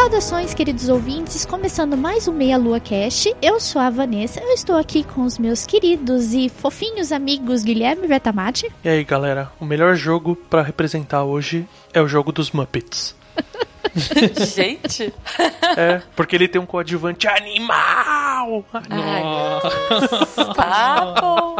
Saudações, 0.00 0.54
queridos 0.54 0.88
ouvintes, 0.88 1.44
começando 1.44 1.94
mais 1.94 2.26
um 2.26 2.32
Meia 2.32 2.56
Lua 2.56 2.80
Cast. 2.80 3.36
Eu 3.42 3.60
sou 3.60 3.82
a 3.82 3.90
Vanessa, 3.90 4.40
eu 4.40 4.48
estou 4.54 4.74
aqui 4.74 5.04
com 5.04 5.24
os 5.24 5.38
meus 5.38 5.66
queridos 5.66 6.32
e 6.32 6.48
fofinhos 6.48 7.12
amigos 7.12 7.62
Guilherme 7.62 8.06
Vertamati. 8.06 8.72
E 8.82 8.88
aí, 8.88 9.04
galera, 9.04 9.52
o 9.60 9.66
melhor 9.66 9.94
jogo 9.94 10.34
para 10.34 10.62
representar 10.62 11.24
hoje 11.24 11.68
é 11.92 12.00
o 12.00 12.08
jogo 12.08 12.32
dos 12.32 12.50
Muppets. 12.50 13.14
Gente. 14.54 15.12
É, 15.76 16.00
porque 16.16 16.34
ele 16.34 16.48
tem 16.48 16.58
um 16.58 16.66
coadjuvante 16.66 17.28
animal. 17.28 18.64
Nossa. 18.88 20.54
Tá 20.54 21.14
bom. 21.20 21.56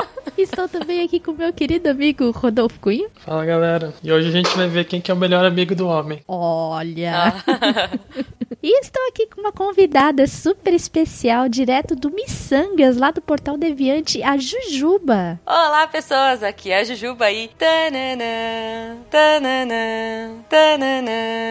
Estou 0.38 0.68
também 0.68 1.02
aqui 1.02 1.18
com 1.18 1.30
o 1.30 1.34
meu 1.36 1.50
querido 1.50 1.88
amigo 1.88 2.30
Rodolfo 2.30 2.78
Cunha. 2.78 3.08
Fala 3.24 3.44
galera, 3.46 3.94
e 4.02 4.12
hoje 4.12 4.28
a 4.28 4.30
gente 4.30 4.54
vai 4.54 4.68
ver 4.68 4.84
quem 4.84 5.00
que 5.00 5.10
é 5.10 5.14
o 5.14 5.16
melhor 5.16 5.46
amigo 5.46 5.74
do 5.74 5.88
homem. 5.88 6.22
Olha! 6.28 7.32
e 8.62 8.80
estou 8.80 9.02
aqui 9.08 9.26
com 9.28 9.40
uma 9.40 9.50
convidada 9.50 10.26
super 10.26 10.74
especial, 10.74 11.48
direto 11.48 11.96
do 11.96 12.10
Missangas, 12.10 12.98
lá 12.98 13.10
do 13.10 13.22
Portal 13.22 13.56
Deviante, 13.56 14.22
a 14.22 14.36
Jujuba. 14.36 15.40
Olá, 15.46 15.86
pessoas, 15.86 16.42
aqui 16.42 16.70
é 16.70 16.80
a 16.80 16.84
Jujuba 16.84 17.24
aí. 17.24 17.50
Tanana, 17.56 18.98
tanana, 19.10 20.44
tanana, 20.50 21.46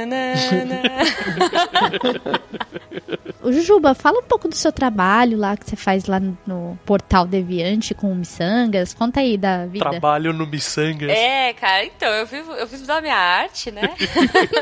O 3.42 3.52
Jujuba, 3.54 3.96
fala 3.96 4.20
um 4.20 4.24
pouco 4.24 4.48
do 4.48 4.56
seu 4.56 4.72
trabalho 4.72 5.40
lá 5.40 5.58
que 5.58 5.68
você 5.68 5.76
faz 5.76 6.06
lá 6.06 6.20
no 6.20 6.78
Portal 6.86 7.26
Deviante 7.26 7.96
com 7.96 8.12
o 8.12 8.16
Missangas. 8.16 8.75
Conta 8.98 9.20
aí 9.20 9.38
da 9.38 9.66
vida. 9.66 9.90
Trabalho 9.90 10.34
no 10.34 10.46
Missangas. 10.46 11.10
É, 11.10 11.54
cara, 11.54 11.86
então, 11.86 12.10
eu 12.10 12.26
vivo, 12.26 12.52
eu 12.54 12.68
vivo 12.68 12.86
da 12.86 13.02
minha 13.02 13.16
arte, 13.16 13.72
né? 13.72 13.96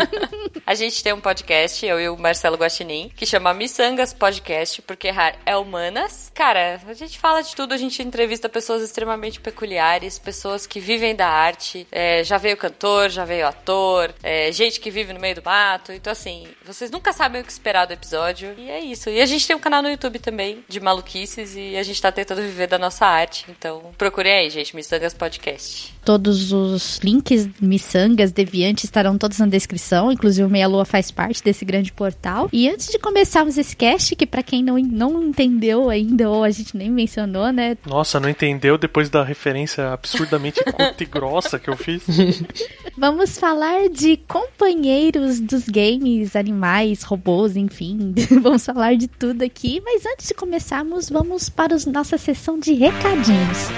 a 0.66 0.76
gente 0.76 1.04
tem 1.04 1.14
um 1.14 1.22
podcast, 1.22 1.86
eu 1.86 2.00
e 2.00 2.10
o 2.10 2.18
Marcelo 2.18 2.58
Guaxinim, 2.58 3.12
que 3.16 3.26
chama 3.26 3.54
Missangas 3.54 4.14
Podcast, 4.14 4.82
porque 4.82 5.08
errar 5.08 5.36
é 5.46 5.56
humanas. 5.56 6.32
Cara, 6.34 6.82
a 6.88 6.94
gente 6.94 7.20
fala 7.20 7.42
de 7.42 7.56
tudo, 7.56 7.74
a 7.74 7.78
gente 7.78 8.02
entrevista 8.02 8.48
pessoas 8.50 8.82
extremamente 8.82 9.40
peculiares, 9.40 10.20
pessoas 10.20 10.66
que 10.66 10.80
vivem 10.80 11.16
da 11.16 11.28
arte. 11.28 11.88
É, 11.92 12.24
já 12.24 12.38
veio 12.38 12.58
cantor, 12.58 13.10
já 13.10 13.26
veio 13.26 13.48
ator, 13.48 14.14
é, 14.22 14.52
gente 14.52 14.80
que 14.80 14.92
vive 14.92 15.14
no 15.14 15.20
meio 15.20 15.36
do 15.36 15.44
mato. 15.44 15.92
Então, 15.92 16.12
assim, 16.12 16.48
vocês 16.66 16.92
nunca 16.92 17.14
sabem 17.14 17.42
o 17.42 17.46
que 17.46 17.52
esperar 17.52 17.86
do 17.86 17.94
episódio. 17.94 18.54
E 18.58 18.70
é 18.70 18.80
isso. 18.80 19.10
E 19.10 19.22
a 19.22 19.26
gente 19.26 19.46
tem 19.46 19.56
um 19.56 19.60
canal 19.60 19.82
no 19.82 19.90
YouTube 19.90 20.20
também, 20.20 20.64
de 20.68 20.80
maluquices, 20.80 21.56
e 21.56 21.76
a 21.78 21.84
gente 21.84 22.02
tá 22.02 22.12
tentando 22.12 22.42
viver 22.42 22.68
da 22.68 22.78
nossa 22.78 23.06
arte. 23.06 23.46
Então, 23.50 23.92
procurem 24.04 24.34
aí, 24.34 24.50
gente, 24.50 24.76
Missangas 24.76 25.14
Podcast. 25.14 25.94
Todos 26.04 26.52
os 26.52 26.98
links 26.98 27.48
Missangas, 27.62 28.34
Deviante 28.34 28.84
estarão 28.84 29.18
todos 29.18 29.40
na 29.40 29.46
descrição, 29.46 30.12
inclusive 30.12 30.46
o 30.46 30.50
Meia 30.50 30.68
Lua 30.68 30.84
faz 30.84 31.10
parte 31.10 31.42
desse 31.42 31.64
grande 31.64 31.94
portal. 31.94 32.50
E 32.52 32.68
antes 32.68 32.88
de 32.88 33.00
começarmos 33.00 33.58
esse 33.58 33.74
cast, 33.74 34.14
que 34.18 34.26
para 34.26 34.44
quem 34.44 34.62
não, 34.62 34.78
não 34.78 35.24
entendeu 35.24 35.90
ainda, 35.90 36.30
ou 36.30 36.44
a 36.44 36.50
gente 36.50 36.76
nem 36.76 36.92
mencionou, 36.92 37.50
né? 37.54 37.78
Nossa, 37.86 38.20
não 38.20 38.28
entendeu 38.28 38.78
depois 38.78 39.10
da 39.10 39.24
referência 39.24 39.94
absurdamente 39.94 40.62
curta 40.70 41.02
e 41.02 41.06
grossa 41.06 41.58
que 41.58 41.70
eu 41.70 41.78
fiz? 41.78 42.04
Vamos 42.98 43.40
falar 43.40 43.88
de 43.88 44.18
companheiros 44.28 45.40
dos 45.40 45.70
games, 45.70 46.36
animais, 46.36 47.04
robôs, 47.04 47.56
enfim. 47.56 48.14
vamos 48.42 48.66
falar 48.66 48.96
de 48.96 49.08
tudo 49.08 49.44
aqui. 49.44 49.82
Mas 49.84 50.06
antes 50.06 50.28
de 50.28 50.34
começarmos, 50.34 51.10
vamos 51.10 51.50
para 51.50 51.76
a 51.76 51.92
nossa 51.92 52.18
sessão 52.18 52.60
de 52.60 52.74
recadinhos. 52.74 53.70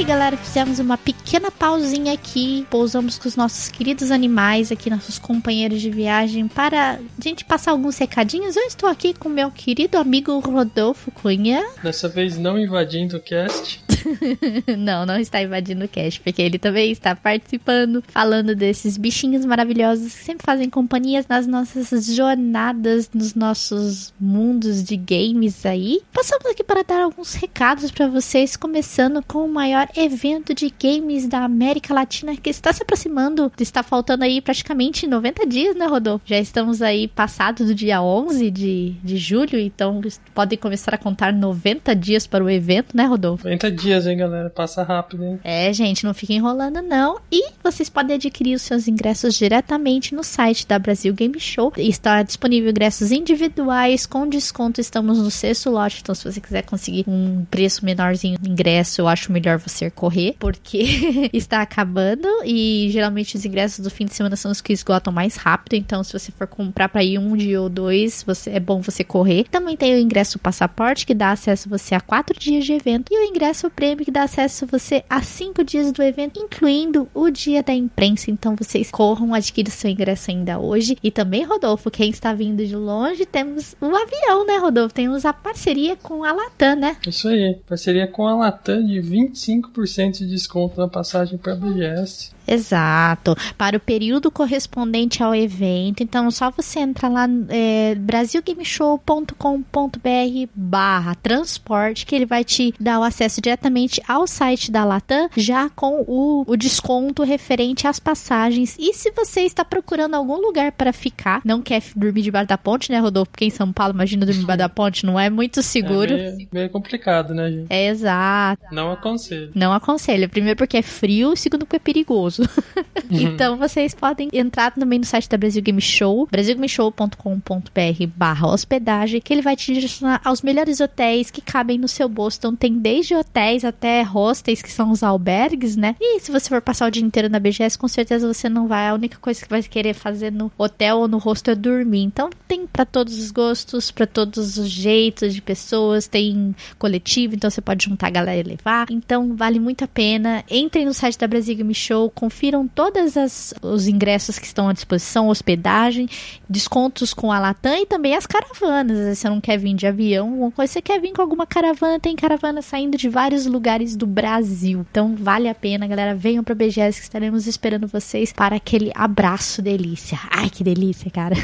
Aí, 0.00 0.04
galera, 0.04 0.36
fizemos 0.36 0.78
uma 0.78 0.96
pequena 0.96 1.50
pausinha 1.50 2.14
aqui, 2.14 2.66
pousamos 2.70 3.18
com 3.18 3.28
os 3.28 3.36
nossos 3.36 3.68
queridos 3.68 4.10
animais 4.10 4.72
aqui, 4.72 4.88
nossos 4.88 5.18
companheiros 5.18 5.80
de 5.80 5.90
viagem, 5.90 6.48
para 6.48 6.94
a 6.94 7.22
gente 7.22 7.44
passar 7.44 7.72
alguns 7.72 7.98
recadinhos. 7.98 8.56
Eu 8.56 8.62
estou 8.62 8.88
aqui 8.88 9.12
com 9.12 9.28
meu 9.28 9.50
querido 9.50 9.98
amigo 9.98 10.38
Rodolfo 10.38 11.10
Cunha. 11.10 11.62
Dessa 11.82 12.08
vez 12.08 12.38
não 12.38 12.58
invadindo 12.58 13.18
o 13.18 13.20
cast. 13.20 13.89
não, 14.78 15.06
não 15.06 15.18
está 15.18 15.42
invadindo 15.42 15.84
o 15.84 15.88
cast, 15.88 16.20
porque 16.20 16.42
ele 16.42 16.58
também 16.58 16.90
está 16.90 17.14
participando, 17.14 18.02
falando 18.08 18.54
desses 18.54 18.96
bichinhos 18.96 19.44
maravilhosos 19.44 20.14
que 20.14 20.24
sempre 20.24 20.44
fazem 20.44 20.68
companhias 20.68 21.26
nas 21.28 21.46
nossas 21.46 22.06
jornadas, 22.06 23.10
nos 23.12 23.34
nossos 23.34 24.12
mundos 24.20 24.82
de 24.82 24.96
games 24.96 25.64
aí. 25.64 26.00
Passamos 26.12 26.46
aqui 26.46 26.62
para 26.62 26.82
dar 26.82 27.02
alguns 27.02 27.34
recados 27.34 27.90
para 27.90 28.08
vocês, 28.08 28.56
começando 28.56 29.22
com 29.22 29.44
o 29.44 29.52
maior 29.52 29.88
evento 29.96 30.54
de 30.54 30.72
games 30.82 31.26
da 31.26 31.44
América 31.44 31.94
Latina 31.94 32.36
que 32.36 32.50
está 32.50 32.72
se 32.72 32.82
aproximando. 32.82 33.52
Está 33.58 33.82
faltando 33.82 34.24
aí 34.24 34.40
praticamente 34.40 35.06
90 35.06 35.46
dias, 35.46 35.76
né, 35.76 35.86
Rodolfo? 35.86 36.24
Já 36.26 36.38
estamos 36.38 36.82
aí 36.82 37.08
passado 37.08 37.64
do 37.64 37.74
dia 37.74 38.02
11 38.02 38.50
de, 38.50 38.90
de 39.02 39.16
julho, 39.16 39.58
então 39.58 40.00
podem 40.34 40.58
começar 40.58 40.94
a 40.94 40.98
contar 40.98 41.32
90 41.32 41.94
dias 41.94 42.26
para 42.26 42.42
o 42.42 42.50
evento, 42.50 42.96
né, 42.96 43.04
Rodolfo? 43.04 43.44
90 43.44 43.70
dias, 43.70 43.89
hein, 43.92 44.16
galera? 44.16 44.50
Passa 44.50 44.82
rápido, 44.82 45.24
hein? 45.24 45.40
É, 45.42 45.72
gente, 45.72 46.04
não 46.04 46.14
fiquem 46.14 46.36
enrolando, 46.36 46.82
não. 46.82 47.20
E 47.30 47.50
vocês 47.62 47.88
podem 47.88 48.16
adquirir 48.16 48.54
os 48.54 48.62
seus 48.62 48.86
ingressos 48.86 49.34
diretamente 49.34 50.14
no 50.14 50.22
site 50.22 50.66
da 50.66 50.78
Brasil 50.78 51.12
Game 51.14 51.38
Show. 51.40 51.72
Está 51.76 52.22
disponível 52.22 52.70
ingressos 52.70 53.10
individuais 53.12 54.06
com 54.06 54.28
desconto. 54.28 54.80
Estamos 54.80 55.18
no 55.18 55.30
sexto 55.30 55.70
lote, 55.70 56.00
então 56.02 56.14
se 56.14 56.24
você 56.24 56.40
quiser 56.40 56.62
conseguir 56.62 57.04
um 57.06 57.44
preço 57.50 57.84
menorzinho 57.84 58.38
de 58.38 58.50
ingresso, 58.50 59.00
eu 59.00 59.08
acho 59.08 59.32
melhor 59.32 59.58
você 59.58 59.90
correr, 59.90 60.36
porque 60.38 61.30
está 61.32 61.62
acabando 61.62 62.28
e 62.44 62.88
geralmente 62.90 63.36
os 63.36 63.44
ingressos 63.44 63.80
do 63.80 63.90
fim 63.90 64.04
de 64.04 64.14
semana 64.14 64.36
são 64.36 64.50
os 64.50 64.60
que 64.60 64.72
esgotam 64.72 65.12
mais 65.12 65.36
rápido. 65.36 65.74
Então, 65.74 66.02
se 66.02 66.12
você 66.12 66.32
for 66.32 66.46
comprar 66.46 66.88
para 66.88 67.02
ir 67.02 67.18
um 67.18 67.36
dia 67.36 67.60
ou 67.60 67.68
dois, 67.68 68.22
você, 68.22 68.50
é 68.50 68.60
bom 68.60 68.80
você 68.80 69.02
correr. 69.04 69.44
Também 69.50 69.76
tem 69.76 69.94
o 69.94 69.98
ingresso 69.98 70.38
passaporte 70.38 71.06
que 71.06 71.14
dá 71.14 71.32
acesso 71.32 71.68
você 71.68 71.94
a 71.94 72.00
quatro 72.00 72.38
dias 72.38 72.64
de 72.64 72.72
evento 72.72 73.12
e 73.12 73.18
o 73.18 73.28
ingresso 73.28 73.70
prêmio 73.80 74.04
que 74.04 74.10
dá 74.10 74.24
acesso 74.24 74.66
você 74.66 75.02
a 75.08 75.22
cinco 75.22 75.64
dias 75.64 75.90
do 75.90 76.02
evento, 76.02 76.38
incluindo 76.38 77.08
o 77.14 77.30
dia 77.30 77.62
da 77.62 77.72
imprensa. 77.72 78.30
Então, 78.30 78.54
vocês 78.54 78.90
corram, 78.90 79.32
adquiram 79.32 79.70
seu 79.70 79.88
ingresso 79.88 80.30
ainda 80.30 80.58
hoje. 80.58 80.98
E 81.02 81.10
também, 81.10 81.44
Rodolfo, 81.44 81.90
quem 81.90 82.10
está 82.10 82.34
vindo 82.34 82.62
de 82.62 82.76
longe, 82.76 83.24
temos 83.24 83.74
o 83.80 83.86
avião, 83.86 84.46
né, 84.46 84.58
Rodolfo? 84.58 84.94
Temos 84.94 85.24
a 85.24 85.32
parceria 85.32 85.96
com 85.96 86.22
a 86.22 86.30
Latam, 86.30 86.76
né? 86.76 86.98
Isso 87.06 87.26
aí, 87.26 87.58
parceria 87.66 88.06
com 88.06 88.26
a 88.26 88.36
Latam 88.36 88.84
de 88.84 89.00
25% 89.00 90.18
de 90.18 90.26
desconto 90.26 90.78
na 90.78 90.86
passagem 90.86 91.38
para 91.38 91.54
a 91.54 91.56
BGS. 91.56 92.32
Exato, 92.50 93.36
para 93.56 93.76
o 93.76 93.80
período 93.80 94.30
correspondente 94.30 95.22
ao 95.22 95.32
evento. 95.32 96.02
Então, 96.02 96.28
só 96.30 96.50
você 96.50 96.80
entra 96.80 97.08
lá 97.08 97.28
é, 97.48 97.94
brasilgameshow.com.br 97.94 100.50
barra 100.54 101.14
transporte 101.14 102.04
que 102.04 102.14
ele 102.14 102.26
vai 102.26 102.42
te 102.42 102.74
dar 102.80 102.98
o 102.98 103.04
acesso 103.04 103.40
diretamente 103.40 104.02
ao 104.08 104.26
site 104.26 104.72
da 104.72 104.84
Latam, 104.84 105.28
já 105.36 105.70
com 105.70 106.04
o, 106.08 106.44
o 106.46 106.56
desconto 106.56 107.22
referente 107.22 107.86
às 107.86 108.00
passagens. 108.00 108.76
E 108.78 108.92
se 108.94 109.12
você 109.12 109.42
está 109.42 109.64
procurando 109.64 110.14
algum 110.14 110.40
lugar 110.40 110.72
para 110.72 110.92
ficar, 110.92 111.40
não 111.44 111.62
quer 111.62 111.82
dormir 111.94 112.22
debaixo 112.22 112.48
da 112.48 112.58
ponte, 112.58 112.90
né, 112.90 112.98
Rodolfo? 112.98 113.30
Porque 113.30 113.44
em 113.44 113.50
São 113.50 113.72
Paulo, 113.72 113.94
imagina 113.94 114.26
dormir 114.26 114.40
debaixo 114.40 114.58
da 114.58 114.68
ponte, 114.68 115.06
não 115.06 115.18
é 115.18 115.30
muito 115.30 115.62
seguro. 115.62 116.14
É 116.14 116.32
meio, 116.32 116.48
meio 116.52 116.70
complicado, 116.70 117.32
né, 117.32 117.50
gente? 117.50 117.66
É 117.70 117.86
exato. 117.86 118.62
Não 118.72 118.90
aconselho. 118.90 119.52
Não 119.54 119.72
aconselho. 119.72 120.28
Primeiro 120.28 120.56
porque 120.56 120.78
é 120.78 120.82
frio, 120.82 121.36
segundo 121.36 121.60
porque 121.60 121.76
é 121.76 121.78
perigoso. 121.78 122.39
Isso. 122.40 122.64
então 123.10 123.56
vocês 123.56 123.94
podem 123.94 124.28
entrar 124.32 124.72
também 124.72 124.98
no 124.98 125.04
site 125.04 125.28
da 125.28 125.36
Brasil 125.36 125.62
Game 125.62 125.80
Show, 125.80 126.28
brasilgameshow.com.br 126.30 128.06
barra 128.16 128.48
hospedagem, 128.48 129.20
que 129.20 129.32
ele 129.32 129.42
vai 129.42 129.56
te 129.56 129.72
direcionar 129.72 130.20
aos 130.24 130.42
melhores 130.42 130.80
hotéis 130.80 131.30
que 131.30 131.40
cabem 131.40 131.78
no 131.78 131.88
seu 131.88 132.08
bolso. 132.08 132.38
Então 132.38 132.56
tem 132.56 132.78
desde 132.78 133.14
hotéis 133.14 133.64
até 133.64 134.02
hostels, 134.02 134.62
que 134.62 134.70
são 134.70 134.90
os 134.90 135.02
albergues, 135.02 135.76
né? 135.76 135.96
E 136.00 136.20
se 136.20 136.30
você 136.30 136.48
for 136.48 136.60
passar 136.60 136.86
o 136.86 136.90
dia 136.90 137.02
inteiro 137.02 137.28
na 137.28 137.38
BGS, 137.38 137.78
com 137.78 137.88
certeza 137.88 138.32
você 138.32 138.48
não 138.48 138.66
vai. 138.66 138.88
A 138.88 138.94
única 138.94 139.18
coisa 139.18 139.42
que 139.42 139.48
vai 139.48 139.62
querer 139.62 139.94
fazer 139.94 140.32
no 140.32 140.50
hotel 140.56 140.98
ou 140.98 141.08
no 141.08 141.18
hostel 141.18 141.52
é 141.52 141.56
dormir. 141.56 142.02
Então 142.02 142.30
tem 142.46 142.66
para 142.66 142.84
todos 142.84 143.18
os 143.18 143.30
gostos, 143.30 143.90
para 143.90 144.06
todos 144.06 144.56
os 144.56 144.68
jeitos 144.68 145.34
de 145.34 145.42
pessoas, 145.42 146.06
tem 146.06 146.54
coletivo, 146.78 147.34
então 147.34 147.50
você 147.50 147.60
pode 147.60 147.84
juntar 147.84 148.08
a 148.08 148.10
galera 148.10 148.40
e 148.40 148.42
levar. 148.42 148.86
Então 148.90 149.34
vale 149.36 149.58
muito 149.58 149.84
a 149.84 149.88
pena. 149.88 150.44
Entrem 150.50 150.84
no 150.84 150.94
site 150.94 151.18
da 151.18 151.26
Brasil 151.26 151.56
Game 151.56 151.74
Show, 151.74 152.10
confiram 152.20 152.68
todos 152.68 153.14
os 153.62 153.88
ingressos 153.88 154.38
que 154.38 154.44
estão 154.44 154.68
à 154.68 154.74
disposição, 154.74 155.28
hospedagem, 155.28 156.06
descontos 156.46 157.14
com 157.14 157.32
a 157.32 157.38
Latam 157.38 157.74
e 157.78 157.86
também 157.86 158.14
as 158.14 158.26
caravanas. 158.26 158.98
Se 158.98 159.16
você 159.16 159.28
não 159.30 159.40
quer 159.40 159.56
vir 159.56 159.72
de 159.72 159.86
avião, 159.86 160.52
coisa, 160.54 160.74
você 160.74 160.82
quer 160.82 161.00
vir 161.00 161.14
com 161.14 161.22
alguma 161.22 161.46
caravana, 161.46 161.98
tem 161.98 162.14
caravana 162.14 162.60
saindo 162.60 162.98
de 162.98 163.08
vários 163.08 163.46
lugares 163.46 163.96
do 163.96 164.06
Brasil. 164.06 164.84
Então 164.90 165.16
vale 165.16 165.48
a 165.48 165.54
pena, 165.54 165.86
galera. 165.86 166.14
Venham 166.14 166.44
para 166.44 166.54
BGS 166.54 166.98
que 166.98 167.04
estaremos 167.04 167.46
esperando 167.46 167.88
vocês 167.88 168.34
para 168.34 168.56
aquele 168.56 168.92
abraço 168.94 169.62
delícia. 169.62 170.18
Ai, 170.30 170.50
que 170.50 170.62
delícia, 170.62 171.10
cara. 171.10 171.36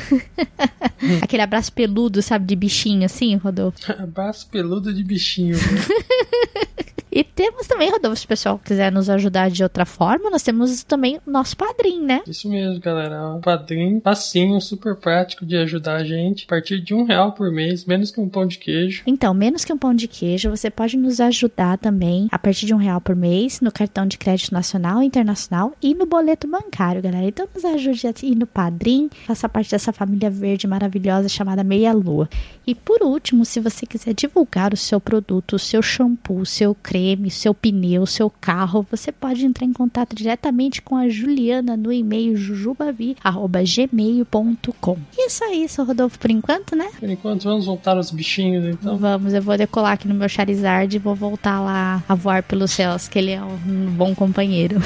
aquele 1.23 1.43
abraço 1.43 1.73
peludo, 1.73 2.21
sabe, 2.21 2.45
de 2.45 2.55
bichinho 2.55 3.07
assim, 3.07 3.35
Rodolfo. 3.37 3.79
abraço 3.99 4.47
peludo 4.49 4.93
de 4.93 5.03
bichinho. 5.03 5.57
E 7.17 7.25
temos 7.25 7.67
também, 7.67 7.91
Rodolfo, 7.91 8.15
se 8.15 8.27
o 8.27 8.29
pessoal 8.29 8.61
quiser 8.63 8.93
nos 8.93 9.09
ajudar 9.09 9.51
de 9.51 9.63
outra 9.63 9.87
forma, 9.87 10.29
nós 10.29 10.43
temos 10.43 10.85
também 10.85 11.19
o 11.27 11.31
nosso 11.31 11.57
padrinho, 11.57 12.03
né? 12.03 12.21
Isso 12.29 12.47
mesmo, 12.47 12.79
galera. 12.79 13.33
Um 13.33 13.41
padrinho 13.41 14.03
facinho, 14.05 14.61
super 14.61 14.95
prático 14.97 15.47
de 15.47 15.57
ajudar 15.57 15.97
a 15.97 16.05
gente. 16.05 16.45
A 16.45 16.49
partir 16.49 16.79
de 16.79 16.93
um 16.93 17.05
real 17.05 17.33
por 17.33 17.51
mês, 17.51 17.87
menos 17.87 18.11
que 18.11 18.21
um 18.21 18.29
pão 18.29 18.47
de 18.47 18.59
queijo. 18.59 19.03
Então, 19.07 19.33
menos 19.33 19.65
que 19.65 19.73
um 19.73 19.79
pão 19.79 19.95
de 19.95 20.07
queijo, 20.07 20.51
você 20.51 20.69
pode 20.69 20.99
nos 20.99 21.19
ajudar 21.19 21.79
também 21.79 22.29
a 22.31 22.39
partir 22.39 22.67
de 22.67 22.75
um 22.75 22.77
real 22.77 23.01
por 23.01 23.17
mês 23.17 23.63
no 23.63 23.73
cartão 23.73 24.07
de 24.07 24.19
crédito 24.19 24.53
nacional 24.53 25.03
e 25.03 25.07
internacional 25.07 25.73
e 25.81 25.95
no 25.95 26.05
boleto 26.05 26.47
bancário, 26.47 27.01
galera. 27.01 27.27
Então, 27.27 27.49
nos 27.55 27.65
ajude 27.65 28.09
a 28.09 28.13
ir 28.23 28.35
no 28.35 28.47
padrinho, 28.47 29.09
faça 29.27 29.49
parte 29.49 29.71
dessa 29.71 29.91
família 29.91 30.29
verde 30.29 30.67
maravilhosa 30.67 31.31
chamada 31.31 31.65
Meia 31.65 31.95
Lua. 31.95 32.29
E 32.67 32.75
por 32.75 33.03
último, 33.03 33.43
se 33.47 33.59
você 33.59 33.87
quiser 33.87 34.13
divulgar 34.13 34.75
o 34.75 34.77
seu 34.77 35.01
produto, 35.01 35.55
o 35.55 35.59
seu 35.59 35.81
shampoo, 35.81 36.41
o 36.41 36.45
seu 36.45 36.75
creme, 36.75 37.06
seu 37.31 37.55
pneu, 37.55 38.07
seu 38.07 38.31
carro, 38.31 38.87
você 38.91 39.13
pode 39.13 39.45
entrar 39.45 39.67
em 39.67 39.73
contato 39.73 40.15
diretamente 40.15 40.83
com 40.83 40.97
a 40.97 41.09
Juliana 41.09 41.77
no 41.77 41.93
e-mail 41.93 42.37
jujubavi@gmail.com. 42.37 44.99
E 45.17 45.27
é 45.27 45.29
só 45.29 45.53
isso, 45.53 45.83
Rodolfo, 45.83 46.19
por 46.19 46.31
enquanto, 46.31 46.75
né? 46.75 46.89
Por 46.99 47.09
enquanto, 47.09 47.45
vamos 47.45 47.67
voltar 47.67 47.97
aos 47.97 48.11
bichinhos, 48.11 48.65
então. 48.65 48.97
Vamos, 48.97 49.35
eu 49.35 49.43
vou 49.43 49.57
decolar 49.57 49.93
aqui 49.93 50.09
no 50.09 50.15
meu 50.15 50.29
Charizard 50.29 50.95
e 50.95 50.99
vou 50.99 51.15
voltar 51.15 51.61
lá 51.61 52.03
a 52.09 52.15
voar 52.15 52.43
pelos 52.43 52.71
céus, 52.71 53.09
que 53.09 53.19
ele 53.19 53.33
é 53.33 53.43
um 53.43 53.87
bom 53.91 54.15
companheiro. 54.15 54.81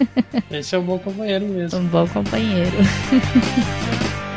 Esse 0.50 0.74
é 0.74 0.78
um 0.78 0.84
bom 0.84 0.98
companheiro 0.98 1.46
mesmo. 1.46 1.78
Um 1.78 1.86
bom 1.86 2.06
companheiro. 2.08 2.72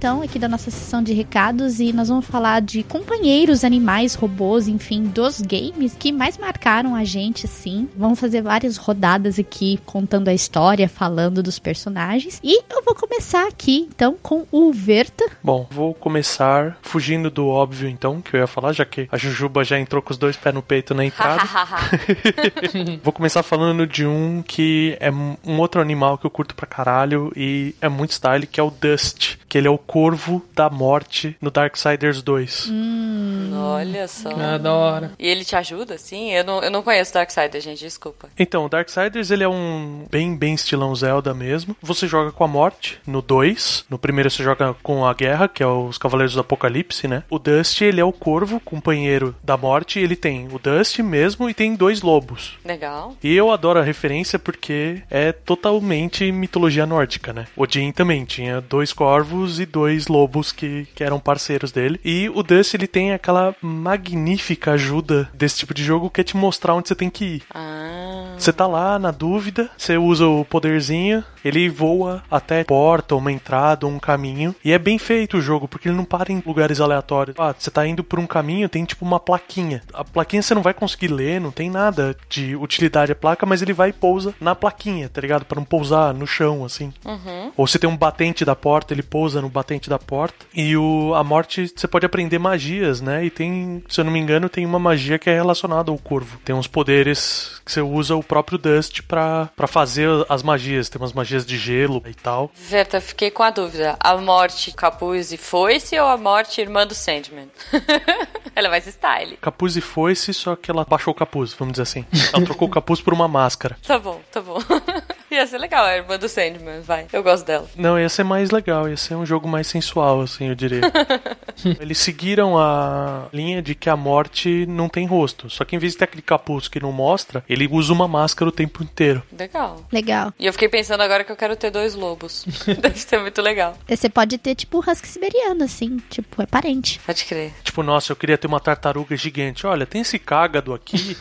então 0.00 0.22
aqui 0.22 0.38
da 0.38 0.48
nossa 0.48 0.70
sessão 0.70 1.02
de 1.02 1.12
recados 1.12 1.78
e 1.78 1.92
nós 1.92 2.08
vamos 2.08 2.24
falar 2.24 2.62
de 2.62 2.82
companheiros, 2.82 3.64
animais, 3.64 4.14
robôs, 4.14 4.66
enfim, 4.66 5.02
dos 5.02 5.42
games 5.42 5.94
que 5.94 6.10
mais 6.10 6.38
marcaram 6.38 6.94
a 6.94 7.04
gente, 7.04 7.46
sim. 7.46 7.86
Vamos 7.94 8.18
fazer 8.18 8.40
várias 8.40 8.78
rodadas 8.78 9.38
aqui 9.38 9.78
contando 9.84 10.28
a 10.28 10.32
história, 10.32 10.88
falando 10.88 11.42
dos 11.42 11.58
personagens. 11.58 12.40
E 12.42 12.62
eu 12.70 12.82
vou 12.82 12.94
começar 12.94 13.46
aqui 13.46 13.90
então 13.94 14.16
com 14.22 14.46
o 14.50 14.72
Verta. 14.72 15.22
Bom, 15.44 15.66
vou 15.70 15.92
começar 15.92 16.78
fugindo 16.80 17.30
do 17.30 17.46
óbvio 17.46 17.86
então, 17.86 18.22
que 18.22 18.34
eu 18.34 18.40
ia 18.40 18.46
falar, 18.46 18.72
já 18.72 18.86
que 18.86 19.06
a 19.12 19.18
Jujuba 19.18 19.64
já 19.64 19.78
entrou 19.78 20.00
com 20.00 20.12
os 20.12 20.18
dois 20.18 20.34
pés 20.34 20.54
no 20.54 20.62
peito 20.62 20.94
na 20.94 21.04
entrada. 21.04 21.42
vou 23.04 23.12
começar 23.12 23.42
falando 23.42 23.86
de 23.86 24.06
um 24.06 24.42
que 24.42 24.96
é 24.98 25.10
um 25.10 25.58
outro 25.58 25.78
animal 25.78 26.16
que 26.16 26.24
eu 26.24 26.30
curto 26.30 26.54
pra 26.54 26.66
caralho 26.66 27.30
e 27.36 27.74
é 27.82 27.88
muito 27.90 28.12
style, 28.12 28.46
que 28.46 28.58
é 28.58 28.62
o 28.62 28.70
Dust 28.70 29.39
que 29.50 29.58
ele 29.58 29.66
é 29.66 29.70
o 29.70 29.76
corvo 29.76 30.40
da 30.54 30.70
morte 30.70 31.36
no 31.40 31.50
Darksiders 31.50 32.22
2. 32.22 32.68
Hum. 32.70 33.50
Olha 33.52 34.06
só. 34.06 34.30
Ah, 34.30 34.56
da 34.56 34.72
hora. 34.72 35.10
E 35.18 35.26
ele 35.26 35.44
te 35.44 35.56
ajuda, 35.56 35.98
sim? 35.98 36.30
Eu 36.30 36.44
não, 36.44 36.62
eu 36.62 36.70
não 36.70 36.82
conheço 36.84 37.12
Darksiders, 37.12 37.64
gente, 37.64 37.80
desculpa. 37.80 38.28
Então, 38.38 38.64
o 38.64 38.68
Darksiders 38.68 39.32
ele 39.32 39.42
é 39.42 39.48
um 39.48 40.06
bem, 40.08 40.36
bem 40.36 40.54
estilão 40.54 40.94
Zelda 40.94 41.34
mesmo. 41.34 41.76
Você 41.82 42.06
joga 42.06 42.30
com 42.30 42.44
a 42.44 42.48
morte 42.48 43.00
no 43.04 43.20
2. 43.20 43.86
No 43.90 43.98
primeiro 43.98 44.30
você 44.30 44.44
joga 44.44 44.72
com 44.84 45.04
a 45.04 45.12
guerra, 45.12 45.48
que 45.48 45.64
é 45.64 45.66
os 45.66 45.98
Cavaleiros 45.98 46.34
do 46.34 46.40
Apocalipse, 46.40 47.08
né? 47.08 47.24
O 47.28 47.38
Dust, 47.38 47.80
ele 47.80 48.00
é 48.00 48.04
o 48.04 48.12
corvo, 48.12 48.60
companheiro 48.60 49.34
da 49.42 49.56
morte. 49.56 49.98
Ele 49.98 50.14
tem 50.14 50.46
o 50.52 50.60
Dust 50.60 51.00
mesmo 51.00 51.50
e 51.50 51.54
tem 51.54 51.74
dois 51.74 52.02
lobos. 52.02 52.56
Legal. 52.64 53.16
E 53.20 53.34
eu 53.34 53.50
adoro 53.50 53.80
a 53.80 53.84
referência 53.84 54.38
porque 54.38 55.02
é 55.10 55.32
totalmente 55.32 56.30
mitologia 56.30 56.86
nórdica, 56.86 57.32
né? 57.32 57.46
Odin 57.56 57.90
também 57.90 58.24
tinha 58.24 58.60
dois 58.60 58.92
corvos 58.92 59.39
e 59.48 59.66
dois 59.66 60.06
lobos 60.06 60.52
que, 60.52 60.86
que 60.94 61.04
eram 61.04 61.18
parceiros 61.18 61.72
dele. 61.72 62.00
E 62.04 62.28
o 62.28 62.42
Dust, 62.42 62.74
ele 62.74 62.86
tem 62.86 63.12
aquela 63.12 63.54
magnífica 63.62 64.72
ajuda 64.72 65.28
desse 65.32 65.58
tipo 65.58 65.72
de 65.72 65.82
jogo 65.82 66.10
que 66.10 66.20
é 66.20 66.24
te 66.24 66.36
mostrar 66.36 66.74
onde 66.74 66.88
você 66.88 66.94
tem 66.94 67.08
que 67.08 67.24
ir. 67.24 67.42
Ah. 67.54 68.09
Você 68.38 68.52
tá 68.52 68.66
lá 68.66 68.98
na 68.98 69.10
dúvida, 69.10 69.70
você 69.76 69.96
usa 69.96 70.26
o 70.26 70.44
poderzinho, 70.44 71.24
ele 71.44 71.68
voa 71.68 72.22
até 72.30 72.64
porta, 72.64 73.14
uma 73.14 73.32
entrada, 73.32 73.86
um 73.86 73.98
caminho. 73.98 74.54
E 74.64 74.72
é 74.72 74.78
bem 74.78 74.98
feito 74.98 75.38
o 75.38 75.40
jogo, 75.40 75.68
porque 75.68 75.88
ele 75.88 75.96
não 75.96 76.04
para 76.04 76.32
em 76.32 76.42
lugares 76.44 76.80
aleatórios. 76.80 77.36
Ah, 77.38 77.54
você 77.56 77.70
tá 77.70 77.86
indo 77.86 78.04
por 78.04 78.18
um 78.18 78.26
caminho, 78.26 78.68
tem 78.68 78.84
tipo 78.84 79.04
uma 79.04 79.20
plaquinha. 79.20 79.82
A 79.92 80.04
plaquinha 80.04 80.42
você 80.42 80.54
não 80.54 80.62
vai 80.62 80.74
conseguir 80.74 81.08
ler, 81.08 81.40
não 81.40 81.50
tem 81.50 81.70
nada 81.70 82.16
de 82.28 82.56
utilidade 82.56 83.12
a 83.12 83.16
placa, 83.16 83.46
mas 83.46 83.62
ele 83.62 83.72
vai 83.72 83.90
e 83.90 83.92
pousa 83.92 84.34
na 84.40 84.54
plaquinha, 84.54 85.08
tá 85.08 85.20
ligado? 85.20 85.44
Pra 85.44 85.56
não 85.56 85.64
pousar 85.64 86.14
no 86.14 86.26
chão, 86.26 86.64
assim. 86.64 86.92
Uhum. 87.04 87.52
Ou 87.56 87.66
você 87.66 87.78
tem 87.78 87.88
um 87.88 87.96
batente 87.96 88.44
da 88.44 88.54
porta, 88.54 88.94
ele 88.94 89.02
pousa 89.02 89.40
no 89.40 89.48
batente 89.48 89.88
da 89.88 89.98
porta. 89.98 90.46
E 90.54 90.76
o, 90.76 91.14
a 91.14 91.24
morte, 91.24 91.72
você 91.74 91.88
pode 91.88 92.06
aprender 92.06 92.38
magias, 92.38 93.00
né? 93.00 93.24
E 93.24 93.30
tem, 93.30 93.82
se 93.88 94.00
eu 94.00 94.04
não 94.04 94.12
me 94.12 94.18
engano, 94.18 94.48
tem 94.48 94.64
uma 94.64 94.78
magia 94.78 95.18
que 95.18 95.30
é 95.30 95.34
relacionada 95.34 95.90
ao 95.90 95.98
corvo. 95.98 96.38
Tem 96.44 96.54
uns 96.54 96.66
poderes 96.66 97.60
que 97.64 97.72
você 97.72 97.80
usa 97.80 98.16
o 98.16 98.22
próprio 98.30 98.56
Dust 98.56 99.02
pra, 99.02 99.50
pra 99.56 99.66
fazer 99.66 100.08
as 100.28 100.40
magias. 100.40 100.88
Tem 100.88 101.02
umas 101.02 101.12
magias 101.12 101.44
de 101.44 101.58
gelo 101.58 102.00
e 102.06 102.14
tal. 102.14 102.48
Verta, 102.54 103.00
fiquei 103.00 103.28
com 103.28 103.42
a 103.42 103.50
dúvida. 103.50 103.96
A 103.98 104.16
morte 104.18 104.70
capuz 104.70 105.32
e 105.32 105.36
foice 105.36 105.98
ou 105.98 106.06
a 106.06 106.16
morte 106.16 106.60
irmã 106.60 106.86
do 106.86 106.94
Sandman? 106.94 107.50
ela 108.54 108.68
é 108.68 108.70
mais 108.70 108.86
style. 108.86 109.36
Capuz 109.38 109.76
e 109.76 109.80
foice, 109.80 110.32
só 110.32 110.54
que 110.54 110.70
ela 110.70 110.86
baixou 110.88 111.12
o 111.12 111.16
capuz, 111.16 111.52
vamos 111.54 111.72
dizer 111.72 111.82
assim. 111.82 112.06
Ela 112.32 112.44
trocou 112.44 112.68
o 112.68 112.70
capuz 112.70 113.00
por 113.00 113.12
uma 113.12 113.26
máscara. 113.26 113.76
Tá 113.84 113.98
bom, 113.98 114.20
tá 114.30 114.40
bom. 114.40 114.58
ia 115.34 115.46
ser 115.46 115.58
legal 115.58 115.84
a 115.84 115.96
irmã 115.96 116.18
do 116.18 116.28
Sandman, 116.28 116.80
vai. 116.80 117.06
Eu 117.12 117.22
gosto 117.22 117.46
dela. 117.46 117.68
Não, 117.76 117.98
ia 117.98 118.08
ser 118.08 118.24
mais 118.24 118.50
legal, 118.50 118.88
ia 118.88 118.96
ser 118.96 119.14
um 119.14 119.24
jogo 119.24 119.48
mais 119.48 119.66
sensual, 119.66 120.20
assim, 120.20 120.48
eu 120.48 120.54
diria. 120.54 120.80
Eles 121.80 121.98
seguiram 121.98 122.58
a 122.58 123.28
linha 123.32 123.62
de 123.62 123.74
que 123.74 123.88
a 123.88 123.96
morte 123.96 124.66
não 124.66 124.88
tem 124.88 125.06
rosto. 125.06 125.48
Só 125.50 125.64
que 125.64 125.76
em 125.76 125.78
vez 125.78 125.92
de 125.92 125.98
ter 125.98 126.04
aquele 126.04 126.22
capuz 126.22 126.68
que 126.68 126.80
não 126.80 126.92
mostra, 126.92 127.44
ele 127.48 127.68
usa 127.70 127.92
uma 127.92 128.08
máscara 128.08 128.48
o 128.48 128.52
tempo 128.52 128.82
inteiro. 128.82 129.22
Legal. 129.36 129.84
Legal. 129.92 130.32
E 130.38 130.46
eu 130.46 130.52
fiquei 130.52 130.68
pensando 130.68 131.02
agora 131.02 131.22
que 131.22 131.30
eu 131.30 131.36
quero 131.36 131.54
ter 131.56 131.70
dois 131.70 131.94
lobos. 131.94 132.44
Deve 132.80 132.98
ser 132.98 133.20
muito 133.20 133.40
legal. 133.42 133.76
Você 133.88 134.08
pode 134.08 134.38
ter, 134.38 134.54
tipo, 134.54 134.78
o 134.78 134.90
husky 134.90 135.06
siberiano, 135.06 135.64
assim. 135.64 135.98
Tipo, 136.08 136.42
é 136.42 136.46
parente. 136.46 136.98
Pode 137.04 137.24
crer. 137.24 137.52
Tipo, 137.62 137.82
nossa, 137.82 138.12
eu 138.12 138.16
queria 138.16 138.38
ter 138.38 138.46
uma 138.46 138.60
tartaruga 138.60 139.16
gigante. 139.16 139.66
Olha, 139.66 139.86
tem 139.86 140.00
esse 140.00 140.18
cágado 140.18 140.72
aqui. 140.72 141.16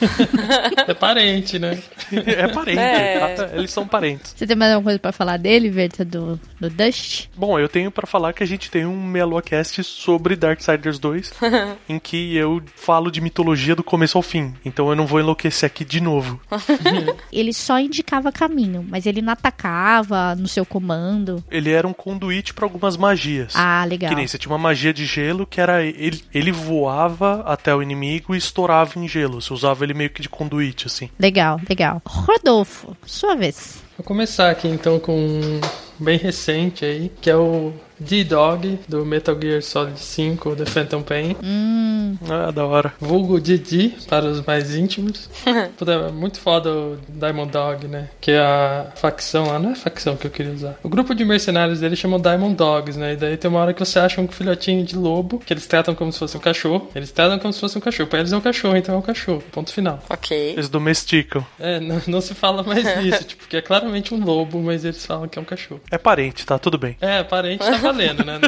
É 0.87 0.93
parente, 0.93 1.59
né? 1.59 1.81
é 2.11 2.47
parente. 2.47 2.79
É. 2.79 3.51
Eles 3.53 3.71
são 3.71 3.87
parentes. 3.87 3.98
Parentes. 3.99 4.33
Você 4.35 4.47
tem 4.47 4.55
mais 4.55 4.71
alguma 4.71 4.89
coisa 4.89 4.99
pra 4.99 5.11
falar 5.11 5.37
dele, 5.37 5.69
Verta, 5.69 6.05
do, 6.05 6.39
do 6.59 6.69
Dust? 6.69 7.27
Bom, 7.35 7.59
eu 7.59 7.67
tenho 7.67 7.91
pra 7.91 8.07
falar 8.07 8.33
que 8.33 8.43
a 8.43 8.47
gente 8.47 8.71
tem 8.71 8.85
um 8.85 9.03
Meloacast 9.03 9.83
sobre 9.83 10.35
Darksiders 10.35 10.99
2, 10.99 11.33
em 11.89 11.99
que 11.99 12.35
eu 12.35 12.61
falo 12.75 13.11
de 13.11 13.21
mitologia 13.21 13.75
do 13.75 13.83
começo 13.83 14.17
ao 14.17 14.21
fim. 14.21 14.53
Então 14.63 14.89
eu 14.89 14.95
não 14.95 15.05
vou 15.05 15.19
enlouquecer 15.19 15.67
aqui 15.67 15.83
de 15.83 16.01
novo. 16.01 16.39
Ele 17.31 17.53
só 17.53 17.79
indicava 17.79 18.31
caminho, 18.31 18.85
mas 18.87 19.05
ele 19.05 19.21
não 19.21 19.33
atacava 19.33 20.35
no 20.35 20.47
seu 20.47 20.65
comando. 20.65 21.43
Ele 21.49 21.71
era 21.71 21.87
um 21.87 21.93
conduíte 21.93 22.53
pra 22.53 22.65
algumas 22.65 22.95
magias. 22.95 23.53
Ah, 23.55 23.83
legal. 23.85 24.09
Que 24.09 24.15
nem 24.15 24.27
você 24.27 24.37
tinha 24.37 24.51
uma 24.51 24.57
magia 24.57 24.93
de 24.93 25.05
gelo 25.05 25.45
que 25.45 25.59
era 25.59 25.83
ele, 25.83 26.23
ele 26.33 26.51
voava 26.51 27.43
até 27.45 27.73
o 27.73 27.81
inimigo 27.81 28.33
e 28.33 28.37
estourava 28.37 28.97
em 28.97 29.07
gelo. 29.07 29.41
Você 29.41 29.53
usava 29.53 29.83
ele 29.83 29.93
meio 29.93 30.09
que 30.09 30.21
de 30.21 30.29
conduíte, 30.29 30.87
assim. 30.87 31.09
Legal, 31.19 31.59
legal. 31.67 32.01
Rodolfo, 32.05 32.95
sua 33.05 33.35
vez. 33.35 33.88
Vou 33.99 34.05
começar 34.05 34.49
aqui 34.49 34.65
então 34.65 34.97
com 34.97 35.11
um 35.13 35.59
bem 35.99 36.17
recente 36.17 36.85
aí, 36.85 37.11
que 37.19 37.29
é 37.29 37.35
o 37.35 37.73
D-Dog 37.99 38.79
do 38.87 39.05
Metal 39.05 39.35
Gear 39.39 39.61
Solid 39.61 39.99
5 39.99 40.55
The 40.55 40.65
Phantom 40.65 41.01
Pain. 41.01 41.35
Hum, 41.43 42.17
Ah, 42.29 42.51
da 42.51 42.65
hora. 42.65 42.93
Vulgo 42.99 43.39
Didi 43.39 43.95
para 44.07 44.25
os 44.25 44.43
mais 44.45 44.75
íntimos. 44.75 45.29
Puta, 45.77 45.91
é 45.91 46.11
muito 46.11 46.39
foda 46.39 46.69
o 46.71 46.97
Diamond 47.07 47.51
Dog, 47.51 47.87
né? 47.87 48.09
Que 48.19 48.31
é 48.31 48.39
a 48.39 48.87
facção 48.95 49.47
lá, 49.47 49.59
não 49.59 49.69
é 49.69 49.73
a 49.73 49.75
facção 49.75 50.15
que 50.15 50.25
eu 50.27 50.31
queria 50.31 50.51
usar. 50.53 50.77
O 50.83 50.89
grupo 50.89 51.13
de 51.13 51.23
mercenários 51.25 51.79
dele 51.79 51.95
chamam 51.95 52.19
Diamond 52.19 52.55
Dogs, 52.55 52.97
né? 52.97 53.13
E 53.13 53.15
daí 53.15 53.37
tem 53.37 53.49
uma 53.49 53.59
hora 53.59 53.73
que 53.73 53.79
você 53.79 53.99
acha 53.99 54.19
um 54.21 54.27
filhotinho 54.27 54.83
de 54.83 54.95
lobo, 54.95 55.39
que 55.39 55.53
eles 55.53 55.67
tratam 55.67 55.93
como 55.95 56.11
se 56.11 56.19
fosse 56.19 56.35
um 56.37 56.39
cachorro. 56.39 56.89
Eles 56.95 57.11
tratam 57.11 57.39
como 57.39 57.53
se 57.53 57.59
fosse 57.59 57.77
um 57.77 57.81
cachorro. 57.81 58.09
Pra 58.09 58.19
eles 58.19 58.31
é 58.31 58.37
um 58.37 58.41
cachorro, 58.41 58.75
então 58.77 58.95
é 58.95 58.97
um 58.97 59.01
cachorro. 59.01 59.43
Ponto 59.51 59.71
final. 59.73 59.99
Ok. 60.09 60.35
Eles 60.53 60.69
domesticam. 60.69 61.45
É, 61.59 61.79
não, 61.81 62.01
não 62.07 62.21
se 62.21 62.33
fala 62.33 62.63
mais 62.63 62.83
nisso, 63.01 63.23
tipo, 63.23 63.41
porque 63.43 63.57
é 63.57 63.61
claramente 63.61 64.13
um 64.13 64.23
lobo, 64.23 64.61
mas 64.61 64.83
eles 64.85 65.05
falam 65.05 65.27
que 65.27 65.37
é 65.37 65.41
um 65.41 65.45
cachorro. 65.45 65.81
É 65.91 65.97
parente, 65.97 66.45
tá? 66.45 66.57
Tudo 66.59 66.77
bem. 66.77 66.97
É, 67.01 67.23
parente 67.23 67.59
tá 67.65 67.88
valendo, 67.91 68.23
né? 68.23 68.39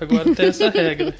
Agora 0.00 0.34
tem 0.34 0.46
essa 0.46 0.68
regra. 0.70 1.14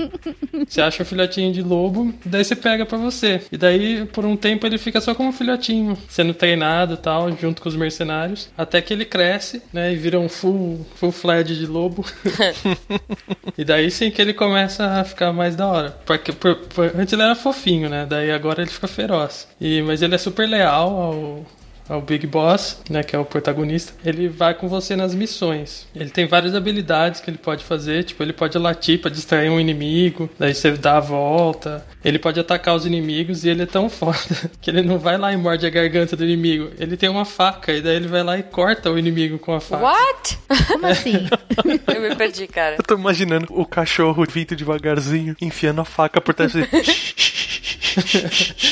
Você 0.67 0.81
acha 0.81 1.03
um 1.03 1.07
filhotinho 1.07 1.53
de 1.53 1.63
lobo, 1.63 2.15
daí 2.25 2.45
você 2.45 2.55
pega 2.55 2.85
pra 2.87 2.99
você. 2.99 3.41
E 3.51 3.57
daí, 3.57 4.05
por 4.07 4.25
um 4.25 4.37
tempo, 4.37 4.67
ele 4.67 4.79
fica 4.79 5.01
só 5.01 5.15
como 5.15 5.31
um 5.31 5.33
filhotinho, 5.33 5.97
sendo 6.09 6.33
treinado 6.35 6.95
e 6.95 6.97
tal, 6.97 7.31
junto 7.37 7.61
com 7.63 7.69
os 7.69 7.77
mercenários. 7.77 8.49
Até 8.57 8.81
que 8.81 8.93
ele 8.93 9.05
cresce, 9.05 9.63
né? 9.73 9.93
E 9.93 9.97
vira 9.97 10.19
um 10.19 10.29
full, 10.29 10.87
full 10.95 11.13
fledged 11.13 11.59
de 11.59 11.67
lobo. 11.67 12.05
e 13.57 13.65
daí 13.65 13.91
sim 13.91 14.11
que 14.11 14.21
ele 14.21 14.33
começa 14.35 14.85
a 14.87 15.05
ficar 15.05 15.33
mais 15.33 15.57
da 15.57 15.67
hora. 15.67 15.91
Porque 16.07 16.33
por, 16.33 16.57
por- 16.57 16.93
antes 16.97 17.13
ele 17.13 17.23
era 17.23 17.35
fofinho, 17.35 17.89
né? 17.89 18.07
Daí 18.09 18.31
agora 18.31 18.63
ele 18.63 18.71
fica 18.71 18.87
feroz. 18.89 19.49
E, 19.61 19.83
mas 19.83 20.03
ele 20.03 20.15
é 20.15 20.19
super 20.19 20.49
leal 20.49 20.89
ao, 20.91 21.47
ao 21.91 22.01
Big 22.01 22.25
Boss, 22.25 22.81
né, 22.89 23.03
que 23.03 23.17
é 23.17 23.19
o 23.19 23.25
protagonista, 23.25 23.93
ele 24.05 24.29
vai 24.29 24.55
com 24.55 24.69
você 24.69 24.95
nas 24.95 25.13
missões. 25.13 25.89
Ele 25.95 26.09
tem 26.09 26.27
várias 26.27 26.55
habilidades 26.55 27.21
que 27.21 27.29
ele 27.29 27.39
pode 27.39 27.65
fazer, 27.65 28.05
tipo, 28.05 28.23
ele 28.23 28.33
pode 28.33 28.57
latir 28.57 29.01
pra 29.01 29.11
distrair 29.11 29.51
um 29.51 29.59
inimigo, 29.59 30.31
daí 30.39 30.55
você 30.55 30.71
dá 30.71 30.99
a 30.99 31.01
volta. 31.01 31.85
Ele 32.05 32.19
pode 32.19 32.39
atacar 32.39 32.75
os 32.75 32.87
inimigos 32.87 33.45
e 33.45 33.49
ele 33.49 33.63
é 33.63 33.67
tão 33.67 33.91
foda 33.91 34.19
que 34.61 34.71
ele 34.71 34.83
não 34.83 34.99
vai 34.99 35.19
lá 35.19 35.33
e 35.33 35.37
morde 35.37 35.67
a 35.67 35.71
garganta 35.71 36.17
do 36.17 36.25
inimigo. 36.25 36.71
Ele 36.79 36.97
tem 36.97 37.09
uma 37.09 37.25
faca 37.25 37.73
e 37.73 37.83
daí 37.83 37.97
ele 37.97 38.09
vai 38.09 38.23
lá 38.23 38.39
e 38.39 38.43
corta 38.43 38.91
o 38.91 38.99
inimigo 38.99 39.39
com 39.39 39.53
a 39.53 39.61
faca. 39.61 39.83
What? 39.83 40.39
como 40.69 40.87
assim? 40.87 41.29
Eu 41.93 42.01
me 42.01 42.15
perdi, 42.15 42.47
cara. 42.47 42.77
Eu 42.79 42.85
tô 42.85 42.95
imaginando 42.95 43.47
o 43.51 43.67
cachorro 43.67 44.25
vindo 44.31 44.55
devagarzinho, 44.55 45.37
enfiando 45.41 45.81
a 45.81 45.85
faca 45.85 46.21
por 46.21 46.35
trás. 46.35 46.53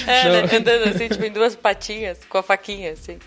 É, 0.06 0.42
né? 0.42 0.56
andando 0.56 0.88
assim, 0.88 1.08
tipo, 1.08 1.24
em 1.24 1.32
duas 1.32 1.54
patinhas, 1.56 2.20
com 2.28 2.38
a 2.38 2.42
faquinha, 2.42 2.92
assim. 2.92 3.18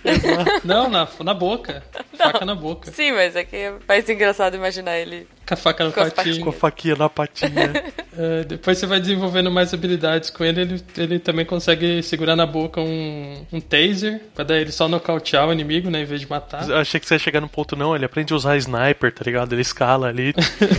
Não, 0.63 0.89
na, 0.89 1.07
na 1.24 1.33
boca. 1.33 1.83
Faca 2.17 2.45
na 2.45 2.55
boca. 2.55 2.91
Sim, 2.91 3.13
mas 3.13 3.36
é 3.36 3.43
que 3.43 3.55
é 3.55 3.74
mais 3.88 4.07
engraçado 4.07 4.55
imaginar 4.55 4.98
ele. 4.98 5.27
Com 5.48 5.53
a 5.55 5.57
faca 5.57 5.83
no 5.83 5.91
Com 5.91 6.01
as 6.01 6.13
patinho. 6.13 6.43
com 6.43 6.50
a 6.50 6.53
faquinha 6.53 6.95
na 6.95 7.10
patinha. 7.10 7.51
É, 8.13 8.43
depois 8.43 8.77
você 8.77 8.86
vai 8.86 9.00
desenvolvendo 9.00 9.50
mais 9.50 9.74
habilidades 9.74 10.29
com 10.29 10.43
ele, 10.43 10.60
ele, 10.62 10.83
ele 10.98 11.17
também 11.17 11.45
consegue 11.45 12.03
segurar 12.03 12.36
na 12.36 12.45
boca 12.45 12.81
um, 12.81 13.45
um 13.53 13.62
taser, 13.62 14.19
pra 14.36 14.43
daí 14.43 14.60
ele 14.60 14.71
só 14.74 14.89
nocautear 14.89 15.48
o 15.48 15.53
inimigo, 15.53 15.89
né, 15.89 16.01
em 16.01 16.05
vez 16.05 16.19
de 16.19 16.29
matar. 16.29 16.69
Eu 16.69 16.75
achei 16.75 17.00
que 17.00 17.07
você 17.07 17.15
ia 17.15 17.19
chegar 17.19 17.39
no 17.39 17.48
ponto, 17.48 17.74
não. 17.74 17.95
Ele 17.95 18.03
aprende 18.03 18.33
a 18.33 18.36
usar 18.36 18.57
sniper, 18.57 19.13
tá 19.13 19.24
ligado? 19.25 19.53
Ele 19.53 19.62
escala 19.62 20.10
ali. 20.10 20.33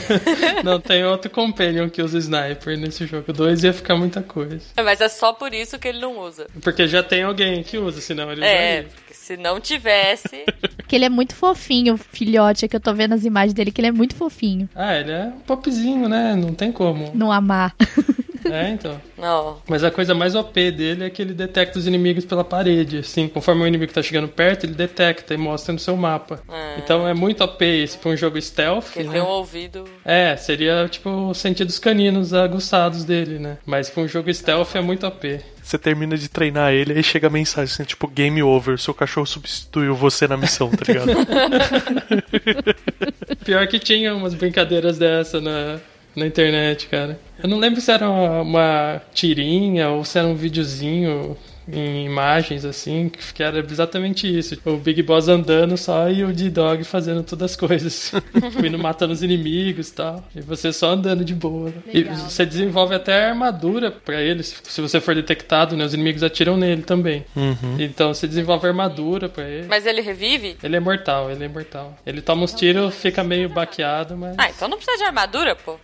Não, 0.63 0.79
tem 0.79 1.05
outro 1.05 1.31
companion 1.31 1.89
que 1.89 2.03
usa 2.03 2.19
sniper 2.19 2.79
nesse 2.79 3.07
jogo. 3.07 3.33
Dois 3.33 3.65
ia 3.65 3.73
ficar 3.73 3.97
muita 3.97 4.23
coisa. 4.23 4.61
Mas 4.85 5.01
é 5.03 5.09
só 5.09 5.33
por 5.33 5.53
isso 5.53 5.79
que 5.79 5.89
ele 5.89 6.01
não 6.01 6.19
usa. 6.19 6.47
Porque 6.63 6.87
já 6.89 7.03
tem 7.03 7.23
alguém 7.23 7.63
que 7.63 7.77
usa, 7.79 8.01
senão 8.01 8.31
ele 8.33 8.45
É, 8.45 8.81
usaria. 8.81 8.89
porque 8.95 9.15
se 9.15 9.37
não 9.37 9.61
tivesse. 9.61 10.45
Porque 10.83 10.97
ele 10.97 11.05
é 11.07 11.09
muito 11.09 11.35
fofinho, 11.35 11.95
o 11.95 11.97
filhote, 11.97 12.67
é 12.67 12.69
que 12.69 12.77
eu 12.77 12.81
tô 12.81 12.93
vendo 12.93 13.15
as 13.15 13.25
imagens 13.25 13.55
dele, 13.55 13.71
que 13.73 13.81
ele 13.81 13.89
é 13.89 13.93
muito 13.93 14.15
fofinho. 14.15 14.69
Ah, 14.75 14.95
ele 14.95 15.11
é 15.11 15.25
um 15.25 15.41
popzinho, 15.41 16.07
né? 16.07 16.35
Não 16.37 16.53
tem 16.53 16.71
como. 16.71 17.11
Não 17.15 17.33
amar. 17.33 17.75
É, 18.51 18.71
então. 18.71 19.01
Não. 19.17 19.59
Mas 19.69 19.85
a 19.85 19.91
coisa 19.91 20.15
mais 20.15 20.35
OP 20.35 20.71
dele 20.71 21.05
é 21.05 21.11
que 21.11 21.23
ele 21.23 21.35
detecta 21.35 21.79
os 21.79 21.87
inimigos 21.87 22.25
pela 22.25 22.45
parede, 22.45 22.99
assim. 22.99 23.29
Conforme 23.29 23.63
o 23.63 23.67
inimigo 23.67 23.93
tá 23.93 24.03
chegando 24.03 24.29
perto, 24.29 24.65
ele 24.65 24.75
detecta 24.75 25.35
e 25.35 25.37
mostra 25.37 25.73
no 25.73 25.79
seu 25.79 25.97
mapa. 25.97 26.41
Ah. 26.49 26.77
Então 26.79 27.07
é 27.07 27.15
muito 27.15 27.43
OP 27.45 27.65
isso 27.65 27.99
pra 27.99 28.11
um 28.11 28.17
jogo 28.17 28.41
stealth, 28.41 28.85
Porque 28.85 29.01
ele 29.01 29.09
né? 29.09 29.15
tem 29.15 29.23
um 29.23 29.27
ouvido. 29.27 29.85
É, 30.05 30.37
seria 30.37 30.89
tipo 30.89 31.11
os 31.31 31.39
sentidos 31.39 31.79
caninos 31.79 32.35
aguçados 32.35 33.05
dele, 33.05 33.39
né? 33.39 33.59
Mas 33.65 33.89
pra 33.91 34.03
um 34.03 34.09
jogo 34.09 34.33
stealth 34.33 34.75
é 34.75 34.81
muito 34.81 35.07
OP. 35.07 35.41
Você 35.63 35.79
termina 35.79 36.17
de 36.17 36.29
treinar 36.29 36.73
ele, 36.73 36.93
aí 36.93 37.03
chega 37.05 37.29
a 37.29 37.31
mensagem 37.31 37.73
assim, 37.73 37.85
tipo, 37.85 38.09
game 38.09 38.43
over, 38.43 38.79
seu 38.79 38.93
cachorro 38.93 39.27
substituiu 39.27 39.95
você 39.95 40.27
na 40.27 40.37
missão, 40.37 40.69
tá 40.69 40.85
ligado? 40.87 41.13
Pior 43.45 43.67
que 43.69 43.79
tinha 43.79 44.13
umas 44.13 44.35
brincadeiras 44.35 44.99
dessa 44.99 45.41
na, 45.41 45.79
na 46.15 46.27
internet, 46.27 46.87
cara. 46.89 47.19
Eu 47.43 47.49
não 47.49 47.59
lembro 47.59 47.81
se 47.81 47.91
era 47.91 48.09
uma, 48.09 48.43
uma 48.43 49.03
tirinha 49.13 49.89
ou 49.89 50.05
se 50.05 50.19
era 50.19 50.29
um 50.29 50.35
videozinho 50.35 51.37
em 51.69 52.05
imagens, 52.07 52.65
assim, 52.65 53.11
que 53.35 53.43
era 53.43 53.59
exatamente 53.59 54.27
isso. 54.27 54.59
O 54.65 54.77
Big 54.77 55.03
Boss 55.03 55.29
andando 55.29 55.77
só 55.77 56.09
e 56.09 56.25
o 56.25 56.33
D-Dog 56.33 56.85
fazendo 56.85 57.23
todas 57.23 57.53
as 57.53 57.57
coisas. 57.57 58.13
Indo 58.65 58.79
matando 58.79 59.13
os 59.13 59.23
inimigos 59.23 59.89
e 59.89 59.95
tal. 59.95 60.25
E 60.35 60.41
você 60.41 60.73
só 60.73 60.91
andando 60.91 61.25
de 61.25 61.35
boa. 61.35 61.73
Legal. 61.93 62.15
E 62.15 62.17
você 62.17 62.45
desenvolve 62.45 62.95
até 62.95 63.27
armadura 63.27 63.91
pra 63.91 64.21
ele. 64.21 64.43
Se 64.43 64.81
você 64.81 65.01
for 65.01 65.15
detectado, 65.15 65.77
né? 65.77 65.85
Os 65.85 65.95
inimigos 65.95 66.23
atiram 66.23 66.57
nele 66.57 66.83
também. 66.83 67.25
Então 67.79 68.13
você 68.13 68.27
desenvolve 68.27 68.67
armadura 68.67 69.29
pra 69.29 69.45
ele. 69.45 69.67
Mas 69.69 69.87
ele 69.87 70.01
revive? 70.01 70.57
Ele 70.63 70.77
é 70.77 70.81
mortal, 70.81 71.31
ele 71.31 71.45
é 71.45 71.49
mortal. 71.49 71.97
Ele 72.05 72.21
toma 72.21 72.45
uns 72.45 72.53
tiros, 72.53 72.95
fica 72.95 73.23
meio 73.23 73.49
baqueado, 73.49 74.17
mas. 74.17 74.35
Ah, 74.39 74.51
então 74.51 74.69
não 74.69 74.77
precisa 74.77 74.99
de 74.99 75.05
armadura, 75.05 75.57
pô. 75.57 75.79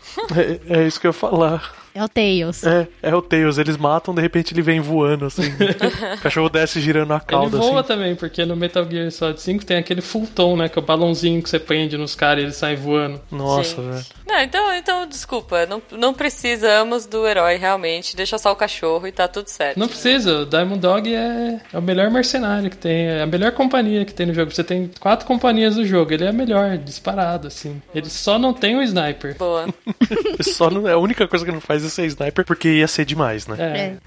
é, 0.69 0.81
é 0.81 0.87
isso 0.87 1.01
que 1.01 1.07
eu 1.07 1.11
ia 1.11 1.13
falar. 1.13 1.88
É 1.99 2.05
o 2.05 2.09
Tails. 2.09 2.63
É, 2.63 2.87
é 3.03 3.13
o 3.13 3.21
Tails, 3.21 3.59
eles 3.59 3.77
matam, 3.77 4.15
de 4.15 4.23
repente 4.23 4.55
ele 4.55 4.63
vem 4.63 4.79
voando, 4.79 5.25
assim. 5.27 5.43
o 6.17 6.21
cachorro 6.21 6.49
desce 6.49 6.81
girando 6.81 7.13
a 7.13 7.17
Ele 7.17 7.25
cauda, 7.27 7.59
voa 7.59 7.81
assim. 7.81 7.89
também, 7.89 8.15
porque 8.15 8.45
no 8.45 8.55
Metal 8.55 8.89
Gear 8.89 9.11
Solid 9.11 9.41
5 9.41 9.67
tem 9.67 9.79
aquele 9.79 10.01
full 10.01 10.29
tom, 10.33 10.57
né? 10.57 10.69
Que 10.69 10.79
é 10.79 10.83
o 10.83 10.85
balãozinho 10.85 11.43
que 11.43 11.51
você 11.51 11.59
prende 11.59 11.99
nos 11.99 12.15
caras 12.15 12.43
e 12.43 12.47
eles 12.47 12.57
saem 12.57 12.77
voando. 12.77 13.21
Nossa, 13.33 13.83
velho. 13.83 14.05
Não, 14.29 14.41
então, 14.41 14.75
então 14.75 15.07
desculpa. 15.09 15.67
Não, 15.67 15.83
não 15.91 16.15
precisamos 16.15 17.05
do 17.05 17.27
herói, 17.27 17.57
realmente. 17.57 18.15
Deixa 18.15 18.39
só 18.39 18.53
o 18.53 18.57
cachorro 18.57 19.07
e 19.09 19.11
tá 19.11 19.27
tudo 19.27 19.49
certo. 19.49 19.77
Não 19.77 19.89
precisa, 19.89 20.43
o 20.43 20.47
Diamond 20.47 20.79
Dog 20.79 21.13
é, 21.13 21.61
é 21.73 21.79
o 21.79 21.83
melhor 21.83 22.11
mercenário 22.13 22.71
que 22.71 22.77
tem, 22.77 23.07
é 23.07 23.23
a 23.23 23.27
melhor 23.27 23.51
companhia 23.53 24.05
que 24.05 24.15
tem 24.15 24.27
no 24.27 24.35
jogo. 24.35 24.55
Você 24.55 24.63
tem 24.63 24.89
quatro 25.01 25.27
companhias 25.27 25.77
no 25.77 25.85
jogo, 25.85 26.13
ele 26.13 26.25
é 26.25 26.29
a 26.29 26.33
melhor, 26.33 26.79
disparado, 26.79 27.49
assim. 27.49 27.83
Ele 27.93 28.09
só 28.09 28.39
não 28.39 28.53
tem 28.55 28.77
o 28.77 28.83
sniper. 28.83 29.37
Boa. 29.37 29.67
Só 30.41 30.71
não, 30.71 30.87
a 30.87 30.97
única 30.97 31.27
coisa 31.27 31.45
que 31.45 31.51
não 31.51 31.61
faz 31.61 31.85
é 31.85 31.88
ser 31.89 32.07
sniper, 32.07 32.45
porque 32.45 32.69
ia 32.69 32.89
ser 32.89 33.05
demais, 33.05 33.47
né? 33.47 33.99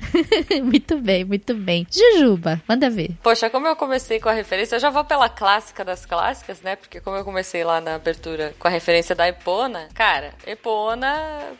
É. 0.52 0.62
muito 0.62 0.98
bem, 0.98 1.24
muito 1.24 1.54
bem. 1.54 1.88
Jujuba, 1.90 2.62
manda 2.68 2.90
ver. 2.90 3.12
Poxa, 3.24 3.50
como 3.50 3.68
eu 3.68 3.76
comecei 3.76 4.20
com 4.20 4.30
a 4.30 4.34
referência, 4.34 4.76
eu 4.76 4.80
já 4.80 4.90
vou 4.90 5.04
pela 5.04 5.30
clássica 5.30 5.84
das 5.84 6.06
clássicas, 6.06 6.62
né? 6.62 6.76
Porque 6.76 7.00
como 7.00 7.18
eu 7.18 7.24
comecei 7.24 7.64
lá 7.64 7.82
na 7.82 7.96
abertura 7.96 8.54
com 8.60 8.68
a 8.68 8.72
referência 8.72 9.16
da 9.16 9.28
Epona, 9.28 9.88
cara, 9.94 10.34
Epona, 10.46 11.12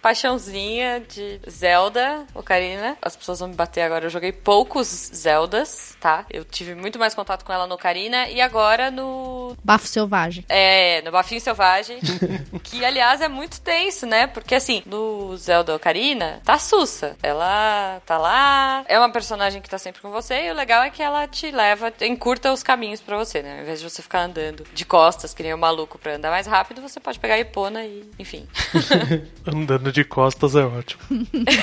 paixãozinha 0.02 1.02
de 1.02 1.40
Zelda, 1.50 2.26
Ocarina. 2.34 2.98
As 3.02 3.16
pessoas 3.16 3.40
vão 3.40 3.50
me 3.50 3.56
bater 3.56 3.82
agora, 3.82 4.06
eu 4.06 4.10
joguei 4.10 4.32
poucos 4.32 4.88
Zeldas, 5.14 5.96
tá? 6.00 6.26
Eu 6.30 6.46
tive 6.46 6.76
muito 6.76 6.98
mais 7.00 7.14
contato 7.14 7.44
com 7.44 7.54
ela 7.54 7.68
no 7.68 7.76
Ocarina 7.76 8.30
e 8.30 8.42
agora 8.42 8.92
no 8.92 9.56
Bafo 9.64 9.88
selvagem. 9.88 10.46
É, 10.50 11.02
no 11.02 11.12
Bafinho 11.12 11.42
Selvagem. 11.42 12.00
que, 12.64 12.84
aliás, 12.84 13.22
é 13.22 13.28
muito 13.28 13.62
tenso, 13.62 14.06
né? 14.06 14.28
Porque, 14.28 14.56
assim, 14.56 14.82
no 14.86 15.36
Zelda 15.38 15.76
Ocarina, 15.76 16.01
tá 16.44 16.58
Sussa. 16.58 17.16
Ela 17.22 18.02
tá 18.06 18.18
lá, 18.18 18.84
é 18.88 18.98
uma 18.98 19.12
personagem 19.12 19.62
que 19.62 19.70
tá 19.70 19.78
sempre 19.78 20.02
com 20.02 20.10
você, 20.10 20.48
e 20.48 20.52
o 20.52 20.54
legal 20.54 20.84
é 20.84 20.90
que 20.90 21.02
ela 21.02 21.28
te 21.28 21.52
leva, 21.52 21.94
encurta 22.02 22.52
os 22.52 22.64
caminhos 22.64 23.02
pra 23.02 23.18
você, 23.18 23.42
né? 23.42 23.56
Ao 23.56 23.62
invés 23.62 23.80
de 23.80 23.90
você 23.90 24.02
ficar 24.02 24.22
andando 24.22 24.66
de 24.74 24.86
costas, 24.86 25.34
que 25.34 25.44
nem 25.44 25.54
um 25.54 25.58
maluco 25.58 25.98
pra 25.98 26.16
andar 26.16 26.32
mais 26.32 26.48
rápido, 26.48 26.82
você 26.82 27.00
pode 27.00 27.20
pegar 27.20 27.36
a 27.36 27.40
Epona 27.40 27.84
e, 27.84 28.10
enfim. 28.18 28.48
Andando 29.46 29.92
de 29.92 30.04
costas 30.04 30.56
é 30.56 30.64
ótimo. 30.64 31.02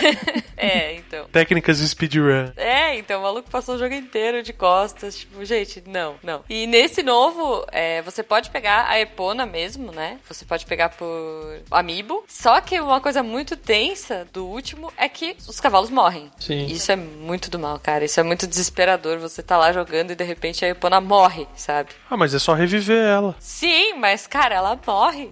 é, 0.57 0.95
então. 0.95 1.27
Técnicas 1.33 1.79
de 1.79 1.89
speedrun. 1.89 2.53
É, 2.57 2.97
então 2.97 3.21
o 3.21 3.23
maluco 3.23 3.51
passou 3.51 3.75
o 3.75 3.79
jogo 3.79 3.95
inteiro 3.95 4.43
de 4.43 4.53
costas. 4.53 5.17
Tipo, 5.17 5.45
gente, 5.45 5.83
não, 5.87 6.17
não. 6.23 6.45
E 6.49 6.67
nesse 6.67 7.03
novo, 7.03 7.65
é, 7.73 8.03
você 8.03 8.23
pode 8.23 8.51
pegar 8.51 8.87
a 8.89 9.01
Epona 9.01 9.47
mesmo, 9.47 9.93
né? 9.93 10.19
Você 10.29 10.45
pode 10.45 10.67
pegar 10.67 10.91
por 10.91 11.61
amiibo. 11.71 12.25
Só 12.29 12.61
que 12.61 12.81
uma 12.81 13.01
coisa 13.01 13.23
muito 13.23 13.57
tensa 13.57 14.28
do 14.33 14.47
último 14.47 14.93
é 14.97 15.09
que 15.09 15.37
os 15.47 15.61
cavalos 15.61 15.91
morrem. 15.91 16.31
Sim. 16.39 16.67
Isso 16.67 16.91
é 16.93 16.97
muito 16.97 17.51
do 17.51 17.59
mal, 17.59 17.79
cara. 17.79 18.05
Isso 18.05 18.19
é 18.21 18.23
muito 18.23 18.47
desesperador. 18.47 19.19
Você 19.19 19.43
tá 19.43 19.57
lá 19.57 19.73
jogando 19.73 20.11
e 20.11 20.15
de 20.15 20.25
repente 20.25 20.65
a 20.65 20.69
Epona 20.69 21.01
morre, 21.01 21.47
sabe? 21.57 21.91
Ah, 22.11 22.17
mas 22.17 22.35
é 22.35 22.39
só 22.39 22.55
reviver 22.55 23.05
ela. 23.05 23.35
Sim, 23.39 23.95
mas, 23.95 24.27
cara, 24.27 24.55
ela 24.55 24.79
morre. 24.87 25.31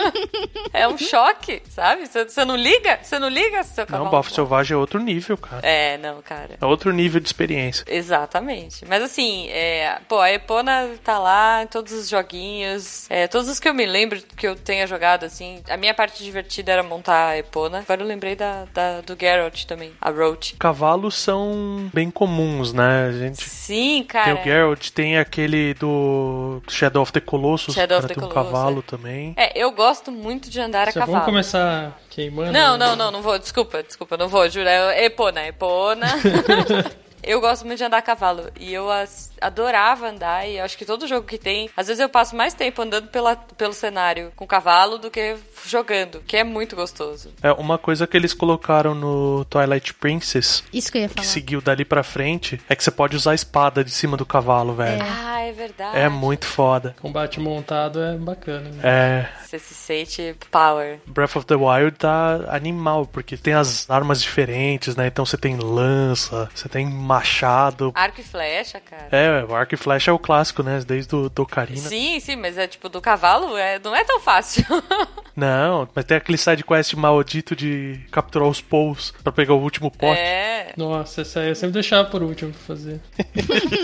é 0.72 0.86
um 0.88 0.98
choque, 0.98 1.62
sabe? 1.68 2.06
Você 2.06 2.44
não 2.44 2.56
liga? 2.56 2.98
Você 3.02 3.18
não 3.18 3.28
liga 3.28 3.62
se 3.62 3.74
seu 3.74 3.86
cavalo 3.86 4.04
Não, 4.04 4.10
Bafo? 4.10 4.30
Selvagem 4.30 4.74
é 4.74 4.78
outro 4.78 5.00
nível, 5.00 5.36
cara. 5.36 5.66
É, 5.66 5.98
não, 5.98 6.20
cara. 6.22 6.56
É 6.60 6.66
outro 6.66 6.92
nível 6.92 7.20
de 7.20 7.26
experiência. 7.26 7.84
Exatamente. 7.88 8.84
Mas 8.86 9.02
assim, 9.02 9.48
é, 9.48 9.98
pô, 10.08 10.18
a 10.18 10.32
Epona 10.32 10.90
tá 11.04 11.18
lá 11.18 11.62
em 11.62 11.66
todos 11.66 11.92
os 11.92 12.08
joguinhos. 12.08 13.06
É, 13.10 13.26
todos 13.26 13.48
os 13.48 13.60
que 13.60 13.68
eu 13.68 13.74
me 13.74 13.86
lembro 13.86 14.20
que 14.36 14.46
eu 14.46 14.56
tenha 14.56 14.86
jogado, 14.86 15.24
assim. 15.24 15.62
A 15.68 15.76
minha 15.76 15.94
parte 15.94 16.22
divertida 16.22 16.72
era 16.72 16.82
montar 16.82 17.28
a 17.28 17.38
Epona. 17.38 17.78
Agora 17.78 18.02
eu 18.02 18.06
lembrei 18.06 18.25
da, 18.34 18.64
da- 18.72 19.00
do 19.02 19.16
Geralt 19.18 19.64
também, 19.66 19.92
a 20.00 20.10
Roach. 20.10 20.56
Cavalos 20.58 21.14
são 21.16 21.88
bem 21.94 22.10
comuns, 22.10 22.72
né? 22.72 23.06
A 23.08 23.12
gente 23.12 23.42
Sim, 23.48 23.98
tem 23.98 24.04
cara. 24.04 24.40
o 24.40 24.42
Geralt, 24.44 24.88
tem 24.90 25.18
aquele 25.18 25.74
do 25.74 26.60
Shadow 26.68 27.02
of 27.02 27.12
the 27.12 27.20
Colossus, 27.20 27.74
Shadow 27.74 27.96
o 27.96 28.00
of 28.00 28.08
cara 28.08 28.14
the 28.14 28.20
tem 28.20 28.24
um 28.28 28.32
Colossus, 28.32 28.52
cavalo 28.52 28.78
é. 28.80 28.90
também. 28.90 29.34
É, 29.36 29.52
eu 29.56 29.70
gosto 29.72 30.10
muito 30.10 30.48
de 30.50 30.60
andar 30.60 30.88
a 30.88 30.90
Já 30.90 31.00
cavalo. 31.00 31.12
vamos 31.12 31.26
começar 31.26 32.00
queimando? 32.10 32.52
Não, 32.52 32.76
não, 32.76 32.96
não, 32.96 33.10
não 33.10 33.22
vou. 33.22 33.38
Desculpa, 33.38 33.82
desculpa, 33.82 34.16
não 34.16 34.28
vou, 34.28 34.48
juro. 34.48 34.66
É 34.68 35.04
Epona, 35.04 35.46
Epona. 35.46 36.06
Eu 37.22 37.40
gosto 37.40 37.64
muito 37.66 37.78
de 37.78 37.84
andar 37.84 37.98
a 37.98 38.02
cavalo. 38.02 38.50
E 38.60 38.72
eu 38.72 38.88
as- 38.88 39.32
adorava 39.40 40.08
andar. 40.08 40.46
E 40.48 40.58
eu 40.58 40.64
acho 40.64 40.76
que 40.76 40.84
todo 40.84 41.06
jogo 41.06 41.26
que 41.26 41.38
tem. 41.38 41.70
Às 41.76 41.86
vezes 41.88 42.00
eu 42.00 42.08
passo 42.08 42.34
mais 42.36 42.54
tempo 42.54 42.82
andando 42.82 43.08
pela, 43.08 43.36
pelo 43.36 43.72
cenário 43.72 44.32
com 44.36 44.46
cavalo 44.46 44.98
do 44.98 45.10
que 45.10 45.36
jogando. 45.64 46.20
Que 46.26 46.38
é 46.38 46.44
muito 46.44 46.76
gostoso. 46.76 47.32
É, 47.42 47.52
uma 47.52 47.78
coisa 47.78 48.06
que 48.06 48.16
eles 48.16 48.32
colocaram 48.34 48.94
no 48.94 49.44
Twilight 49.46 49.94
Princess, 49.94 50.62
Isso 50.72 50.90
que 50.90 50.98
eu 50.98 51.02
ia 51.02 51.08
que 51.08 51.14
falar. 51.14 51.26
seguiu 51.26 51.60
dali 51.60 51.84
pra 51.84 52.02
frente, 52.02 52.60
é 52.68 52.74
que 52.76 52.82
você 52.82 52.90
pode 52.90 53.16
usar 53.16 53.32
a 53.32 53.34
espada 53.34 53.82
de 53.84 53.90
cima 53.90 54.16
do 54.16 54.24
cavalo, 54.26 54.74
velho. 54.74 55.02
Ah, 55.02 55.40
é 55.40 55.52
verdade. 55.52 55.98
É, 55.98 56.08
muito 56.08 56.46
foda. 56.46 56.94
Combate 57.00 57.40
montado 57.40 58.00
é 58.02 58.16
bacana. 58.16 58.70
Né? 58.70 58.80
É, 58.82 59.28
Você 59.44 59.58
se 59.58 59.74
sente 59.74 60.36
power. 60.50 60.98
Breath 61.06 61.36
of 61.36 61.46
the 61.46 61.54
Wild 61.54 61.96
tá 61.98 62.40
animal, 62.48 63.06
porque 63.06 63.36
tem 63.36 63.54
as 63.54 63.88
armas 63.90 64.20
diferentes, 64.22 64.96
né? 64.96 65.06
Então 65.06 65.24
você 65.24 65.36
tem 65.36 65.56
lança, 65.56 66.48
você 66.54 66.68
tem 66.68 66.86
machado. 66.86 67.92
Arco 67.94 68.20
e 68.20 68.24
flecha, 68.24 68.80
cara. 68.80 69.08
É, 69.10 69.25
o 69.48 69.54
arco 69.54 69.74
e 69.74 69.76
flecha 69.76 70.10
é 70.10 70.14
o 70.14 70.18
clássico, 70.18 70.62
né? 70.62 70.82
Desde 70.86 71.14
o 71.14 71.28
do 71.28 71.42
Ocarina. 71.42 71.88
Sim, 71.88 72.18
sim, 72.20 72.36
mas 72.36 72.56
é 72.58 72.66
tipo, 72.66 72.88
do 72.88 73.00
cavalo 73.00 73.56
é, 73.56 73.78
não 73.78 73.94
é 73.94 74.04
tão 74.04 74.20
fácil. 74.20 74.64
Não, 75.36 75.86
mas 75.94 76.06
tem 76.06 76.16
aquele 76.16 76.38
side 76.38 76.64
quest 76.64 76.94
maldito 76.94 77.54
de 77.54 78.00
capturar 78.10 78.48
os 78.48 78.62
Pouls 78.62 79.12
pra 79.22 79.30
pegar 79.30 79.52
o 79.52 79.60
último 79.60 79.90
pote. 79.90 80.18
é. 80.18 80.72
Nossa, 80.78 81.20
essa 81.20 81.40
aí 81.40 81.50
eu 81.50 81.54
sempre 81.54 81.74
deixava 81.74 82.08
por 82.08 82.22
último 82.22 82.52
pra 82.52 82.60
fazer. 82.60 83.00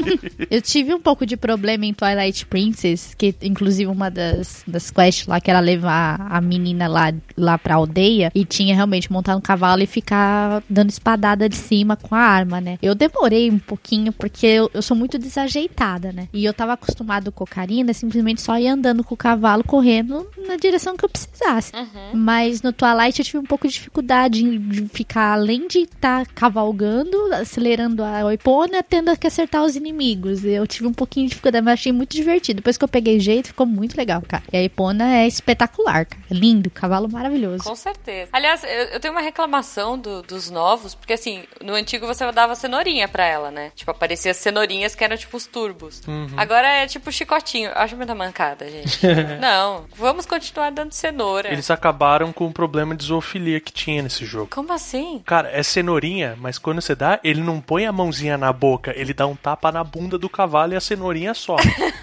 Eu 0.51 0.63
tive 0.63 0.95
um 0.95 1.01
pouco 1.01 1.25
de 1.27 1.37
problema 1.37 1.85
em 1.87 1.93
Twilight 1.93 2.47
Princess, 2.47 3.15
que 3.15 3.35
inclusive 3.43 3.91
uma 3.91 4.11
das, 4.11 4.63
das 4.67 4.91
quests 4.91 5.27
lá, 5.27 5.41
que 5.41 5.51
era 5.51 5.61
levar 5.61 6.27
a 6.31 6.41
menina 6.41 6.89
lá, 6.89 7.13
lá 7.37 7.59
pra 7.59 7.75
aldeia, 7.75 8.31
e 8.35 8.45
tinha 8.45 8.75
realmente 8.75 9.13
montar 9.13 9.37
um 9.37 9.41
cavalo 9.41 9.83
e 9.83 9.87
ficar 9.87 10.63
dando 10.69 10.91
espadada 10.91 11.49
de 11.49 11.57
cima 11.57 11.97
com 11.97 12.15
a 12.15 12.19
arma, 12.21 12.61
né? 12.61 12.79
Eu 12.83 12.95
demorei 12.95 13.51
um 13.51 13.59
pouquinho, 13.59 14.13
porque 14.13 14.47
eu, 14.47 14.71
eu 14.73 14.83
sou 14.83 14.97
muito 14.97 15.19
desajeitada, 15.33 16.13
né? 16.13 16.29
E 16.33 16.45
eu 16.45 16.53
tava 16.53 16.75
acostumado 16.75 17.33
com 17.33 17.45
Ocarina, 17.45 17.93
simplesmente 17.93 18.41
só 18.43 18.59
ia 18.59 18.73
andando 18.73 19.03
com 19.03 19.15
o 19.15 19.17
cavalo, 19.17 19.65
correndo 19.65 20.29
na 20.47 20.57
direção 20.57 20.97
que 20.97 21.05
eu 21.05 21.09
precisasse. 21.09 21.73
Mas 22.13 22.63
no 22.63 22.73
Twilight 22.73 23.19
eu 23.19 23.25
tive 23.25 23.39
um 23.39 23.45
pouco 23.45 23.67
de 23.67 23.75
dificuldade 23.75 24.45
em- 24.45 24.59
de 24.59 24.89
ficar, 24.89 25.33
além 25.33 25.67
de 25.67 25.81
estar 25.81 26.27
cavalgando, 26.27 27.33
acelerando 27.35 28.03
a 28.05 28.25
Oipona, 28.27 28.83
tendo 28.83 29.17
que 29.17 29.27
acertar 29.27 29.63
os 29.65 29.75
inimigos. 29.77 30.45
Eu 30.45 30.67
tive 30.67 30.87
um 30.87 30.93
pouquinho 30.93 31.27
de 31.27 31.31
dificuldade, 31.31 31.65
mas 31.65 31.75
achei 31.75 31.93
muito 31.93 32.15
divertido. 32.15 32.57
Depois 32.59 32.77
que 32.77 32.85
eu 32.85 32.89
peguei 32.89 33.19
jeito, 33.19 33.49
ficou 33.49 33.67
muito 33.67 33.97
legal, 33.97 34.23
cara. 34.27 34.43
E 34.53 34.57
a 34.57 34.63
Epona 34.63 35.15
é 35.17 35.27
espetacular, 35.27 36.07
cara. 36.07 36.23
Lindo, 36.31 36.71
cavalo 36.71 37.09
maravilhoso. 37.11 37.65
Com 37.65 37.75
certeza. 37.77 38.29
Aliás, 38.33 38.63
eu, 38.65 38.69
eu 38.93 39.01
tenho 39.01 39.13
uma 39.15 39.21
reclamação 39.21 39.99
do- 39.99 40.23
dos 40.23 40.51
novos, 40.51 40.95
porque 40.95 41.13
assim, 41.15 41.45
no 41.63 41.75
antigo 41.75 42.07
você 42.07 42.31
dava 42.33 42.55
cenourinha 42.55 43.09
pra 43.09 43.25
ela, 43.27 43.51
né? 43.51 43.73
Tipo, 43.75 43.91
aparecia 43.91 44.33
cenourinhas 44.35 44.95
que 44.95 45.03
eram 45.05 45.17
tipo 45.23 45.37
os 45.37 45.47
turbos. 45.47 46.03
Agora 46.37 46.69
é 46.69 46.87
tipo 46.87 47.11
chicotinho. 47.11 47.71
Eu 47.71 47.79
acho 47.79 47.97
muita 47.97 48.15
mancada, 48.15 48.69
gente. 48.71 49.01
Não, 49.41 49.87
vamos 49.97 50.27
continuar 50.27 50.71
dando 50.71 50.93
cenoura. 50.93 51.53
Eles 51.53 51.71
acabaram 51.71 52.33
com 52.33 52.47
o 52.47 52.53
problema 52.53 52.95
de 52.95 53.05
zoofilia 53.05 53.61
que 53.61 53.73
tinha 53.73 54.03
nesse 54.03 54.25
jogo. 54.25 54.49
Como 54.51 54.73
assim? 54.73 55.23
Cara, 55.25 55.51
é 55.51 55.63
cenourinha, 55.63 56.37
mas 56.39 56.59
quando 56.59 56.81
você 56.81 56.95
dá, 56.95 57.19
ele 57.23 57.41
não 57.41 57.61
põe 57.61 57.87
a 57.87 57.93
mãozinha 57.93 58.37
na 58.37 58.53
boca, 58.53 58.93
ele 58.97 59.15
dá 59.15 59.27
um 59.27 59.37
tapa 59.37 59.71
na 59.73 59.83
bunda 59.83 60.19
do 60.19 60.29
cavalo 60.29 60.73
e 60.73 60.77
a 60.77 60.81
cenourinha 60.81 61.35
só. 61.35 61.57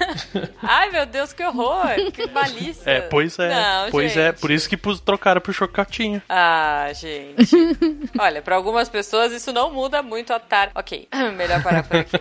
Ai, 0.62 0.90
meu 0.92 1.06
Deus, 1.06 1.34
que 1.34 1.44
horror! 1.44 1.88
Que 2.14 2.28
malícia! 2.28 2.90
É, 2.90 3.02
pois 3.02 3.38
é. 3.40 3.50
Não, 3.50 3.92
pois 3.92 4.16
é, 4.16 4.28
gente. 4.28 4.40
por 4.40 4.52
isso 4.52 4.70
que 4.70 4.78
trocaram 4.78 5.42
pro 5.42 5.54
chocatinho. 5.54 6.22
Ah, 6.30 6.90
gente. 6.94 7.56
Olha, 8.18 8.42
pra 8.42 8.56
algumas 8.56 8.90
pessoas 8.90 9.32
isso 9.32 9.52
não 9.52 9.72
muda 9.72 10.02
muito 10.02 10.34
a 10.34 10.40
tarde. 10.40 10.74
Ok, 10.76 11.08
melhor 11.36 11.62
parar 11.62 11.84
por 11.84 11.98
aqui. 11.98 12.18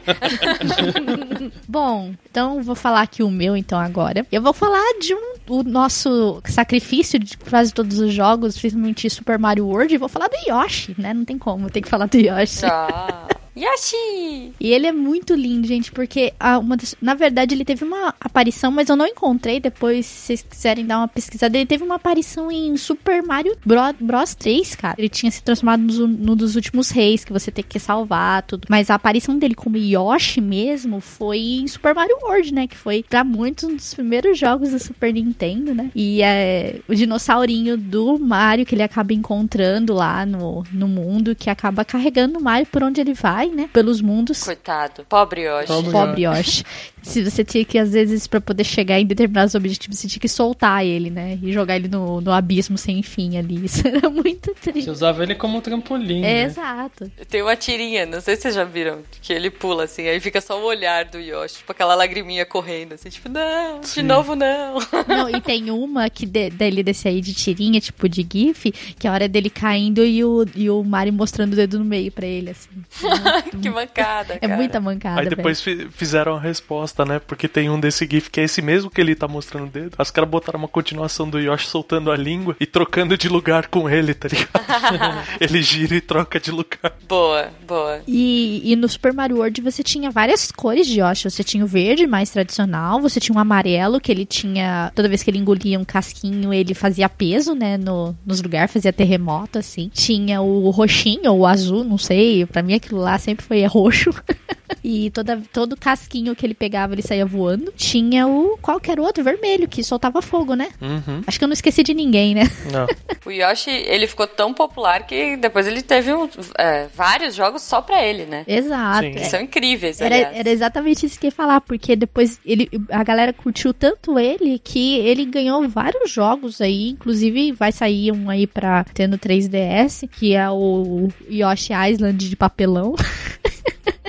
Bom, 1.68 2.14
então 2.30 2.62
vou 2.62 2.74
falar 2.74 3.02
aqui 3.02 3.22
o 3.22 3.30
meu 3.30 3.56
então 3.56 3.78
agora. 3.78 4.26
Eu 4.30 4.42
vou 4.42 4.52
falar 4.52 4.98
de 5.00 5.14
um 5.14 5.38
o 5.48 5.62
nosso 5.62 6.42
sacrifício 6.44 7.18
de 7.18 7.36
quase 7.38 7.72
todos 7.72 7.98
os 7.98 8.12
jogos, 8.12 8.58
principalmente 8.58 9.08
Super 9.08 9.38
Mario 9.38 9.66
World, 9.66 9.94
e 9.94 9.98
vou 9.98 10.08
falar 10.08 10.28
do 10.28 10.36
Yoshi, 10.46 10.94
né? 10.98 11.14
Não 11.14 11.24
tem 11.24 11.38
como, 11.38 11.70
tem 11.70 11.82
que 11.82 11.88
falar 11.88 12.06
do 12.06 12.18
Yoshi. 12.18 12.66
Ah. 12.66 13.26
Yoshi! 13.56 14.52
E 14.60 14.72
ele 14.72 14.86
é 14.86 14.92
muito 14.92 15.34
lindo, 15.34 15.66
gente, 15.66 15.90
porque 15.92 16.32
a- 16.38 16.58
uma 16.58 16.76
na 17.00 17.14
verdade 17.14 17.54
ele 17.54 17.64
teve 17.64 17.84
uma 17.84 18.14
aparição, 18.20 18.70
mas 18.70 18.88
eu 18.88 18.96
não 18.96 19.06
encontrei. 19.06 19.60
Depois, 19.60 20.06
se 20.06 20.26
vocês 20.26 20.42
quiserem 20.48 20.86
dar 20.86 20.98
uma 20.98 21.08
pesquisada, 21.08 21.56
ele 21.56 21.66
teve 21.66 21.82
uma 21.84 21.96
aparição 21.96 22.50
em 22.50 22.76
Super 22.76 23.22
Mario 23.22 23.56
Bro- 23.64 23.94
Bros 24.00 24.34
3, 24.34 24.74
cara. 24.76 24.94
Ele 24.98 25.08
tinha 25.08 25.30
se 25.30 25.42
transformado 25.42 25.80
no, 25.82 26.06
no 26.06 26.36
dos 26.36 26.56
últimos 26.56 26.90
reis, 26.90 27.24
que 27.24 27.32
você 27.32 27.50
tem 27.50 27.64
que 27.66 27.78
salvar, 27.78 28.42
tudo. 28.42 28.66
Mas 28.68 28.90
a 28.90 28.94
aparição 28.94 29.38
dele 29.38 29.54
como 29.54 29.76
Yoshi 29.76 30.40
mesmo 30.40 31.00
foi 31.00 31.38
em 31.38 31.66
Super 31.66 31.94
Mario 31.94 32.16
World, 32.22 32.52
né? 32.54 32.66
Que 32.66 32.76
foi 32.76 33.04
pra 33.08 33.24
muitos 33.24 33.64
um 33.64 33.76
dos 33.76 33.94
primeiros 33.94 34.38
jogos 34.38 34.70
do 34.70 34.78
Super 34.78 35.12
Nintendo, 35.12 35.74
né? 35.74 35.90
E 35.94 36.22
é 36.22 36.80
o 36.88 36.94
dinossaurinho 36.94 37.76
do 37.76 38.18
Mario 38.18 38.64
que 38.66 38.74
ele 38.74 38.82
acaba 38.82 39.12
encontrando 39.12 39.92
lá 39.94 40.24
no, 40.24 40.64
no 40.72 40.88
mundo, 40.88 41.34
que 41.34 41.50
acaba 41.50 41.84
carregando 41.84 42.38
o 42.38 42.42
Mario 42.42 42.66
por 42.66 42.82
onde 42.82 43.00
ele 43.00 43.14
vai, 43.14 43.47
né? 43.54 43.68
Pelos 43.72 44.00
mundos. 44.00 44.42
Coitado. 44.42 45.04
Pobre 45.08 45.42
Yoshi. 45.42 45.66
Pobre 45.66 45.90
Pobre 45.92 46.22
Yoshi. 46.22 46.64
Se 47.08 47.24
você 47.24 47.44
tinha 47.44 47.64
que, 47.64 47.78
às 47.78 47.92
vezes, 47.92 48.26
pra 48.26 48.40
poder 48.40 48.64
chegar 48.64 48.98
em 49.00 49.06
determinados 49.06 49.54
objetivos, 49.54 49.98
você 49.98 50.08
tinha 50.08 50.20
que 50.20 50.28
soltar 50.28 50.84
ele, 50.84 51.10
né? 51.10 51.38
E 51.42 51.52
jogar 51.52 51.76
ele 51.76 51.88
no, 51.88 52.20
no 52.20 52.32
abismo 52.32 52.76
sem 52.78 53.02
fim 53.02 53.36
ali. 53.36 53.64
Isso 53.64 53.86
era 53.86 54.08
muito 54.10 54.54
Você 54.60 54.72
triste. 54.72 54.90
usava 54.90 55.22
ele 55.22 55.34
como 55.34 55.60
trampolim. 55.60 56.18
É, 56.20 56.22
né? 56.22 56.42
exato. 56.44 57.10
Tem 57.28 57.42
uma 57.42 57.56
tirinha, 57.56 58.06
não 58.06 58.20
sei 58.20 58.36
se 58.36 58.42
vocês 58.42 58.54
já 58.54 58.64
viram, 58.64 59.00
que 59.22 59.32
ele 59.32 59.50
pula 59.50 59.84
assim, 59.84 60.06
aí 60.06 60.20
fica 60.20 60.40
só 60.40 60.60
o 60.60 60.64
olhar 60.64 61.04
do 61.06 61.18
Yoshi, 61.18 61.56
tipo 61.58 61.72
aquela 61.72 61.94
lagriminha 61.94 62.44
correndo, 62.46 62.92
assim, 62.94 63.08
tipo, 63.08 63.28
não, 63.28 63.80
de 63.80 64.02
novo 64.02 64.34
não. 64.34 64.78
Não, 65.08 65.28
e 65.30 65.40
tem 65.40 65.70
uma 65.70 66.08
que 66.10 66.26
de, 66.26 66.50
dele 66.50 66.82
desse 66.82 67.08
aí 67.08 67.20
de 67.20 67.32
tirinha, 67.32 67.80
tipo 67.80 68.08
de 68.08 68.26
GIF, 68.30 68.70
que 68.98 69.06
é 69.06 69.10
a 69.10 69.12
hora 69.12 69.28
dele 69.28 69.48
caindo 69.50 70.04
e 70.04 70.22
o, 70.24 70.44
e 70.54 70.68
o 70.68 70.82
Mario 70.84 71.12
mostrando 71.12 71.54
o 71.54 71.56
dedo 71.56 71.78
no 71.78 71.84
meio 71.84 72.12
pra 72.12 72.26
ele, 72.26 72.50
assim. 72.50 72.68
que 73.62 73.70
mancada, 73.70 74.34
É 74.34 74.38
cara. 74.40 74.56
muita 74.56 74.80
mancada. 74.80 75.20
Aí 75.20 75.28
depois 75.28 75.60
fi- 75.62 75.88
fizeram 75.90 76.34
a 76.36 76.40
resposta, 76.40 76.97
né? 77.04 77.18
Porque 77.18 77.48
tem 77.48 77.70
um 77.70 77.78
desse 77.78 78.06
GIF 78.10 78.30
que 78.30 78.40
é 78.40 78.44
esse 78.44 78.62
mesmo 78.62 78.90
que 78.90 79.00
ele 79.00 79.14
tá 79.14 79.28
mostrando 79.28 79.66
o 79.66 79.70
dedo. 79.70 79.96
Os 79.98 80.10
caras 80.10 80.30
botaram 80.30 80.58
uma 80.58 80.68
continuação 80.68 81.28
do 81.28 81.38
Yoshi 81.38 81.66
soltando 81.66 82.10
a 82.10 82.16
língua 82.16 82.56
e 82.60 82.66
trocando 82.66 83.16
de 83.16 83.28
lugar 83.28 83.68
com 83.68 83.88
ele, 83.88 84.14
tá 84.14 84.28
ligado? 84.28 85.26
ele 85.40 85.62
gira 85.62 85.94
e 85.94 86.00
troca 86.00 86.38
de 86.38 86.50
lugar. 86.50 86.92
Boa, 87.08 87.48
boa. 87.66 88.00
E, 88.06 88.62
e 88.64 88.76
no 88.76 88.88
Super 88.88 89.12
Mario 89.12 89.38
World 89.38 89.60
você 89.60 89.82
tinha 89.82 90.10
várias 90.10 90.50
cores 90.50 90.86
de 90.86 91.00
Yoshi. 91.00 91.30
Você 91.30 91.44
tinha 91.44 91.64
o 91.64 91.68
verde, 91.68 92.06
mais 92.06 92.30
tradicional. 92.30 93.00
Você 93.00 93.20
tinha 93.20 93.36
o 93.36 93.40
amarelo, 93.40 94.00
que 94.00 94.10
ele 94.10 94.24
tinha. 94.24 94.92
Toda 94.94 95.08
vez 95.08 95.22
que 95.22 95.30
ele 95.30 95.38
engolia 95.38 95.78
um 95.78 95.84
casquinho, 95.84 96.52
ele 96.52 96.74
fazia 96.74 97.08
peso, 97.08 97.54
né? 97.54 97.76
No, 97.76 98.16
nos 98.24 98.40
lugares, 98.42 98.72
fazia 98.72 98.92
terremoto, 98.92 99.58
assim. 99.58 99.90
Tinha 99.92 100.40
o 100.40 100.70
roxinho 100.70 101.32
ou 101.32 101.40
o 101.40 101.46
azul, 101.46 101.84
não 101.84 101.98
sei. 101.98 102.46
Pra 102.46 102.62
mim 102.62 102.74
aquilo 102.74 103.00
lá 103.00 103.18
sempre 103.18 103.44
foi 103.44 103.64
roxo. 103.66 104.10
e 104.82 105.10
toda, 105.10 105.42
todo 105.52 105.76
casquinho 105.76 106.34
que 106.34 106.44
ele 106.44 106.54
pegava, 106.54 106.77
ele 106.92 107.02
saía 107.02 107.26
voando. 107.26 107.72
Tinha 107.76 108.26
o 108.26 108.58
qualquer 108.60 109.00
outro 109.00 109.24
vermelho 109.24 109.68
que 109.68 109.82
soltava 109.82 110.20
fogo, 110.22 110.54
né? 110.54 110.68
Uhum. 110.80 111.22
Acho 111.26 111.38
que 111.38 111.44
eu 111.44 111.48
não 111.48 111.54
esqueci 111.54 111.82
de 111.82 111.94
ninguém, 111.94 112.34
né? 112.34 112.42
Não. 112.72 112.86
O 113.26 113.30
Yoshi, 113.30 113.70
ele 113.70 114.06
ficou 114.06 114.26
tão 114.26 114.54
popular 114.54 115.06
que 115.06 115.36
depois 115.36 115.66
ele 115.66 115.82
teve 115.82 116.14
um, 116.14 116.26
é, 116.56 116.86
vários 116.94 117.34
jogos 117.34 117.60
só 117.60 117.82
pra 117.82 118.02
ele, 118.02 118.24
né? 118.24 118.42
Exato. 118.46 119.00
Sim. 119.02 119.16
é. 119.16 119.24
São 119.24 119.40
incríveis, 119.40 120.00
Era, 120.00 120.16
era 120.16 120.48
exatamente 120.48 121.04
isso 121.04 121.20
que 121.20 121.26
eu 121.26 121.28
ia 121.28 121.32
falar, 121.32 121.60
porque 121.60 121.94
depois 121.94 122.40
ele, 122.42 122.70
a 122.90 123.04
galera 123.04 123.34
curtiu 123.34 123.74
tanto 123.74 124.18
ele 124.18 124.58
que 124.58 124.98
ele 125.00 125.26
ganhou 125.26 125.68
vários 125.68 126.10
jogos 126.10 126.60
aí, 126.62 126.88
inclusive 126.88 127.52
vai 127.52 127.70
sair 127.70 128.12
um 128.12 128.30
aí 128.30 128.46
pra 128.46 128.84
ter 128.94 129.06
no 129.06 129.18
3DS, 129.18 130.08
que 130.08 130.34
é 130.34 130.48
o 130.48 131.08
Yoshi 131.30 131.72
Island 131.74 132.28
de 132.28 132.36
papelão. 132.36 132.94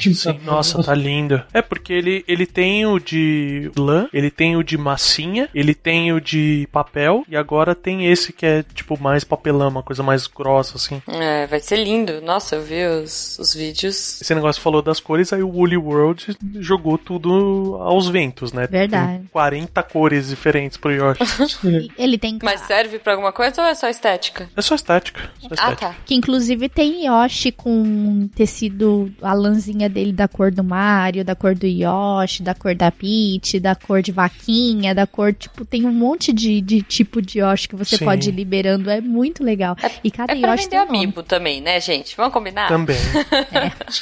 Sim, 0.02 0.40
nossa, 0.46 0.82
tá 0.84 0.94
lindo. 0.96 1.42
É 1.54 1.62
porque 1.62 1.94
ele, 1.94 2.24
ele 2.28 2.46
tem 2.46 2.86
o 2.86 3.00
de 3.00 3.72
lã, 3.78 4.08
ele 4.14 4.30
tem 4.32 4.56
o 4.56 4.64
de 4.64 4.78
massinha, 4.78 5.50
ele 5.54 5.74
tem 5.74 6.12
o 6.14 6.20
de 6.22 6.68
papel 6.72 7.24
e 7.28 7.36
agora 7.36 7.76
tem 7.76 8.06
esse 8.08 8.32
que 8.34 8.46
é 8.46 8.64
tipo 8.74 9.00
mais 9.02 9.24
papelão, 9.24 9.70
uma 9.70 9.84
coisa 9.84 10.02
mais 10.04 10.28
grossa 10.28 10.78
assim. 10.78 11.02
É, 11.08 11.48
vai 11.48 11.60
ser 11.60 11.78
lindo. 11.84 12.22
Nossa, 12.22 12.56
eu 12.56 12.62
vi 12.64 12.86
os, 12.86 13.38
os 13.40 13.54
vídeos. 13.54 14.22
Esse 14.22 14.34
negócio 14.36 14.62
falou 14.62 14.82
das 14.82 15.00
cores, 15.00 15.34
aí 15.34 15.44
o 15.44 15.50
Woolly 15.50 15.78
World 15.78 16.38
jogou 16.60 16.98
tudo 16.98 17.78
aos 17.82 18.08
ventos, 18.08 18.54
né? 18.54 18.68
Verdade. 18.68 19.18
Tem 19.20 19.28
40 19.32 19.84
cores 19.84 20.30
diferentes 20.30 20.78
pro 20.78 20.92
Yoshi. 20.92 21.20
Ele 21.98 22.18
tem 22.18 22.38
Mas 22.44 22.62
serve 22.62 23.00
pra 23.00 23.14
alguma 23.14 23.32
coisa 23.32 23.62
ou 23.62 23.68
é 23.68 23.76
só 23.76 23.88
estética? 23.90 24.50
é 24.56 24.62
só 24.62 24.76
estética. 24.76 25.22
Só 25.40 25.48
Ah, 25.52 25.54
estética. 25.56 25.76
tá. 25.90 25.96
que 26.06 26.16
inclusive 26.16 26.70
tem 26.70 27.06
Yoshi 27.06 27.52
com 27.52 28.28
tecido, 28.36 29.12
a 29.22 29.34
lãzinha 29.34 29.89
dele 29.90 30.14
da 30.14 30.28
cor 30.28 30.52
do 30.52 30.64
Mario, 30.64 31.26
da 31.26 31.36
cor 31.36 31.56
do 31.56 31.66
Yoshi, 31.68 32.44
da 32.44 32.54
cor 32.54 32.76
da 32.76 32.92
Peach, 32.92 33.60
da 33.60 33.76
cor 33.76 34.02
de 34.02 34.12
vaquinha, 34.12 34.94
da 34.96 35.06
cor, 35.08 35.34
tipo, 35.34 35.66
tem 35.66 35.86
um 35.86 35.92
monte 35.94 36.32
de, 36.32 36.62
de 36.62 36.82
tipo 36.82 37.22
de 37.22 37.40
Yoshi 37.40 37.68
que 37.70 37.76
você 37.76 37.98
Sim. 37.98 38.06
pode 38.06 38.30
ir 38.30 38.34
liberando, 38.34 38.90
é 38.90 39.02
muito 39.02 39.44
legal. 39.44 39.76
e 40.04 40.12
cada 40.12 40.34
É 40.34 40.36
Yoshi 40.36 40.64
vender 40.64 40.70
tem 40.70 40.80
um 40.80 40.86
nome. 40.86 40.98
amiibo 40.98 41.24
também, 41.24 41.62
né, 41.62 41.80
gente? 41.82 42.16
Vamos 42.16 42.34
combinar? 42.34 42.68
Também. 42.68 42.98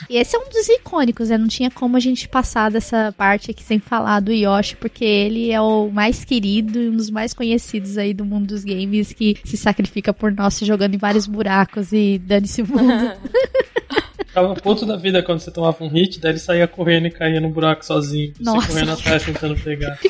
E 0.09 0.17
esse 0.17 0.35
é 0.35 0.39
um 0.39 0.49
dos 0.49 0.67
icônicos, 0.69 1.29
né? 1.29 1.37
Não 1.37 1.47
tinha 1.47 1.71
como 1.71 1.97
a 1.97 1.99
gente 1.99 2.27
passar 2.27 2.69
dessa 2.69 3.13
parte 3.17 3.51
aqui 3.51 3.63
sem 3.63 3.79
falar 3.79 4.19
do 4.19 4.31
Yoshi, 4.31 4.75
porque 4.75 5.03
ele 5.05 5.51
é 5.51 5.59
o 5.61 5.89
mais 5.89 6.23
querido 6.25 6.79
e 6.79 6.89
um 6.89 6.95
dos 6.95 7.09
mais 7.09 7.33
conhecidos 7.33 7.97
aí 7.97 8.13
do 8.13 8.25
mundo 8.25 8.47
dos 8.47 8.63
games 8.63 9.13
que 9.13 9.37
se 9.43 9.55
sacrifica 9.57 10.13
por 10.13 10.31
nós 10.31 10.53
se 10.55 10.65
jogando 10.65 10.95
em 10.95 10.97
vários 10.97 11.27
buracos 11.27 11.91
e 11.93 12.17
dane-se 12.19 12.61
o 12.61 12.67
mundo. 12.67 13.11
Ficava 14.37 14.53
puto 14.53 14.85
da 14.85 14.95
vida 14.95 15.23
quando 15.23 15.39
você 15.39 15.49
tomava 15.49 15.83
um 15.83 15.87
hit, 15.87 16.19
daí 16.19 16.33
ele 16.33 16.39
saía 16.39 16.67
correndo 16.67 17.07
e 17.07 17.11
caía 17.11 17.41
no 17.41 17.49
buraco 17.49 17.83
sozinho. 17.83 18.33
Nossa. 18.39 18.67
Você 18.67 18.73
correndo 18.73 18.91
atrás 18.91 19.23
tentando 19.23 19.55
pegar. 19.55 19.97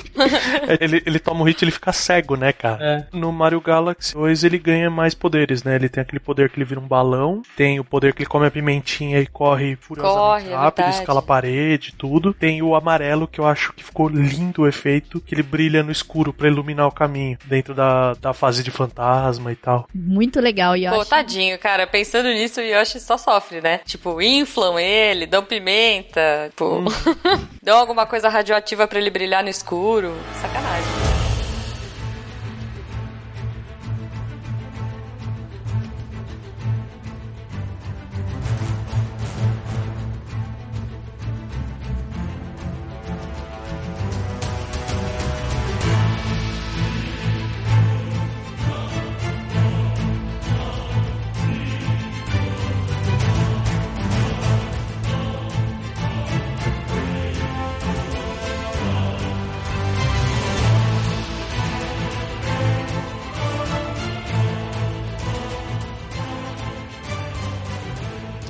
É, 0.68 0.84
ele, 0.84 1.02
ele 1.06 1.20
toma 1.20 1.42
um 1.42 1.44
hit 1.44 1.63
ele 1.63 1.72
fica 1.72 1.94
cego, 1.94 2.36
né, 2.36 2.52
cara? 2.52 2.84
É. 2.84 3.06
No 3.16 3.32
Mario 3.32 3.62
Galaxy 3.62 4.13
2 4.13 4.44
ele 4.44 4.58
ganha 4.58 4.90
mais 4.90 5.13
poderes, 5.13 5.63
né? 5.63 5.76
Ele 5.76 5.88
tem 5.88 6.02
aquele 6.02 6.20
poder 6.20 6.50
que 6.50 6.58
ele 6.58 6.66
vira 6.66 6.80
um 6.80 6.88
balão, 6.88 7.42
tem 7.56 7.80
o 7.80 7.84
poder 7.84 8.13
que 8.13 8.24
ele 8.24 8.30
come 8.30 8.48
a 8.48 8.52
pimentinha 8.52 9.20
e 9.20 9.28
corre 9.28 9.76
furiosamente 9.76 10.18
Corre, 10.18 10.50
é 10.50 10.56
rápido, 10.56 10.84
verdade. 10.84 11.00
escala 11.00 11.20
a 11.20 11.24
parede, 11.24 11.94
tudo. 11.98 12.34
Tem 12.34 12.62
o 12.62 12.76
amarelo 12.76 13.28
que 13.28 13.40
eu 13.40 13.46
acho 13.46 13.72
que 13.74 13.84
ficou 13.84 14.10
lindo 14.10 14.63
o 14.63 14.68
efeito, 14.68 15.22
que 15.22 15.36
ele 15.36 15.44
brilha 15.44 15.84
no 15.84 15.92
escuro 15.92 16.34
pra 16.34 16.48
iluminar 16.48 16.88
o 16.88 16.92
caminho 16.92 17.38
dentro 17.46 17.74
da, 17.74 18.13
da 18.16 18.34
fase 18.34 18.63
de 18.63 18.72
fantasma 18.72 19.52
e 19.52 19.56
tal. 19.56 19.88
Muito 19.94 20.42
legal, 20.42 20.76
Yoshi. 20.76 20.98
Pô, 20.98 21.06
tadinho, 21.06 21.58
cara. 21.60 21.86
Pensando 21.86 22.28
nisso, 22.30 22.60
o 22.60 22.63
Yoshi 22.63 23.00
só 23.00 23.18
sofre, 23.18 23.62
né? 23.62 23.80
Tipo, 23.86 24.17
inflam 24.22 24.80
ele, 24.80 25.26
dão 25.26 25.44
pimenta, 25.44 26.48
tipo, 26.50 26.84
dão 27.62 27.78
alguma 27.78 28.06
coisa 28.06 28.30
radioativa 28.30 28.88
pra 28.88 29.00
ele 29.00 29.10
brilhar 29.10 29.44
no 29.44 29.50
escuro. 29.50 30.14
Sacanagem. 30.42 31.17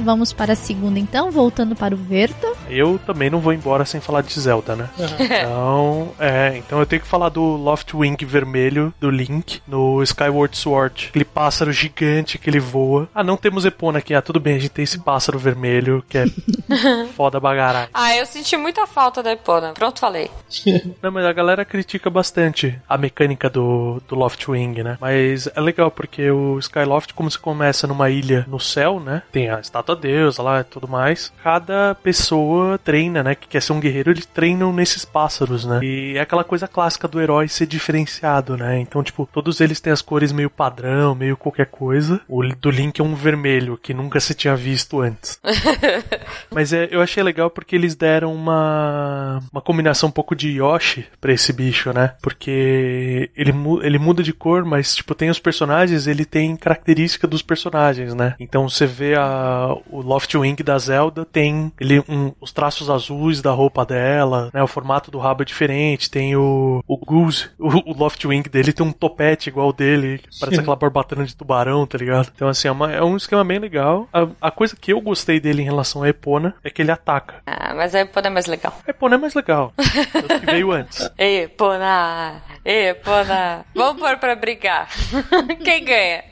Vamos 0.07 0.31
para 0.31 0.53
a 0.53 0.55
segunda, 0.55 0.97
então, 0.97 1.29
voltando 1.29 1.75
para 1.75 1.93
o 1.93 1.97
Verta. 1.97 2.53
Eu 2.69 2.97
também 2.97 3.29
não 3.29 3.41
vou 3.41 3.51
embora 3.51 3.83
sem 3.83 3.99
falar 3.99 4.21
de 4.21 4.39
Zelda, 4.39 4.73
né? 4.73 4.89
Então, 5.19 6.13
é, 6.17 6.55
então 6.57 6.79
eu 6.79 6.85
tenho 6.85 7.01
que 7.01 7.07
falar 7.07 7.27
do 7.27 7.41
Loftwing 7.41 8.15
vermelho 8.21 8.93
do 9.01 9.09
Link 9.09 9.61
no 9.67 10.01
Skyward 10.03 10.55
Sword. 10.57 11.07
Aquele 11.09 11.25
pássaro 11.25 11.73
gigante 11.73 12.37
que 12.37 12.49
ele 12.49 12.59
voa. 12.59 13.09
Ah, 13.13 13.23
não 13.23 13.35
temos 13.35 13.65
Epona 13.65 13.99
aqui. 13.99 14.13
Ah, 14.13 14.21
tudo 14.21 14.39
bem, 14.39 14.55
a 14.55 14.59
gente 14.59 14.71
tem 14.71 14.83
esse 14.83 14.99
pássaro 14.99 15.37
vermelho 15.37 16.01
que 16.07 16.17
é 16.17 16.25
foda 17.15 17.37
bagará. 17.37 17.89
Ah, 17.93 18.15
eu 18.15 18.25
senti 18.25 18.55
muita 18.55 18.87
falta 18.87 19.21
da 19.21 19.33
Epona. 19.33 19.73
Pronto, 19.73 19.99
falei. 19.99 20.31
Não, 21.01 21.11
mas 21.11 21.25
a 21.25 21.33
galera 21.33 21.65
critica 21.65 22.09
bastante 22.09 22.79
a 22.87 22.97
mecânica 22.97 23.49
do, 23.49 24.01
do 24.07 24.15
Loftwing, 24.15 24.83
né? 24.83 24.97
Mas 25.01 25.49
é 25.53 25.59
legal 25.59 25.91
porque 25.91 26.31
o 26.31 26.57
Skyloft, 26.59 27.13
como 27.13 27.29
você 27.29 27.37
começa 27.37 27.85
numa 27.85 28.09
ilha 28.09 28.45
no 28.47 28.59
céu, 28.59 29.01
né? 29.01 29.21
Tem 29.31 29.49
a 29.49 29.59
estátua 29.59 29.96
deusa 29.97 30.41
lá 30.41 30.61
e 30.61 30.63
tudo 30.63 30.87
mais. 30.87 31.31
Cada 31.43 31.95
pessoa 31.95 32.77
treina, 32.77 33.23
né? 33.23 33.35
Que 33.35 33.47
quer 33.47 33.61
ser 33.61 33.73
um 33.73 33.79
guerreiro, 33.79 34.11
eles 34.11 34.25
treinam 34.25 34.71
nesses 34.71 35.03
pássaros, 35.03 35.65
né? 35.65 35.79
E 35.83 36.17
é 36.17 36.21
aquela 36.21 36.43
coisa 36.43 36.67
clássica 36.67 37.07
do 37.07 37.19
herói 37.19 37.47
ser 37.47 37.65
diferenciado, 37.65 38.55
né? 38.55 38.79
Então, 38.79 39.03
tipo, 39.03 39.27
todos 39.31 39.59
eles 39.59 39.79
têm 39.79 39.91
as 39.91 40.01
cores 40.01 40.31
meio 40.31 40.49
padrão, 40.49 41.15
meio 41.15 41.35
qualquer 41.35 41.67
coisa. 41.67 42.21
O 42.27 42.43
do 42.43 42.69
Link 42.69 42.99
é 42.99 43.03
um 43.03 43.15
vermelho, 43.15 43.77
que 43.77 43.93
nunca 43.93 44.19
se 44.19 44.33
tinha 44.33 44.55
visto 44.55 45.01
antes. 45.01 45.39
Mas 46.51 46.71
é, 46.73 46.87
eu 46.91 47.01
achei 47.01 47.21
legal 47.21 47.49
porque 47.49 47.75
eles 47.75 47.95
deram 47.95 48.33
uma, 48.33 49.41
uma 49.51 49.61
combinação 49.61 50.09
um 50.09 50.11
pouco 50.11 50.35
de 50.35 50.49
Yoshi 50.49 51.05
pra 51.19 51.33
esse 51.33 51.51
bicho, 51.51 51.91
né? 51.91 52.13
Porque 52.21 53.29
ele, 53.35 53.53
ele 53.81 53.97
muda 53.97 54.23
de 54.23 54.33
cor, 54.33 54.63
mas, 54.63 54.95
tipo, 54.95 55.15
tem 55.15 55.29
os 55.29 55.39
personagens, 55.39 56.07
ele 56.07 56.25
tem 56.25 56.55
característica 56.55 57.27
dos 57.27 57.41
personagens, 57.41 58.13
né? 58.13 58.35
Então 58.39 58.67
você 58.67 58.85
vê 58.85 59.15
a, 59.15 59.75
o 59.91 60.01
Loftwing 60.01 60.55
da 60.63 60.77
Zelda, 60.77 61.25
tem 61.25 61.71
ele 61.79 61.99
um, 62.09 62.31
os 62.41 62.51
traços 62.51 62.89
azuis 62.89 63.41
da 63.41 63.51
roupa 63.51 63.85
dela, 63.85 64.49
né? 64.53 64.61
O 64.63 64.67
formato 64.67 65.09
do 65.11 65.19
rabo 65.19 65.41
é 65.41 65.45
diferente, 65.45 66.09
tem 66.09 66.35
o, 66.35 66.83
o 66.87 66.97
Goose, 66.97 67.49
o, 67.59 67.91
o 67.91 67.97
Loftwing 67.97 68.43
dele 68.43 68.73
tem 68.73 68.85
um 68.85 68.91
topete 68.91 69.49
igual 69.49 69.69
o 69.69 69.73
dele, 69.73 70.21
parece 70.39 70.59
aquela 70.59 70.75
barbatana 70.75 71.25
de 71.25 71.35
tubarão, 71.35 71.85
tá 71.85 71.97
ligado? 71.97 72.31
Então, 72.35 72.47
assim, 72.47 72.67
é, 72.67 72.71
uma- 72.71 72.91
é 72.91 73.03
um 73.03 73.17
esquema 73.17 73.43
bem 73.43 73.59
legal. 73.59 74.07
A, 74.13 74.27
a 74.41 74.51
coisa 74.51 74.75
que 74.75 74.91
eu 74.93 75.01
gostei 75.01 75.39
dele 75.39 75.61
em 75.61 75.65
relação 75.65 76.03
a 76.03 76.09
Epona 76.09 76.55
é 76.63 76.69
que 76.69 76.81
ele 76.81 76.91
ataca. 76.91 77.41
Ah, 77.45 77.73
mas 77.75 77.93
a 77.95 77.99
Epona 78.01 78.27
é 78.27 78.29
mais 78.31 78.45
legal. 78.45 78.73
A 78.87 78.89
Epona 78.89 79.15
é 79.15 79.17
mais 79.17 79.33
legal. 79.33 79.73
Tanto 80.11 80.39
que 80.39 80.45
veio 80.45 80.71
antes. 80.71 81.09
Epona! 81.17 82.41
Epona! 82.63 83.65
Vamos 83.75 84.01
pôr 84.01 84.17
pra 84.17 84.35
brigar. 84.35 84.89
Quem 85.63 85.83
ganha? 85.83 86.23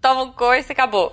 Toma 0.00 0.22
um 0.22 0.32
coice 0.32 0.70
e 0.70 0.72
acabou. 0.72 1.12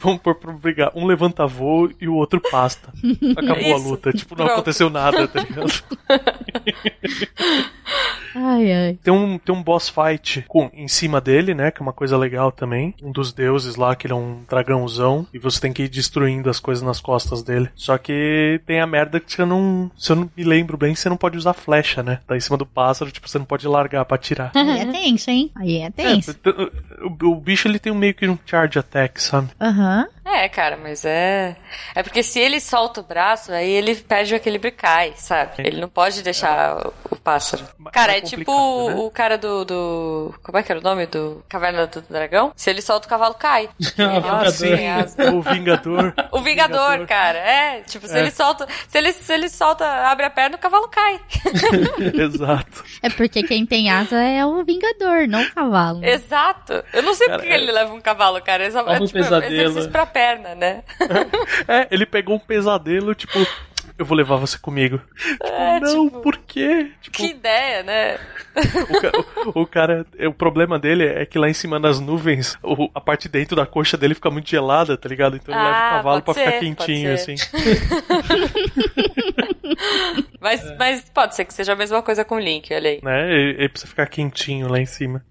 Vamos 0.00 0.20
pôr 0.20 0.34
pra 0.34 0.52
brigar. 0.52 0.83
Um 0.94 1.06
levanta 1.06 1.46
voo 1.46 1.90
e 2.00 2.08
o 2.08 2.14
outro 2.14 2.40
pasta. 2.50 2.92
Acabou 3.36 3.74
a 3.74 3.78
luta. 3.78 4.12
Tipo, 4.12 4.34
não 4.36 4.44
Pronto. 4.44 4.52
aconteceu 4.52 4.90
nada, 4.90 5.26
tá 5.28 5.40
ligado? 5.40 5.72
Ai, 8.34 8.72
ai. 8.72 8.98
Tem 9.02 9.12
um, 9.14 9.38
tem 9.38 9.54
um 9.54 9.62
boss 9.62 9.88
fight 9.88 10.44
com, 10.48 10.68
em 10.74 10.88
cima 10.88 11.20
dele, 11.20 11.54
né? 11.54 11.70
Que 11.70 11.80
é 11.80 11.82
uma 11.82 11.92
coisa 11.92 12.16
legal 12.16 12.50
também. 12.50 12.92
Um 13.00 13.12
dos 13.12 13.32
deuses 13.32 13.76
lá, 13.76 13.94
que 13.94 14.06
ele 14.06 14.12
é 14.12 14.16
um 14.16 14.42
dragãozão. 14.48 15.26
E 15.32 15.38
você 15.38 15.60
tem 15.60 15.72
que 15.72 15.84
ir 15.84 15.88
destruindo 15.88 16.50
as 16.50 16.58
coisas 16.58 16.82
nas 16.82 17.00
costas 17.00 17.42
dele. 17.42 17.70
Só 17.76 17.96
que 17.96 18.60
tem 18.66 18.80
a 18.80 18.86
merda 18.86 19.20
que 19.20 19.32
você 19.32 19.44
não. 19.44 19.90
Se 19.96 20.10
eu 20.12 20.16
não 20.16 20.30
me 20.36 20.42
lembro 20.42 20.76
bem, 20.76 20.94
você 20.94 21.08
não 21.08 21.16
pode 21.16 21.38
usar 21.38 21.52
flecha, 21.52 22.02
né? 22.02 22.18
Tá 22.26 22.36
em 22.36 22.40
cima 22.40 22.56
do 22.56 22.66
pássaro, 22.66 23.10
tipo, 23.12 23.28
você 23.28 23.38
não 23.38 23.46
pode 23.46 23.68
largar 23.68 24.04
pra 24.04 24.16
atirar. 24.16 24.50
Aí 24.56 24.80
é 24.80 24.86
tenso, 24.86 25.30
hein? 25.30 25.50
Aí 25.54 25.76
é 25.78 25.90
tenso. 25.90 26.32
É, 26.32 27.04
o, 27.04 27.30
o 27.30 27.36
bicho 27.40 27.68
ele 27.68 27.78
tem 27.78 27.92
um 27.92 27.96
meio 27.96 28.14
que 28.14 28.26
um 28.26 28.38
charge 28.44 28.78
attack, 28.78 29.22
sabe? 29.22 29.48
Aham. 29.60 30.08
É, 30.24 30.48
cara, 30.48 30.76
mas 30.76 31.04
é. 31.04 31.54
É 31.94 32.02
porque 32.02 32.22
se 32.22 32.40
ele 32.40 32.58
solta 32.60 33.00
o 33.00 33.04
braço, 33.04 33.52
aí 33.52 33.70
ele 33.70 33.94
perde 33.94 34.34
o 34.34 34.36
equilíbrio 34.36 34.68
e 34.68 34.72
cai, 34.72 35.12
sabe? 35.16 35.52
Ele 35.58 35.80
não 35.80 35.88
pode 35.88 36.22
deixar 36.22 36.76
o 37.10 37.16
pássaro. 37.16 37.64
Cara, 37.92 38.16
é 38.16 38.20
tipo 38.20 38.88
né? 38.88 38.94
o 38.96 39.10
cara 39.10 39.36
do, 39.36 39.64
do. 39.64 40.34
Como 40.42 40.56
é 40.58 40.62
que 40.62 40.72
era 40.72 40.80
o 40.80 40.82
nome? 40.82 41.06
Do 41.06 41.44
Caverna 41.48 41.86
do 41.86 42.00
Dragão? 42.02 42.52
Se 42.56 42.70
ele 42.70 42.80
solta 42.80 43.06
o 43.06 43.10
cavalo, 43.10 43.34
cai. 43.34 43.68
Ah, 44.24 44.50
sim, 44.50 44.74
Tem 44.74 44.90
asa. 44.90 45.30
o 45.32 45.40
Vingador. 45.42 46.14
O 46.32 46.40
Vingador, 46.40 46.80
Vingador. 46.92 47.06
cara. 47.06 47.38
É, 47.38 47.80
tipo, 47.82 48.06
se 48.08 48.16
É. 48.16 48.20
ele 48.20 48.30
solta. 48.30 48.66
Se 48.88 48.98
ele, 48.98 49.12
se 49.12 49.32
ele 49.32 49.48
solta, 49.48 49.86
abre 49.86 50.26
a 50.26 50.30
perna, 50.30 50.56
o 50.56 50.58
cavalo 50.58 50.88
cai. 50.88 51.20
Exato. 52.14 52.84
É 53.02 53.10
porque 53.10 53.42
quem 53.42 53.64
tem 53.66 53.90
asa 53.90 54.16
é 54.22 54.44
o 54.44 54.64
Vingador, 54.64 55.26
não 55.28 55.42
o 55.42 55.50
cavalo. 55.54 56.04
Exato. 56.04 56.82
Eu 56.92 57.02
não 57.02 57.14
sei 57.14 57.28
por 57.28 57.40
que 57.40 57.48
Cara, 57.48 57.60
ele 57.60 57.70
leva 57.72 57.92
um 57.94 58.00
cavalo, 58.00 58.40
cara. 58.42 58.64
É, 58.64 58.70
só- 58.70 58.82
Olha 58.84 58.96
é 58.96 59.00
um 59.00 59.06
tipo, 59.06 59.18
pesadelo. 59.18 59.54
exercício 59.54 59.90
pra 59.90 60.06
perna, 60.14 60.54
né? 60.54 60.82
É, 61.66 61.88
ele 61.90 62.06
pegou 62.06 62.36
um 62.36 62.38
pesadelo, 62.38 63.14
tipo, 63.14 63.38
eu 63.98 64.04
vou 64.04 64.16
levar 64.16 64.36
você 64.36 64.58
comigo. 64.58 65.00
Tipo, 65.16 65.46
É, 65.46 65.80
não, 65.80 66.06
tipo, 66.06 66.20
por 66.20 66.36
quê? 66.38 66.90
Tipo, 67.00 67.16
Que 67.16 67.26
ideia, 67.28 67.82
né? 67.82 68.18
o, 69.44 69.58
o- 69.58 69.62
o 69.62 69.66
cara, 69.66 70.04
o 70.28 70.32
problema 70.32 70.78
dele 70.78 71.04
é 71.06 71.24
que 71.26 71.38
lá 71.38 71.48
em 71.48 71.54
cima 71.54 71.78
nas 71.78 72.00
nuvens, 72.00 72.56
o- 72.62 72.88
a 72.94 73.00
parte 73.00 73.28
dentro 73.28 73.54
da 73.56 73.66
coxa 73.66 73.96
dele 73.96 74.14
fica 74.14 74.30
muito 74.30 74.48
gelada, 74.48 74.96
tá 74.96 75.08
ligado? 75.08 75.36
Então 75.36 75.54
ele 75.54 75.62
leva 75.64 75.76
Ah, 75.76 75.86
o 75.88 75.96
cavalo 75.96 76.22
pra 76.22 76.34
ficar 76.34 76.44
ser, 76.46 76.60
pode 76.60 76.74
quentinho, 76.76 77.12
assim. 77.14 77.34
Mas, 80.40 80.62
É. 80.64 80.76
mas 80.78 81.10
pode 81.12 81.34
ser 81.34 81.44
que 81.46 81.54
seja 81.54 81.72
a 81.72 81.76
mesma 81.76 82.02
coisa 82.02 82.24
com 82.24 82.36
o 82.36 82.38
Link, 82.38 82.72
olha 82.72 82.90
aí. 82.90 83.00
Né? 83.02 83.32
Ele, 83.32 83.50
ele 83.58 83.68
precisa 83.68 83.88
ficar 83.88 84.06
quentinho 84.06 84.68
lá 84.68 84.78
em 84.78 84.84
cima. 84.86 85.24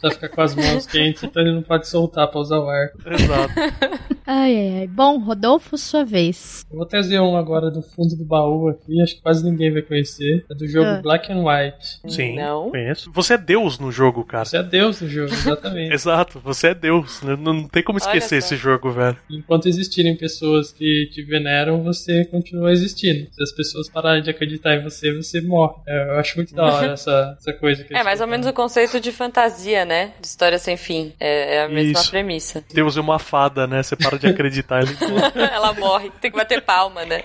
Pra 0.00 0.10
ficar 0.12 0.28
com 0.28 0.40
as 0.40 0.54
mãos 0.54 0.86
quentes, 0.86 1.22
então 1.24 1.42
ele 1.42 1.52
não 1.52 1.62
pode 1.62 1.88
soltar 1.88 2.28
pra 2.28 2.40
usar 2.40 2.58
o 2.58 2.68
ar. 2.68 2.90
Exato. 3.06 3.52
Ai, 4.26 4.56
ai, 4.56 4.78
ai. 4.82 4.86
Bom, 4.86 5.18
Rodolfo, 5.18 5.76
sua 5.76 6.04
vez. 6.04 6.64
Eu 6.70 6.76
vou 6.78 6.86
trazer 6.86 7.18
um 7.18 7.36
agora 7.36 7.69
do 7.70 7.82
fundo 7.82 8.16
do 8.16 8.24
baú 8.24 8.68
aqui, 8.68 9.00
acho 9.02 9.16
que 9.16 9.22
quase 9.22 9.44
ninguém 9.44 9.72
vai 9.72 9.82
conhecer. 9.82 10.44
É 10.50 10.54
do 10.54 10.66
jogo 10.66 10.86
Ah. 10.86 11.00
Black 11.02 11.32
and 11.32 11.42
White. 11.44 12.00
Sim, 12.08 12.36
Não. 12.36 12.70
conheço. 12.70 13.10
Você 13.12 13.34
é 13.34 13.38
Deus 13.38 13.78
no 13.78 13.90
jogo, 13.92 14.24
cara. 14.24 14.44
Você 14.44 14.56
é 14.58 14.62
Deus 14.62 15.00
no 15.00 15.08
jogo, 15.08 15.32
exatamente. 15.32 15.92
Exato, 15.94 16.40
você 16.40 16.68
é 16.68 16.74
Deus. 16.74 17.22
né? 17.22 17.36
Não, 17.40 17.52
não 17.54 17.68
tem 17.68 17.82
como 17.82 17.98
esquecer 17.98 18.36
esse 18.38 18.56
jogo, 18.56 18.90
velho. 18.90 19.16
Enquanto 19.30 19.66
existirem 19.68 20.16
pessoas 20.16 20.72
que 20.72 21.08
te 21.12 21.22
veneram, 21.22 21.82
você 21.82 22.24
continua 22.26 22.72
existindo. 22.72 23.28
Se 23.32 23.42
as 23.42 23.52
pessoas 23.52 23.88
pararem 23.88 24.22
de 24.22 24.30
acreditar 24.30 24.74
em 24.76 24.82
você, 24.82 25.12
você 25.14 25.40
morre. 25.40 25.74
É, 25.86 26.08
eu 26.10 26.18
acho 26.18 26.36
muito 26.36 26.54
da 26.54 26.64
hora 26.64 26.92
essa, 26.92 27.36
essa 27.38 27.52
coisa 27.52 27.84
que 27.84 27.94
É 27.94 28.02
mais 28.02 28.20
ou 28.20 28.26
menos 28.26 28.46
o 28.46 28.52
conceito 28.52 29.00
de 29.00 29.12
fantasia, 29.12 29.84
né? 29.84 30.12
De 30.20 30.26
história 30.26 30.58
sem 30.58 30.76
fim. 30.76 31.12
É, 31.20 31.56
é 31.56 31.62
a 31.64 31.68
mesma 31.68 32.00
Isso. 32.00 32.10
premissa. 32.10 32.64
Deus 32.72 32.96
é 32.96 33.00
uma 33.00 33.18
fada, 33.18 33.66
né? 33.66 33.82
Você 33.82 33.96
para 33.96 34.18
de 34.18 34.26
acreditar. 34.26 34.82
Ele... 34.82 34.90
Ela 35.52 35.72
morre, 35.74 36.10
tem 36.20 36.30
que 36.30 36.36
bater 36.36 36.62
palma, 36.62 37.04
né? 37.04 37.22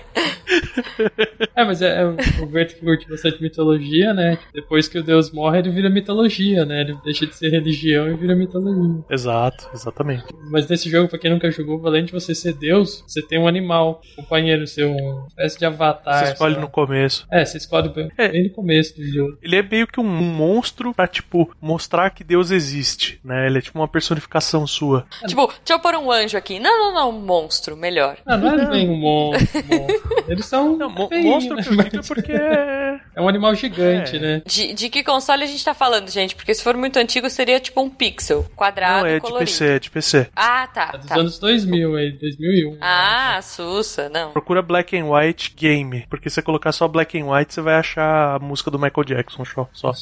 É, 1.54 1.64
mas 1.64 1.80
é, 1.82 2.02
é 2.02 2.04
o 2.42 2.46
Berto 2.46 2.74
que 2.74 2.80
curte 2.84 3.08
bastante 3.08 3.42
mitologia, 3.42 4.12
né? 4.12 4.38
Depois 4.52 4.88
que 4.88 4.98
o 4.98 5.02
deus 5.02 5.30
morre, 5.32 5.58
ele 5.58 5.70
vira 5.70 5.88
mitologia, 5.90 6.64
né? 6.64 6.82
Ele 6.82 6.96
deixa 7.04 7.26
de 7.26 7.34
ser 7.34 7.50
religião 7.50 8.08
e 8.10 8.14
vira 8.16 8.34
mitologia. 8.34 9.04
Exato, 9.10 9.68
exatamente. 9.74 10.24
Mas 10.50 10.68
nesse 10.68 10.90
jogo, 10.90 11.08
pra 11.08 11.18
quem 11.18 11.30
nunca 11.30 11.50
jogou, 11.50 11.84
além 11.86 12.04
de 12.04 12.12
você 12.12 12.34
ser 12.34 12.52
deus, 12.54 13.02
você 13.06 13.22
tem 13.22 13.38
um 13.38 13.48
animal, 13.48 14.00
um 14.18 14.22
companheiro 14.22 14.66
seu, 14.66 14.90
uma 14.92 15.26
espécie 15.28 15.58
de 15.58 15.64
avatar. 15.64 16.26
Você 16.26 16.32
escolhe 16.32 16.56
no 16.56 16.68
começo. 16.68 17.26
É, 17.30 17.44
você 17.44 17.56
escolhe 17.58 17.88
bem, 17.88 18.10
É. 18.18 18.28
bem 18.28 18.44
no 18.44 18.50
começo 18.50 18.96
do 18.96 19.04
jogo. 19.06 19.38
Ele 19.42 19.56
é 19.56 19.62
meio 19.62 19.86
que 19.86 20.00
um 20.00 20.04
monstro 20.04 20.92
pra, 20.94 21.06
tipo, 21.06 21.50
mostrar 21.60 22.10
que 22.10 22.22
Deus 22.24 22.50
existe, 22.50 23.18
né? 23.24 23.46
Ele 23.46 23.58
é 23.58 23.60
tipo 23.60 23.78
uma 23.78 23.88
personificação 23.88 24.66
sua. 24.66 25.06
Tipo, 25.26 25.46
deixa 25.46 25.72
eu 25.72 25.80
pôr 25.80 25.94
um 25.94 26.10
anjo 26.10 26.36
aqui. 26.36 26.58
Não, 26.58 26.78
não, 26.78 26.94
não, 26.94 27.10
um 27.10 27.20
monstro, 27.20 27.76
melhor. 27.76 28.16
Ah, 28.26 28.36
não 28.36 28.58
é 28.58 28.66
bem 28.70 28.88
um 28.88 28.96
monstro. 28.96 29.64
monstro. 29.68 30.25
Eles 30.28 30.46
são. 30.46 30.76
Não, 30.76 30.90
mo- 30.90 31.08
feinhos, 31.08 31.26
monstro 31.44 31.56
né? 31.56 31.62
que 31.62 31.68
eu 31.68 31.76
digo 31.84 31.96
é 31.98 32.02
porque 32.02 32.32
é... 32.32 33.00
É 33.14 33.20
um 33.20 33.28
animal 33.28 33.54
gigante, 33.54 34.16
É. 34.16 34.18
né? 34.18 34.42
De, 34.44 34.74
de 34.74 34.88
que 34.90 35.02
console 35.02 35.42
a 35.42 35.46
gente 35.46 35.64
tá 35.64 35.72
falando, 35.74 36.10
gente? 36.10 36.34
Porque 36.34 36.52
se 36.54 36.62
for 36.62 36.76
muito 36.76 36.98
antigo, 36.98 37.28
seria 37.30 37.58
tipo 37.60 37.80
um 37.80 37.88
pixel, 37.88 38.44
quadrado, 38.54 39.00
Não, 39.00 39.06
é 39.06 39.14
de 39.14 39.20
colorido. 39.20 39.50
PC, 39.50 39.64
é 39.66 39.78
de 39.78 39.90
PC. 39.90 40.28
Ah, 40.36 40.66
tá, 40.66 40.90
É 40.94 40.98
dos 40.98 41.06
tá. 41.06 41.18
anos 41.18 41.38
2000 41.38 41.96
aí, 41.96 42.12
2001. 42.12 42.76
Ah, 42.80 43.40
sussa, 43.42 44.08
não. 44.10 44.32
Procura 44.32 44.60
Black 44.62 44.96
and 44.98 45.06
White 45.10 45.54
Game, 45.56 46.06
porque 46.10 46.28
se 46.28 46.34
você 46.36 46.42
colocar 46.42 46.72
só 46.72 46.86
Black 46.88 47.18
and 47.18 47.26
White, 47.30 47.54
você 47.54 47.60
vai 47.62 47.76
achar 47.76 48.36
a 48.36 48.38
música 48.38 48.70
do 48.70 48.78
Michael 48.78 49.04
Jackson 49.04 49.44
só. 49.44 49.68
só. 49.72 49.92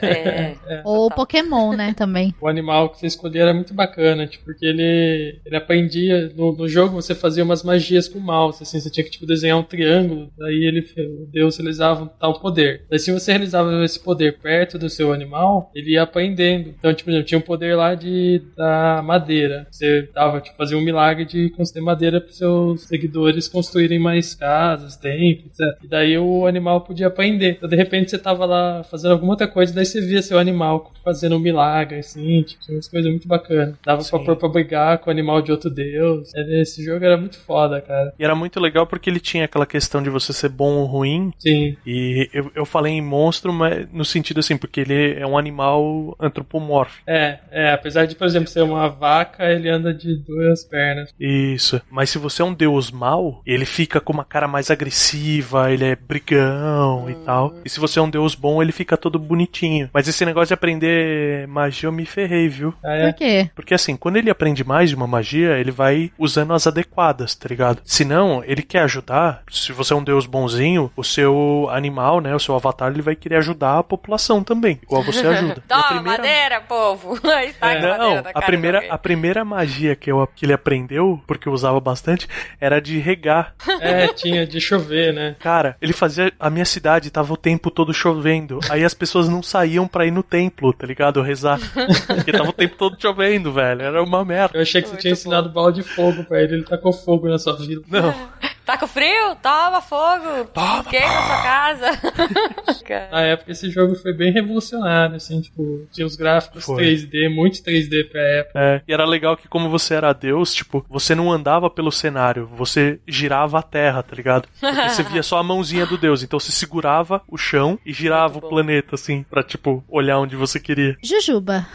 É. 0.00 0.54
Ou 0.84 1.10
Pokémon, 1.10 1.72
né, 1.74 1.94
também. 1.96 2.34
O 2.40 2.48
animal 2.48 2.90
que 2.90 2.98
você 3.00 3.06
escolhia 3.06 3.42
era 3.42 3.54
muito 3.54 3.74
bacana, 3.74 4.26
tipo, 4.26 4.44
porque 4.44 4.64
ele, 4.66 5.40
ele 5.44 5.56
aprendia. 5.56 6.32
No, 6.36 6.52
no 6.52 6.68
jogo 6.68 6.94
você 6.94 7.14
fazia 7.14 7.42
umas 7.44 7.62
magias 7.62 8.08
com 8.08 8.18
o 8.18 8.22
mouse, 8.22 8.62
assim, 8.62 8.78
você 8.80 8.90
tinha 8.90 9.04
que 9.04 9.10
tipo, 9.10 9.26
desenhar 9.26 9.58
um 9.58 9.61
triângulo, 9.62 10.30
daí 10.38 10.64
ele, 10.64 10.80
o 10.80 11.26
Deus 11.30 11.56
realizava 11.56 12.04
um 12.04 12.08
tal 12.08 12.40
poder. 12.40 12.84
Daí 12.90 12.98
se 12.98 13.12
você 13.12 13.32
realizava 13.32 13.84
esse 13.84 14.00
poder 14.00 14.38
perto 14.38 14.78
do 14.78 14.88
seu 14.88 15.12
animal, 15.12 15.70
ele 15.74 15.92
ia 15.92 16.02
aprendendo. 16.02 16.70
Então, 16.70 16.92
tipo, 16.92 17.10
tinha 17.22 17.38
um 17.38 17.42
poder 17.42 17.74
lá 17.74 17.94
de 17.94 18.42
da 18.56 19.02
madeira. 19.04 19.66
Você 19.70 20.08
dava, 20.14 20.40
tipo, 20.40 20.56
fazia 20.56 20.76
um 20.76 20.82
milagre 20.82 21.24
de 21.24 21.50
conseguir 21.50 21.80
madeira 21.80 22.20
para 22.20 22.32
seus 22.32 22.82
seguidores 22.82 23.48
construírem 23.48 23.98
mais 23.98 24.34
casas, 24.34 24.96
templos, 24.96 25.58
etc. 25.58 25.78
E 25.82 25.88
daí 25.88 26.18
o 26.18 26.46
animal 26.46 26.80
podia 26.82 27.06
aprender. 27.06 27.52
Então, 27.52 27.68
de 27.68 27.76
repente, 27.76 28.10
você 28.10 28.18
tava 28.18 28.44
lá 28.44 28.82
fazendo 28.84 29.12
alguma 29.12 29.32
outra 29.32 29.48
coisa, 29.48 29.74
daí 29.74 29.84
você 29.84 30.00
via 30.00 30.22
seu 30.22 30.38
animal 30.38 30.92
fazendo 31.04 31.36
um 31.36 31.40
milagre, 31.40 31.98
assim, 31.98 32.42
tipo, 32.42 32.62
tinha 32.62 32.76
umas 32.76 32.88
coisas 32.88 33.10
muito 33.10 33.28
bacanas. 33.28 33.76
Dava 33.84 34.02
pra 34.02 34.18
Sim. 34.18 34.24
pôr 34.24 34.36
pra 34.36 34.48
brigar 34.48 34.98
com 34.98 35.10
o 35.10 35.12
animal 35.12 35.42
de 35.42 35.50
outro 35.50 35.70
deus. 35.70 36.30
Esse 36.34 36.84
jogo 36.84 37.04
era 37.04 37.16
muito 37.16 37.38
foda, 37.38 37.80
cara. 37.80 38.14
E 38.18 38.24
era 38.24 38.34
muito 38.34 38.60
legal 38.60 38.86
porque 38.86 39.10
ele 39.10 39.20
tinha 39.20 39.48
aquela 39.52 39.66
questão 39.66 40.02
de 40.02 40.08
você 40.08 40.32
ser 40.32 40.48
bom 40.48 40.76
ou 40.76 40.86
ruim. 40.86 41.30
Sim. 41.38 41.76
E 41.86 42.28
eu, 42.32 42.50
eu 42.54 42.64
falei 42.64 42.94
em 42.94 43.02
monstro, 43.02 43.52
mas 43.52 43.86
no 43.92 44.04
sentido 44.04 44.40
assim, 44.40 44.56
porque 44.56 44.80
ele 44.80 45.12
é 45.12 45.26
um 45.26 45.36
animal 45.36 46.16
antropomórfico. 46.18 47.02
É, 47.06 47.38
é, 47.50 47.72
apesar 47.72 48.06
de, 48.06 48.16
por 48.16 48.26
exemplo, 48.26 48.48
ser 48.48 48.62
uma 48.62 48.88
vaca, 48.88 49.44
ele 49.44 49.68
anda 49.68 49.92
de 49.92 50.16
duas 50.16 50.64
pernas. 50.64 51.10
Isso. 51.20 51.80
Mas 51.90 52.08
se 52.08 52.16
você 52.16 52.40
é 52.40 52.44
um 52.44 52.54
deus 52.54 52.90
mau, 52.90 53.42
ele 53.46 53.66
fica 53.66 54.00
com 54.00 54.14
uma 54.14 54.24
cara 54.24 54.48
mais 54.48 54.70
agressiva, 54.70 55.70
ele 55.70 55.84
é 55.84 55.94
brigão 55.94 57.10
e 57.10 57.14
tal. 57.26 57.54
E 57.62 57.68
se 57.68 57.78
você 57.78 57.98
é 57.98 58.02
um 58.02 58.10
deus 58.10 58.34
bom, 58.34 58.62
ele 58.62 58.72
fica 58.72 58.96
todo 58.96 59.18
bonitinho. 59.18 59.90
Mas 59.92 60.08
esse 60.08 60.24
negócio 60.24 60.48
de 60.48 60.54
aprender 60.54 61.46
magia 61.46 61.88
eu 61.88 61.92
me 61.92 62.06
ferrei, 62.06 62.48
viu? 62.48 62.72
Ah, 62.82 62.94
é? 62.94 63.12
Por 63.12 63.18
quê? 63.18 63.50
Porque 63.54 63.74
assim, 63.74 63.96
quando 63.96 64.16
ele 64.16 64.30
aprende 64.30 64.64
mais 64.64 64.88
de 64.88 64.96
uma 64.96 65.06
magia, 65.06 65.58
ele 65.58 65.70
vai 65.70 66.10
usando 66.18 66.54
as 66.54 66.66
adequadas, 66.66 67.34
tá 67.34 67.48
ligado? 67.48 67.82
Se 67.84 68.02
não, 68.02 68.42
ele 68.44 68.62
quer 68.62 68.80
ajudar. 68.80 69.41
Se 69.50 69.72
você 69.72 69.92
é 69.92 69.96
um 69.96 70.04
deus 70.04 70.26
bonzinho, 70.26 70.90
o 70.96 71.04
seu 71.04 71.68
animal, 71.70 72.20
né, 72.20 72.34
o 72.34 72.38
seu 72.40 72.54
avatar, 72.54 72.90
ele 72.90 73.02
vai 73.02 73.14
querer 73.14 73.36
ajudar 73.36 73.78
a 73.78 73.82
população 73.82 74.42
também, 74.42 74.78
igual 74.82 75.02
você 75.02 75.26
ajuda. 75.26 75.62
A 75.68 75.74
Toma, 75.82 75.88
primeira- 76.00 76.22
madeira, 76.22 76.60
povo! 76.60 77.18
Aí 77.32 77.52
tá 77.52 77.72
É. 77.72 77.98
Não, 77.98 78.22
a 78.34 78.42
primeira, 78.42 78.84
a 78.88 78.98
primeira 78.98 79.44
magia 79.44 79.94
que, 79.96 80.10
eu, 80.10 80.26
que 80.34 80.44
ele 80.46 80.52
aprendeu, 80.52 81.20
porque 81.26 81.48
eu 81.48 81.52
usava 81.52 81.78
bastante, 81.80 82.28
era 82.60 82.80
de 82.80 82.98
regar. 82.98 83.54
É, 83.82 84.06
tinha 84.08 84.46
de 84.46 84.60
chover, 84.60 85.12
né? 85.12 85.34
Cara, 85.40 85.76
ele 85.82 85.92
fazia. 85.92 86.32
A 86.38 86.48
minha 86.48 86.64
cidade 86.64 87.10
tava 87.10 87.32
o 87.32 87.36
tempo 87.36 87.68
todo 87.70 87.92
chovendo. 87.92 88.60
Aí 88.70 88.84
as 88.84 88.94
pessoas 88.94 89.28
não 89.28 89.42
saíam 89.42 89.88
pra 89.88 90.06
ir 90.06 90.10
no 90.12 90.22
templo, 90.22 90.72
tá 90.72 90.86
ligado? 90.86 91.20
Rezar. 91.20 91.58
Porque 92.06 92.30
tava 92.30 92.50
o 92.50 92.52
tempo 92.52 92.76
todo 92.76 92.96
chovendo, 93.00 93.52
velho. 93.52 93.82
Era 93.82 94.02
uma 94.02 94.24
merda. 94.24 94.56
Eu 94.56 94.62
achei 94.62 94.80
que 94.80 94.86
você 94.88 94.92
Muito 94.92 95.02
tinha 95.02 95.12
ensinado 95.12 95.48
bola 95.48 95.72
de 95.72 95.82
fogo 95.82 96.22
pra 96.24 96.40
ele, 96.42 96.54
ele 96.54 96.64
tacou 96.64 96.92
fogo 96.92 97.28
na 97.28 97.38
sua 97.38 97.56
vida. 97.56 97.82
Não. 97.88 98.14
Tá 98.64 98.78
com 98.78 98.86
frio? 98.86 99.34
Toma 99.42 99.80
fogo! 99.80 100.44
Toma, 100.54 100.84
Queima 100.84 101.08
sua 101.26 101.42
casa! 101.42 101.86
Na 103.10 103.22
época 103.22 103.50
esse 103.52 103.70
jogo 103.70 103.94
foi 103.96 104.12
bem 104.12 104.32
revolucionário, 104.32 105.16
assim, 105.16 105.40
tipo, 105.40 105.86
tinha 105.90 106.06
os 106.06 106.14
gráficos 106.14 106.64
Foi. 106.64 106.82
3D, 106.84 107.28
muito 107.34 107.62
3D 107.62 108.08
pra 108.10 108.20
época. 108.20 108.58
É, 108.58 108.82
e 108.86 108.92
era 108.92 109.04
legal 109.04 109.36
que 109.36 109.48
como 109.48 109.68
você 109.68 109.94
era 109.94 110.12
Deus, 110.12 110.54
tipo, 110.54 110.84
você 110.88 111.14
não 111.14 111.30
andava 111.32 111.68
pelo 111.70 111.90
cenário, 111.90 112.46
você 112.46 113.00
girava 113.06 113.58
a 113.58 113.62
terra, 113.62 114.02
tá 114.02 114.14
ligado? 114.14 114.48
Porque 114.60 114.88
você 114.90 115.02
via 115.02 115.22
só 115.22 115.38
a 115.38 115.42
mãozinha 115.42 115.86
do 115.86 115.96
Deus, 115.98 116.22
então 116.22 116.38
você 116.38 116.52
segurava 116.52 117.22
o 117.28 117.36
chão 117.38 117.78
e 117.84 117.92
girava 117.92 118.34
Muito 118.34 118.38
o 118.38 118.40
bom. 118.42 118.48
planeta, 118.50 118.94
assim, 118.94 119.24
pra, 119.28 119.42
tipo, 119.42 119.82
olhar 119.88 120.18
onde 120.18 120.36
você 120.36 120.60
queria. 120.60 120.96
Jujuba, 121.02 121.66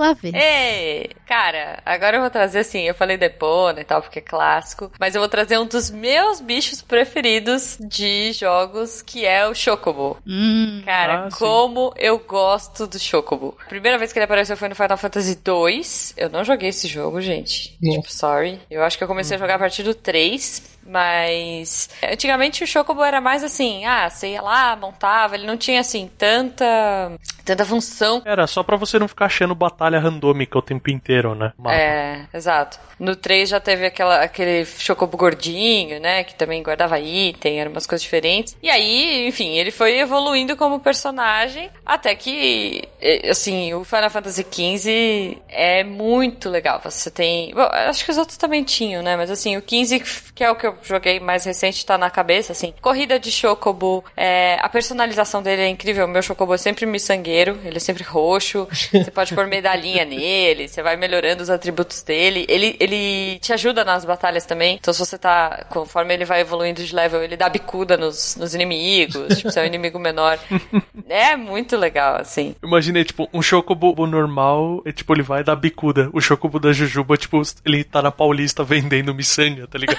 sua 0.00 0.14
vez. 0.14 0.34
Ei, 0.34 1.10
cara, 1.26 1.80
agora 1.84 2.16
eu 2.16 2.20
vou 2.20 2.30
trazer 2.30 2.60
assim, 2.60 2.82
eu 2.82 2.94
falei 2.94 3.16
Depona 3.16 3.80
e 3.80 3.84
tal, 3.84 4.00
porque 4.02 4.18
é 4.18 4.22
clássico, 4.22 4.90
mas 4.98 5.14
eu 5.14 5.20
vou 5.20 5.28
trazer 5.28 5.58
um 5.58 5.66
dos 5.66 5.90
meus 5.90 6.40
bichos 6.40 6.80
preferidos 6.82 7.76
de 7.80 8.32
jogos, 8.32 9.02
que 9.02 9.26
é 9.26 9.46
o 9.46 9.54
Chocobo. 9.54 10.16
Hum, 10.26 10.82
Cara, 10.84 11.26
Ah, 11.26 11.30
sim. 11.30 11.38
como 11.38 11.92
eu 11.96 12.18
gosto 12.18 12.86
do 12.86 12.98
Chocobo. 12.98 13.56
A 13.64 13.68
primeira 13.68 13.98
vez 13.98 14.12
que 14.12 14.18
ele 14.18 14.24
apareceu 14.24 14.56
foi 14.56 14.68
no 14.68 14.74
Final 14.74 14.96
Fantasy 14.96 15.36
2. 15.36 16.14
Eu 16.16 16.30
não 16.30 16.44
joguei 16.44 16.68
esse 16.70 16.88
jogo, 16.88 17.20
gente. 17.20 17.76
Tipo, 17.78 18.10
sorry. 18.12 18.60
Eu 18.70 18.82
acho 18.82 18.96
que 18.96 19.04
eu 19.04 19.08
comecei 19.08 19.36
a 19.36 19.40
jogar 19.40 19.56
a 19.56 19.58
partir 19.58 19.82
do 19.82 19.94
3. 19.94 20.79
Mas 20.90 21.88
antigamente 22.02 22.64
o 22.64 22.66
Chocobo 22.66 23.04
era 23.04 23.20
mais 23.20 23.44
assim, 23.44 23.84
ah, 23.84 24.10
você 24.10 24.32
ia 24.32 24.42
lá, 24.42 24.74
montava, 24.74 25.36
ele 25.36 25.46
não 25.46 25.56
tinha 25.56 25.80
assim 25.80 26.10
tanta 26.18 27.12
tanta 27.44 27.64
função. 27.64 28.22
Era 28.24 28.46
só 28.46 28.62
para 28.62 28.76
você 28.76 28.98
não 28.98 29.08
ficar 29.08 29.26
achando 29.26 29.54
batalha 29.54 29.98
randômica 29.98 30.58
o 30.58 30.62
tempo 30.62 30.90
inteiro, 30.90 31.34
né? 31.34 31.52
Mapa. 31.56 31.74
É, 31.74 32.26
exato. 32.34 32.78
No 32.98 33.16
3 33.16 33.48
já 33.48 33.60
teve 33.60 33.86
aquela, 33.86 34.22
aquele 34.22 34.64
Chocobo 34.64 35.16
gordinho, 35.16 36.00
né? 36.00 36.22
Que 36.22 36.34
também 36.34 36.62
guardava 36.62 36.98
item, 36.98 37.60
eram 37.60 37.70
umas 37.70 37.86
coisas 37.86 38.02
diferentes. 38.02 38.56
E 38.62 38.68
aí, 38.68 39.26
enfim, 39.26 39.56
ele 39.56 39.70
foi 39.70 39.98
evoluindo 39.98 40.56
como 40.56 40.80
personagem 40.80 41.70
até 41.84 42.14
que, 42.14 42.82
assim, 43.28 43.72
o 43.74 43.84
Final 43.84 44.10
Fantasy 44.10 44.44
XV 44.50 45.38
é 45.48 45.82
muito 45.82 46.48
legal. 46.48 46.80
Você 46.84 47.10
tem. 47.10 47.52
Bom, 47.54 47.68
acho 47.72 48.04
que 48.04 48.10
os 48.10 48.18
outros 48.18 48.36
também 48.36 48.62
tinham, 48.62 49.02
né? 49.02 49.16
Mas 49.16 49.30
assim, 49.30 49.56
o 49.56 49.62
15, 49.62 50.00
que 50.34 50.44
é 50.44 50.50
o 50.50 50.56
que 50.56 50.66
eu 50.66 50.76
joguei 50.82 51.20
mais 51.20 51.44
recente, 51.44 51.84
tá 51.84 51.96
na 51.96 52.10
cabeça, 52.10 52.52
assim. 52.52 52.72
Corrida 52.80 53.18
de 53.18 53.30
Chocobo, 53.30 54.04
é, 54.16 54.58
a 54.60 54.68
personalização 54.68 55.42
dele 55.42 55.62
é 55.62 55.68
incrível. 55.68 56.06
O 56.06 56.08
meu 56.08 56.22
Chocobo 56.22 56.54
é 56.54 56.58
sempre 56.58 56.86
miçangueiro, 56.86 57.58
ele 57.64 57.76
é 57.76 57.80
sempre 57.80 58.02
roxo. 58.02 58.66
Você 58.90 59.10
pode 59.10 59.34
pôr 59.34 59.46
medalhinha 59.46 60.04
nele, 60.04 60.68
você 60.68 60.82
vai 60.82 60.96
melhorando 60.96 61.42
os 61.42 61.50
atributos 61.50 62.02
dele. 62.02 62.44
Ele, 62.48 62.76
ele 62.80 63.38
te 63.38 63.52
ajuda 63.52 63.84
nas 63.84 64.04
batalhas 64.04 64.44
também. 64.44 64.76
Então, 64.76 64.92
se 64.92 65.00
você 65.00 65.18
tá. 65.18 65.64
Conforme 65.68 66.14
ele 66.14 66.24
vai 66.24 66.40
evoluindo 66.40 66.84
de 66.84 66.94
level, 66.94 67.22
ele 67.22 67.36
dá 67.36 67.48
bicuda 67.48 67.96
nos, 67.96 68.36
nos 68.36 68.54
inimigos. 68.54 69.36
tipo, 69.38 69.50
se 69.50 69.58
é 69.58 69.62
um 69.62 69.66
inimigo 69.66 69.98
menor. 69.98 70.38
É 71.08 71.36
muito 71.36 71.76
legal, 71.76 72.16
assim. 72.20 72.54
Imaginei, 72.62 73.04
tipo, 73.04 73.28
um 73.32 73.42
Chocobo 73.42 74.06
normal, 74.06 74.80
e, 74.86 74.92
tipo, 74.92 75.12
ele 75.12 75.22
vai 75.22 75.42
dar 75.42 75.56
bicuda. 75.56 76.08
O 76.12 76.20
Chocobo 76.20 76.60
da 76.60 76.72
Jujuba, 76.72 77.16
tipo, 77.16 77.42
ele 77.64 77.82
tá 77.82 78.00
na 78.00 78.12
Paulista 78.12 78.62
vendendo 78.62 79.12
miçanga, 79.12 79.66
tá 79.66 79.76
ligado? 79.76 79.98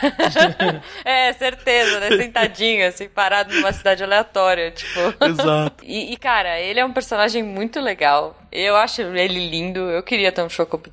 é, 1.06 1.34
certeza, 1.34 2.00
né? 2.00 2.10
Sentadinho, 2.18 2.88
assim, 2.88 3.08
parado 3.08 3.54
numa 3.54 3.72
cidade 3.72 4.04
aleatória, 4.04 4.72
tipo. 4.72 5.00
Exato. 5.24 5.84
E, 5.84 6.14
e, 6.14 6.18
cara, 6.18 6.60
ele 6.60 6.80
é 6.80 6.86
um 6.86 6.94
personagem 6.94 7.44
muito 7.44 7.80
legal. 7.80 8.36
Eu 8.52 8.76
acho 8.76 9.02
ele 9.02 9.50
lindo. 9.50 9.80
Eu 9.80 10.04
queria 10.04 10.32
ter 10.32 10.42
um 10.42 10.50
Chocobo 10.50 10.90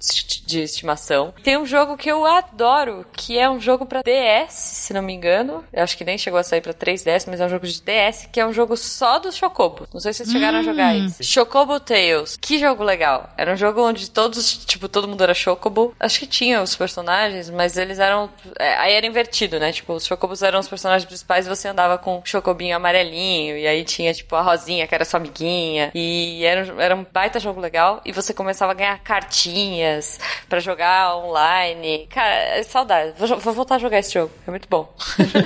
de 0.47 0.63
estimação. 0.63 1.35
Tem 1.43 1.57
um 1.57 1.67
jogo 1.67 1.97
que 1.97 2.11
eu 2.11 2.25
adoro, 2.25 3.05
que 3.13 3.39
é 3.39 3.51
um 3.51 3.61
jogo 3.61 3.85
pra 3.85 4.03
DS, 4.03 4.53
se 4.53 4.93
não 4.93 5.03
me 5.03 5.13
engano. 5.13 5.65
Eu 5.73 5.83
acho 5.83 5.97
que 5.97 6.05
nem 6.05 6.17
chegou 6.17 6.39
a 6.39 6.43
sair 6.43 6.61
pra 6.61 6.73
3DS, 6.73 7.27
mas 7.29 7.41
é 7.41 7.47
um 7.47 7.49
jogo 7.49 7.67
de 7.67 7.83
DS, 7.83 8.29
que 8.31 8.41
é 8.41 8.47
um 8.47 8.53
jogo 8.53 8.77
só 8.77 9.19
dos 9.19 9.37
Chocobo. 9.37 9.87
Não 9.93 10.01
sei 10.01 10.13
se 10.13 10.19
vocês 10.19 10.33
chegaram 10.33 10.59
hum. 10.59 10.61
a 10.61 10.65
jogar 10.65 10.97
isso. 10.97 11.23
Chocobo 11.23 11.81
Tales. 11.81 12.39
Que 12.41 12.59
jogo 12.59 12.85
legal. 12.85 13.31
Era 13.37 13.53
um 13.53 13.57
jogo 13.57 13.83
onde 13.83 14.11
todos, 14.11 14.65
tipo, 14.65 14.89
todo 14.89 15.09
mundo 15.09 15.23
era 15.23 15.35
Chocobo. 15.35 15.95
Acho 15.99 16.21
que 16.21 16.27
tinha 16.27 16.63
os 16.63 16.77
personagens, 16.77 17.51
mas 17.51 17.77
eles 17.77 17.99
eram. 17.99 18.31
É, 18.59 18.77
aí 18.77 18.95
era 18.95 19.07
invertido, 19.07 19.59
né? 19.59 19.73
Tipo, 19.73 19.95
os 19.95 20.07
Chocobos 20.07 20.43
eram 20.43 20.61
os 20.61 20.69
personagens 20.69 21.07
principais 21.07 21.47
e 21.47 21.49
você 21.49 21.69
andava 21.69 21.99
com 21.99 22.19
o 22.19 22.23
Chocobinho 22.25 22.77
amarelinho. 22.77 23.57
E 23.57 23.67
aí 23.67 23.85
tinha, 23.85 24.13
tipo, 24.15 24.35
a 24.37 24.43
Rosinha, 24.43 24.87
que 24.87 24.95
era 24.95 25.05
sua 25.05 25.19
amiguinha. 25.19 25.91
E 25.95 26.45
era, 26.45 26.83
era 26.83 26.97
um 26.97 27.05
baita 27.13 27.39
jogo 27.39 27.48
legal. 27.57 28.01
E 28.05 28.13
você 28.13 28.35
começava 28.35 28.73
a 28.73 28.75
ganhar 28.75 28.99
cartinhas 28.99 30.19
para 30.49 30.61
jogar 30.61 31.17
online. 31.17 32.07
Cara, 32.11 32.35
é 32.59 32.63
saudade. 32.63 33.15
Vou, 33.17 33.39
vou, 33.39 33.55
voltar 33.55 33.77
a 33.77 33.79
jogar 33.79 33.99
esse 33.99 34.13
jogo. 34.13 34.33
É 34.47 34.51
muito 34.51 34.69
bom. 34.69 34.93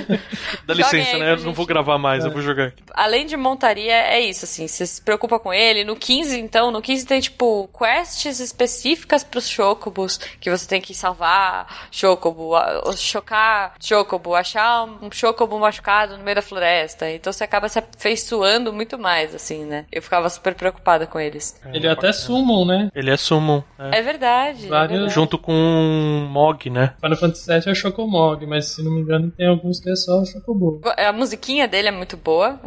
Dá 0.65 0.73
licença, 0.73 1.17
né? 1.17 1.31
Eu 1.31 1.37
não 1.37 1.53
vou 1.53 1.65
gravar 1.65 1.97
mais, 1.97 2.23
é. 2.23 2.27
eu 2.27 2.31
vou 2.31 2.41
jogar. 2.41 2.73
Além 2.93 3.25
de 3.25 3.37
montaria, 3.37 3.95
é 3.95 4.19
isso, 4.19 4.45
assim. 4.45 4.67
Você 4.67 4.85
se 4.85 5.01
preocupa 5.01 5.39
com 5.39 5.53
ele. 5.53 5.83
No 5.83 5.95
15, 5.95 6.39
então, 6.39 6.71
no 6.71 6.81
15 6.81 7.05
tem, 7.05 7.19
tipo, 7.21 7.69
quests 7.77 8.39
específicas 8.39 9.23
pros 9.23 9.47
Chocobos. 9.47 10.19
Que 10.39 10.49
você 10.49 10.67
tem 10.67 10.81
que 10.81 10.93
salvar 10.93 11.87
Chocobo, 11.91 12.53
chocar 12.95 13.75
Chocobo, 13.79 14.35
achar 14.35 14.83
um 14.83 15.11
Chocobo 15.11 15.59
machucado 15.59 16.17
no 16.17 16.23
meio 16.23 16.35
da 16.35 16.41
floresta. 16.41 17.09
Então 17.09 17.31
você 17.31 17.43
acaba 17.43 17.69
se 17.69 17.79
afeiçoando 17.79 18.73
muito 18.73 18.97
mais, 18.97 19.33
assim, 19.35 19.65
né? 19.65 19.85
Eu 19.91 20.01
ficava 20.01 20.29
super 20.29 20.55
preocupada 20.55 21.05
com 21.05 21.19
eles. 21.19 21.59
Ele 21.73 21.87
até 21.93 22.11
summon, 22.11 22.65
né? 22.65 22.91
Ele 22.95 23.11
é 23.11 23.17
summon. 23.17 23.63
É, 23.77 23.99
é 23.99 24.01
verdade. 24.01 24.67
Vários... 24.67 24.91
É 24.91 24.99
verdade. 24.99 25.13
Junto 25.13 25.37
com 25.37 25.53
um 25.53 26.27
Mog, 26.29 26.69
né? 26.69 26.93
Final 27.01 27.17
Fantasy 27.17 27.51
VII 27.51 27.63
é 27.67 27.71
o 27.71 27.75
Chocomog, 27.75 28.45
mas 28.45 28.67
se 28.67 28.83
não 28.83 28.91
me 28.91 29.01
engano 29.01 29.31
tem 29.31 29.47
alguns 29.47 29.79
que 29.79 29.89
é 29.89 29.95
só 29.95 30.21
o 30.21 30.25
Chocobo. 30.25 30.81
A 30.97 31.11
musiquinha 31.11 31.67
dele 31.67 31.89
é 31.89 31.91
muito 31.91 32.17
boa, 32.17 32.59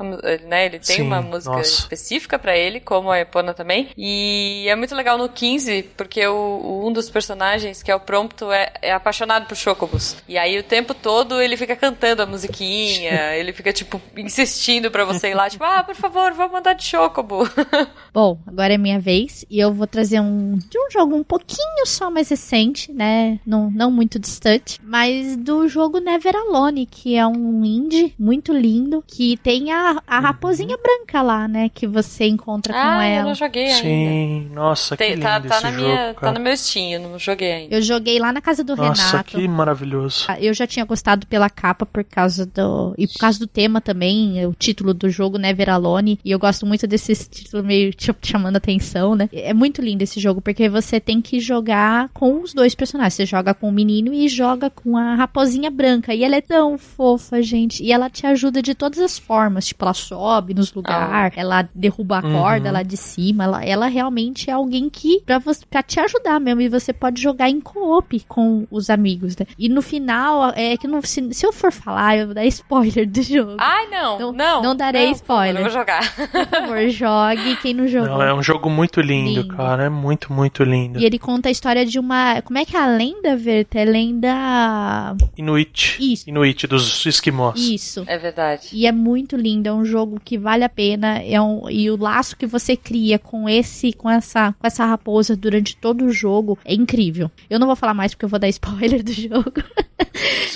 né? 0.46 0.66
Ele 0.66 0.78
tem 0.78 0.96
Sim, 0.96 1.02
uma 1.02 1.20
música 1.20 1.56
nossa. 1.56 1.80
específica 1.80 2.38
para 2.38 2.56
ele, 2.56 2.80
como 2.80 3.10
a 3.10 3.20
Epona 3.20 3.54
também. 3.54 3.88
E 3.96 4.66
é 4.68 4.76
muito 4.76 4.94
legal 4.94 5.18
no 5.18 5.28
15, 5.28 5.90
porque 5.96 6.26
o, 6.26 6.82
um 6.86 6.92
dos 6.92 7.10
personagens, 7.10 7.82
que 7.82 7.90
é 7.90 7.94
o 7.94 8.00
Prompto, 8.00 8.50
é, 8.52 8.72
é 8.82 8.92
apaixonado 8.92 9.46
por 9.46 9.56
Chocobos. 9.56 10.16
E 10.28 10.38
aí 10.38 10.58
o 10.58 10.62
tempo 10.62 10.94
todo 10.94 11.40
ele 11.40 11.56
fica 11.56 11.76
cantando 11.76 12.22
a 12.22 12.26
musiquinha, 12.26 13.34
ele 13.36 13.52
fica, 13.52 13.72
tipo, 13.72 14.00
insistindo 14.16 14.90
para 14.90 15.04
você 15.04 15.30
ir 15.30 15.34
lá, 15.34 15.48
tipo, 15.48 15.64
ah, 15.64 15.82
por 15.82 15.94
favor, 15.94 16.32
vamos 16.32 16.52
mandar 16.52 16.74
de 16.74 16.84
Chocobo. 16.84 17.48
Bom, 18.12 18.38
agora 18.46 18.74
é 18.74 18.78
minha 18.78 18.98
vez 18.98 19.15
e 19.50 19.58
eu 19.58 19.72
vou 19.72 19.86
trazer 19.86 20.20
um 20.20 20.58
de 20.58 20.78
um 20.78 20.90
jogo 20.90 21.14
um 21.14 21.24
pouquinho 21.24 21.86
só 21.86 22.10
mais 22.10 22.28
recente, 22.28 22.92
né? 22.92 23.38
Não, 23.46 23.70
não 23.70 23.90
muito 23.90 24.18
distante, 24.18 24.80
mas 24.82 25.36
do 25.36 25.68
jogo 25.68 25.98
Never 25.98 26.34
Alone, 26.34 26.86
que 26.86 27.16
é 27.16 27.26
um 27.26 27.64
indie 27.64 28.14
muito 28.18 28.52
lindo, 28.52 29.02
que 29.06 29.36
tem 29.38 29.72
a, 29.72 30.02
a 30.06 30.20
raposinha 30.20 30.76
branca 30.76 31.22
lá, 31.22 31.46
né? 31.46 31.70
Que 31.72 31.86
você 31.86 32.26
encontra 32.26 32.74
ah, 32.74 32.82
com 32.82 33.00
ela. 33.00 33.20
Eu 33.20 33.26
não 33.26 33.34
joguei 33.34 33.66
ainda. 33.66 33.82
Sim, 33.82 34.50
nossa, 34.52 34.96
tem, 34.96 35.14
que 35.14 35.20
tá, 35.20 35.38
lindo 35.38 35.48
tá 35.48 35.56
esse 35.56 35.64
na 35.64 35.72
jogo, 35.72 35.84
minha, 35.84 35.96
cara. 35.96 36.14
Tá 36.14 36.32
no 36.32 36.40
meu 36.40 36.56
Steam, 36.56 36.90
eu 36.90 37.00
não 37.00 37.18
joguei 37.18 37.52
ainda. 37.52 37.74
Eu 37.74 37.82
joguei 37.82 38.18
lá 38.18 38.32
na 38.32 38.40
casa 38.40 38.64
do 38.64 38.76
nossa, 38.76 39.10
Renato. 39.10 39.30
que 39.30 39.48
maravilhoso. 39.48 40.26
Eu 40.38 40.52
já 40.52 40.66
tinha 40.66 40.84
gostado 40.84 41.26
pela 41.26 41.48
capa 41.48 41.86
por 41.86 42.04
causa 42.04 42.46
do... 42.46 42.94
E 42.98 43.06
por 43.06 43.18
causa 43.18 43.38
do 43.38 43.46
tema 43.46 43.80
também, 43.80 44.44
o 44.46 44.54
título 44.54 44.92
do 44.92 45.08
jogo, 45.08 45.38
Never 45.38 45.70
Alone. 45.70 46.18
E 46.24 46.30
eu 46.30 46.38
gosto 46.38 46.66
muito 46.66 46.86
desse 46.86 47.14
título 47.28 47.62
meio 47.62 47.92
chamando 48.22 48.56
atenção, 48.56 49.05
né? 49.14 49.28
É 49.32 49.52
muito 49.54 49.80
lindo 49.82 50.02
esse 50.02 50.18
jogo, 50.18 50.40
porque 50.40 50.68
você 50.68 50.98
tem 50.98 51.20
que 51.20 51.38
jogar 51.40 52.08
com 52.12 52.42
os 52.42 52.52
dois 52.52 52.74
personagens. 52.74 53.14
Você 53.14 53.26
joga 53.26 53.54
com 53.54 53.68
o 53.68 53.72
menino 53.72 54.12
e 54.12 54.28
joga 54.28 54.70
com 54.70 54.96
a 54.96 55.14
raposinha 55.14 55.70
branca. 55.70 56.14
E 56.14 56.24
ela 56.24 56.36
é 56.36 56.40
tão 56.40 56.78
fofa, 56.78 57.42
gente. 57.42 57.82
E 57.82 57.92
ela 57.92 58.08
te 58.10 58.26
ajuda 58.26 58.62
de 58.62 58.74
todas 58.74 58.98
as 58.98 59.18
formas. 59.18 59.66
Tipo, 59.66 59.84
ela 59.84 59.94
sobe 59.94 60.54
nos 60.54 60.72
lugares, 60.72 61.36
ah. 61.36 61.40
ela 61.40 61.68
derruba 61.74 62.18
a 62.18 62.22
corda 62.22 62.68
uhum. 62.68 62.74
lá 62.74 62.82
de 62.82 62.96
cima. 62.96 63.44
Ela, 63.44 63.64
ela 63.64 63.86
realmente 63.86 64.50
é 64.50 64.52
alguém 64.52 64.88
que, 64.88 65.22
pra, 65.24 65.38
você, 65.38 65.64
pra 65.66 65.82
te 65.82 66.00
ajudar 66.00 66.40
mesmo. 66.40 66.60
E 66.60 66.68
você 66.68 66.92
pode 66.92 67.20
jogar 67.20 67.48
em 67.48 67.60
co-op 67.60 68.20
com 68.28 68.66
os 68.70 68.90
amigos, 68.90 69.36
né? 69.36 69.46
E 69.58 69.68
no 69.68 69.82
final, 69.82 70.52
é 70.54 70.76
que 70.76 70.86
não, 70.86 71.00
se, 71.02 71.32
se 71.32 71.46
eu 71.46 71.52
for 71.52 71.72
falar, 71.72 72.16
eu 72.16 72.26
vou 72.26 72.34
dar 72.34 72.44
spoiler 72.46 73.08
do 73.08 73.22
jogo. 73.22 73.56
Ai, 73.58 73.86
não, 73.88 74.18
não. 74.18 74.32
Não, 74.32 74.62
não 74.62 74.76
darei 74.76 75.06
não, 75.06 75.12
spoiler. 75.12 75.56
Eu 75.56 75.62
vou 75.62 75.70
jogar. 75.70 76.14
Por 76.14 76.46
favor, 76.46 76.88
jogue. 76.88 77.56
Quem 77.56 77.74
não 77.74 77.86
jogou. 77.86 78.08
Não, 78.08 78.22
é 78.22 78.34
um 78.34 78.42
jogo 78.42 78.68
muito 78.70 78.95
lindo, 79.00 79.42
lindo, 79.42 79.56
cara. 79.56 79.84
É 79.84 79.88
muito, 79.88 80.32
muito 80.32 80.62
lindo. 80.62 80.98
E 80.98 81.04
ele 81.04 81.18
conta 81.18 81.48
a 81.48 81.52
história 81.52 81.84
de 81.84 81.98
uma. 81.98 82.40
Como 82.42 82.58
é 82.58 82.64
que 82.64 82.76
é 82.76 82.80
a 82.80 82.86
lenda, 82.86 83.36
Verta? 83.36 83.78
É 83.78 83.84
lenda. 83.84 85.16
Inuit. 85.36 85.96
Isso. 86.00 86.28
Inuit, 86.28 86.66
dos 86.66 87.04
esquimós. 87.06 87.60
Isso. 87.60 88.04
É 88.06 88.18
verdade. 88.18 88.68
E 88.72 88.86
é 88.86 88.92
muito 88.92 89.36
lindo. 89.36 89.68
É 89.68 89.72
um 89.72 89.84
jogo 89.84 90.20
que 90.22 90.38
vale 90.38 90.64
a 90.64 90.68
pena. 90.68 91.18
É 91.18 91.40
um... 91.40 91.68
E 91.68 91.90
o 91.90 91.96
laço 91.96 92.36
que 92.36 92.46
você 92.46 92.76
cria 92.76 93.18
com 93.18 93.48
esse, 93.48 93.92
com 93.92 94.10
essa, 94.10 94.52
com 94.58 94.66
essa 94.66 94.84
raposa 94.84 95.36
durante 95.36 95.76
todo 95.76 96.04
o 96.04 96.12
jogo 96.12 96.58
é 96.64 96.74
incrível. 96.74 97.30
Eu 97.48 97.58
não 97.58 97.66
vou 97.66 97.76
falar 97.76 97.94
mais 97.94 98.14
porque 98.14 98.24
eu 98.24 98.28
vou 98.28 98.38
dar 98.38 98.48
spoiler 98.50 99.02
do 99.02 99.12
jogo. 99.12 99.52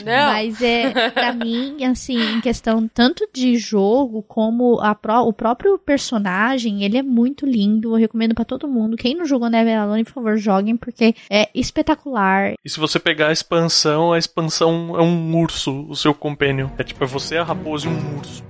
Não. 0.04 0.32
Mas 0.32 0.60
é, 0.62 1.10
pra 1.10 1.32
mim, 1.34 1.84
assim, 1.84 2.18
em 2.18 2.40
questão 2.40 2.88
tanto 2.88 3.28
de 3.32 3.56
jogo 3.56 4.22
como 4.22 4.80
a 4.80 4.94
pró 4.94 5.22
o 5.22 5.32
próprio 5.32 5.78
personagem, 5.78 6.84
ele 6.84 6.98
é 6.98 7.02
muito 7.02 7.46
lindo. 7.46 7.90
Eu 7.90 8.00
recomendo 8.00 8.19
para 8.34 8.44
todo 8.44 8.68
mundo. 8.68 8.96
Quem 8.96 9.16
não 9.16 9.24
jogou 9.24 9.48
Never 9.48 9.78
Alone, 9.78 10.04
por 10.04 10.12
favor, 10.12 10.36
joguem, 10.36 10.76
porque 10.76 11.14
é 11.28 11.48
espetacular. 11.54 12.54
E 12.64 12.68
se 12.68 12.78
você 12.78 12.98
pegar 12.98 13.28
a 13.28 13.32
expansão, 13.32 14.12
a 14.12 14.18
expansão 14.18 14.96
é 14.98 15.02
um 15.02 15.36
urso, 15.36 15.86
o 15.88 15.96
seu 15.96 16.14
companion. 16.14 16.68
É 16.78 16.84
tipo, 16.84 17.02
é 17.02 17.06
você, 17.06 17.36
a 17.36 17.44
raposa 17.44 17.86
e 17.86 17.90
um 17.90 18.18
urso. 18.18 18.42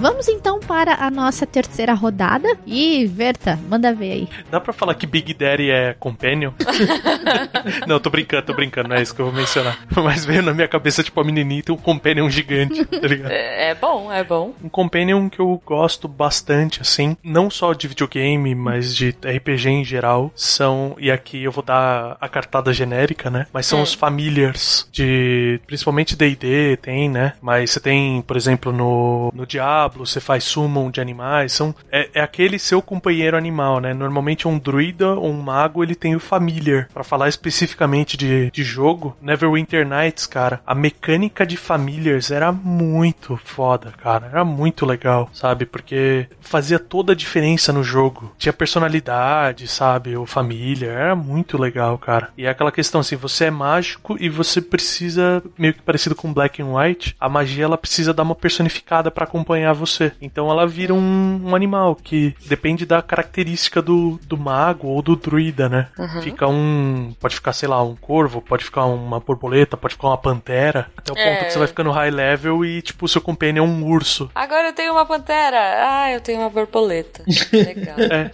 Vamos 0.00 0.28
então 0.28 0.58
para 0.60 0.94
a 0.94 1.10
nossa 1.10 1.44
terceira 1.46 1.92
rodada. 1.92 2.48
E, 2.66 3.04
Verta, 3.06 3.58
manda 3.68 3.92
ver 3.92 4.12
aí. 4.12 4.28
Dá 4.50 4.58
pra 4.58 4.72
falar 4.72 4.94
que 4.94 5.06
Big 5.06 5.34
Daddy 5.34 5.70
é 5.70 5.94
companion? 5.98 6.52
não, 7.86 8.00
tô 8.00 8.08
brincando, 8.08 8.46
tô 8.46 8.54
brincando, 8.54 8.88
não 8.88 8.96
é 8.96 9.02
isso 9.02 9.14
que 9.14 9.20
eu 9.20 9.26
vou 9.26 9.34
mencionar. 9.34 9.78
Mas 10.02 10.24
veio 10.24 10.42
na 10.42 10.54
minha 10.54 10.66
cabeça, 10.68 11.02
tipo, 11.02 11.20
a 11.20 11.24
menininha 11.24 11.62
tem 11.62 11.74
um 11.74 11.78
companion 11.78 12.28
gigante, 12.30 12.82
tá 12.86 13.06
ligado? 13.06 13.30
É, 13.30 13.70
é 13.70 13.74
bom, 13.74 14.10
é 14.10 14.24
bom. 14.24 14.54
Um 14.64 14.68
companion 14.70 15.28
que 15.28 15.38
eu 15.40 15.60
gosto 15.66 16.08
bastante, 16.08 16.80
assim, 16.80 17.14
não 17.22 17.50
só 17.50 17.72
de 17.74 17.86
videogame, 17.88 18.54
mas 18.54 18.94
de 18.96 19.10
RPG 19.10 19.68
em 19.68 19.84
geral, 19.84 20.32
são, 20.34 20.96
e 20.98 21.10
aqui 21.10 21.42
eu 21.44 21.52
vou 21.52 21.62
dar 21.62 22.16
a 22.20 22.28
cartada 22.28 22.72
genérica, 22.72 23.28
né? 23.30 23.46
Mas 23.52 23.66
são 23.66 23.80
Hum. 23.80 23.82
os 23.82 23.92
familiars 23.94 24.88
de, 24.92 25.60
principalmente 25.66 26.16
D&D 26.16 26.76
tem, 26.80 27.08
né? 27.08 27.34
Mas 27.42 27.70
você 27.70 27.80
tem, 27.80 28.22
por 28.22 28.36
exemplo, 28.36 28.72
no, 28.72 29.30
no 29.34 29.46
Diablo, 29.46 29.89
você 29.98 30.20
faz 30.20 30.44
summon 30.44 30.90
de 30.90 31.00
animais, 31.00 31.52
são, 31.52 31.74
é, 31.90 32.10
é 32.14 32.20
aquele 32.20 32.58
seu 32.58 32.80
companheiro 32.80 33.36
animal, 33.36 33.80
né? 33.80 33.92
Normalmente 33.94 34.46
um 34.46 34.58
druida 34.58 35.14
ou 35.14 35.30
um 35.30 35.42
mago, 35.42 35.82
ele 35.82 35.94
tem 35.94 36.14
o 36.14 36.20
familiar. 36.20 36.88
Pra 36.92 37.04
falar 37.04 37.28
especificamente 37.28 38.16
de, 38.16 38.50
de 38.50 38.62
jogo, 38.62 39.16
Neverwinter 39.20 39.86
Nights, 39.86 40.26
cara, 40.26 40.60
a 40.66 40.74
mecânica 40.74 41.46
de 41.46 41.56
familiars 41.56 42.30
era 42.30 42.52
muito 42.52 43.36
foda, 43.44 43.92
cara. 44.02 44.26
Era 44.26 44.44
muito 44.44 44.86
legal, 44.86 45.28
sabe? 45.32 45.66
Porque 45.66 46.28
fazia 46.40 46.78
toda 46.78 47.12
a 47.12 47.16
diferença 47.16 47.72
no 47.72 47.82
jogo. 47.82 48.32
Tinha 48.38 48.52
personalidade, 48.52 49.68
sabe? 49.68 50.16
O 50.16 50.26
familiar. 50.26 50.92
Era 50.92 51.16
muito 51.16 51.58
legal, 51.58 51.96
cara. 51.98 52.30
E 52.36 52.46
é 52.46 52.50
aquela 52.50 52.72
questão 52.72 53.00
assim, 53.00 53.16
você 53.16 53.46
é 53.46 53.50
mágico 53.50 54.16
e 54.20 54.28
você 54.28 54.60
precisa, 54.60 55.42
meio 55.58 55.74
que 55.74 55.82
parecido 55.82 56.14
com 56.14 56.32
Black 56.32 56.62
and 56.62 56.74
White, 56.74 57.16
a 57.18 57.28
magia 57.28 57.64
ela 57.64 57.78
precisa 57.78 58.12
dar 58.12 58.22
uma 58.22 58.34
personificada 58.34 59.10
pra 59.10 59.24
acompanhar 59.24 59.72
você. 59.80 60.12
Então 60.20 60.50
ela 60.50 60.66
vira 60.66 60.94
um, 60.94 61.40
um 61.44 61.56
animal 61.56 61.94
que 61.96 62.34
depende 62.46 62.84
da 62.86 63.02
característica 63.02 63.80
do, 63.82 64.20
do 64.26 64.36
mago 64.38 64.86
ou 64.88 65.02
do 65.02 65.16
druida, 65.16 65.68
né? 65.68 65.88
Fica 66.22 66.46
um. 66.46 67.12
Pode 67.18 67.34
ficar, 67.34 67.52
sei 67.52 67.68
lá, 67.68 67.82
um 67.82 67.96
corvo, 67.96 68.40
pode 68.40 68.64
ficar 68.64 68.84
uma 68.86 69.18
borboleta, 69.20 69.76
pode 69.76 69.94
ficar 69.94 70.08
uma 70.08 70.18
pantera. 70.18 70.90
Até 70.96 71.12
o 71.12 71.16
ponto 71.16 71.26
É. 71.26 71.44
que 71.44 71.52
você 71.52 71.58
vai 71.58 71.68
ficando 71.68 71.90
high 71.90 72.10
level 72.10 72.64
e, 72.64 72.82
tipo, 72.82 73.04
o 73.04 73.08
seu 73.08 73.20
companion 73.20 73.64
é 73.64 73.66
um 73.66 73.84
urso. 73.84 74.30
Agora 74.34 74.68
eu 74.68 74.72
tenho 74.72 74.92
uma 74.92 75.04
pantera. 75.06 75.58
Ah, 75.58 76.12
eu 76.12 76.20
tenho 76.20 76.40
uma 76.40 76.50
borboleta. 76.50 77.24
Legal. 77.52 77.96
É. 78.10 78.30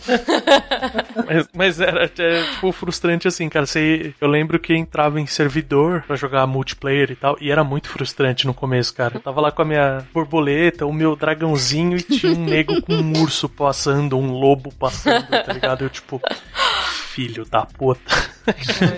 mas, 1.27 1.49
mas 1.55 1.81
era, 1.81 2.05
é, 2.05 2.43
tipo, 2.53 2.73
frustrante 2.73 3.29
assim, 3.29 3.49
cara. 3.49 3.67
Você, 3.67 4.15
eu 4.21 4.29
lembro 4.29 4.59
que 4.59 4.75
entrava 4.75 5.21
em 5.21 5.27
servidor 5.27 6.03
pra 6.07 6.17
jogar 6.17 6.47
multiplayer 6.47 7.11
e 7.11 7.17
tal, 7.17 7.37
e 7.41 7.51
era 7.51 7.63
muito 7.65 7.89
frustrante 7.89 8.47
no 8.47 8.55
começo, 8.55 8.95
cara. 8.95 9.17
Eu 9.17 9.21
tava 9.21 9.41
lá 9.41 9.51
com 9.51 9.63
a 9.63 9.65
minha 9.65 10.05
borboleta, 10.13 10.87
o 10.87 10.93
meu 10.93 11.17
dragãozinho, 11.37 11.97
e 11.97 12.03
tinha 12.03 12.33
um 12.33 12.45
nego 12.45 12.81
com 12.83 12.95
um 12.95 13.23
urso 13.23 13.49
passando, 13.49 14.19
um 14.19 14.33
lobo 14.33 14.73
passando, 14.73 15.29
tá 15.29 15.53
ligado? 15.53 15.85
Eu, 15.85 15.91
tipo, 15.91 16.21
filho 17.11 17.45
da 17.45 17.67
puta. 17.67 18.36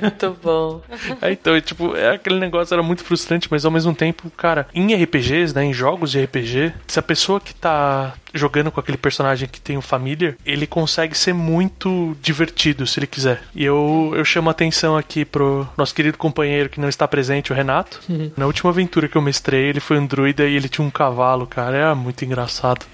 Muito 0.00 0.36
bom. 0.42 0.80
É, 1.20 1.32
então, 1.32 1.54
é, 1.54 1.60
tipo, 1.60 1.96
é, 1.96 2.14
aquele 2.14 2.38
negócio 2.38 2.74
era 2.74 2.82
muito 2.82 3.04
frustrante, 3.04 3.48
mas 3.50 3.64
ao 3.64 3.70
mesmo 3.70 3.94
tempo, 3.94 4.30
cara, 4.36 4.66
em 4.74 4.94
RPGs, 4.94 5.54
né, 5.54 5.64
em 5.64 5.72
jogos 5.72 6.10
de 6.10 6.22
RPG, 6.22 6.72
se 6.86 6.98
a 6.98 7.02
pessoa 7.02 7.40
que 7.40 7.54
tá 7.54 8.14
jogando 8.34 8.70
com 8.70 8.80
aquele 8.80 8.98
personagem 8.98 9.48
que 9.48 9.60
tem 9.60 9.76
o 9.76 9.82
familiar, 9.82 10.34
ele 10.44 10.66
consegue 10.66 11.16
ser 11.16 11.32
muito 11.32 12.16
divertido 12.20 12.86
se 12.86 12.98
ele 12.98 13.06
quiser. 13.06 13.42
E 13.54 13.64
eu, 13.64 14.12
eu 14.14 14.24
chamo 14.24 14.48
a 14.48 14.52
atenção 14.52 14.96
aqui 14.96 15.24
pro 15.24 15.66
nosso 15.76 15.94
querido 15.94 16.18
companheiro 16.18 16.68
que 16.68 16.80
não 16.80 16.88
está 16.88 17.06
presente, 17.08 17.52
o 17.52 17.54
Renato. 17.54 18.00
Na 18.36 18.46
última 18.46 18.70
aventura 18.70 19.08
que 19.08 19.16
eu 19.16 19.22
mestrei, 19.22 19.66
ele 19.66 19.80
foi 19.80 19.98
um 19.98 20.06
druida 20.06 20.46
e 20.46 20.54
ele 20.54 20.68
tinha 20.68 20.86
um 20.86 20.90
cavalo, 20.90 21.46
cara. 21.46 21.76
Era 21.76 21.94
muito 21.94 22.24
engraçado. 22.24 22.84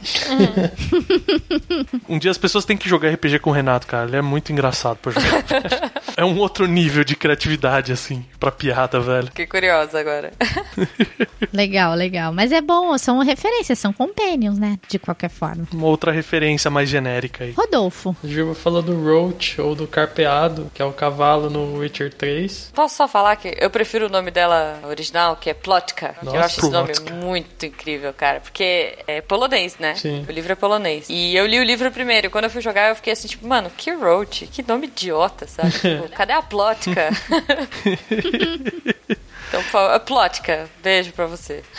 um 2.09 2.18
dia 2.18 2.30
as 2.30 2.38
pessoas 2.38 2.64
têm 2.64 2.76
que 2.76 2.88
jogar 2.88 3.11
RPG 3.11 3.38
com 3.40 3.50
o 3.50 3.52
Renato, 3.52 3.86
cara. 3.86 4.07
Ele 4.07 4.16
é 4.16 4.22
muito 4.22 4.52
engraçado 4.52 4.98
pra 4.98 5.12
jogar. 5.12 5.44
é 6.16 6.24
um 6.24 6.38
outro 6.45 6.66
nível 6.66 7.03
de 7.05 7.16
criatividade, 7.16 7.92
assim, 7.92 8.24
pra 8.38 8.51
piada, 8.53 9.01
velho. 9.01 9.26
Fiquei 9.26 9.47
curiosa 9.47 9.99
agora. 9.99 10.32
Legal, 11.53 11.95
legal. 11.95 12.32
Mas 12.32 12.51
é 12.53 12.61
bom, 12.61 12.97
são 12.99 13.18
referências, 13.20 13.78
são 13.78 13.92
companions, 13.92 14.59
né? 14.59 14.78
De 14.88 14.99
qualquer 14.99 15.28
forma. 15.30 15.66
Uma 15.72 15.86
outra 15.86 16.11
referência 16.11 16.70
mais 16.70 16.88
genérica 16.88 17.45
aí. 17.45 17.53
Rodolfo. 17.53 18.16
A 18.24 18.26
Gilva 18.26 18.55
falou 18.55 18.82
do 18.82 18.95
Roach 19.05 19.61
ou 19.61 19.74
do 19.74 19.86
Carpeado, 19.86 20.70
que 20.74 20.82
é 20.82 20.84
o 20.84 20.92
cavalo 20.92 21.49
no 21.49 21.78
Witcher 21.78 22.12
3. 22.12 22.72
Posso 22.74 22.97
só 22.97 23.07
falar 23.09 23.36
que 23.36 23.55
eu 23.59 23.70
prefiro 23.70 24.07
o 24.07 24.09
nome 24.09 24.30
dela 24.30 24.80
original, 24.88 25.36
que 25.36 25.49
é 25.51 25.55
Plotka. 25.55 26.14
que 26.20 26.26
eu 26.26 26.32
Nossa, 26.32 26.45
acho 26.47 26.61
esse 26.61 26.70
nome 26.70 26.92
Plotka. 26.92 27.14
muito 27.14 27.66
incrível, 27.66 28.12
cara. 28.12 28.40
Porque 28.40 28.99
é 29.07 29.20
polonês, 29.20 29.76
né? 29.78 29.95
Sim. 29.95 30.24
O 30.28 30.32
livro 30.32 30.53
é 30.53 30.57
polonês. 30.57 31.07
E 31.09 31.36
eu 31.36 31.47
li 31.47 31.61
o 31.61 31.64
livro 31.64 31.90
primeiro. 31.92 32.26
E 32.26 32.30
quando 32.30 32.45
eu 32.45 32.51
fui 32.51 32.61
jogar, 32.62 32.88
eu 32.88 32.97
fiquei 32.97 33.12
assim, 33.12 33.28
tipo, 33.28 33.47
mano, 33.47 33.70
que 33.76 33.92
roach? 33.92 34.47
Que 34.49 34.62
nome 34.66 34.86
idiota, 34.88 35.47
sabe? 35.47 35.70
Tipo, 35.84 36.09
cadê 36.11 36.32
a 36.35 36.43
Plotka? 36.43 37.11
então, 39.49 39.62
favor, 39.64 40.01
Plotka, 40.01 40.68
beijo 40.82 41.12
pra 41.12 41.26
você. 41.26 41.62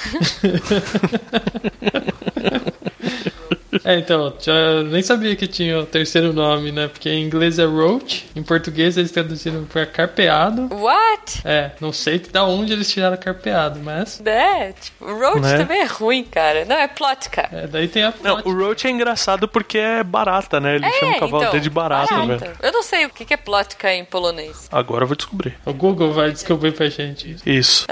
É, 3.83 3.97
então, 3.97 4.33
já 4.39 4.83
nem 4.83 5.01
sabia 5.01 5.35
que 5.35 5.47
tinha 5.47 5.79
o 5.79 5.85
terceiro 5.85 6.31
nome, 6.33 6.71
né? 6.71 6.87
Porque 6.87 7.09
em 7.09 7.23
inglês 7.23 7.59
é 7.59 7.65
Roach, 7.65 8.25
em 8.35 8.43
português 8.43 8.97
eles 8.97 9.11
traduziram 9.11 9.63
pra 9.65 9.85
Carpeado. 9.85 10.69
What? 10.73 11.41
É, 11.43 11.71
não 11.79 11.91
sei 11.91 12.19
da 12.19 12.43
onde 12.45 12.73
eles 12.73 12.89
tiraram 12.91 13.17
Carpeado, 13.17 13.79
mas. 13.83 14.21
É, 14.25 14.71
tipo, 14.73 15.05
roach 15.05 15.41
Né? 15.41 15.57
também 15.57 15.81
é 15.81 15.85
ruim, 15.85 16.23
cara. 16.23 16.65
Não, 16.65 16.75
é 16.75 16.87
Plotka. 16.87 17.47
É, 17.51 17.67
daí 17.67 17.87
tem 17.87 18.03
a. 18.03 18.13
Não, 18.23 18.41
o 18.45 18.53
Roach 18.53 18.87
é 18.87 18.89
engraçado 18.89 19.47
porque 19.47 19.77
é 19.77 20.03
barata, 20.03 20.59
né? 20.59 20.75
Ele 20.75 20.91
chama 20.93 21.11
o 21.17 21.19
cavalo 21.19 21.37
então, 21.43 21.51
dele 21.51 21.63
de 21.63 21.69
barata, 21.69 22.13
barata. 22.15 22.37
velho. 22.45 22.57
Eu 22.61 22.71
não 22.71 22.83
sei 22.83 23.05
o 23.05 23.09
que 23.09 23.33
é 23.33 23.37
Plotka 23.37 23.93
em 23.93 24.03
polonês. 24.05 24.67
Agora 24.71 25.03
eu 25.03 25.07
vou 25.07 25.15
descobrir. 25.15 25.55
O 25.65 25.73
Google 25.73 26.11
vai 26.13 26.31
descobrir 26.31 26.71
pra 26.73 26.87
gente 26.89 27.31
isso. 27.31 27.49
Isso. 27.49 27.85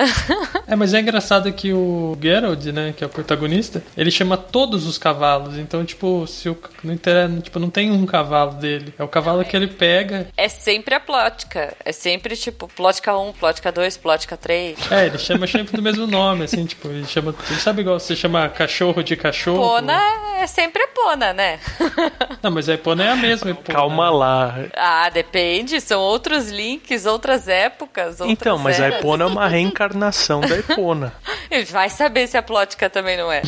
É, 0.67 0.75
mas 0.75 0.93
é 0.93 0.99
engraçado 0.99 1.51
que 1.51 1.73
o 1.73 2.17
Geralt, 2.21 2.63
né, 2.67 2.93
que 2.95 3.03
é 3.03 3.07
o 3.07 3.09
protagonista, 3.09 3.83
ele 3.97 4.09
chama 4.11 4.37
todos 4.37 4.85
os 4.87 4.97
cavalos. 4.97 5.57
Então, 5.57 5.72
tipo, 5.85 6.27
se 6.27 6.49
o 6.49 6.57
não, 6.83 6.93
inter- 6.93 7.41
tipo, 7.41 7.57
não 7.59 7.69
tem 7.69 7.89
um 7.91 8.05
cavalo 8.05 8.51
dele, 8.55 8.93
é 8.99 9.03
o 9.03 9.07
cavalo 9.07 9.45
que 9.45 9.55
ele 9.55 9.67
pega. 9.67 10.27
É 10.35 10.49
sempre 10.49 10.93
a 10.93 10.99
Plotka. 10.99 11.73
É 11.85 11.91
sempre, 11.93 12.35
tipo, 12.35 12.67
Plotka 12.67 13.17
1, 13.17 13.31
Plotka 13.33 13.71
2, 13.71 13.95
Plotka 13.97 14.35
3. 14.35 14.91
É, 14.91 15.05
ele 15.05 15.17
chama 15.17 15.47
sempre 15.47 15.77
do 15.77 15.81
mesmo 15.81 16.05
nome, 16.05 16.43
assim, 16.43 16.65
tipo, 16.65 16.89
ele 16.89 17.05
chama, 17.05 17.33
ele 17.49 17.59
sabe 17.59 17.81
igual 17.81 17.99
você 17.99 18.15
chama 18.15 18.49
cachorro 18.49 19.01
de 19.01 19.15
cachorro? 19.15 19.57
Pona 19.57 19.99
é 20.39 20.47
sempre 20.47 20.83
Epona, 20.83 21.31
né? 21.33 21.59
Não, 22.43 22.51
mas 22.51 22.67
a 22.67 22.73
Epona 22.73 23.03
é 23.05 23.09
a 23.11 23.15
mesma 23.15 23.51
Epona. 23.51 23.77
Calma 23.79 24.09
lá. 24.09 24.55
ah, 24.75 25.09
depende. 25.09 25.79
São 25.79 26.01
outros 26.01 26.49
links, 26.49 27.05
outras 27.05 27.47
épocas. 27.47 28.19
Outras 28.19 28.29
Então, 28.29 28.57
mas 28.57 28.79
a 28.79 28.85
eras. 28.85 28.99
Epona 28.99 29.23
é 29.23 29.27
uma 29.27 29.47
reencarnação 29.47 30.41
da 30.41 30.57
Epona. 30.57 31.13
Vai 31.71 31.89
saber 31.89 32.27
se 32.27 32.35
a 32.37 32.41
Plotka 32.41 32.89
também 32.89 33.15
não 33.15 33.31
é. 33.31 33.41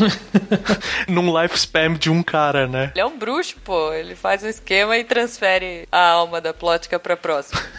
Num 1.07 1.41
life 1.41 1.55
spam 1.57 1.93
de 1.93 2.09
um 2.09 2.14
cara, 2.23 2.67
né? 2.67 2.91
Ele 2.93 3.01
é 3.01 3.05
um 3.05 3.17
bruxo, 3.17 3.55
pô. 3.63 3.93
Ele 3.93 4.15
faz 4.15 4.43
um 4.43 4.47
esquema 4.47 4.97
e 4.97 5.03
transfere 5.03 5.87
a 5.91 6.09
alma 6.09 6.39
da 6.41 6.53
Plotka 6.53 6.99
pra 6.99 7.15
próxima. 7.17 7.61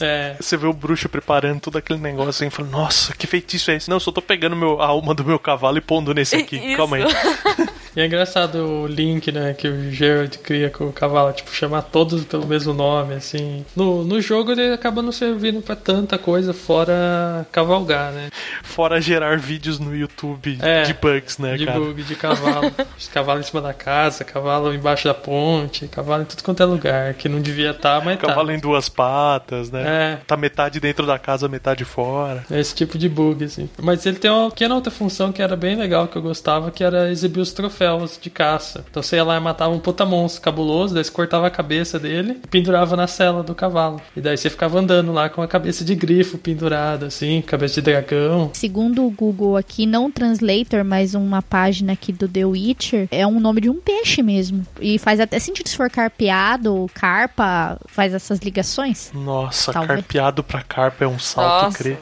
É, 0.00 0.34
Você 0.40 0.56
vê 0.56 0.66
o 0.66 0.72
bruxo 0.72 1.08
preparando 1.08 1.60
todo 1.60 1.78
aquele 1.78 2.00
negócio 2.00 2.30
assim, 2.30 2.46
e 2.46 2.50
fala, 2.50 2.68
nossa, 2.68 3.14
que 3.14 3.24
feitiço 3.24 3.70
é 3.70 3.76
esse? 3.76 3.88
Não, 3.88 3.96
eu 3.96 4.00
só 4.00 4.10
tô 4.10 4.20
pegando 4.20 4.56
meu, 4.56 4.82
a 4.82 4.86
alma 4.86 5.14
do 5.14 5.24
meu 5.24 5.38
cavalo 5.38 5.78
e 5.78 5.80
pondo 5.80 6.12
nesse 6.12 6.34
aqui. 6.34 6.56
Isso. 6.66 6.76
Calma 6.76 6.96
aí. 6.96 7.04
e 7.96 8.00
é 8.00 8.06
engraçado 8.06 8.56
o 8.58 8.86
link, 8.86 9.30
né, 9.30 9.54
que 9.54 9.68
o 9.68 9.90
Geralt 9.90 10.36
cria 10.38 10.70
com 10.70 10.86
o 10.86 10.92
cavalo, 10.92 11.32
tipo, 11.32 11.52
chamar 11.54 11.82
todos 11.82 12.24
pelo 12.24 12.46
mesmo 12.46 12.72
nome, 12.74 13.14
assim. 13.14 13.64
No, 13.76 14.02
no 14.04 14.20
jogo 14.20 14.52
ele 14.52 14.72
acaba 14.72 15.00
não 15.00 15.12
servindo 15.12 15.62
pra 15.62 15.76
tanta 15.76 16.18
coisa 16.18 16.52
fora 16.52 17.46
cavalgar, 17.52 18.12
né? 18.12 18.30
Fora 18.62 19.00
gerar 19.00 19.38
vídeos 19.38 19.78
no 19.78 19.94
YouTube 19.94 20.58
É, 20.60 20.82
de 20.82 20.94
bugs, 20.94 21.38
né, 21.38 21.56
de 21.56 21.66
cara? 21.66 21.78
bug, 21.78 22.02
de 22.02 22.14
cavalo. 22.16 22.72
cavalo 23.12 23.40
em 23.40 23.44
cima 23.44 23.60
da 23.60 23.72
casa, 23.72 24.24
cavalo 24.24 24.74
embaixo 24.74 25.04
da 25.06 25.14
ponte, 25.14 25.86
cavalo 25.86 26.22
em 26.22 26.26
tudo 26.26 26.42
quanto 26.42 26.62
é 26.62 26.66
lugar, 26.66 27.14
que 27.14 27.28
não 27.28 27.40
devia 27.40 27.70
estar, 27.70 28.04
mas 28.04 28.18
Cavalo 28.18 28.48
tá. 28.48 28.54
em 28.54 28.58
duas 28.58 28.88
patas, 28.88 29.70
né? 29.70 29.84
É. 29.86 30.16
Tá 30.26 30.36
metade 30.36 30.80
dentro 30.80 31.06
da 31.06 31.18
casa, 31.18 31.48
metade 31.48 31.84
fora. 31.84 32.44
É 32.50 32.58
Esse 32.58 32.74
tipo 32.74 32.98
de 32.98 33.08
bug, 33.08 33.44
assim. 33.44 33.68
Mas 33.80 34.04
ele 34.06 34.18
tem 34.18 34.30
uma 34.30 34.50
pequena 34.50 34.74
outra 34.74 34.90
função 34.90 35.30
que 35.30 35.42
era 35.42 35.54
bem 35.56 35.76
legal, 35.76 36.08
que 36.08 36.16
eu 36.16 36.22
gostava, 36.22 36.70
que 36.70 36.82
era 36.82 37.10
exibir 37.10 37.40
os 37.40 37.52
troféus 37.52 37.83
de 38.20 38.30
caça. 38.30 38.84
Então 38.90 39.02
você 39.02 39.16
ia 39.16 39.24
lá 39.24 39.36
e 39.36 39.40
matava 39.40 39.72
um 39.74 39.78
puta 39.78 40.04
monstro 40.04 40.42
cabuloso, 40.42 40.94
daí 40.94 41.04
você 41.04 41.10
cortava 41.10 41.46
a 41.46 41.50
cabeça 41.50 41.98
dele 41.98 42.40
e 42.42 42.48
pendurava 42.48 42.96
na 42.96 43.06
cela 43.06 43.42
do 43.42 43.54
cavalo. 43.54 44.00
E 44.16 44.20
daí 44.20 44.36
você 44.36 44.48
ficava 44.48 44.78
andando 44.78 45.12
lá 45.12 45.28
com 45.28 45.42
a 45.42 45.48
cabeça 45.48 45.84
de 45.84 45.94
grifo 45.94 46.38
pendurada, 46.38 47.06
assim, 47.06 47.42
cabeça 47.42 47.74
de 47.74 47.82
dragão. 47.82 48.50
Segundo 48.54 49.04
o 49.06 49.10
Google 49.10 49.56
aqui, 49.56 49.86
não 49.86 50.10
translator, 50.10 50.84
mas 50.84 51.14
uma 51.14 51.42
página 51.42 51.92
aqui 51.92 52.12
do 52.12 52.28
The 52.28 52.44
Witcher, 52.44 53.08
é 53.10 53.26
um 53.26 53.38
nome 53.38 53.60
de 53.60 53.70
um 53.70 53.80
peixe 53.80 54.22
mesmo. 54.22 54.66
E 54.80 54.98
faz 54.98 55.20
até 55.20 55.38
sentido 55.38 55.68
se 55.68 55.76
for 55.76 55.90
carpeado, 55.90 56.86
carpa, 56.94 57.78
faz 57.86 58.14
essas 58.14 58.38
ligações. 58.40 59.10
Nossa, 59.14 59.72
Talvez. 59.72 60.00
carpeado 60.00 60.42
pra 60.42 60.62
carpa 60.62 61.04
é 61.04 61.08
um 61.08 61.18
salto, 61.18 61.64
Nossa. 61.64 61.78
crê. 61.78 61.96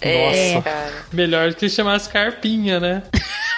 É, 0.00 0.54
Nossa. 0.54 0.62
cara. 0.62 0.92
Melhor 1.12 1.54
que 1.54 1.68
chamasse 1.68 2.08
carpinha, 2.08 2.80
né? 2.80 3.02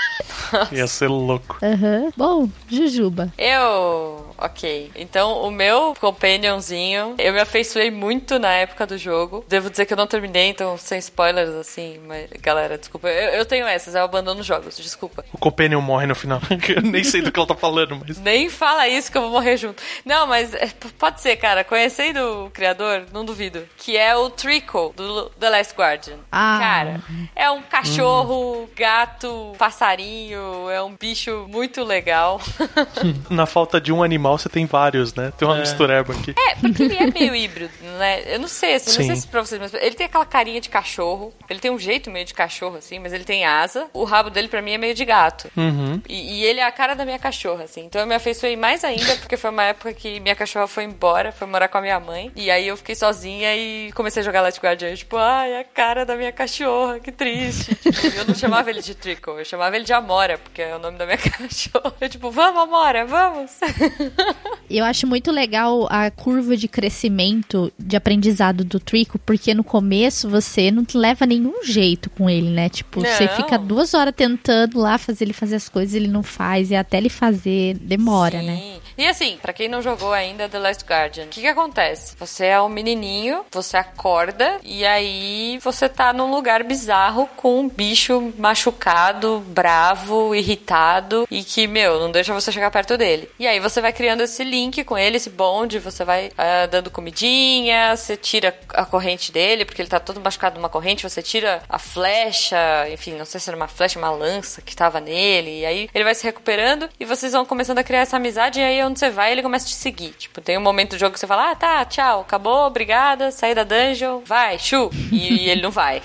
Ia 0.72 0.86
ser 0.86 1.08
louco. 1.08 1.58
Aham. 1.62 2.10
Bom, 2.16 2.48
Jujuba. 2.68 3.32
Eu. 3.38 4.31
Ok. 4.42 4.90
Então, 4.96 5.42
o 5.42 5.50
meu 5.52 5.94
companionzinho, 6.00 7.14
eu 7.16 7.32
me 7.32 7.40
afeiçoei 7.40 7.92
muito 7.92 8.40
na 8.40 8.50
época 8.50 8.84
do 8.84 8.98
jogo. 8.98 9.44
Devo 9.48 9.70
dizer 9.70 9.86
que 9.86 9.92
eu 9.92 9.96
não 9.96 10.06
terminei, 10.06 10.48
então 10.48 10.76
sem 10.76 10.98
spoilers, 10.98 11.50
assim. 11.50 12.00
Mas, 12.06 12.28
galera, 12.40 12.76
desculpa. 12.76 13.08
Eu, 13.08 13.30
eu 13.30 13.44
tenho 13.44 13.66
essas, 13.66 13.94
eu 13.94 14.02
abandono 14.02 14.42
jogos, 14.42 14.76
desculpa. 14.76 15.24
O 15.32 15.38
Companion 15.38 15.80
morre 15.80 16.06
no 16.06 16.14
final. 16.16 16.40
eu 16.74 16.82
nem 16.82 17.04
sei 17.04 17.22
do 17.22 17.30
que 17.30 17.38
ela 17.38 17.46
tá 17.46 17.54
falando, 17.54 18.00
mas. 18.04 18.18
Nem 18.18 18.48
fala 18.48 18.88
isso 18.88 19.12
que 19.12 19.16
eu 19.16 19.22
vou 19.22 19.30
morrer 19.30 19.56
junto. 19.56 19.80
Não, 20.04 20.26
mas 20.26 20.52
é, 20.54 20.68
pode 20.98 21.20
ser, 21.20 21.36
cara. 21.36 21.62
Conhecendo 21.62 22.46
o 22.46 22.50
criador, 22.50 23.04
não 23.12 23.24
duvido. 23.24 23.64
Que 23.78 23.96
é 23.96 24.16
o 24.16 24.28
Trickle, 24.28 24.92
do 24.96 25.30
The 25.30 25.50
Last 25.50 25.74
Guardian. 25.76 26.18
Ah. 26.32 26.58
Cara, 26.60 27.00
é 27.36 27.48
um 27.48 27.62
cachorro, 27.62 28.68
gato, 28.74 29.52
passarinho. 29.56 30.68
É 30.68 30.82
um 30.82 30.96
bicho 30.96 31.46
muito 31.48 31.84
legal. 31.84 32.40
Na 33.30 33.46
falta 33.46 33.80
de 33.80 33.92
um 33.92 34.02
animal, 34.02 34.31
você 34.38 34.48
tem 34.48 34.66
vários, 34.66 35.14
né? 35.14 35.32
Tem 35.36 35.46
uma 35.46 35.56
É. 35.56 35.60
mistureba 35.60 36.12
aqui. 36.12 36.34
É, 36.38 36.54
porque 36.56 36.82
ele 36.82 36.96
é 36.96 37.06
meio 37.06 37.34
híbrido, 37.34 37.72
né? 37.98 38.22
Eu 38.34 38.40
não 38.40 38.48
sei, 38.48 38.74
assim, 38.74 38.98
não 38.98 39.06
sei 39.06 39.16
se 39.16 39.26
pra 39.26 39.40
vocês, 39.44 39.60
mas 39.60 39.72
ele 39.74 39.94
tem 39.94 40.06
aquela 40.06 40.24
carinha 40.26 40.60
de 40.60 40.68
cachorro. 40.68 41.32
Ele 41.48 41.60
tem 41.60 41.70
um 41.70 41.78
jeito 41.78 42.10
meio 42.10 42.24
de 42.24 42.34
cachorro, 42.34 42.76
assim, 42.76 42.98
mas 42.98 43.12
ele 43.12 43.24
tem 43.24 43.44
asa. 43.44 43.86
O 43.92 44.04
rabo 44.04 44.30
dele, 44.30 44.48
pra 44.48 44.62
mim, 44.62 44.72
é 44.72 44.78
meio 44.78 44.94
de 44.94 45.04
gato. 45.04 45.50
Uhum. 45.56 46.00
E, 46.08 46.40
e 46.40 46.44
ele 46.44 46.60
é 46.60 46.64
a 46.64 46.72
cara 46.72 46.94
da 46.94 47.04
minha 47.04 47.18
cachorra, 47.18 47.64
assim. 47.64 47.84
Então 47.84 48.00
eu 48.00 48.06
me 48.06 48.14
afeiçoei 48.14 48.56
mais 48.56 48.84
ainda, 48.84 49.16
porque 49.16 49.36
foi 49.36 49.50
uma 49.50 49.64
época 49.64 49.92
que 49.92 50.20
minha 50.20 50.34
cachorra 50.34 50.66
foi 50.66 50.84
embora, 50.84 51.32
foi 51.32 51.46
morar 51.46 51.68
com 51.68 51.78
a 51.78 51.80
minha 51.82 52.00
mãe. 52.00 52.30
E 52.36 52.50
aí 52.50 52.66
eu 52.68 52.76
fiquei 52.76 52.94
sozinha 52.94 53.54
e 53.56 53.90
comecei 53.92 54.20
a 54.20 54.24
jogar 54.24 54.40
Last 54.42 54.60
Guardian. 54.60 54.94
Tipo, 54.94 55.16
ai, 55.16 55.58
a 55.60 55.64
cara 55.64 56.04
da 56.04 56.16
minha 56.16 56.32
cachorra, 56.32 56.98
que 57.00 57.10
triste. 57.12 57.74
Tipo, 57.74 58.06
eu 58.18 58.24
não 58.26 58.34
chamava 58.34 58.70
ele 58.70 58.80
de 58.82 58.94
Trickle, 58.94 59.38
eu 59.38 59.44
chamava 59.44 59.74
ele 59.76 59.84
de 59.84 59.92
Amora, 59.92 60.38
porque 60.38 60.62
é 60.62 60.74
o 60.74 60.78
nome 60.78 60.96
da 60.98 61.04
minha 61.06 61.18
cachorra. 61.18 61.94
Eu, 62.00 62.08
tipo, 62.08 62.30
vamos, 62.30 62.62
Amora, 62.62 63.04
vamos. 63.06 63.52
Eu 64.70 64.84
acho 64.84 65.06
muito 65.06 65.30
legal 65.30 65.86
a 65.90 66.10
curva 66.10 66.56
de 66.56 66.66
crescimento 66.66 67.70
de 67.78 67.94
aprendizado 67.94 68.64
do 68.64 68.80
Trico, 68.80 69.18
porque 69.18 69.52
no 69.52 69.62
começo 69.62 70.28
você 70.30 70.70
não 70.70 70.86
leva 70.94 71.26
nenhum 71.26 71.62
jeito 71.62 72.08
com 72.08 72.28
ele, 72.30 72.48
né? 72.48 72.68
Tipo, 72.68 73.00
você 73.00 73.26
Não. 73.26 73.36
fica 73.36 73.58
duas 73.58 73.92
horas 73.92 74.14
tentando 74.16 74.78
lá 74.78 74.96
fazer 74.96 75.24
ele 75.24 75.32
fazer 75.34 75.56
as 75.56 75.68
coisas, 75.68 75.94
ele 75.94 76.08
não 76.08 76.22
faz, 76.22 76.70
e 76.70 76.76
até 76.76 76.96
ele 76.96 77.10
fazer 77.10 77.74
demora, 77.78 78.40
Sim. 78.40 78.46
né? 78.46 78.62
E 78.96 79.06
assim, 79.06 79.38
pra 79.40 79.52
quem 79.52 79.68
não 79.68 79.82
jogou 79.82 80.12
ainda 80.12 80.48
The 80.48 80.58
Last 80.58 80.84
Guardian, 80.84 81.24
o 81.24 81.28
que 81.28 81.40
que 81.40 81.46
acontece? 81.46 82.14
Você 82.18 82.46
é 82.46 82.60
um 82.60 82.68
menininho, 82.68 83.44
você 83.50 83.76
acorda 83.76 84.58
e 84.62 84.84
aí 84.84 85.58
você 85.62 85.88
tá 85.88 86.12
num 86.12 86.30
lugar 86.30 86.62
bizarro 86.62 87.26
com 87.36 87.60
um 87.60 87.68
bicho 87.68 88.32
machucado, 88.38 89.42
bravo, 89.48 90.34
irritado 90.34 91.26
e 91.30 91.42
que, 91.42 91.66
meu, 91.66 91.98
não 92.00 92.10
deixa 92.10 92.34
você 92.34 92.52
chegar 92.52 92.70
perto 92.70 92.96
dele. 92.96 93.28
E 93.38 93.46
aí 93.46 93.58
você 93.60 93.80
vai 93.80 93.92
criando 94.02 94.22
esse 94.22 94.42
link 94.42 94.82
com 94.82 94.98
ele, 94.98 95.16
esse 95.16 95.30
bonde, 95.30 95.78
você 95.78 96.04
vai 96.04 96.32
ah, 96.36 96.66
dando 96.66 96.90
comidinha, 96.90 97.96
você 97.96 98.16
tira 98.16 98.52
a 98.70 98.84
corrente 98.84 99.30
dele, 99.30 99.64
porque 99.64 99.80
ele 99.80 99.88
tá 99.88 100.00
todo 100.00 100.20
machucado 100.20 100.56
numa 100.56 100.68
corrente, 100.68 101.08
você 101.08 101.22
tira 101.22 101.62
a 101.68 101.78
flecha, 101.78 102.58
enfim, 102.92 103.12
não 103.12 103.24
sei 103.24 103.38
se 103.38 103.48
era 103.48 103.56
uma 103.56 103.68
flecha, 103.68 104.00
uma 104.00 104.10
lança 104.10 104.60
que 104.60 104.74
tava 104.74 104.98
nele, 104.98 105.60
e 105.60 105.64
aí 105.64 105.88
ele 105.94 106.02
vai 106.02 106.16
se 106.16 106.24
recuperando 106.24 106.88
e 106.98 107.04
vocês 107.04 107.32
vão 107.32 107.46
começando 107.46 107.78
a 107.78 107.84
criar 107.84 108.00
essa 108.00 108.16
amizade, 108.16 108.58
e 108.58 108.64
aí 108.64 108.82
onde 108.82 108.98
você 108.98 109.08
vai, 109.08 109.30
ele 109.30 109.40
começa 109.40 109.66
a 109.66 109.68
te 109.68 109.76
seguir. 109.76 110.10
Tipo, 110.18 110.40
tem 110.40 110.58
um 110.58 110.62
momento 110.62 110.96
do 110.96 110.98
jogo 110.98 111.12
que 111.12 111.20
você 111.20 111.26
fala, 111.28 111.52
ah, 111.52 111.54
tá, 111.54 111.84
tchau, 111.84 112.22
acabou, 112.22 112.66
obrigada, 112.66 113.30
saí 113.30 113.54
da 113.54 113.62
dungeon, 113.62 114.18
vai, 114.24 114.58
chu, 114.58 114.90
e, 115.12 115.44
e 115.44 115.48
ele 115.48 115.62
não 115.62 115.70
vai. 115.70 116.02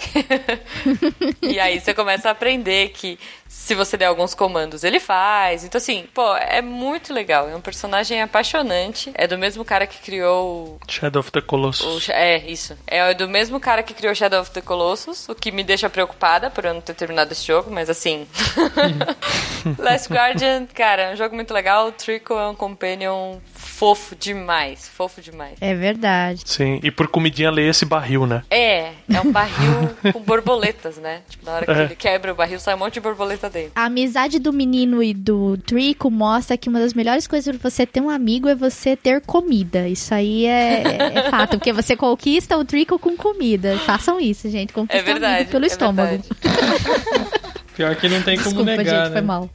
e 1.42 1.60
aí 1.60 1.80
você 1.80 1.96
começa 1.96 2.30
a 2.30 2.32
aprender 2.32 2.90
que 2.90 3.18
se 3.48 3.74
você 3.76 3.98
der 3.98 4.06
alguns 4.06 4.34
comandos, 4.34 4.84
ele 4.84 5.00
faz. 5.00 5.64
Então, 5.64 5.78
assim, 5.78 6.06
pô, 6.14 6.36
é 6.36 6.62
muito 6.62 7.14
legal. 7.14 7.50
É 7.50 7.56
um 7.56 7.62
personagem 7.62 8.22
apaixonante. 8.22 9.12
É 9.14 9.28
do 9.28 9.38
mesmo 9.38 9.64
cara 9.66 9.86
que 9.88 9.98
criou 10.00 10.80
Shadow 10.88 11.20
of 11.20 11.32
the 11.32 11.42
Colossus. 11.42 12.08
o- 12.08 12.12
É, 12.12 12.38
isso. 12.38 12.78
É 12.88 13.14
do 13.14 13.28
mesmo 13.28 13.60
cara 13.60 13.84
que 13.84 13.94
criou 13.94 14.14
Shadow 14.16 14.42
of 14.42 14.52
the 14.52 14.62
Colossus, 14.62 15.28
o 15.30 15.36
que 15.36 15.52
me 15.52 15.64
deixa 15.64 15.90
preocupada 15.90 16.50
por 16.50 16.66
eu 16.66 16.74
não 16.74 16.82
ter 16.82 16.94
terminado 16.94 17.32
esse 17.32 17.46
jogo, 17.46 17.72
mas 17.72 17.90
assim. 17.90 18.28
Last 19.78 20.12
Guardian, 20.12 20.66
cara, 20.74 21.04
é 21.04 21.14
um 21.14 21.16
jogo 21.16 21.36
muito 21.36 21.54
legal. 21.54 21.88
O 21.88 21.92
Trickle 21.92 22.38
é 22.38 22.48
um 22.48 22.56
companion 22.56 23.38
fofo 23.54 24.16
demais. 24.16 24.88
Fofo 24.88 25.22
demais. 25.22 25.56
É 25.62 25.74
verdade. 25.74 26.42
Sim, 26.46 26.80
e 26.84 26.90
por 26.92 27.08
comidinha 27.08 27.52
lê 27.52 27.68
esse 27.70 27.86
barril, 27.86 28.26
né? 28.26 28.44
É, 28.50 28.92
é 29.14 29.22
um 29.24 29.32
barril 29.32 29.96
com 30.14 30.20
borboletas, 30.22 30.98
né? 30.98 31.22
Tipo, 31.30 31.46
na 31.46 31.54
hora 31.54 31.66
que 31.66 31.72
É. 31.72 31.84
ele 31.84 31.96
quebra 31.96 32.32
o 32.32 32.36
barril, 32.36 32.60
sai 32.60 32.76
um 32.76 32.78
monte 32.78 32.94
de 32.96 33.00
borboleta 33.38 33.50
dentro. 33.50 33.72
A 33.76 33.86
amizade 33.86 34.40
do 34.40 34.52
menino 34.52 35.02
e 35.02 35.14
do 35.14 35.58
Trico 35.58 36.10
mostra 36.10 36.58
que 36.58 36.68
uma 36.70 36.80
das 36.80 36.94
melhores 36.94 37.28
coisas 37.28 37.56
pra 37.56 37.70
você 37.70 37.86
ter 37.86 38.02
um 38.02 38.10
amigo 38.10 38.48
é 38.50 38.56
você 38.56 38.96
ter 38.96 39.22
comida. 39.22 39.88
Isso 39.88 40.14
aí 40.14 40.46
é, 40.46 40.84
é 41.16 41.30
fato, 41.30 41.58
porque 41.58 41.72
você 41.72 41.96
conquista 41.96 42.58
o 42.58 42.66
Trico 42.66 42.98
com 43.00 43.16
comida. 43.16 43.78
Façam 43.80 44.20
isso, 44.20 44.50
gente. 44.50 44.74
Conquista 44.74 44.98
É 44.98 45.04
verdade. 45.06 45.36
amigo 45.36 45.52
pelo 45.52 45.64
é 45.66 45.68
estômago. 45.68 46.10
verdade. 46.10 46.30
Pior 47.78 47.96
que 47.96 48.10
não 48.10 48.24
tem 48.24 48.36
como 48.38 48.64
Desculpa, 48.66 48.72
negar, 48.76 48.96
gente, 48.96 49.06
né? 49.10 49.12
foi 49.12 49.22
mal. 49.22 49.50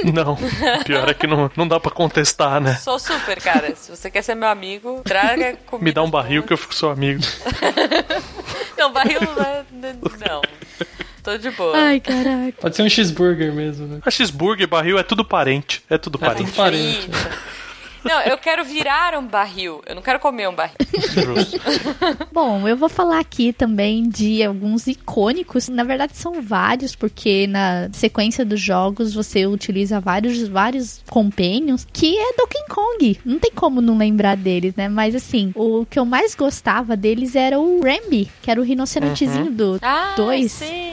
Não, 0.14 0.34
pior 0.82 1.10
é 1.10 1.12
que 1.12 1.26
não, 1.26 1.50
não 1.54 1.68
dá 1.68 1.78
pra 1.78 1.90
contestar, 1.90 2.58
né? 2.58 2.74
Sou 2.76 2.98
super, 2.98 3.38
cara. 3.38 3.76
Se 3.76 3.94
você 3.94 4.10
quer 4.10 4.22
ser 4.22 4.34
meu 4.34 4.48
amigo, 4.48 5.02
traga 5.04 5.58
comida. 5.68 5.84
Me 5.84 5.92
dá 5.92 6.02
um 6.02 6.08
barril 6.10 6.42
que 6.42 6.54
eu 6.54 6.56
fico 6.56 6.74
seu 6.74 6.88
amigo. 6.90 7.20
Não, 8.78 8.90
barril 8.90 9.20
não 9.20 9.42
é. 9.44 9.64
Não. 10.26 10.40
Tô 11.30 11.38
de 11.38 11.50
boa. 11.50 11.76
Ai, 11.76 12.00
caraca. 12.00 12.54
Pode 12.60 12.74
ser 12.76 12.82
um 12.82 12.88
cheeseburger 12.88 13.52
mesmo, 13.52 13.86
né? 13.86 14.00
A 14.04 14.10
cheeseburger, 14.10 14.66
barril 14.66 14.98
é 14.98 15.02
tudo 15.02 15.24
parente. 15.24 15.82
É 15.88 15.96
tudo 15.96 16.18
É 16.20 16.26
parente. 16.26 16.44
tudo 16.50 16.56
parente. 16.56 17.08
Não, 18.02 18.18
eu 18.22 18.38
quero 18.38 18.64
virar 18.64 19.14
um 19.18 19.26
barril. 19.26 19.82
Eu 19.86 19.94
não 19.94 20.00
quero 20.00 20.18
comer 20.18 20.48
um 20.48 20.54
barril. 20.54 20.74
Justo. 21.12 21.60
Bom, 22.32 22.66
eu 22.66 22.74
vou 22.74 22.88
falar 22.88 23.18
aqui 23.20 23.52
também 23.52 24.08
de 24.08 24.42
alguns 24.42 24.86
icônicos. 24.86 25.68
Na 25.68 25.84
verdade, 25.84 26.16
são 26.16 26.40
vários, 26.40 26.96
porque 26.96 27.46
na 27.46 27.90
sequência 27.92 28.42
dos 28.42 28.58
jogos 28.58 29.12
você 29.12 29.46
utiliza 29.46 30.00
vários, 30.00 30.48
vários 30.48 31.02
companions, 31.10 31.86
que 31.92 32.16
é 32.18 32.32
Donkey 32.38 32.64
Kong. 32.70 33.20
Não 33.22 33.38
tem 33.38 33.52
como 33.54 33.82
não 33.82 33.98
lembrar 33.98 34.34
deles, 34.34 34.74
né? 34.74 34.88
Mas 34.88 35.14
assim, 35.14 35.52
o 35.54 35.84
que 35.84 35.98
eu 35.98 36.06
mais 36.06 36.34
gostava 36.34 36.96
deles 36.96 37.36
era 37.36 37.60
o 37.60 37.82
Rambi, 37.82 38.30
que 38.40 38.50
era 38.50 38.58
o 38.58 38.64
rinocerontezinho 38.64 39.50
do 39.50 39.78
Ah, 39.82 40.14
2. 40.16 40.50
sim. 40.50 40.90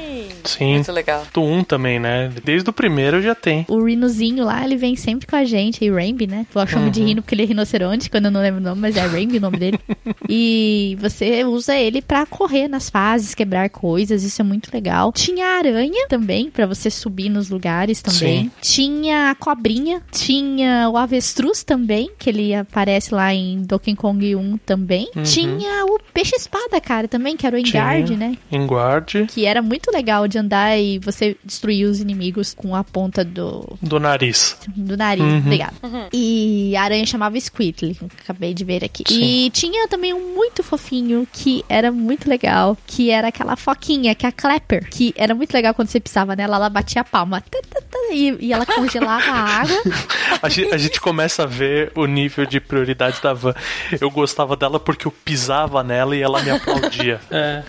Sim. 0.50 0.74
Muito 0.76 0.92
legal. 0.92 1.26
Do 1.34 1.42
1 1.42 1.64
também, 1.64 2.00
né? 2.00 2.32
Desde 2.44 2.70
o 2.70 2.74
primeiro 2.74 3.22
já 3.22 3.36
tem. 3.36 3.66
O 3.68 3.84
rinozinho 3.84 4.46
lá, 4.46 4.64
ele 4.64 4.76
vem 4.76 4.96
sempre 4.96 5.28
com 5.28 5.36
a 5.36 5.44
gente, 5.44 5.84
e 5.84 5.90
Rambi, 5.90 6.28
né? 6.28 6.46
Eu 6.54 6.68
chamo 6.68 6.90
de 6.90 7.04
rino 7.04 7.22
porque 7.22 7.36
ele 7.36 7.44
é 7.44 7.46
rinoceronte, 7.46 8.10
quando 8.10 8.26
eu 8.26 8.32
não 8.32 8.42
lembro 8.42 8.60
o 8.60 8.64
nome, 8.64 8.82
mas 8.82 8.96
é 8.96 9.02
Rambi 9.02 9.38
o 9.38 9.42
nome 9.42 9.58
dele. 9.58 9.80
e 10.30 10.98
você 11.00 11.44
usa 11.44 11.76
ele 11.76 12.02
pra 12.02 12.26
correr 12.26 12.68
nas 12.68 12.90
fases, 12.90 13.36
quebrar 13.36 13.70
coisas, 13.70 14.24
isso 14.24 14.42
é 14.42 14.46
muito 14.46 14.70
legal. 14.74 15.12
Tinha 15.12 15.46
a 15.46 15.58
aranha 15.58 16.08
também, 16.08 16.50
pra 16.50 16.66
você 16.66 16.90
subir 16.90 17.30
nos 17.30 17.50
lugares 17.50 18.02
também. 18.02 18.44
Sim. 18.44 18.52
Tinha 18.62 19.32
a 19.32 19.36
cobrinha, 19.36 20.02
tinha 20.12 20.90
o 20.90 20.98
avestruz 20.98 21.64
também, 21.64 22.10
que 22.18 22.30
ele 22.30 22.54
aparece 22.54 23.14
lá 23.14 23.34
em 23.34 23.62
Donkey 23.62 23.96
Kong 23.96 24.36
1 24.36 24.58
também. 24.66 25.10
Tinha 25.24 25.86
o 25.86 26.00
peixe-espada, 26.14 26.80
cara, 26.82 27.08
também, 27.08 27.36
que 27.36 27.46
era 27.46 27.56
o 27.56 27.60
Engard, 27.60 28.16
né? 28.16 28.38
Em 28.52 28.66
guarde 28.66 29.26
Que 29.28 29.46
era 29.46 29.62
muito 29.62 29.92
legal 29.92 30.28
de 30.28 30.37
andar 30.38 30.78
e 30.78 31.00
você 31.00 31.36
destruir 31.44 31.86
os 31.86 32.00
inimigos 32.00 32.54
com 32.54 32.76
a 32.76 32.84
ponta 32.84 33.24
do, 33.24 33.78
do 33.82 34.00
nariz. 34.00 34.58
do 34.76 34.96
nariz, 34.98 35.24
Uhum. 35.24 35.38
obrigado. 35.40 35.74
E 36.14 36.76
a 36.76 36.84
aranha 36.84 37.06
chamava 37.06 37.40
Squirtle, 37.40 37.98
acabei 38.22 38.54
de 38.54 38.64
ver 38.64 38.84
aqui. 38.84 39.04
E 39.10 39.50
tinha 39.52 39.88
também 39.88 40.14
um 40.14 40.34
muito 40.36 40.64
fofinho 40.64 41.28
que 41.32 41.64
era 41.68 41.92
muito 41.92 42.30
legal, 42.30 42.78
que 42.86 43.10
era 43.10 43.28
aquela 43.30 43.56
foquinha, 43.56 44.14
que 44.16 44.26
é 44.26 44.30
a 44.30 44.32
Clapper, 44.32 44.90
que 44.90 45.14
era 45.18 45.34
muito 45.34 45.54
legal 45.54 45.74
quando 45.74 45.88
você 45.90 46.00
pisava 46.00 46.36
nela, 46.36 46.56
ela 46.58 46.70
batia 46.70 47.02
a 47.02 47.06
palma 47.06 47.42
tá, 47.42 47.60
tá, 47.70 47.82
tá, 47.82 47.97
e, 48.12 48.38
e 48.48 48.54
ela 48.54 48.66
congelava 48.66 49.32
a 49.32 49.62
água. 49.62 49.82
A 50.42 50.50
gente, 50.50 50.74
a 50.74 50.78
gente 50.78 51.02
começa 51.02 51.44
a 51.44 51.46
ver 51.48 51.92
o 51.96 52.06
nível 52.06 52.46
de 52.46 52.60
prioridade 52.60 53.20
da 53.24 53.34
van. 53.34 53.56
Eu 54.00 54.10
gostava 54.12 54.56
dela 54.56 54.80
porque 54.80 55.08
eu 55.08 55.12
pisava 55.12 55.84
nela 55.84 56.16
e 56.16 56.22
ela 56.22 56.42
me 56.44 56.52
aplaudia. 56.52 57.20
É. 57.32 57.64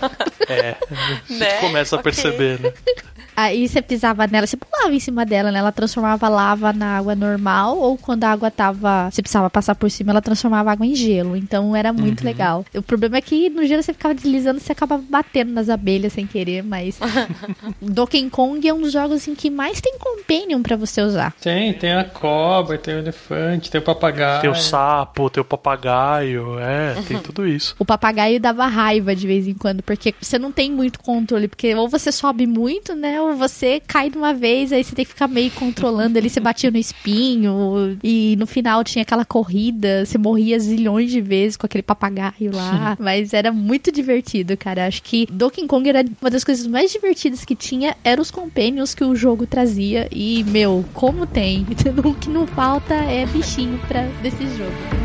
É, 0.48 0.76
a 0.90 0.94
gente 1.28 1.38
Né? 1.40 1.52
começa 1.60 1.96
a 1.96 1.98
Ok. 1.98 2.12
perceber, 2.12 2.60
né? 2.60 2.72
Aí 3.39 3.68
você 3.68 3.80
pisava 3.80 4.26
nela, 4.26 4.49
você 4.49 4.57
pulava 4.57 4.93
em 4.93 4.99
cima 4.99 5.24
dela, 5.24 5.53
né? 5.53 5.61
Ela 5.61 5.70
transformava 5.70 6.28
lava 6.28 6.72
na 6.72 6.99
água 6.99 7.14
normal, 7.14 7.78
ou 7.78 7.97
quando 7.97 8.24
a 8.24 8.32
água 8.32 8.51
tava. 8.51 9.09
Você 9.12 9.22
precisava 9.22 9.49
passar 9.49 9.76
por 9.76 9.89
cima, 9.89 10.11
ela 10.11 10.20
transformava 10.20 10.70
a 10.70 10.72
água 10.72 10.84
em 10.84 10.93
gelo. 10.97 11.36
Então 11.36 11.76
era 11.76 11.93
muito 11.93 12.24
legal. 12.24 12.64
O 12.74 12.82
problema 12.82 13.18
é 13.18 13.20
que 13.20 13.49
no 13.49 13.64
gelo 13.64 13.80
você 13.80 13.93
ficava 13.93 14.12
deslizando, 14.12 14.59
você 14.59 14.72
acabava 14.72 15.05
batendo 15.09 15.53
nas 15.53 15.68
abelhas 15.68 16.14
sem 16.14 16.26
querer, 16.26 16.64
mas. 16.64 16.99
Donkey 17.80 18.28
Kong 18.28 18.66
é 18.66 18.74
um 18.74 18.80
dos 18.80 18.93
jogos 18.93 19.28
em 19.28 19.36
que 19.36 19.51
mais 19.51 19.80
tem 19.80 19.97
companion 19.99 20.61
pra 20.61 20.74
você 20.74 21.01
usar. 21.01 21.32
Tem, 21.41 21.72
tem 21.72 21.93
a 21.93 22.03
cobra, 22.03 22.76
tem 22.76 22.97
o 22.97 22.99
elefante, 22.99 23.70
tem 23.70 23.80
o 23.80 23.84
papagaio. 23.84 24.41
Tem 24.41 24.51
o 24.51 24.55
sapo, 24.57 25.30
tem 25.30 25.41
o 25.41 25.45
papagaio, 25.45 26.59
é, 26.59 27.01
tem 27.07 27.20
tudo 27.20 27.47
isso. 27.47 27.76
O 27.78 27.84
papagaio 27.84 28.41
dava 28.41 28.66
raiva 28.66 29.14
de 29.14 29.28
vez 29.28 29.47
em 29.47 29.55
quando, 29.55 29.80
porque 29.80 30.12
você 30.20 30.41
não 30.41 30.51
tem 30.51 30.72
muito 30.72 30.99
controle, 30.99 31.47
porque 31.47 31.72
ou 31.72 31.89
você 31.89 32.11
sobe 32.11 32.45
muito, 32.45 32.97
né? 32.97 33.27
Então 33.28 33.36
você 33.36 33.78
cai 33.86 34.08
de 34.08 34.16
uma 34.16 34.32
vez, 34.32 34.72
aí 34.72 34.82
você 34.82 34.94
tem 34.94 35.04
que 35.04 35.10
ficar 35.10 35.28
meio 35.28 35.50
controlando 35.50 36.16
ele, 36.16 36.30
você 36.30 36.40
batia 36.40 36.70
no 36.70 36.78
espinho, 36.78 37.98
e 38.02 38.34
no 38.38 38.46
final 38.46 38.82
tinha 38.82 39.02
aquela 39.02 39.22
corrida, 39.22 40.06
você 40.06 40.16
morria 40.16 40.58
zilhões 40.58 41.10
de 41.10 41.20
vezes 41.20 41.54
com 41.54 41.66
aquele 41.66 41.82
papagaio 41.82 42.50
lá. 42.54 42.96
Mas 42.98 43.34
era 43.34 43.52
muito 43.52 43.92
divertido, 43.92 44.56
cara. 44.56 44.86
Acho 44.86 45.02
que 45.02 45.26
Donkey 45.30 45.66
Kong 45.66 45.86
era 45.86 46.02
uma 46.22 46.30
das 46.30 46.42
coisas 46.42 46.66
mais 46.66 46.90
divertidas 46.90 47.44
que 47.44 47.54
tinha, 47.54 47.94
eram 48.02 48.22
os 48.22 48.30
companions 48.30 48.94
que 48.94 49.04
o 49.04 49.14
jogo 49.14 49.46
trazia. 49.46 50.08
E, 50.10 50.42
meu, 50.44 50.82
como 50.94 51.26
tem? 51.26 51.66
O 52.08 52.14
que 52.14 52.30
não 52.30 52.46
falta 52.46 52.94
é 52.94 53.26
bichinho 53.26 53.78
pra, 53.86 54.02
desse 54.22 54.46
jogo. 54.56 54.97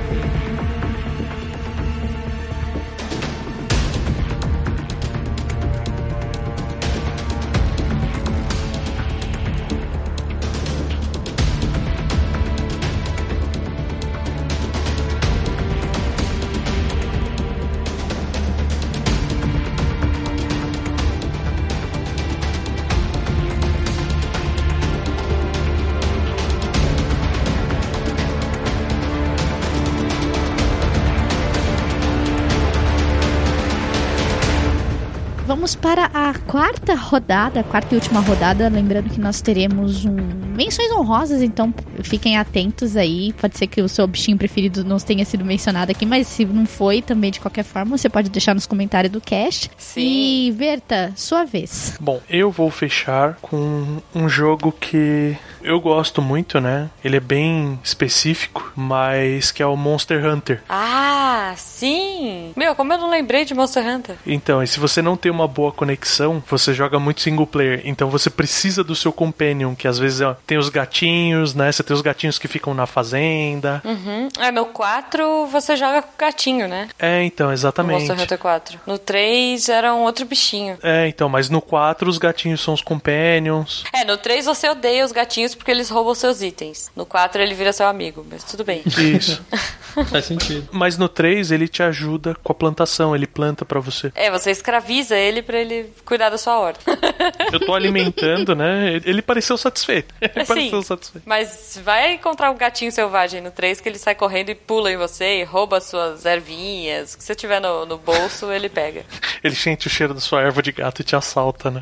Vamos 35.64 35.78
para 35.78 36.12
a 36.14 36.23
quarta 36.42 36.96
rodada, 36.96 37.60
a 37.60 37.64
quarta 37.64 37.94
e 37.94 37.98
última 37.98 38.20
rodada. 38.20 38.70
Lembrando 38.70 39.10
que 39.10 39.20
nós 39.20 39.42
teremos 39.42 40.06
um 40.06 40.44
menções 40.54 40.92
honrosas, 40.92 41.42
então 41.42 41.74
fiquem 42.04 42.38
atentos 42.38 42.96
aí. 42.96 43.34
Pode 43.34 43.58
ser 43.58 43.68
que 43.68 43.82
o 43.82 43.90
seu 43.90 44.08
bichinho 44.08 44.38
preferido 44.38 44.84
não 44.84 44.98
tenha 44.98 45.26
sido 45.26 45.44
mencionado 45.44 45.92
aqui, 45.92 46.06
mas 46.06 46.28
se 46.28 46.46
não 46.46 46.66
foi, 46.66 47.02
também 47.02 47.32
de 47.32 47.40
qualquer 47.40 47.64
forma, 47.64 47.98
você 47.98 48.10
pode 48.10 48.30
deixar 48.30 48.54
nos 48.54 48.66
comentários 48.66 49.12
do 49.12 49.20
cast. 49.20 49.70
Sim. 49.78 50.02
E 50.02 50.52
Verta, 50.52 51.12
sua 51.16 51.44
vez. 51.44 51.98
Bom, 52.00 52.22
eu 52.30 52.52
vou 52.52 52.70
fechar 52.70 53.38
com 53.42 54.02
um 54.14 54.30
jogo 54.30 54.72
que 54.72 55.36
eu 55.64 55.80
gosto 55.80 56.22
muito, 56.22 56.60
né? 56.60 56.90
Ele 57.04 57.18
é 57.18 57.20
bem 57.20 57.80
específico, 57.84 58.72
mas 58.76 59.52
que 59.52 59.64
é 59.64 59.66
o 59.66 59.76
Monster 59.76 60.26
Hunter. 60.26 60.62
Ah, 60.70 61.54
sim! 61.58 62.52
Meu, 62.56 62.76
como 62.76 62.94
eu 62.94 62.98
não 62.98 63.10
lembrei 63.10 63.46
de 63.46 63.54
Monster 63.54 63.86
Hunter? 63.86 64.16
Então, 64.26 64.62
e 64.62 64.68
se 64.68 64.80
você 64.80 65.02
não 65.02 65.16
tem 65.16 65.32
uma 65.32 65.48
boa 65.48 65.72
conexão, 65.72 66.23
você 66.50 66.74
joga 66.74 67.00
muito 67.00 67.22
single 67.22 67.48
player. 67.48 67.82
Então 67.86 68.10
você 68.10 68.30
precisa 68.30 68.84
do 68.84 68.96
seu 68.96 69.12
companion, 69.12 69.76
que 69.76 69.88
às 69.88 69.98
vezes 70.00 70.22
ó, 70.22 70.36
tem 70.46 70.58
os 70.58 70.70
gatinhos, 70.70 71.54
né? 71.54 71.72
Você 71.72 71.84
tem 71.84 71.94
os 71.96 72.02
gatinhos 72.02 72.38
que 72.40 72.48
ficam 72.48 72.74
na 72.74 72.86
fazenda. 72.86 73.82
Uhum. 73.84 74.30
É, 74.40 74.52
no 74.52 74.66
4 74.68 75.48
você 75.48 75.76
joga 75.76 76.02
com 76.02 76.10
o 76.10 76.18
gatinho, 76.18 76.68
né? 76.68 76.90
É, 77.00 77.24
então, 77.24 77.48
No 77.48 77.54
exatamente. 77.54 78.00
Monster 78.08 78.20
Hunter 78.22 78.38
4. 78.38 78.80
No 78.86 78.98
3 78.98 79.70
era 79.70 79.94
um 79.94 80.02
outro 80.04 80.26
bichinho. 80.26 80.78
É, 80.82 81.08
então, 81.08 81.28
mas 81.30 81.50
no 81.50 81.62
4 81.62 82.10
os 82.10 82.18
gatinhos 82.18 82.62
são 82.62 82.74
os 82.74 82.82
companions. 82.82 83.84
É, 83.94 84.04
no 84.04 84.18
3 84.18 84.46
você 84.46 84.70
odeia 84.70 85.06
os 85.06 85.12
gatinhos 85.12 85.56
porque 85.56 85.72
eles 85.72 85.90
roubam 85.90 86.16
seus 86.16 86.42
itens. 86.42 86.92
No 86.96 87.06
4 87.06 87.42
ele 87.42 87.54
vira 87.54 87.74
seu 87.74 87.88
amigo, 87.88 88.26
mas 88.30 88.44
tudo 88.44 88.64
bem. 88.64 88.82
Isso. 88.86 89.44
Faz 90.10 90.26
sentido. 90.26 90.68
mas 90.72 90.98
no 90.98 91.08
3 91.08 91.52
ele 91.52 91.68
te 91.68 91.84
ajuda 91.84 92.36
com 92.44 92.52
a 92.52 92.56
plantação, 92.56 93.16
ele 93.16 93.28
planta 93.28 93.64
pra 93.64 93.80
você. 93.80 94.12
É, 94.16 94.32
você 94.32 94.50
escraviza 94.50 95.16
ele 95.16 95.42
pra 95.44 95.58
ele 95.60 95.92
cuidar 96.14 96.30
da 96.30 96.38
sua 96.38 96.60
horta. 96.60 96.80
Eu 97.52 97.60
tô 97.60 97.74
alimentando, 97.74 98.56
né? 98.56 99.02
Ele 99.04 99.20
pareceu 99.20 99.58
satisfeito. 99.58 100.14
Ele 100.22 100.32
Assim, 100.36 100.46
pareceu 100.46 100.84
satisfeito. 100.84 101.24
mas 101.28 101.80
vai 101.84 102.14
encontrar 102.14 102.52
um 102.52 102.56
gatinho 102.56 102.92
selvagem 102.92 103.42
no 103.42 103.50
3 103.50 103.82
que 103.82 103.90
ele 103.90 103.98
sai 103.98 104.14
correndo 104.14 104.50
e 104.50 104.56
pula 104.56 104.92
em 104.92 104.98
você 104.98 105.40
e 105.40 105.44
rouba 105.44 105.82
suas 105.82 106.24
ervinhas. 106.26 107.16
O 107.16 107.18
que 107.18 107.24
você 107.24 107.34
tiver 107.34 107.60
no, 107.60 107.84
no 107.88 107.98
bolso, 107.98 108.52
ele 108.52 108.70
pega. 108.70 109.04
Ele 109.44 109.56
sente 109.56 109.88
o 109.88 109.90
cheiro 109.90 110.14
da 110.14 110.22
sua 110.22 110.42
erva 110.42 110.62
de 110.62 110.72
gato 110.72 111.02
e 111.02 111.04
te 111.04 111.18
assalta, 111.18 111.70
né? 111.70 111.82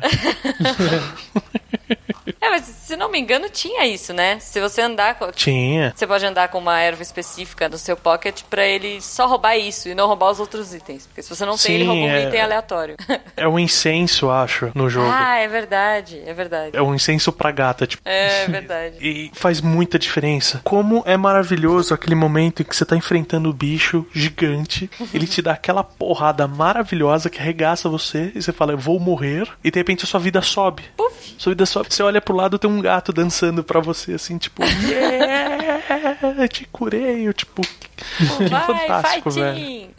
É, 2.52 2.58
mas 2.58 2.64
se 2.66 2.96
não 2.96 3.10
me 3.10 3.18
engano, 3.18 3.48
tinha 3.48 3.86
isso, 3.86 4.12
né? 4.12 4.38
Se 4.38 4.60
você 4.60 4.82
andar 4.82 5.14
com. 5.14 5.32
Tinha. 5.32 5.92
Você 5.96 6.06
pode 6.06 6.24
andar 6.26 6.48
com 6.48 6.58
uma 6.58 6.78
erva 6.78 7.02
específica 7.02 7.68
no 7.68 7.78
seu 7.78 7.96
pocket 7.96 8.42
pra 8.50 8.66
ele 8.66 9.00
só 9.00 9.26
roubar 9.26 9.56
isso 9.56 9.88
e 9.88 9.94
não 9.94 10.06
roubar 10.06 10.30
os 10.30 10.38
outros 10.38 10.74
itens. 10.74 11.06
Porque 11.06 11.22
se 11.22 11.30
você 11.30 11.46
não 11.46 11.56
tem, 11.56 11.76
ele 11.76 11.84
Sim, 11.84 11.90
rouba 11.90 12.02
um 12.02 12.10
é. 12.10 12.28
item 12.28 12.40
aleatório. 12.40 12.96
É 13.34 13.48
um 13.48 13.58
incenso, 13.58 14.30
acho, 14.30 14.70
no 14.74 14.90
jogo. 14.90 15.08
ah, 15.10 15.38
é 15.38 15.48
verdade, 15.48 16.22
é 16.26 16.34
verdade. 16.34 16.76
É 16.76 16.82
um 16.82 16.94
incenso 16.94 17.32
pra 17.32 17.50
gata, 17.50 17.86
tipo. 17.86 18.02
É 18.04 18.46
verdade. 18.46 18.96
E 19.02 19.30
faz 19.34 19.60
muita 19.60 19.98
diferença. 19.98 20.60
Como 20.62 21.02
é 21.06 21.16
maravilhoso 21.16 21.94
aquele 21.94 22.14
momento 22.14 22.62
em 22.62 22.64
que 22.64 22.76
você 22.76 22.84
tá 22.84 22.96
enfrentando 22.96 23.48
o 23.48 23.52
bicho 23.52 24.06
gigante, 24.12 24.90
ele 25.14 25.26
te 25.26 25.40
dá 25.40 25.52
aquela 25.52 25.82
porrada 25.82 26.46
maravilhosa 26.46 27.30
que 27.30 27.40
arregaça 27.40 27.88
você 27.88 28.32
e 28.34 28.42
você 28.42 28.52
fala, 28.52 28.72
eu 28.72 28.78
vou 28.78 29.00
morrer, 29.00 29.48
e 29.64 29.70
de 29.70 29.78
repente 29.78 30.04
a 30.04 30.06
sua 30.06 30.20
vida 30.20 30.42
sobe. 30.42 30.82
Puf. 30.96 31.34
Sua 31.38 31.52
vida 31.52 31.66
sobe. 31.66 31.88
Você 31.90 32.02
olha 32.02 32.20
pro 32.20 32.36
lado, 32.36 32.41
tem 32.50 32.70
um 32.70 32.80
gato 32.80 33.12
dançando 33.12 33.62
pra 33.64 33.80
você, 33.80 34.12
assim, 34.14 34.38
tipo, 34.38 34.62
yeah, 34.64 36.48
te 36.48 36.66
curei, 36.66 37.26
eu, 37.28 37.32
tipo, 37.32 37.62
que 37.62 37.92
Vai, 38.48 38.66
fantástico, 38.66 39.30
velho. 39.30 39.90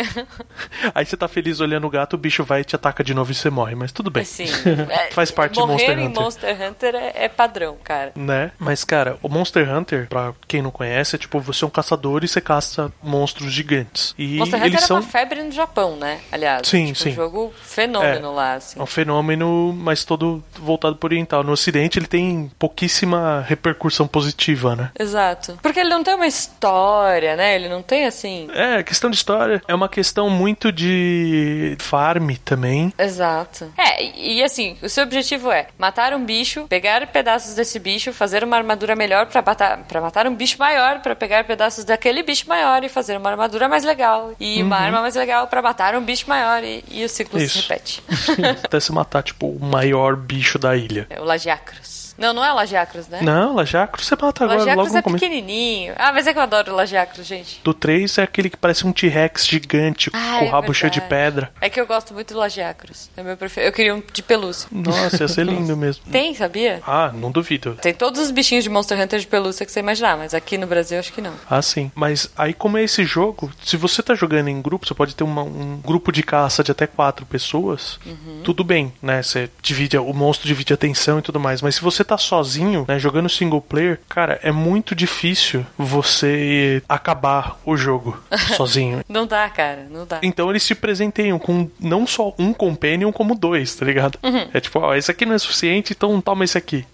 Aí 0.94 1.06
você 1.06 1.16
tá 1.16 1.28
feliz 1.28 1.60
olhando 1.60 1.88
o 1.88 1.90
gato, 1.90 2.14
o 2.14 2.18
bicho 2.18 2.44
vai 2.44 2.62
e 2.62 2.64
te 2.64 2.76
ataca 2.76 3.04
de 3.04 3.14
novo 3.14 3.32
e 3.32 3.36
você 3.36 3.50
morre, 3.50 3.76
mas 3.76 3.92
tudo 3.92 4.10
bem. 4.10 4.24
Assim, 4.24 4.46
é, 4.90 5.12
Faz 5.12 5.32
parte 5.32 5.60
de 5.60 5.66
Monster 5.66 5.98
em 5.98 6.08
Hunter. 6.08 6.22
Monster 6.24 6.62
Hunter 6.62 6.96
é, 6.96 7.12
é 7.16 7.30
padrão, 7.30 7.78
cara. 7.84 8.12
Né? 8.16 8.52
Mas, 8.60 8.84
cara, 8.84 9.18
o 9.22 9.30
Monster 9.30 9.70
Hunter, 9.74 10.08
pra 10.08 10.34
quem 10.48 10.62
não 10.62 10.72
conhece, 10.72 11.16
é 11.16 11.20
tipo, 11.20 11.40
você 11.40 11.64
é 11.64 11.68
um 11.68 11.72
caçador 11.72 12.24
e 12.24 12.28
você 12.28 12.42
caça 12.42 12.92
monstros 13.02 13.52
gigantes. 13.52 14.14
E 14.18 14.38
Monster 14.38 14.60
Hunter 14.60 14.68
eles 14.68 14.78
era 14.80 14.88
são. 14.88 14.98
uma 14.98 15.04
febre 15.04 15.42
no 15.42 15.52
Japão, 15.52 15.96
né? 15.96 16.20
Aliás, 16.32 16.68
Sim, 16.68 16.88
tipo, 16.88 17.00
sim. 17.00 17.10
um 17.12 17.16
jogo 17.16 17.54
fenômeno 17.62 18.28
É. 18.28 18.32
lá, 18.32 18.54
assim. 18.56 18.80
É 18.80 18.84
um 18.84 18.88
fenômeno, 18.88 19.74
mas 19.74 20.04
todo 20.04 20.44
voltado 20.60 20.96
pro 20.96 21.08
oriental. 21.08 21.44
No 21.44 21.52
ocidente 21.52 22.00
ele 22.00 22.08
tem 22.08 22.33
pouquíssima 22.60 23.44
repercussão 23.48 24.08
positiva, 24.08 24.76
né? 24.76 24.92
Exato. 25.00 25.58
Porque 25.62 25.80
ele 25.80 25.90
não 25.90 26.04
tem 26.04 26.16
uma 26.16 26.28
história, 26.28 27.36
né? 27.36 27.56
Ele 27.56 27.70
não 27.70 27.82
tem 27.82 28.06
assim. 28.06 28.48
É, 28.54 28.84
questão 28.84 29.10
de 29.10 29.16
história. 29.16 29.62
É 29.68 29.74
uma 29.74 29.90
questão 29.90 30.30
muito 30.30 30.72
de 30.72 31.76
farm 31.80 32.32
também. 32.44 32.94
Exato. 32.98 33.72
É, 33.78 34.04
e 34.04 34.44
assim, 34.44 34.78
o 34.82 34.90
seu 34.90 35.04
objetivo 35.04 35.52
é 35.52 35.68
matar 35.78 36.14
um 36.14 36.24
bicho, 36.24 36.66
pegar 36.68 37.06
pedaços 37.08 37.56
desse 37.56 37.80
bicho, 37.80 38.14
fazer 38.14 38.44
uma 38.44 38.58
armadura 38.58 38.96
melhor 38.96 39.28
pra 39.28 39.42
matar, 39.42 39.78
pra 39.84 40.02
matar 40.02 40.28
um 40.28 40.36
bicho 40.36 40.58
maior, 40.60 41.00
pra 41.00 41.16
pegar 41.16 41.44
pedaços 41.44 41.84
daquele 41.84 42.24
bicho 42.24 42.48
maior 42.48 42.84
e 42.84 42.90
fazer 42.90 43.18
uma 43.18 43.30
armadura 43.30 43.68
mais 43.68 43.84
legal. 43.84 44.34
E 44.40 44.62
uma 44.62 44.78
arma 44.78 45.02
mais 45.02 45.16
legal 45.16 45.48
pra 45.48 45.62
matar 45.62 45.96
um 45.96 46.02
bicho 46.02 46.28
maior. 46.28 46.64
E, 46.64 46.84
e 46.90 47.04
o 47.04 47.10
ciclo 47.10 47.40
se 47.40 47.46
Isso. 47.46 47.62
repete. 47.62 48.04
Até 48.64 48.80
se 48.80 48.92
matar, 48.92 49.24
tipo, 49.24 49.48
o 49.48 49.64
maior 49.64 50.16
bicho 50.16 50.58
da 50.58 50.76
ilha. 50.76 51.08
É 51.10 51.20
o 51.20 51.24
Lagiacros. 51.24 52.03
Não, 52.18 52.34
não 52.34 52.44
é 52.44 52.52
Lagiacros, 52.54 53.08
né? 53.08 53.20
Não, 53.22 53.56
Lajacro 53.56 54.04
você 54.04 54.16
mata 54.16 54.44
agora, 54.44 54.60
logo 54.60 54.70
Lagiacros 54.70 54.92
no 54.94 54.98
é 54.98 55.02
começo. 55.02 55.24
pequenininho. 55.26 55.94
Ah, 55.98 56.12
mas 56.14 56.28
é 56.28 56.34
que 56.34 56.40
eu 56.40 56.44
adoro 56.44 56.76
Lagiacros, 56.76 57.26
gente. 57.26 57.62
Do 57.64 57.74
3 57.74 58.18
é 58.20 58.24
aquele 58.24 58.50
que 58.50 58.58
parece 58.58 58.86
um 58.86 58.94
T-Rex 58.94 59.46
gigante, 59.48 60.10
Ah, 60.14 60.38
com 60.40 60.46
o 60.46 60.48
é 60.48 60.52
rabo 60.52 60.74
cheio 60.74 60.92
de 60.92 61.00
verdade. 61.00 61.24
pedra. 61.24 61.52
É 61.62 61.70
que 61.70 61.80
eu 61.80 61.88
gosto 61.88 62.14
muito 62.14 62.34
do 62.34 62.40
Lagiacros. 62.40 63.10
É 63.18 63.24
meu 63.24 63.36
preferido. 63.38 63.70
Eu 63.70 63.74
queria 63.74 63.96
um 63.96 64.04
de 64.14 64.22
pelúcia. 64.22 64.68
Nossa, 64.72 65.24
ia 65.24 65.28
ser 65.28 65.46
lindo 65.46 65.76
mesmo. 65.78 66.04
Tem, 66.12 66.34
sabia? 66.36 66.82
Ah, 66.86 67.12
não 67.14 67.32
duvido. 67.32 67.76
Tem 67.82 67.94
todos 67.94 68.22
os 68.22 68.32
bichinhos 68.32 68.64
de 68.64 68.70
Monster 68.70 69.00
Hunter 69.00 69.20
de 69.20 69.28
pelúcia 69.28 69.66
que 69.66 69.72
você 69.72 69.80
imaginar, 69.80 70.18
mas 70.18 70.34
aqui 70.34 70.58
no 70.58 70.68
Brasil 70.68 71.00
acho 71.00 71.12
que 71.14 71.22
não. 71.22 71.34
Ah, 71.50 71.62
sim. 71.62 71.92
Mas 71.96 72.30
aí, 72.38 72.54
como 72.54 72.78
é 72.78 72.84
esse 72.84 73.04
jogo, 73.06 73.52
se 73.64 73.76
você 73.78 74.02
tá 74.04 74.14
jogando 74.16 74.48
em 74.50 74.62
grupo, 74.62 74.86
você 74.88 74.94
pode 74.94 75.16
ter 75.16 75.24
uma- 75.24 75.44
um 75.44 75.80
grupo 75.84 76.12
de 76.12 76.22
caça 76.24 76.64
de 76.64 76.72
até 76.72 76.86
quatro 76.88 77.26
pessoas, 77.26 78.00
tudo 78.44 78.64
bem, 78.64 78.94
né? 79.02 79.22
Você 79.24 79.50
divide, 79.62 79.98
o 79.98 80.14
monstro 80.14 80.48
divide 80.48 80.74
a 80.74 80.76
atenção 80.76 81.20
e 81.20 81.22
tudo 81.22 81.40
mais. 81.40 81.62
Mas 81.62 81.76
se 81.76 81.82
você 81.82 82.03
tá 82.04 82.18
sozinho, 82.18 82.86
né, 82.88 83.00
jogando 83.00 83.30
single 83.30 83.62
player, 83.62 84.00
cara, 84.10 84.40
é 84.44 84.52
muito 84.52 84.96
difícil 84.96 85.66
você 85.78 86.82
acabar 86.88 87.60
o 87.66 87.76
jogo 87.76 88.18
sozinho. 88.56 89.04
Não 89.08 89.26
dá, 89.26 89.50
cara, 89.50 89.88
não 89.90 90.06
dá. 90.06 90.20
Então 90.22 90.50
eles 90.50 90.66
te 90.66 90.76
presenteiam 90.76 91.40
com 91.40 91.70
não 91.80 92.06
só 92.06 92.34
um 92.38 92.54
companion, 92.54 93.12
como 93.12 93.36
dois, 93.36 93.76
tá 93.76 93.86
ligado? 93.86 94.20
É 94.54 94.60
tipo, 94.60 94.80
ó, 94.80 94.96
esse 94.96 95.12
aqui 95.12 95.26
não 95.26 95.36
é 95.36 95.38
suficiente, 95.38 95.94
então 95.94 96.20
toma 96.22 96.44
esse 96.44 96.58
aqui. 96.58 96.86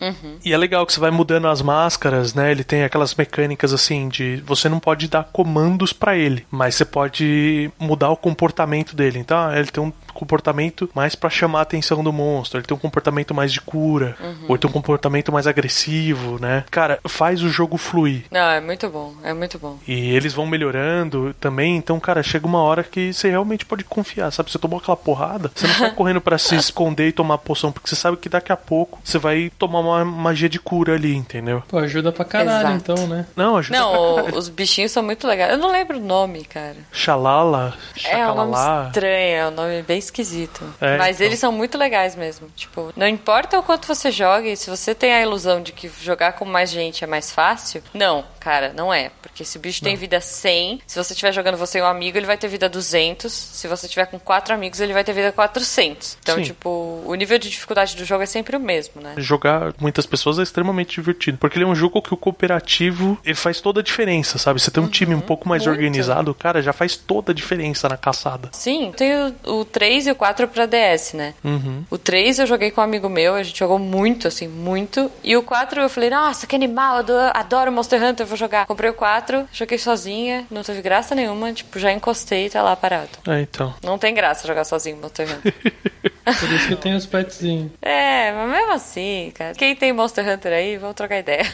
E 0.43 0.53
é 0.53 0.57
legal 0.57 0.86
que 0.86 0.93
você 0.93 0.99
vai 0.99 1.12
mudando 1.12 1.47
as 1.47 1.62
máscaras, 1.62 2.34
né? 2.34 2.51
Ele 2.51 2.64
tem 2.64 2.84
aquelas 2.84 3.16
mecânicas 3.16 3.74
assim 3.74 4.07
de 4.10 4.38
você 4.45 4.70
não 4.70 4.80
pode 4.80 5.07
dar 5.07 5.26
comandos 5.26 5.93
pra 5.93 6.16
ele, 6.18 6.45
mas 6.49 6.76
você 6.76 6.86
pode 6.86 7.72
mudar 7.80 8.10
o 8.10 8.18
comportamento 8.18 8.95
dele. 8.95 9.20
Então, 9.20 9.38
ah, 9.38 9.57
ele 9.57 9.68
tem 9.68 9.84
um 9.84 9.91
comportamento 10.20 10.89
mais 10.93 11.15
pra 11.15 11.30
chamar 11.30 11.59
a 11.59 11.61
atenção 11.63 12.03
do 12.03 12.11
monstro. 12.13 12.59
Ele 12.59 12.67
tem 12.67 12.76
um 12.76 12.80
comportamento 12.80 13.34
mais 13.34 13.51
de 13.51 13.61
cura. 13.61 14.15
Ou 14.47 14.55
ele 14.55 14.59
tem 14.59 14.70
um 14.70 14.74
comportamento 14.74 15.32
mais 15.32 15.47
agressivo, 15.47 16.39
né? 16.39 16.63
Cara, 16.70 16.99
faz 17.07 17.41
o 17.41 17.49
jogo 17.49 17.78
fluir. 17.78 18.24
Não, 18.32 18.49
é 18.49 18.59
muito 18.61 18.89
bom, 18.89 19.13
é 19.24 19.34
muito 19.34 19.57
bom. 19.57 19.78
E 19.88 20.13
eles 20.15 20.34
vão 20.34 20.45
melhorando 20.45 21.34
também. 21.39 21.76
Então, 21.78 21.99
cara, 21.99 22.22
chega 22.24 22.45
uma 22.45 22.61
hora 22.61 22.84
que 22.84 23.13
você 23.13 23.30
realmente 23.30 23.65
pode 23.65 23.84
confiar, 23.84 24.32
sabe? 24.32 24.51
Você 24.51 24.59
tomou 24.59 24.80
aquela 24.80 24.97
porrada, 24.97 25.51
você 25.53 25.67
não 25.67 25.76
tá 25.76 25.89
correndo 25.95 26.22
pra 26.22 26.38
se 26.38 26.55
esconder 26.55 27.07
e 27.07 27.11
tomar 27.11 27.38
poção, 27.38 27.72
porque 27.72 27.88
você 27.89 27.95
sabe 27.95 28.17
que 28.17 28.30
daqui 28.30 28.51
a 28.51 28.57
pouco 28.57 28.99
você 29.03 29.17
vai 29.17 29.51
tomar 29.57 29.80
uma 29.80 30.05
magia 30.05 30.49
de 30.49 30.59
cura 30.59 30.95
ali, 30.95 31.15
entendeu? 31.15 31.63
Pô, 31.67 31.78
ajuda 31.78 32.11
pra 32.11 32.26
caralho, 32.26 32.76
Exato. 32.76 32.91
então, 32.91 33.07
né? 33.07 33.26
Não, 33.36 33.57
ajuda 33.57 33.78
pra 33.78 33.86
Não, 33.88 34.15
caralho. 34.15 34.36
o- 34.36 34.38
os 34.38 34.49
bichinhos 34.49 34.91
são 34.91 35.03
muito 35.03 35.26
legais. 35.28 35.51
Eu 35.51 35.57
não 35.57 35.72
lembro 35.72 35.97
o 35.97 36.01
nome, 36.01 36.43
cara. 36.43 36.76
Xalala, 36.91 37.74
É 38.03 38.28
um 38.28 38.36
nome 38.36 38.53
estranho, 38.88 39.36
é 39.36 39.47
um 39.47 39.51
nome 39.51 39.82
bem 39.84 39.97
esquisito. 40.10 40.62
É, 40.82 40.97
Mas 40.97 41.18
então. 41.18 41.28
eles 41.28 41.39
são 41.39 41.51
muito 41.51 41.78
legais 41.78 42.16
mesmo. 42.16 42.47
Tipo, 42.55 42.91
não 42.95 43.07
importa 43.07 43.57
o 43.57 43.64
quanto 43.64 43.88
você 43.88 44.12
jogue, 44.12 44.55
se 44.55 44.70
você 44.70 44.93
tem 44.93 45.14
a 45.14 45.22
ilusão 45.22 45.62
de 45.62 45.72
que 45.72 45.89
jogar 46.01 46.34
com 46.34 46.45
mais 46.45 46.70
gente 46.70 47.03
é 47.03 47.07
mais 47.07 47.32
fácil, 47.32 47.82
não, 47.93 48.26
cara, 48.39 48.73
não 48.75 48.93
é. 48.93 49.11
Porque 49.21 49.43
se 49.45 49.57
o 49.57 49.59
bicho 49.59 49.81
tem 49.83 49.95
vida 49.95 50.19
100, 50.21 50.81
se 50.87 50.97
você 51.03 51.13
estiver 51.13 51.31
jogando 51.31 51.57
você 51.57 51.79
e 51.79 51.81
um 51.81 51.85
amigo, 51.85 52.17
ele 52.17 52.25
vai 52.25 52.37
ter 52.37 52.47
vida 52.47 52.67
200. 52.69 53.31
Se 53.31 53.67
você 53.67 53.87
tiver 53.87 54.05
com 54.05 54.19
quatro 54.19 54.53
amigos, 54.53 54.79
ele 54.79 54.93
vai 54.93 55.03
ter 55.03 55.13
vida 55.13 55.31
400. 55.31 56.17
Então, 56.21 56.35
Sim. 56.35 56.43
tipo, 56.43 57.03
o 57.05 57.13
nível 57.15 57.37
de 57.37 57.49
dificuldade 57.49 57.95
do 57.95 58.05
jogo 58.05 58.23
é 58.23 58.25
sempre 58.25 58.55
o 58.55 58.59
mesmo, 58.59 59.01
né? 59.01 59.13
Jogar 59.17 59.73
muitas 59.79 60.05
pessoas 60.05 60.39
é 60.39 60.43
extremamente 60.43 60.95
divertido. 60.95 61.37
Porque 61.37 61.57
ele 61.57 61.65
é 61.65 61.67
um 61.67 61.75
jogo 61.75 62.01
que 62.01 62.13
o 62.13 62.17
cooperativo 62.17 63.17
ele 63.23 63.35
faz 63.35 63.61
toda 63.61 63.79
a 63.79 63.83
diferença, 63.83 64.37
sabe? 64.37 64.59
Você 64.59 64.71
tem 64.71 64.81
um 64.83 64.87
time 64.87 65.13
um 65.15 65.21
pouco 65.21 65.47
mais 65.47 65.63
Uhum. 65.63 65.69
muito. 65.69 65.79
organizado, 65.79 66.33
cara, 66.33 66.61
já 66.61 66.73
faz 66.73 66.95
toda 66.95 67.31
a 67.31 67.35
diferença 67.35 67.87
na 67.89 67.97
caçada. 67.97 68.49
Sim, 68.51 68.91
tem 68.95 69.13
o, 69.45 69.59
o 69.61 69.65
3 69.65 70.07
e 70.07 70.11
o 70.11 70.15
4 70.15 70.47
pra 70.47 70.65
DS, 70.65 71.13
né? 71.13 71.33
Uhum. 71.43 71.83
O 71.89 71.97
3 71.97 72.39
eu 72.39 72.47
joguei 72.47 72.71
com 72.71 72.81
um 72.81 72.83
amigo 72.83 73.07
meu, 73.09 73.35
a 73.35 73.43
gente 73.43 73.57
jogou 73.59 73.77
muito, 73.79 74.27
assim, 74.27 74.47
muito. 74.47 75.11
E 75.23 75.35
o 75.37 75.43
4 75.43 75.81
eu 75.81 75.89
falei, 75.89 76.09
nossa, 76.09 76.45
que 76.47 76.55
animal, 76.55 77.03
adoro, 77.33 77.71
Monster 77.71 78.01
Hunter, 78.03 78.25
vou 78.30 78.38
jogar. 78.38 78.65
Comprei 78.65 78.89
o 78.89 78.93
4, 78.93 79.47
joguei 79.51 79.77
sozinha, 79.77 80.45
não 80.49 80.63
teve 80.63 80.82
graça 80.82 81.13
nenhuma, 81.15 81.51
tipo, 81.53 81.77
já 81.80 81.91
encostei 81.91 82.45
e 82.45 82.49
tá 82.49 82.61
lá 82.61 82.75
parado. 82.75 83.09
É, 83.27 83.41
então. 83.41 83.73
Não 83.84 83.97
tem 83.97 84.13
graça 84.13 84.47
jogar 84.47 84.63
sozinho 84.63 84.97
Monster 84.97 85.27
Hunter. 85.30 85.53
Por 86.39 86.51
isso 86.51 86.67
que 86.67 86.75
tem 86.75 86.95
os 86.95 87.07
petzinhos. 87.07 87.71
é, 87.82 88.32
mas 88.32 88.51
mesmo 88.51 88.73
assim, 88.73 89.32
cara. 89.34 89.55
Quem 89.55 89.75
tem 89.75 89.91
Monster 89.91 90.27
Hunter 90.30 90.53
aí, 90.53 90.77
vamos 90.77 90.95
trocar 90.95 91.19
ideia. 91.19 91.43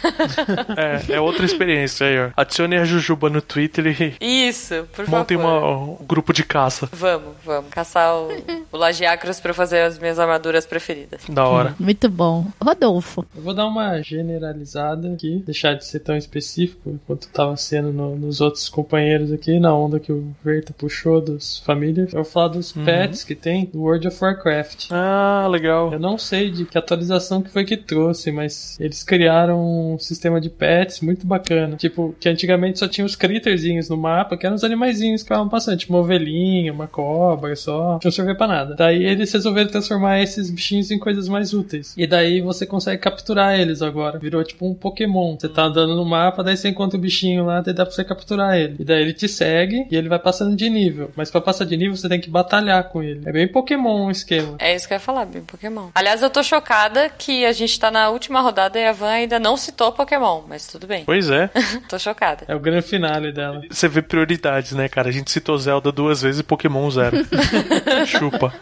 É, 1.10 1.14
é 1.16 1.20
outra 1.22 1.46
experiência 1.46 2.06
aí, 2.08 2.20
ó. 2.20 2.30
Adicione 2.36 2.76
a 2.76 2.84
Jujuba 2.84 3.30
no 3.30 3.42
Twitter 3.42 3.86
e 4.20 4.48
Isso, 4.50 4.88
por 4.94 5.08
montem 5.08 5.38
favor. 5.38 5.50
uma- 5.64 5.84
um 6.02 6.06
grupo 6.06 6.34
de 6.34 6.44
caça. 6.44 6.90
Vamos, 6.92 7.34
vamos. 7.44 7.70
Caçar 7.70 8.14
o, 8.16 8.30
o 8.72 8.78
Lagiacros 8.78 9.40
pra 9.40 9.54
fazer 9.54 9.82
as 9.82 9.98
minhas 9.98 10.20
armaduras 10.20 10.66
preferidas. 10.66 11.22
Da 11.30 11.48
hora. 11.48 11.74
Muito 11.80 12.10
bom. 12.10 12.48
Rodolfo. 12.62 13.26
Eu 13.36 13.42
vou 13.42 13.54
dar 13.54 13.66
uma 13.68 14.02
generalizada 14.02 15.14
aqui, 15.14 15.42
deixar 15.46 15.74
de 15.76 15.86
ser 15.86 16.00
tão 16.00 16.18
específico 16.18 16.65
quanto 17.08 17.28
tava 17.30 17.56
sendo 17.58 17.92
no- 17.92 18.16
nos 18.16 18.42
outros 18.42 18.70
companheiros 18.70 19.32
aqui, 19.32 19.60
na 19.60 19.76
onda 19.76 20.00
que 20.00 20.12
o 20.12 20.34
Verta 20.44 20.74
puxou 20.78 21.22
dos 21.22 21.60
famílias. 21.60 22.14
Eu 22.14 22.24
vou 22.24 22.32
falar 22.32 22.50
dos 22.50 22.72
pets 22.72 23.24
que 23.24 23.36
tem 23.36 23.66
do 23.66 23.82
World 23.82 24.08
of 24.08 24.18
Warcraft. 24.24 24.88
Ah, 24.92 25.48
legal. 25.50 25.92
Eu 25.94 26.00
não 26.00 26.18
sei 26.18 26.50
de 26.52 26.66
que 26.66 26.78
atualização 26.78 27.42
que 27.42 27.50
foi 27.50 27.64
que 27.66 27.78
trouxe, 27.78 28.32
mas 28.32 28.78
eles 28.80 29.04
criaram 29.04 29.94
um 29.94 30.00
sistema 30.00 30.40
de 30.42 30.50
pets 30.50 31.02
muito 31.02 31.26
bacana. 31.26 31.76
Tipo, 31.76 32.16
que 32.20 32.30
antigamente 32.30 32.80
só 32.80 32.88
tinha 32.88 33.06
os 33.06 33.16
critterzinhos 33.16 33.90
no 33.90 33.98
mapa, 33.98 34.38
que 34.38 34.46
eram 34.46 34.56
os 34.56 34.64
animaizinhos 34.64 35.22
que 35.22 35.26
ficavam 35.28 35.50
passando, 35.50 35.78
tipo 35.78 35.94
uma 35.94 36.00
ovelhinha, 36.02 36.72
uma 36.74 36.88
cobra 36.88 37.56
só. 37.56 38.00
Não 38.04 38.12
servia 38.12 38.36
pra 38.36 38.48
nada. 38.48 38.76
Daí 38.76 39.04
eles 39.04 39.32
resolveram 39.32 39.70
transformar 39.70 40.22
esses 40.22 40.50
bichinhos 40.50 40.92
em 40.92 41.00
coisas 41.00 41.28
mais 41.28 41.54
úteis. 41.54 41.94
E 41.98 42.06
daí 42.08 42.42
você 42.42 42.66
consegue 42.66 43.02
capturar 43.02 43.60
eles 43.60 43.82
agora. 43.82 44.20
Virou 44.20 44.44
tipo 44.44 44.68
um 44.68 44.74
Pokémon. 44.74 45.36
Você 45.40 45.50
tá 45.50 45.64
andando 45.64 45.96
no 45.96 46.06
mapa, 46.06 46.44
daí 46.44 46.55
você 46.56 46.70
encontra 46.70 46.98
o 46.98 47.02
bichinho 47.02 47.46
lá, 47.46 47.62
daí 47.62 47.74
dá 47.74 47.86
pra 47.86 47.94
você 47.94 48.04
capturar 48.04 48.58
ele. 48.58 48.76
E 48.80 48.84
daí 48.84 49.02
ele 49.02 49.14
te 49.14 49.28
segue 49.28 49.88
e 49.90 49.96
ele 49.96 50.10
vai 50.10 50.20
passando 50.20 50.56
de 50.56 50.70
nível. 50.70 51.12
Mas 51.16 51.32
pra 51.32 51.42
passar 51.42 51.66
de 51.66 51.76
nível 51.78 51.96
você 51.96 52.10
tem 52.10 52.20
que 52.20 52.30
batalhar 52.30 52.84
com 52.86 53.02
ele. 53.02 53.22
É 53.26 53.32
bem 53.32 53.48
Pokémon 53.48 54.08
o 54.08 54.12
esquema. 54.12 54.56
É 54.60 54.76
isso 54.76 54.88
que 54.88 54.94
eu 54.94 54.96
ia 54.96 55.00
falar, 55.00 55.26
bem 55.26 55.42
Pokémon. 55.42 55.90
Aliás, 55.94 56.22
eu 56.22 56.30
tô 56.30 56.44
chocada 56.44 57.10
que 57.10 57.46
a 57.46 57.52
gente 57.52 57.80
tá 57.80 57.90
na 57.92 58.10
última 58.10 58.42
rodada 58.42 58.80
e 58.80 58.86
a 58.86 58.92
Van 58.92 59.10
ainda 59.10 59.40
não 59.40 59.58
citou 59.58 59.92
Pokémon, 59.92 60.44
mas 60.48 60.68
tudo 60.68 60.88
bem. 60.88 61.04
Pois 61.06 61.30
é. 61.30 61.50
tô 61.90 61.98
chocada. 62.00 62.46
É 62.48 62.56
o 62.56 62.60
grande 62.60 62.86
finale 62.86 63.32
dela. 63.32 63.62
Você 63.70 63.88
vê 63.88 64.02
prioridades, 64.02 64.74
né, 64.74 64.88
cara? 64.88 65.10
A 65.10 65.12
gente 65.12 65.32
citou 65.32 65.58
Zelda 65.58 65.92
duas 65.92 66.22
vezes 66.22 66.42
e 66.42 66.44
Pokémon 66.44 66.90
zero. 66.90 67.18
Chupa. 68.06 68.54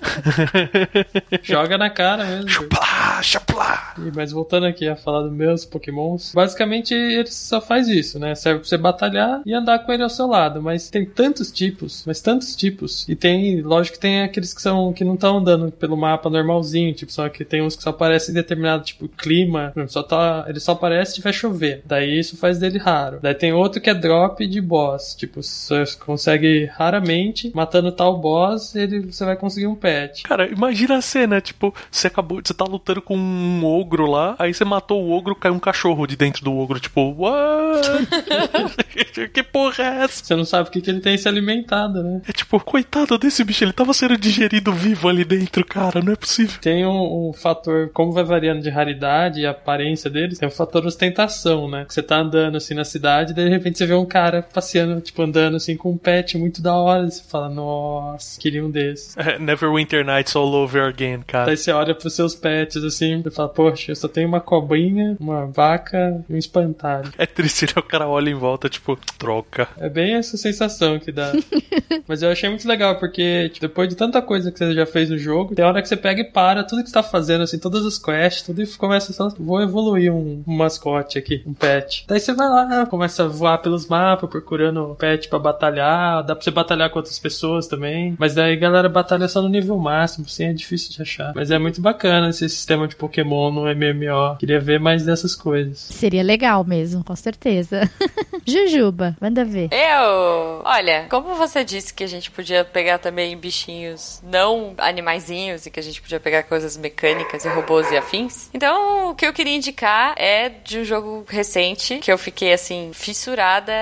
Joga 1.41 1.77
na 1.77 1.89
cara 1.89 2.23
mesmo. 2.25 2.49
Chuplá. 2.49 3.93
E, 3.97 4.11
Mas 4.15 4.31
voltando 4.31 4.65
aqui 4.65 4.87
a 4.87 4.95
falar 4.95 5.23
dos 5.23 5.31
meus 5.31 5.65
pokémons, 5.65 6.31
basicamente 6.33 6.93
ele 6.93 7.27
só 7.27 7.61
faz 7.61 7.82
isso, 7.87 8.19
né? 8.19 8.35
Serve 8.35 8.59
pra 8.59 8.69
você 8.69 8.77
batalhar 8.77 9.41
e 9.45 9.53
andar 9.53 9.79
com 9.79 9.91
ele 9.91 10.03
ao 10.03 10.09
seu 10.09 10.27
lado. 10.27 10.61
Mas 10.61 10.89
tem 10.89 11.05
tantos 11.05 11.51
tipos, 11.51 12.03
mas 12.05 12.21
tantos 12.21 12.55
tipos. 12.55 13.07
E 13.07 13.15
tem, 13.15 13.61
lógico 13.61 13.95
que 13.95 14.01
tem 14.01 14.21
aqueles 14.21 14.53
que 14.53 14.61
são 14.61 14.93
que 14.93 15.03
não 15.03 15.15
estão 15.15 15.37
andando 15.37 15.71
pelo 15.71 15.97
mapa 15.97 16.29
normalzinho, 16.29 16.93
tipo, 16.93 17.11
só 17.11 17.29
que 17.29 17.45
tem 17.45 17.61
uns 17.61 17.75
que 17.75 17.83
só 17.83 17.89
aparecem 17.89 18.31
em 18.31 18.35
determinado 18.35 18.83
tipo 18.83 19.07
clima. 19.07 19.73
Só 19.87 20.03
tá, 20.03 20.45
ele 20.47 20.59
só 20.59 20.73
aparece 20.73 21.11
se 21.11 21.15
tiver 21.15 21.33
chover. 21.33 21.81
Daí 21.85 22.19
isso 22.19 22.37
faz 22.37 22.59
dele 22.59 22.77
raro. 22.77 23.19
Daí 23.21 23.33
tem 23.33 23.53
outro 23.53 23.81
que 23.81 23.89
é 23.89 23.93
drop 23.93 24.45
de 24.45 24.61
boss. 24.61 25.15
Tipo, 25.15 25.41
você 25.41 25.83
consegue 26.05 26.65
raramente, 26.65 27.51
matando 27.53 27.91
tal 27.91 28.17
boss, 28.17 28.75
ele, 28.75 28.99
você 29.11 29.25
vai 29.25 29.35
conseguir 29.35 29.67
um 29.67 29.75
pet. 29.75 30.23
Cara, 30.23 30.47
imagina 30.47 30.97
a 30.97 31.01
cena, 31.01 31.41
tipo, 31.41 31.73
você 31.91 32.07
acabou, 32.07 32.41
você 32.43 32.53
tá 32.53 32.65
lutando 32.65 33.01
com 33.01 33.15
um 33.15 33.65
ogro 33.65 34.05
lá, 34.05 34.35
aí 34.39 34.53
você 34.53 34.65
matou 34.65 35.03
o 35.03 35.11
ogro, 35.11 35.35
caiu 35.35 35.53
um 35.53 35.59
cachorro 35.59 36.07
de 36.07 36.15
dentro 36.15 36.43
do 36.43 36.55
ogro, 36.55 36.79
tipo, 36.79 37.13
what? 37.17 37.72
que 39.33 39.43
porra 39.43 39.83
é 39.83 40.03
essa? 40.03 40.23
Você 40.23 40.35
não 40.35 40.45
sabe 40.45 40.69
o 40.69 40.71
que, 40.71 40.81
que 40.81 40.89
ele 40.89 40.99
tem 40.99 41.17
se 41.17 41.27
alimentado, 41.27 42.03
né? 42.03 42.21
É 42.27 42.31
tipo, 42.31 42.59
coitado 42.59 43.17
desse 43.17 43.43
bicho, 43.43 43.63
ele 43.63 43.73
tava 43.73 43.93
sendo 43.93 44.17
digerido 44.17 44.71
vivo 44.71 45.07
ali 45.07 45.23
dentro, 45.23 45.65
cara, 45.65 46.01
não 46.01 46.13
é 46.13 46.15
possível. 46.15 46.59
Tem 46.61 46.85
um, 46.85 47.29
um 47.29 47.33
fator, 47.33 47.89
como 47.93 48.11
vai 48.11 48.23
variando 48.23 48.61
de 48.61 48.69
raridade 48.69 49.41
e 49.41 49.45
aparência 49.45 50.09
deles, 50.09 50.39
tem 50.39 50.47
o 50.47 50.51
fator 50.51 50.85
ostentação, 50.85 51.69
né? 51.69 51.85
Você 51.87 52.01
tá 52.01 52.17
andando 52.17 52.57
assim 52.57 52.73
na 52.73 52.83
cidade, 52.83 53.31
e 53.31 53.35
de 53.35 53.49
repente 53.49 53.77
você 53.77 53.85
vê 53.85 53.93
um 53.93 54.05
cara 54.05 54.41
passeando, 54.41 54.99
tipo, 55.01 55.21
andando 55.21 55.57
assim 55.57 55.75
com 55.75 55.91
um 55.91 55.97
pet 55.97 56.37
muito 56.37 56.61
da 56.61 56.75
hora. 56.75 57.05
E 57.05 57.11
você 57.11 57.23
fala, 57.23 57.49
nossa, 57.49 58.39
queria 58.39 58.63
um 58.65 58.69
desses. 58.69 59.15
É, 59.17 59.37
Neverwinter 59.39 60.05
Nights 60.05 60.35
all 60.35 60.53
over 60.53 60.83
again, 60.83 61.21
cara. 61.25 61.47
Daí 61.47 61.57
você 61.57 61.71
olha 61.71 61.95
pros 61.95 62.13
seus 62.13 62.35
pets 62.35 62.83
assim, 62.83 63.23
e 63.25 63.31
fala, 63.31 63.49
poxa, 63.49 63.91
eu 63.91 63.95
só 63.95 64.07
tenho 64.07 64.27
uma 64.27 64.39
cobrinha, 64.39 65.15
uma 65.19 65.45
vaca 65.45 66.23
e 66.29 66.33
um 66.33 66.37
espantalho. 66.37 67.11
É 67.17 67.25
triste, 67.25 67.62
O 67.75 67.81
cara 67.83 68.07
olha 68.07 68.29
em 68.29 68.35
volta, 68.35 68.69
tipo, 68.69 68.97
troca. 69.17 69.67
É 69.77 69.89
bem 69.89 70.15
essa 70.15 70.37
sensação 70.37 70.99
que 70.99 71.11
dá. 71.11 71.31
Mas 72.07 72.21
eu 72.21 72.29
achei 72.29 72.49
muito 72.49 72.67
legal, 72.67 72.97
porque 72.97 73.49
tipo, 73.49 73.67
depois 73.67 73.89
de 73.89 73.95
tanta 73.95 74.21
coisa 74.21 74.51
que 74.51 74.57
você 74.57 74.73
já 74.73 74.85
fez 74.85 75.09
no 75.09 75.17
jogo, 75.17 75.55
tem 75.55 75.63
hora 75.63 75.81
que 75.81 75.87
você 75.87 75.95
pega 75.95 76.21
e 76.21 76.25
para 76.25 76.63
tudo 76.63 76.83
que 76.83 76.89
você 76.89 76.93
tá 76.93 77.03
fazendo, 77.03 77.41
assim, 77.41 77.57
todas 77.57 77.85
as 77.85 77.97
quests, 77.97 78.43
tudo 78.43 78.61
e 78.61 78.67
começa 78.67 79.11
a 79.11 79.15
falar, 79.15 79.33
vou 79.39 79.61
evoluir 79.61 80.11
um, 80.11 80.43
um 80.45 80.55
mascote 80.55 81.17
aqui, 81.17 81.41
um 81.45 81.53
pet. 81.53 82.05
Daí 82.07 82.19
você 82.19 82.33
vai 82.33 82.49
lá, 82.49 82.85
começa 82.85 83.23
a 83.23 83.27
voar 83.27 83.57
pelos 83.59 83.87
mapas, 83.87 84.29
procurando 84.29 84.91
um 84.91 84.95
pet 84.95 85.27
pra 85.29 85.39
batalhar, 85.39 86.23
dá 86.23 86.35
pra 86.35 86.43
você 86.43 86.51
batalhar 86.51 86.89
com 86.89 86.99
outras 86.99 87.19
pessoas 87.19 87.67
também. 87.67 88.15
Mas 88.17 88.33
daí 88.35 88.53
a 88.53 88.59
galera 88.59 88.89
batalha 88.89 89.27
só 89.27 89.41
no 89.41 89.49
nível 89.49 89.77
máximo, 89.77 90.25
assim, 90.27 90.45
é 90.45 90.53
difícil 90.53 90.91
de 90.91 91.01
achar. 91.01 91.33
Mas 91.35 91.51
é 91.51 91.57
muito 91.57 91.81
bacana 91.81 92.29
esse 92.29 92.47
sistema 92.49 92.87
de 92.87 92.95
Pokémon 92.95 93.51
no 93.51 93.61
MMO. 93.63 94.37
Queria 94.39 94.59
ver 94.59 94.79
mais 94.79 95.05
dessas 95.05 95.35
coisas. 95.35 95.79
Seria 95.79 96.23
legal 96.23 96.63
mesmo, 96.63 97.03
com 97.03 97.15
certeza. 97.15 97.52
Jujuba, 98.45 99.15
manda 99.19 99.45
ver. 99.45 99.69
Eu. 99.71 100.61
Olha, 100.65 101.07
como 101.09 101.35
você 101.35 101.63
disse 101.63 101.93
que 101.93 102.03
a 102.03 102.07
gente 102.07 102.31
podia 102.31 102.63
pegar 102.65 102.97
também 102.97 103.37
bichinhos 103.37 104.21
não 104.23 104.73
animaizinhos 104.77 105.65
e 105.65 105.71
que 105.71 105.79
a 105.79 105.83
gente 105.83 106.01
podia 106.01 106.19
pegar 106.19 106.43
coisas 106.43 106.77
mecânicas 106.77 107.45
e 107.45 107.49
robôs 107.49 107.91
e 107.91 107.97
afins. 107.97 108.49
Então, 108.53 109.11
o 109.11 109.15
que 109.15 109.25
eu 109.25 109.33
queria 109.33 109.55
indicar 109.55 110.13
é 110.17 110.49
de 110.49 110.79
um 110.79 110.83
jogo 110.83 111.25
recente 111.27 111.99
que 111.99 112.11
eu 112.11 112.17
fiquei 112.17 112.53
assim, 112.53 112.91
fissurada, 112.93 113.73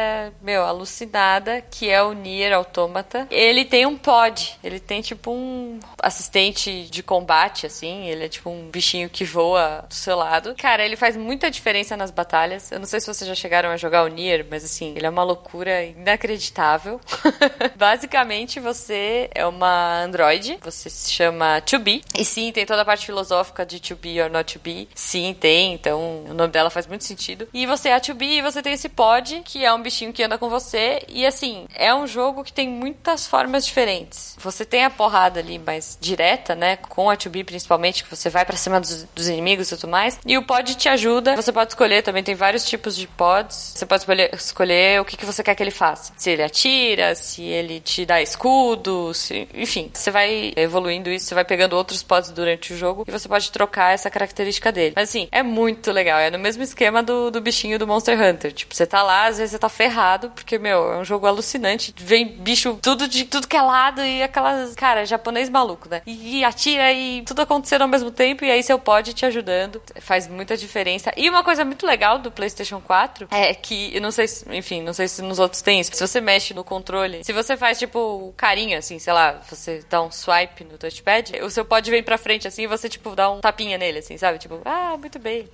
meu, 0.41 0.63
alucinada, 0.63 1.61
que 1.61 1.89
é 1.89 2.01
o 2.01 2.13
Nier 2.13 2.53
Automata. 2.53 3.27
Ele 3.29 3.65
tem 3.65 3.85
um 3.85 3.97
pod, 3.97 4.57
ele 4.63 4.79
tem 4.79 5.01
tipo 5.01 5.31
um 5.31 5.79
assistente 6.01 6.83
de 6.89 7.03
combate, 7.03 7.65
assim, 7.65 8.07
ele 8.07 8.25
é 8.25 8.29
tipo 8.29 8.49
um 8.49 8.69
bichinho 8.69 9.09
que 9.09 9.23
voa 9.23 9.85
do 9.87 9.93
seu 9.93 10.15
lado. 10.15 10.55
Cara, 10.57 10.83
ele 10.85 10.95
faz 10.95 11.15
muita 11.15 11.49
diferença 11.49 11.95
nas 11.95 12.11
batalhas. 12.11 12.71
Eu 12.71 12.79
não 12.79 12.85
sei 12.85 12.99
se 12.99 13.07
vocês 13.07 13.27
já 13.27 13.35
chegaram 13.35 13.60
a 13.69 13.77
jogar 13.77 14.03
o 14.03 14.07
Nier, 14.07 14.45
mas 14.49 14.63
assim, 14.63 14.93
ele 14.95 15.05
é 15.05 15.09
uma 15.09 15.23
loucura 15.23 15.83
inacreditável. 15.83 16.99
Basicamente, 17.75 18.59
você 18.59 19.29
é 19.33 19.45
uma 19.45 20.01
androide, 20.03 20.57
você 20.61 20.89
se 20.89 21.11
chama 21.11 21.61
To 21.61 21.79
Be. 21.79 22.01
E 22.17 22.25
sim, 22.25 22.51
tem 22.51 22.65
toda 22.65 22.81
a 22.81 22.85
parte 22.85 23.05
filosófica 23.05 23.65
de 23.65 23.79
To 23.79 23.95
Be 23.95 24.21
or 24.21 24.29
Not 24.29 24.53
To 24.53 24.59
Be. 24.59 24.87
Sim, 24.95 25.35
tem, 25.39 25.73
então 25.73 26.25
o 26.29 26.33
nome 26.33 26.51
dela 26.51 26.69
faz 26.69 26.87
muito 26.87 27.03
sentido. 27.03 27.47
E 27.53 27.65
você 27.65 27.89
é 27.89 27.95
a 27.95 27.99
To 27.99 28.13
Be 28.13 28.37
e 28.37 28.41
você 28.41 28.61
tem 28.61 28.73
esse 28.73 28.89
pod, 28.89 29.41
que 29.45 29.63
é 29.63 29.73
um 29.73 29.81
bichinho 29.81 30.13
que 30.13 30.23
anda 30.23 30.37
com 30.37 30.49
você. 30.49 31.03
E 31.07 31.25
assim, 31.25 31.65
é 31.75 31.93
um 31.93 32.07
jogo 32.07 32.43
que 32.43 32.53
tem 32.53 32.69
muitas 32.69 33.27
formas 33.27 33.65
diferentes. 33.65 34.35
Você 34.39 34.65
tem 34.65 34.85
a 34.85 34.89
porrada 34.89 35.39
ali 35.39 35.59
mais 35.59 35.97
direta, 35.99 36.55
né? 36.55 36.77
Com 36.77 37.09
a 37.09 37.17
2B 37.17 37.43
principalmente, 37.43 38.03
que 38.03 38.09
você 38.09 38.29
vai 38.29 38.45
para 38.45 38.55
cima 38.57 38.79
dos, 38.79 39.03
dos, 39.15 39.27
inimigos 39.27 39.71
e 39.71 39.77
tudo 39.77 39.89
mais. 39.89 40.19
E 40.25 40.37
o 40.37 40.43
pod 40.43 40.75
te 40.75 40.89
ajuda. 40.89 41.35
Você 41.35 41.51
pode 41.51 41.71
escolher 41.71 42.01
também, 42.01 42.23
tem 42.23 42.35
vários 42.35 42.65
tipos 42.65 42.95
de 42.95 43.07
Você 43.49 43.85
pode 43.85 44.01
escolher, 44.01 44.29
escolher 44.33 45.01
o 45.01 45.05
que, 45.05 45.17
que 45.17 45.25
você 45.25 45.43
quer 45.43 45.55
que 45.55 45.63
ele 45.63 45.71
faça. 45.71 46.13
Se 46.15 46.29
ele 46.29 46.43
atira, 46.43 47.15
se 47.15 47.43
ele 47.43 47.79
te 47.79 48.05
dá 48.05 48.21
escudo, 48.21 49.13
se, 49.13 49.47
enfim. 49.53 49.89
Você 49.93 50.11
vai 50.11 50.53
evoluindo 50.55 51.09
isso, 51.09 51.25
você 51.25 51.35
vai 51.35 51.45
pegando 51.45 51.73
outros 51.73 52.03
pods 52.03 52.31
durante 52.31 52.73
o 52.73 52.77
jogo 52.77 53.05
e 53.07 53.11
você 53.11 53.27
pode 53.27 53.51
trocar 53.51 53.93
essa 53.93 54.09
característica 54.09 54.71
dele. 54.71 54.93
Mas 54.95 55.09
assim, 55.09 55.27
é 55.31 55.43
muito 55.43 55.91
legal. 55.91 56.19
É 56.19 56.29
no 56.29 56.39
mesmo 56.39 56.63
esquema 56.63 57.01
do, 57.01 57.31
do 57.31 57.41
bichinho 57.41 57.79
do 57.79 57.87
Monster 57.87 58.19
Hunter. 58.19 58.51
Tipo, 58.51 58.75
você 58.75 58.85
tá 58.85 59.01
lá, 59.01 59.25
às 59.27 59.37
vezes 59.37 59.51
você 59.51 59.59
tá 59.59 59.69
ferrado, 59.69 60.29
porque, 60.31 60.57
meu, 60.57 60.93
é 60.93 60.97
um 60.97 61.05
jogo 61.05 61.27
alucinante. 61.27 61.93
Vem 61.97 62.27
bicho 62.27 62.77
tudo 62.81 63.07
de 63.07 63.25
tudo 63.25 63.47
que 63.47 63.57
é 63.57 63.61
lado 63.61 64.01
e 64.01 64.21
aquelas. 64.21 64.75
Cara, 64.75 65.05
japonês 65.05 65.49
maluco, 65.49 65.89
né? 65.89 66.01
E, 66.05 66.39
e 66.39 66.43
atira 66.43 66.91
e 66.91 67.23
tudo 67.23 67.41
acontecendo 67.41 67.83
ao 67.83 67.87
mesmo 67.87 68.11
tempo. 68.11 68.45
E 68.45 68.51
aí 68.51 68.63
seu 68.63 68.79
pod 68.79 69.13
te 69.13 69.25
ajudando. 69.25 69.81
Faz 69.99 70.27
muita 70.27 70.55
diferença. 70.57 71.11
E 71.15 71.29
uma 71.29 71.43
coisa 71.43 71.65
muito 71.65 71.85
legal 71.85 72.19
do 72.19 72.31
PlayStation 72.31 72.79
4 72.79 73.27
é 73.31 73.53
que, 73.53 73.95
eu 73.95 74.01
não 74.01 74.11
sei 74.11 74.27
se, 74.27 74.45
enfim, 74.51 74.81
não 74.81 74.91
sei 74.91 75.07
se 75.07 75.21
nos 75.21 75.39
outros 75.39 75.61
tem 75.61 75.79
isso. 75.79 75.91
Se 75.93 76.05
você 76.05 76.19
mexe 76.19 76.53
no 76.53 76.65
controle, 76.65 77.23
se 77.23 77.31
você 77.31 77.55
faz 77.55 77.79
tipo 77.79 78.33
carinho, 78.35 78.77
assim, 78.77 78.99
sei 78.99 79.13
lá, 79.13 79.41
você 79.49 79.81
dá 79.89 80.01
um 80.01 80.11
swipe 80.11 80.65
no 80.65 80.77
touchpad, 80.77 81.39
o 81.41 81.49
seu 81.49 81.63
pod 81.63 81.89
vem 81.89 82.03
pra 82.03 82.17
frente 82.17 82.45
assim 82.45 82.63
e 82.63 82.67
você, 82.67 82.89
tipo, 82.89 83.15
dá 83.15 83.31
um 83.31 83.39
tapinha 83.39 83.77
nele, 83.77 83.99
assim, 83.99 84.17
sabe? 84.17 84.37
Tipo, 84.37 84.59
ah, 84.65 84.97
muito 84.99 85.17
bem. 85.17 85.47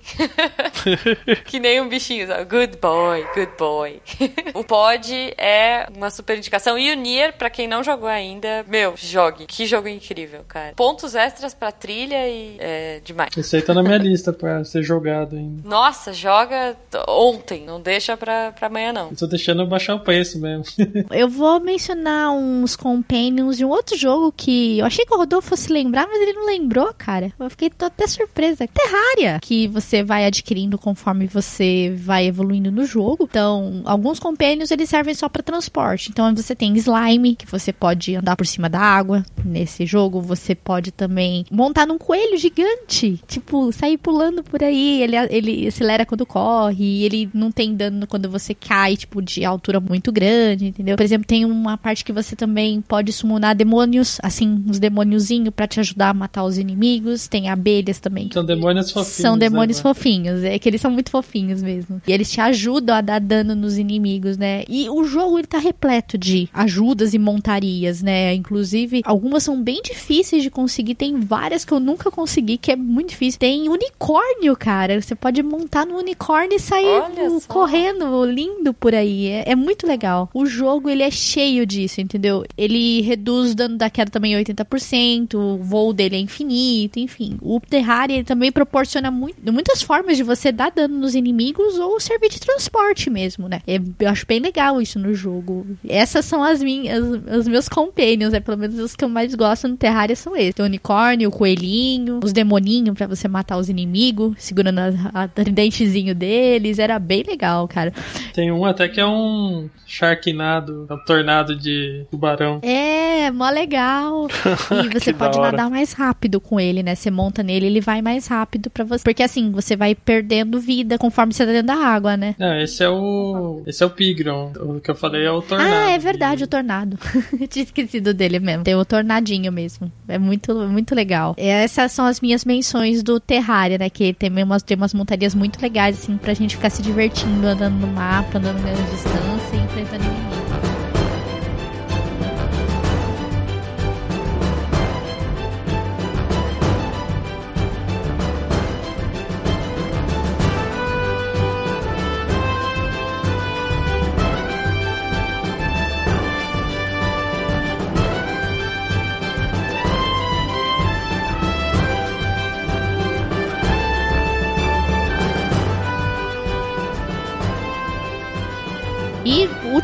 que 1.46 1.60
nem 1.60 1.80
um 1.80 1.88
bichinho, 1.88 2.26
sabe? 2.26 2.44
Good 2.44 2.78
boy, 2.78 3.24
good 3.34 3.52
boy. 3.56 4.02
o 4.54 4.64
pod 4.64 5.12
é 5.38 5.86
uma 5.94 6.10
super 6.10 6.36
indicação. 6.36 6.76
E 6.76 6.90
o 6.90 6.96
Nier, 6.96 7.34
pra 7.34 7.48
quem 7.48 7.68
não 7.68 7.84
jogou 7.84 8.08
ainda, 8.08 8.64
meu, 8.66 8.94
jogue. 8.96 9.46
Que 9.46 9.66
jogo 9.66 9.86
incrível, 9.86 10.44
cara. 10.48 10.72
Pontos 10.74 11.14
extras 11.14 11.54
pra 11.54 11.70
trilha 11.70 12.28
e 12.28 12.56
é 12.58 13.00
demais. 13.04 13.36
Esse 13.36 13.54
aí 13.54 13.62
tá 13.62 13.72
na 13.72 13.84
minha 13.84 13.98
lista 13.98 14.32
pra 14.32 14.64
ser 14.64 14.82
jogado 14.82 15.36
ainda. 15.36 15.68
Nossa, 15.68 16.12
joga 16.12 16.76
ontem. 17.06 17.67
Não 17.68 17.82
deixa 17.82 18.16
pra, 18.16 18.50
pra 18.50 18.68
amanhã, 18.68 18.94
não. 18.94 19.10
Eu 19.10 19.16
tô 19.16 19.26
deixando 19.26 19.66
baixar 19.66 19.94
o 19.94 20.00
preço 20.00 20.40
mesmo. 20.40 20.64
eu 21.12 21.28
vou 21.28 21.60
mencionar 21.60 22.32
uns 22.32 22.74
companions 22.74 23.58
de 23.58 23.64
um 23.64 23.68
outro 23.68 23.94
jogo 23.94 24.32
que 24.34 24.78
eu 24.78 24.86
achei 24.86 25.04
que 25.04 25.12
o 25.12 25.18
Rodolfo 25.18 25.50
fosse 25.50 25.70
lembrar, 25.70 26.06
mas 26.06 26.18
ele 26.18 26.32
não 26.32 26.46
lembrou, 26.46 26.94
cara. 26.96 27.30
Eu 27.38 27.50
fiquei 27.50 27.68
tô 27.68 27.84
até 27.84 28.06
surpresa. 28.06 28.66
Terraria, 28.66 29.38
que 29.42 29.68
você 29.68 30.02
vai 30.02 30.24
adquirindo 30.24 30.78
conforme 30.78 31.26
você 31.26 31.94
vai 31.94 32.26
evoluindo 32.26 32.72
no 32.72 32.86
jogo. 32.86 33.28
Então, 33.28 33.82
alguns 33.84 34.18
companions 34.18 34.70
eles 34.70 34.88
servem 34.88 35.14
só 35.14 35.28
para 35.28 35.42
transporte. 35.42 36.08
Então, 36.08 36.34
você 36.34 36.54
tem 36.54 36.74
slime, 36.74 37.36
que 37.36 37.44
você 37.44 37.70
pode 37.70 38.16
andar 38.16 38.34
por 38.34 38.46
cima 38.46 38.70
da 38.70 38.80
água. 38.80 39.26
Nesse 39.44 39.84
jogo, 39.84 40.22
você 40.22 40.54
pode 40.54 40.90
também 40.90 41.44
montar 41.50 41.86
num 41.86 41.98
coelho 41.98 42.38
gigante. 42.38 43.20
Tipo, 43.28 43.70
sair 43.72 43.98
pulando 43.98 44.42
por 44.42 44.64
aí. 44.64 45.02
Ele, 45.02 45.16
ele 45.28 45.68
acelera 45.68 46.06
quando 46.06 46.24
corre. 46.24 47.04
ele 47.04 47.28
não 47.34 47.52
tem 47.58 47.74
dano 47.74 48.06
quando 48.06 48.30
você 48.30 48.54
cai, 48.54 48.96
tipo, 48.96 49.20
de 49.20 49.44
altura 49.44 49.80
muito 49.80 50.12
grande, 50.12 50.66
entendeu? 50.66 50.96
Por 50.96 51.02
exemplo, 51.02 51.26
tem 51.26 51.44
uma 51.44 51.76
parte 51.76 52.04
que 52.04 52.12
você 52.12 52.36
também 52.36 52.80
pode 52.80 53.12
summonar 53.12 53.56
demônios, 53.56 54.20
assim, 54.22 54.62
uns 54.64 54.78
demôniozinhos 54.78 55.52
para 55.52 55.66
te 55.66 55.80
ajudar 55.80 56.10
a 56.10 56.14
matar 56.14 56.44
os 56.44 56.56
inimigos. 56.56 57.26
Tem 57.26 57.48
abelhas 57.48 57.98
também. 57.98 58.30
São 58.32 58.44
demônios 58.44 58.92
fofinhos. 58.92 59.16
São 59.16 59.34
né, 59.34 59.48
demônios 59.48 59.78
né, 59.78 59.82
fofinhos. 59.82 60.44
É 60.44 60.56
que 60.56 60.68
eles 60.68 60.80
são 60.80 60.88
muito 60.88 61.10
fofinhos 61.10 61.60
mesmo. 61.60 62.00
E 62.06 62.12
eles 62.12 62.30
te 62.30 62.40
ajudam 62.40 62.94
a 62.94 63.00
dar 63.00 63.18
dano 63.20 63.56
nos 63.56 63.76
inimigos, 63.76 64.38
né? 64.38 64.62
E 64.68 64.88
o 64.88 65.02
jogo, 65.02 65.40
ele 65.40 65.48
tá 65.48 65.58
repleto 65.58 66.16
de 66.16 66.48
ajudas 66.54 67.12
e 67.12 67.18
montarias, 67.18 68.00
né? 68.00 68.34
Inclusive, 68.34 69.02
algumas 69.04 69.42
são 69.42 69.60
bem 69.60 69.82
difíceis 69.82 70.44
de 70.44 70.50
conseguir. 70.50 70.94
Tem 70.94 71.18
várias 71.18 71.64
que 71.64 71.72
eu 71.72 71.80
nunca 71.80 72.08
consegui, 72.08 72.56
que 72.56 72.70
é 72.70 72.76
muito 72.76 73.08
difícil. 73.08 73.40
Tem 73.40 73.68
unicórnio, 73.68 74.56
cara. 74.56 75.02
Você 75.02 75.16
pode 75.16 75.42
montar 75.42 75.84
no 75.84 75.98
unicórnio 75.98 76.54
e 76.54 76.60
sair 76.60 77.02
correndo, 77.48 78.24
lindo 78.24 78.74
por 78.74 78.94
aí. 78.94 79.26
É, 79.26 79.52
é, 79.52 79.56
muito 79.56 79.86
legal. 79.86 80.30
O 80.34 80.46
jogo, 80.46 80.88
ele 80.88 81.02
é 81.02 81.10
cheio 81.10 81.66
disso, 81.66 82.00
entendeu? 82.00 82.44
Ele 82.56 83.00
reduz 83.00 83.52
o 83.52 83.56
dano 83.56 83.76
da 83.76 83.90
queda 83.90 84.10
também 84.10 84.34
80%, 84.34 85.34
o 85.34 85.56
voo 85.58 85.92
dele 85.92 86.16
é 86.16 86.18
infinito, 86.20 87.00
enfim. 87.00 87.38
O 87.40 87.58
Terraria 87.60 88.16
ele 88.16 88.24
também 88.24 88.52
proporciona 88.52 89.10
muito, 89.10 89.52
muitas 89.52 89.82
formas 89.82 90.16
de 90.16 90.22
você 90.22 90.52
dar 90.52 90.70
dano 90.70 90.98
nos 90.98 91.14
inimigos 91.14 91.78
ou 91.78 91.98
servir 91.98 92.28
de 92.28 92.40
transporte 92.40 93.08
mesmo, 93.08 93.48
né? 93.48 93.60
É, 93.66 93.80
eu 93.98 94.08
acho 94.08 94.26
bem 94.26 94.40
legal 94.40 94.80
isso 94.80 94.98
no 94.98 95.14
jogo. 95.14 95.66
Essas 95.88 96.24
são 96.24 96.44
as 96.44 96.62
minhas, 96.62 97.02
os 97.38 97.48
meus 97.48 97.68
companions, 97.68 98.34
é 98.34 98.40
pelo 98.40 98.58
menos 98.58 98.78
os 98.78 98.94
que 98.94 99.04
eu 99.04 99.08
mais 99.08 99.34
gosto 99.34 99.66
no 99.66 99.76
Terraria 99.76 100.14
são 100.14 100.36
esses. 100.36 100.58
O 100.60 100.64
unicórnio, 100.64 101.28
o 101.28 101.32
coelhinho, 101.32 102.20
os 102.22 102.32
demoninhos 102.32 102.96
para 102.96 103.06
você 103.06 103.26
matar 103.26 103.56
os 103.56 103.68
inimigos, 103.68 104.34
segurando 104.38 104.78
a, 104.80 105.22
a 105.22 105.28
tridentezinho 105.28 106.14
deles, 106.14 106.78
era 106.78 106.98
bem 106.98 107.22
legal, 107.22 107.37
cara. 107.68 107.92
Tem 108.34 108.50
um 108.50 108.64
até 108.64 108.88
que 108.88 109.00
é 109.00 109.06
um 109.06 109.68
Sharknado, 109.86 110.86
um 110.90 110.98
tornado 111.04 111.56
de 111.56 112.06
tubarão. 112.10 112.60
É, 112.62 113.30
mó 113.30 113.48
legal. 113.48 114.28
E 114.84 114.88
você 114.98 115.12
pode 115.12 115.38
nadar 115.38 115.70
mais 115.70 115.92
rápido 115.92 116.40
com 116.40 116.60
ele, 116.60 116.82
né? 116.82 116.94
Você 116.94 117.10
monta 117.10 117.42
nele, 117.42 117.66
ele 117.66 117.80
vai 117.80 118.02
mais 118.02 118.26
rápido 118.26 118.70
para 118.70 118.84
você. 118.84 119.02
Porque 119.02 119.22
assim, 119.22 119.50
você 119.50 119.76
vai 119.76 119.94
perdendo 119.94 120.60
vida 120.60 120.98
conforme 120.98 121.32
você 121.32 121.44
tá 121.44 121.52
dentro 121.52 121.68
da 121.68 121.76
água, 121.76 122.16
né? 122.16 122.34
Não, 122.38 122.60
esse 122.60 122.82
é 122.82 122.88
o. 122.88 123.62
Esse 123.66 123.82
é 123.82 123.86
o 123.86 123.90
Pigron. 123.90 124.52
O 124.60 124.80
que 124.80 124.90
eu 124.90 124.94
falei 124.94 125.24
é 125.24 125.30
o 125.30 125.40
tornado. 125.40 125.72
Ah, 125.72 125.90
é 125.90 125.98
verdade, 125.98 126.44
o 126.44 126.46
tornado. 126.46 126.98
eu 127.40 127.48
tinha 127.48 127.64
esquecido 127.64 128.12
dele 128.12 128.38
mesmo. 128.38 128.64
Tem 128.64 128.74
o 128.74 128.84
tornadinho 128.84 129.50
mesmo. 129.50 129.90
É 130.06 130.18
muito, 130.18 130.54
muito 130.68 130.94
legal. 130.94 131.34
Essas 131.36 131.92
são 131.92 132.04
as 132.06 132.20
minhas 132.20 132.44
menções 132.44 133.02
do 133.02 133.18
Terraria, 133.18 133.78
né? 133.78 133.88
Que 133.88 134.12
tem 134.12 134.30
umas, 134.42 134.62
tem 134.62 134.76
umas 134.76 134.94
montarias 134.94 135.34
muito 135.34 135.60
legais, 135.60 135.98
assim, 135.98 136.16
pra 136.16 136.34
gente 136.34 136.56
ficar 136.56 136.70
se 136.70 136.82
divertindo, 136.82 137.27
andando 137.28 137.68
no 137.70 137.86
mapa, 137.88 138.38
andando 138.38 138.62
na 138.62 138.72
distância 138.72 139.56
e 139.56 139.60
enfrentando 139.60 140.04
inimigos. 140.04 140.57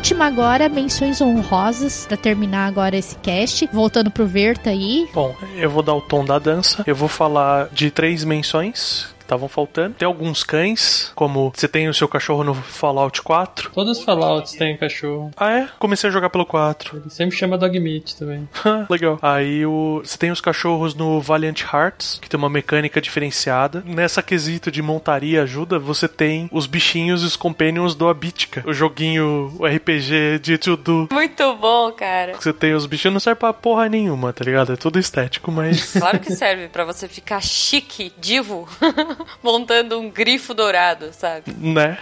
Última 0.05 0.25
agora, 0.27 0.69
menções 0.69 1.19
honrosas 1.19 2.05
para 2.05 2.15
terminar 2.15 2.67
agora 2.67 2.95
esse 2.95 3.15
cast. 3.15 3.67
Voltando 3.73 4.11
pro 4.11 4.27
Verta 4.27 4.69
aí. 4.69 5.09
Bom, 5.11 5.35
eu 5.55 5.67
vou 5.67 5.81
dar 5.81 5.95
o 5.95 6.01
tom 6.01 6.23
da 6.23 6.37
dança. 6.37 6.83
Eu 6.85 6.95
vou 6.95 7.09
falar 7.09 7.69
de 7.71 7.89
três 7.89 8.23
menções 8.23 9.14
estavam 9.25 9.49
faltando. 9.49 9.95
Tem 9.95 10.05
alguns 10.05 10.43
cães, 10.43 11.11
como 11.15 11.51
você 11.53 11.67
tem 11.67 11.89
o 11.89 11.93
seu 11.93 12.07
cachorro 12.07 12.43
no 12.43 12.53
Fallout 12.53 13.21
4. 13.21 13.71
Todos 13.71 13.97
os 13.97 14.03
Fallouts 14.03 14.53
têm 14.53 14.77
cachorro. 14.77 15.31
Ah, 15.35 15.51
é? 15.51 15.69
Comecei 15.79 16.09
a 16.09 16.13
jogar 16.13 16.29
pelo 16.29 16.45
4. 16.45 16.97
Ele 16.97 17.09
sempre 17.09 17.35
chama 17.35 17.57
Dog 17.57 17.77
Meat 17.79 18.15
também. 18.15 18.47
Legal. 18.89 19.19
Aí 19.21 19.65
o... 19.65 20.01
você 20.03 20.17
tem 20.17 20.31
os 20.31 20.41
cachorros 20.41 20.95
no 20.95 21.19
Valiant 21.19 21.61
Hearts, 21.61 22.19
que 22.21 22.29
tem 22.29 22.37
uma 22.37 22.49
mecânica 22.49 23.01
diferenciada. 23.01 23.83
Nessa 23.85 24.21
quesito 24.21 24.71
de 24.71 24.81
montaria 24.81 25.43
ajuda, 25.43 25.79
você 25.79 26.07
tem 26.07 26.49
os 26.51 26.67
bichinhos 26.67 27.23
e 27.23 27.25
os 27.25 27.35
companions 27.35 27.95
do 27.95 28.07
Abitica. 28.07 28.63
O 28.65 28.73
joguinho, 28.73 29.55
o 29.59 29.65
RPG 29.65 30.39
de 30.41 30.57
tudo. 30.57 31.09
Muito 31.11 31.55
bom, 31.55 31.91
cara. 31.91 32.35
Você 32.35 32.53
tem 32.53 32.73
os 32.73 32.85
bichinhos, 32.85 33.13
não 33.13 33.19
serve 33.19 33.39
pra 33.39 33.53
porra 33.53 33.89
nenhuma, 33.89 34.31
tá 34.31 34.43
ligado? 34.43 34.73
É 34.73 34.75
tudo 34.75 34.99
estético, 34.99 35.51
mas. 35.51 35.93
Claro 35.93 36.19
que 36.19 36.33
serve 36.33 36.67
para 36.67 36.85
você 36.85 37.07
ficar 37.07 37.41
chique, 37.41 38.13
divo. 38.17 38.67
montando 39.41 39.99
um 39.99 40.09
grifo 40.09 40.53
dourado, 40.53 41.09
sabe? 41.13 41.51
Né? 41.57 41.97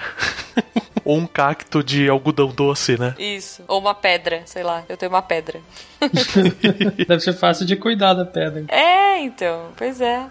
Ou 1.06 1.18
um 1.18 1.28
cacto 1.28 1.84
de 1.84 2.08
algodão 2.08 2.48
doce, 2.48 2.98
né? 2.98 3.14
Isso. 3.20 3.62
Ou 3.68 3.80
uma 3.80 3.94
pedra, 3.94 4.44
sei 4.46 4.64
lá. 4.64 4.84
Eu 4.88 4.96
tenho 4.96 5.12
uma 5.12 5.22
pedra. 5.22 5.60
Deve 7.08 7.20
ser 7.20 7.34
fácil 7.34 7.66
de 7.66 7.76
cuidar 7.76 8.14
da 8.14 8.26
pedra. 8.26 8.64
É, 8.70 9.20
então. 9.20 9.70
Pois 9.76 10.00
é. 10.00 10.26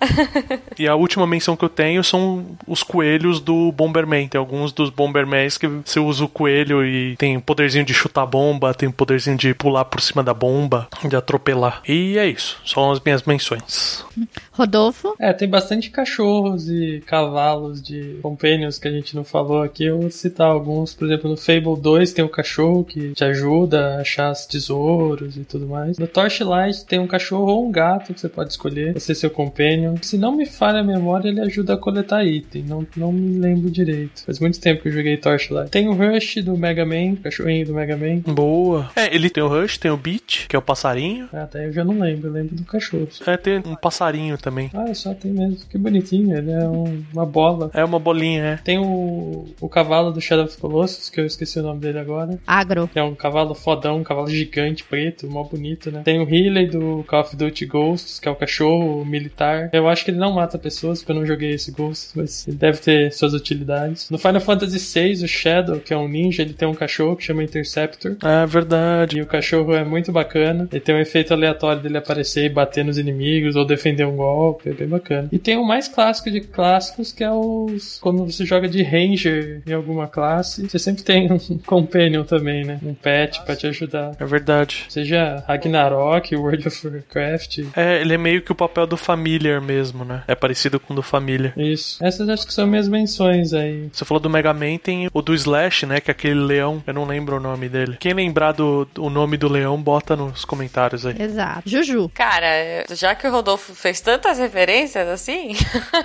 E 0.79 0.89
a 0.89 0.95
última 0.95 1.27
menção 1.27 1.57
que 1.57 1.65
eu 1.65 1.69
tenho 1.69 2.03
são 2.03 2.57
os 2.67 2.83
coelhos 2.83 3.39
do 3.39 3.71
Bomberman. 3.73 4.29
Tem 4.29 4.39
alguns 4.39 4.73
dos 4.73 4.89
Bombermans 4.89 5.59
que 5.59 5.67
você 5.67 6.01
usa 6.01 6.25
o 6.25 6.29
coelho 6.29 6.85
e 6.85 7.17
tem 7.17 7.39
poderzinho 7.39 7.85
de 7.85 7.93
chutar 7.93 8.25
bomba, 8.25 8.73
tem 8.73 8.91
poderzinho 8.91 9.37
de 9.37 9.53
pular 9.55 9.85
por 9.85 10.01
cima 10.01 10.23
da 10.23 10.33
bomba, 10.33 10.89
de 11.05 11.17
atropelar. 11.17 11.83
E 11.87 12.17
é 12.17 12.27
isso. 12.27 12.61
São 12.65 12.91
as 12.91 13.01
minhas 13.01 13.23
menções. 13.25 14.05
Rodolfo? 14.53 15.15
É, 15.19 15.33
tem 15.33 15.49
bastante 15.49 15.91
cachorros 15.91 16.69
e 16.69 17.03
cavalos 17.07 17.81
de 17.83 18.19
companions 18.23 18.79
que 18.79 18.87
a 18.87 18.91
gente 18.91 19.17
não 19.17 19.25
falou 19.25 19.63
aqui. 19.63 19.85
Eu 19.85 19.99
vou 20.01 20.11
citar 20.11 20.47
alguns. 20.49 20.95
Por 20.95 21.07
exemplo, 21.07 21.31
no 21.31 21.37
Fable 21.37 21.81
2 21.81 22.13
tem 22.13 22.25
um 22.25 22.29
cachorro 22.29 22.85
que 22.85 23.13
te 23.13 23.25
ajuda 23.25 23.97
a 23.97 24.01
achar 24.01 24.31
os 24.31 24.47
tesouros 24.47 25.37
e 25.37 25.45
tudo 25.45 25.67
mais. 25.67 25.99
No 25.99 26.07
Torchlight 26.07 26.85
tem 26.85 26.99
um 26.99 27.07
cachorro 27.07 27.51
ou 27.51 27.67
um 27.67 27.73
gato 27.73 28.13
que 28.13 28.21
você 28.21 28.29
pode 28.29 28.51
escolher 28.51 28.93
pra 28.93 29.01
ser 29.01 29.15
seu 29.15 29.31
companion. 29.31 29.97
Se 30.03 30.19
não 30.19 30.37
me 30.37 30.45
falha 30.47 30.81
a 30.81 30.85
memória, 30.85 31.29
ele 31.29 31.41
ajuda 31.41 31.75
a 31.75 31.77
coletar 31.77 32.25
item. 32.25 32.65
Não, 32.65 32.87
não 32.97 33.11
me 33.13 33.39
lembro 33.39 33.71
direito. 33.71 34.25
Faz 34.25 34.39
muito 34.39 34.61
tempo 34.61 34.83
que 34.83 34.89
eu 34.89 34.93
joguei 34.93 35.17
Torchlight. 35.17 35.71
Tem 35.71 35.89
o 35.89 35.95
Rush 35.95 36.43
do 36.45 36.57
Mega 36.57 36.85
Man, 36.85 37.17
cachorrinho 37.17 37.67
do 37.67 37.75
Mega 37.75 37.97
Man. 37.97 38.19
Boa. 38.35 38.91
É, 38.95 39.15
ele 39.15 39.31
tem 39.31 39.43
o 39.43 39.49
Rush, 39.49 39.79
tem 39.79 39.91
o 39.91 39.97
Beat, 39.97 40.47
que 40.49 40.55
é 40.55 40.59
o 40.59 40.63
passarinho. 40.63 41.29
Ah, 41.33 41.45
Até 41.45 41.67
eu 41.67 41.73
já 41.73 41.85
não 41.85 41.99
lembro, 41.99 42.29
eu 42.29 42.33
lembro 42.33 42.55
do 42.55 42.65
cachorro. 42.65 43.09
É, 43.27 43.37
tem 43.37 43.59
um 43.59 43.75
passarinho 43.77 44.37
também. 44.37 44.52
Ah, 44.75 44.93
só 44.95 45.15
tem 45.15 45.33
mesmo. 45.33 45.59
Que 45.71 45.79
bonitinho, 45.79 46.37
ele 46.37 46.51
é 46.51 46.69
um- 46.69 47.03
uma 47.13 47.27
bola. 47.27 47.71
É 47.75 47.85
uma 47.85 47.99
bolinha, 47.99 48.43
é. 48.45 48.57
Tem 48.57 48.79
o, 48.79 49.47
o 49.61 49.69
cavalo 49.69 50.13
do 50.13 50.21
Shadow 50.21 50.45
of 50.45 50.55
the 50.55 50.61
Colossus, 50.61 51.09
que 51.09 51.21
eu 51.21 51.27
esqueci 51.27 51.59
o 51.59 51.63
nome 51.63 51.81
dele 51.81 51.99
agora. 51.99 52.39
Agro. 52.47 52.89
Que 52.93 52.99
é 52.99 53.03
um 53.03 53.15
cavalo 53.15 53.55
fodão, 53.55 53.99
um 53.99 54.05
cavalo 54.05 54.29
gigante, 54.29 54.85
preto, 54.85 55.29
mó 55.29 55.43
bonito, 55.45 55.91
né? 55.91 56.03
Tem 56.05 56.21
o 56.21 56.29
Healy 56.29 56.67
do 56.67 57.05
Call 57.09 57.21
of 57.21 57.37
Duty 57.37 57.67
Ghosts, 57.67 58.19
que 58.21 58.29
é 58.29 58.31
o 58.31 58.37
cachorro 58.37 59.05
militar. 59.05 59.71
Eu 59.73 59.89
acho 59.89 60.05
que 60.05 60.11
ele 60.11 60.19
não 60.19 60.33
mata 60.33 60.59
pessoas, 60.59 60.99
porque 61.01 61.13
eu 61.13 61.17
não 61.17 61.27
joguei 61.27 61.53
esse 61.53 61.71
Ghosts, 61.73 62.13
mas 62.15 62.47
ele 62.49 62.57
deve 62.57 62.79
ter 62.79 63.13
suas 63.13 63.33
utilidades. 63.35 64.11
No 64.11 64.19
Final 64.19 64.41
Fantasy 64.41 64.79
VI, 64.79 65.25
o 65.25 65.29
Shadow, 65.29 65.81
que 65.81 65.93
é 65.93 65.97
um 65.97 66.09
ninja, 66.09 66.43
ele 66.43 66.53
tem 66.55 66.69
um 66.69 66.75
cachorro 66.75 67.17
que 67.17 67.25
chama 67.25 67.43
Interceptor. 67.43 68.17
É 68.23 68.47
verdade. 68.47 69.19
E 69.19 69.23
o 69.23 69.27
cachorro 69.27 69.75
é 69.75 69.85
muito 69.85 70.13
bacana. 70.13 70.69
Ele 70.71 70.81
tem 70.81 70.95
um 70.95 70.99
efeito 71.01 71.33
aleatório 71.33 71.83
dele 71.83 71.99
aparecer 71.99 72.45
e 72.47 72.49
bater 72.49 72.85
nos 72.85 72.99
inimigos 72.99 73.57
ou 73.57 73.65
defender 73.65 74.05
um 74.07 74.17
golpe. 74.17 74.32
É 74.65 74.73
bem 74.73 74.89
bacana. 74.89 75.29
E 75.31 75.39
tem 75.39 75.57
o 75.57 75.65
mais 75.65 75.89
clássico 75.89 76.31
de 76.31 76.41
clássicos, 76.41 77.13
que 77.13 77.25
é 77.25 77.31
os. 77.31 77.99
Quando 78.01 78.25
você 78.25 78.45
joga 78.45 78.69
de 78.69 78.83
Ranger 78.83 79.63
em 79.67 79.73
alguma 79.73 80.07
classe, 80.07 80.69
você 80.69 80.79
sempre 80.79 81.03
tem 81.03 81.31
um 81.33 81.59
companion 81.67 82.25
também, 82.25 82.65
né? 82.65 82.79
Um 82.83 82.95
pet 82.95 83.43
pra 83.43 83.57
te 83.57 83.67
ajudar. 83.67 84.13
É 84.19 84.25
verdade. 84.25 84.87
Seja 84.89 85.45
Ragnarok, 85.47 86.35
World 86.37 86.69
of 86.69 86.87
Warcraft. 86.87 87.61
É, 87.77 88.01
ele 88.01 88.15
é 88.15 88.19
meio 88.19 88.43
que 88.43 88.53
o 88.53 88.55
papel 88.55 88.87
do 88.87 88.97
Familiar 88.97 89.61
mesmo, 89.61 90.05
né? 90.05 90.23
É 90.27 90.35
parecido 90.35 90.79
com 90.81 90.93
o 90.93 90.97
do 90.97 91.03
Família. 91.03 91.53
Isso. 91.57 92.03
Essas 92.05 92.29
acho 92.29 92.47
que 92.47 92.55
são 92.55 92.67
minhas 92.67 92.89
menções 92.89 93.53
aí. 93.53 93.89
Você 93.93 94.05
falou 94.05 94.21
do 94.21 94.31
Mega 94.31 94.53
Man, 94.53 94.79
tem 94.79 95.09
o 95.13 95.23
do 95.23 95.35
Slash, 95.35 95.87
né? 95.87 96.01
Que 96.01 96.11
é 96.11 96.13
aquele 96.13 96.41
leão. 96.41 96.83
Eu 96.87 96.95
não 96.95 97.05
lembro 97.05 97.37
o 97.37 97.41
nome 97.41 97.69
dele. 97.69 97.97
Quem 97.99 98.13
lembrar 98.13 98.53
do 98.53 98.89
o 98.99 99.11
nome 99.11 99.37
do 99.37 99.49
leão, 99.49 99.81
bota 99.81 100.17
nos 100.17 100.45
comentários 100.45 101.07
aí. 101.07 101.21
Exato. 101.21 101.69
Juju. 101.69 102.11
Cara, 102.15 102.85
já 102.91 103.15
que 103.15 103.27
o 103.27 103.31
Rodolfo 103.31 103.75
fez 103.75 104.01
tantas 104.23 104.39
referências 104.39 105.09
assim, 105.09 105.57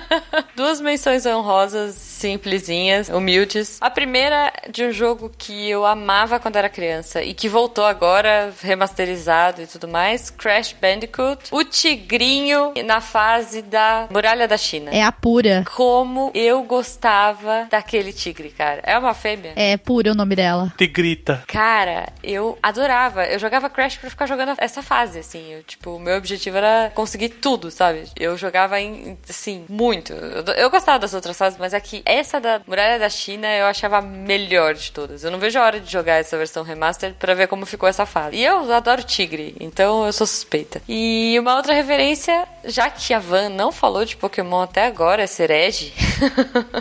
duas 0.56 0.80
menções 0.80 1.24
honrosas, 1.24 1.94
simplesinhas, 1.94 3.08
humildes. 3.08 3.78
A 3.80 3.88
primeira 3.88 4.52
de 4.68 4.84
um 4.84 4.92
jogo 4.92 5.30
que 5.38 5.70
eu 5.70 5.86
amava 5.86 6.40
quando 6.40 6.56
era 6.56 6.68
criança 6.68 7.22
e 7.22 7.32
que 7.32 7.48
voltou 7.48 7.84
agora, 7.84 8.52
remasterizado 8.60 9.62
e 9.62 9.66
tudo 9.68 9.86
mais, 9.86 10.30
Crash 10.30 10.74
Bandicoot, 10.80 11.48
o 11.52 11.62
tigrinho 11.62 12.72
na 12.84 13.00
fase 13.00 13.62
da 13.62 14.08
Muralha 14.10 14.48
da 14.48 14.56
China. 14.56 14.90
É 14.90 15.04
a 15.04 15.12
pura. 15.12 15.64
Como 15.76 16.32
eu 16.34 16.64
gostava 16.64 17.68
daquele 17.70 18.12
tigre, 18.12 18.50
cara. 18.50 18.80
É 18.82 18.98
uma 18.98 19.14
fêmea? 19.14 19.52
É 19.54 19.76
pura 19.76 20.10
o 20.10 20.14
nome 20.14 20.34
dela. 20.34 20.72
Tigrita. 20.76 21.44
Cara, 21.46 22.08
eu 22.22 22.58
adorava. 22.60 23.24
Eu 23.26 23.38
jogava 23.38 23.70
Crash 23.70 23.96
pra 23.96 24.10
ficar 24.10 24.26
jogando 24.26 24.54
essa 24.58 24.82
fase, 24.82 25.20
assim. 25.20 25.52
Eu, 25.52 25.62
tipo, 25.62 25.92
o 25.92 26.00
meu 26.00 26.16
objetivo 26.16 26.56
era 26.56 26.90
conseguir 26.94 27.28
tudo, 27.28 27.70
sabe? 27.70 28.07
Eu 28.16 28.36
jogava 28.36 28.80
em, 28.80 29.18
assim, 29.28 29.64
muito. 29.68 30.12
Eu, 30.12 30.70
gostava 30.70 30.98
das 30.98 31.14
outras 31.14 31.36
fases, 31.36 31.58
mas 31.58 31.74
aqui, 31.74 32.02
essa 32.04 32.40
da 32.40 32.60
Muralha 32.66 32.98
da 32.98 33.08
China, 33.08 33.46
eu 33.48 33.66
achava 33.66 33.98
a 33.98 34.02
melhor 34.02 34.74
de 34.74 34.92
todas. 34.92 35.24
Eu 35.24 35.30
não 35.30 35.38
vejo 35.38 35.58
a 35.58 35.64
hora 35.64 35.80
de 35.80 35.90
jogar 35.90 36.14
essa 36.14 36.36
versão 36.36 36.62
remaster 36.62 37.14
pra 37.18 37.34
ver 37.34 37.48
como 37.48 37.66
ficou 37.66 37.88
essa 37.88 38.06
fase. 38.06 38.36
E 38.36 38.44
eu 38.44 38.70
adoro 38.72 39.02
tigre, 39.02 39.56
então 39.60 40.06
eu 40.06 40.12
sou 40.12 40.26
suspeita. 40.26 40.80
E 40.88 41.36
uma 41.38 41.56
outra 41.56 41.74
referência, 41.74 42.46
já 42.64 42.90
que 42.90 43.12
a 43.12 43.18
Van 43.18 43.48
não 43.48 43.72
falou 43.72 44.04
de 44.04 44.16
Pokémon 44.16 44.62
até 44.62 44.86
agora, 44.86 45.22
é 45.22 45.26
Serege. 45.26 45.92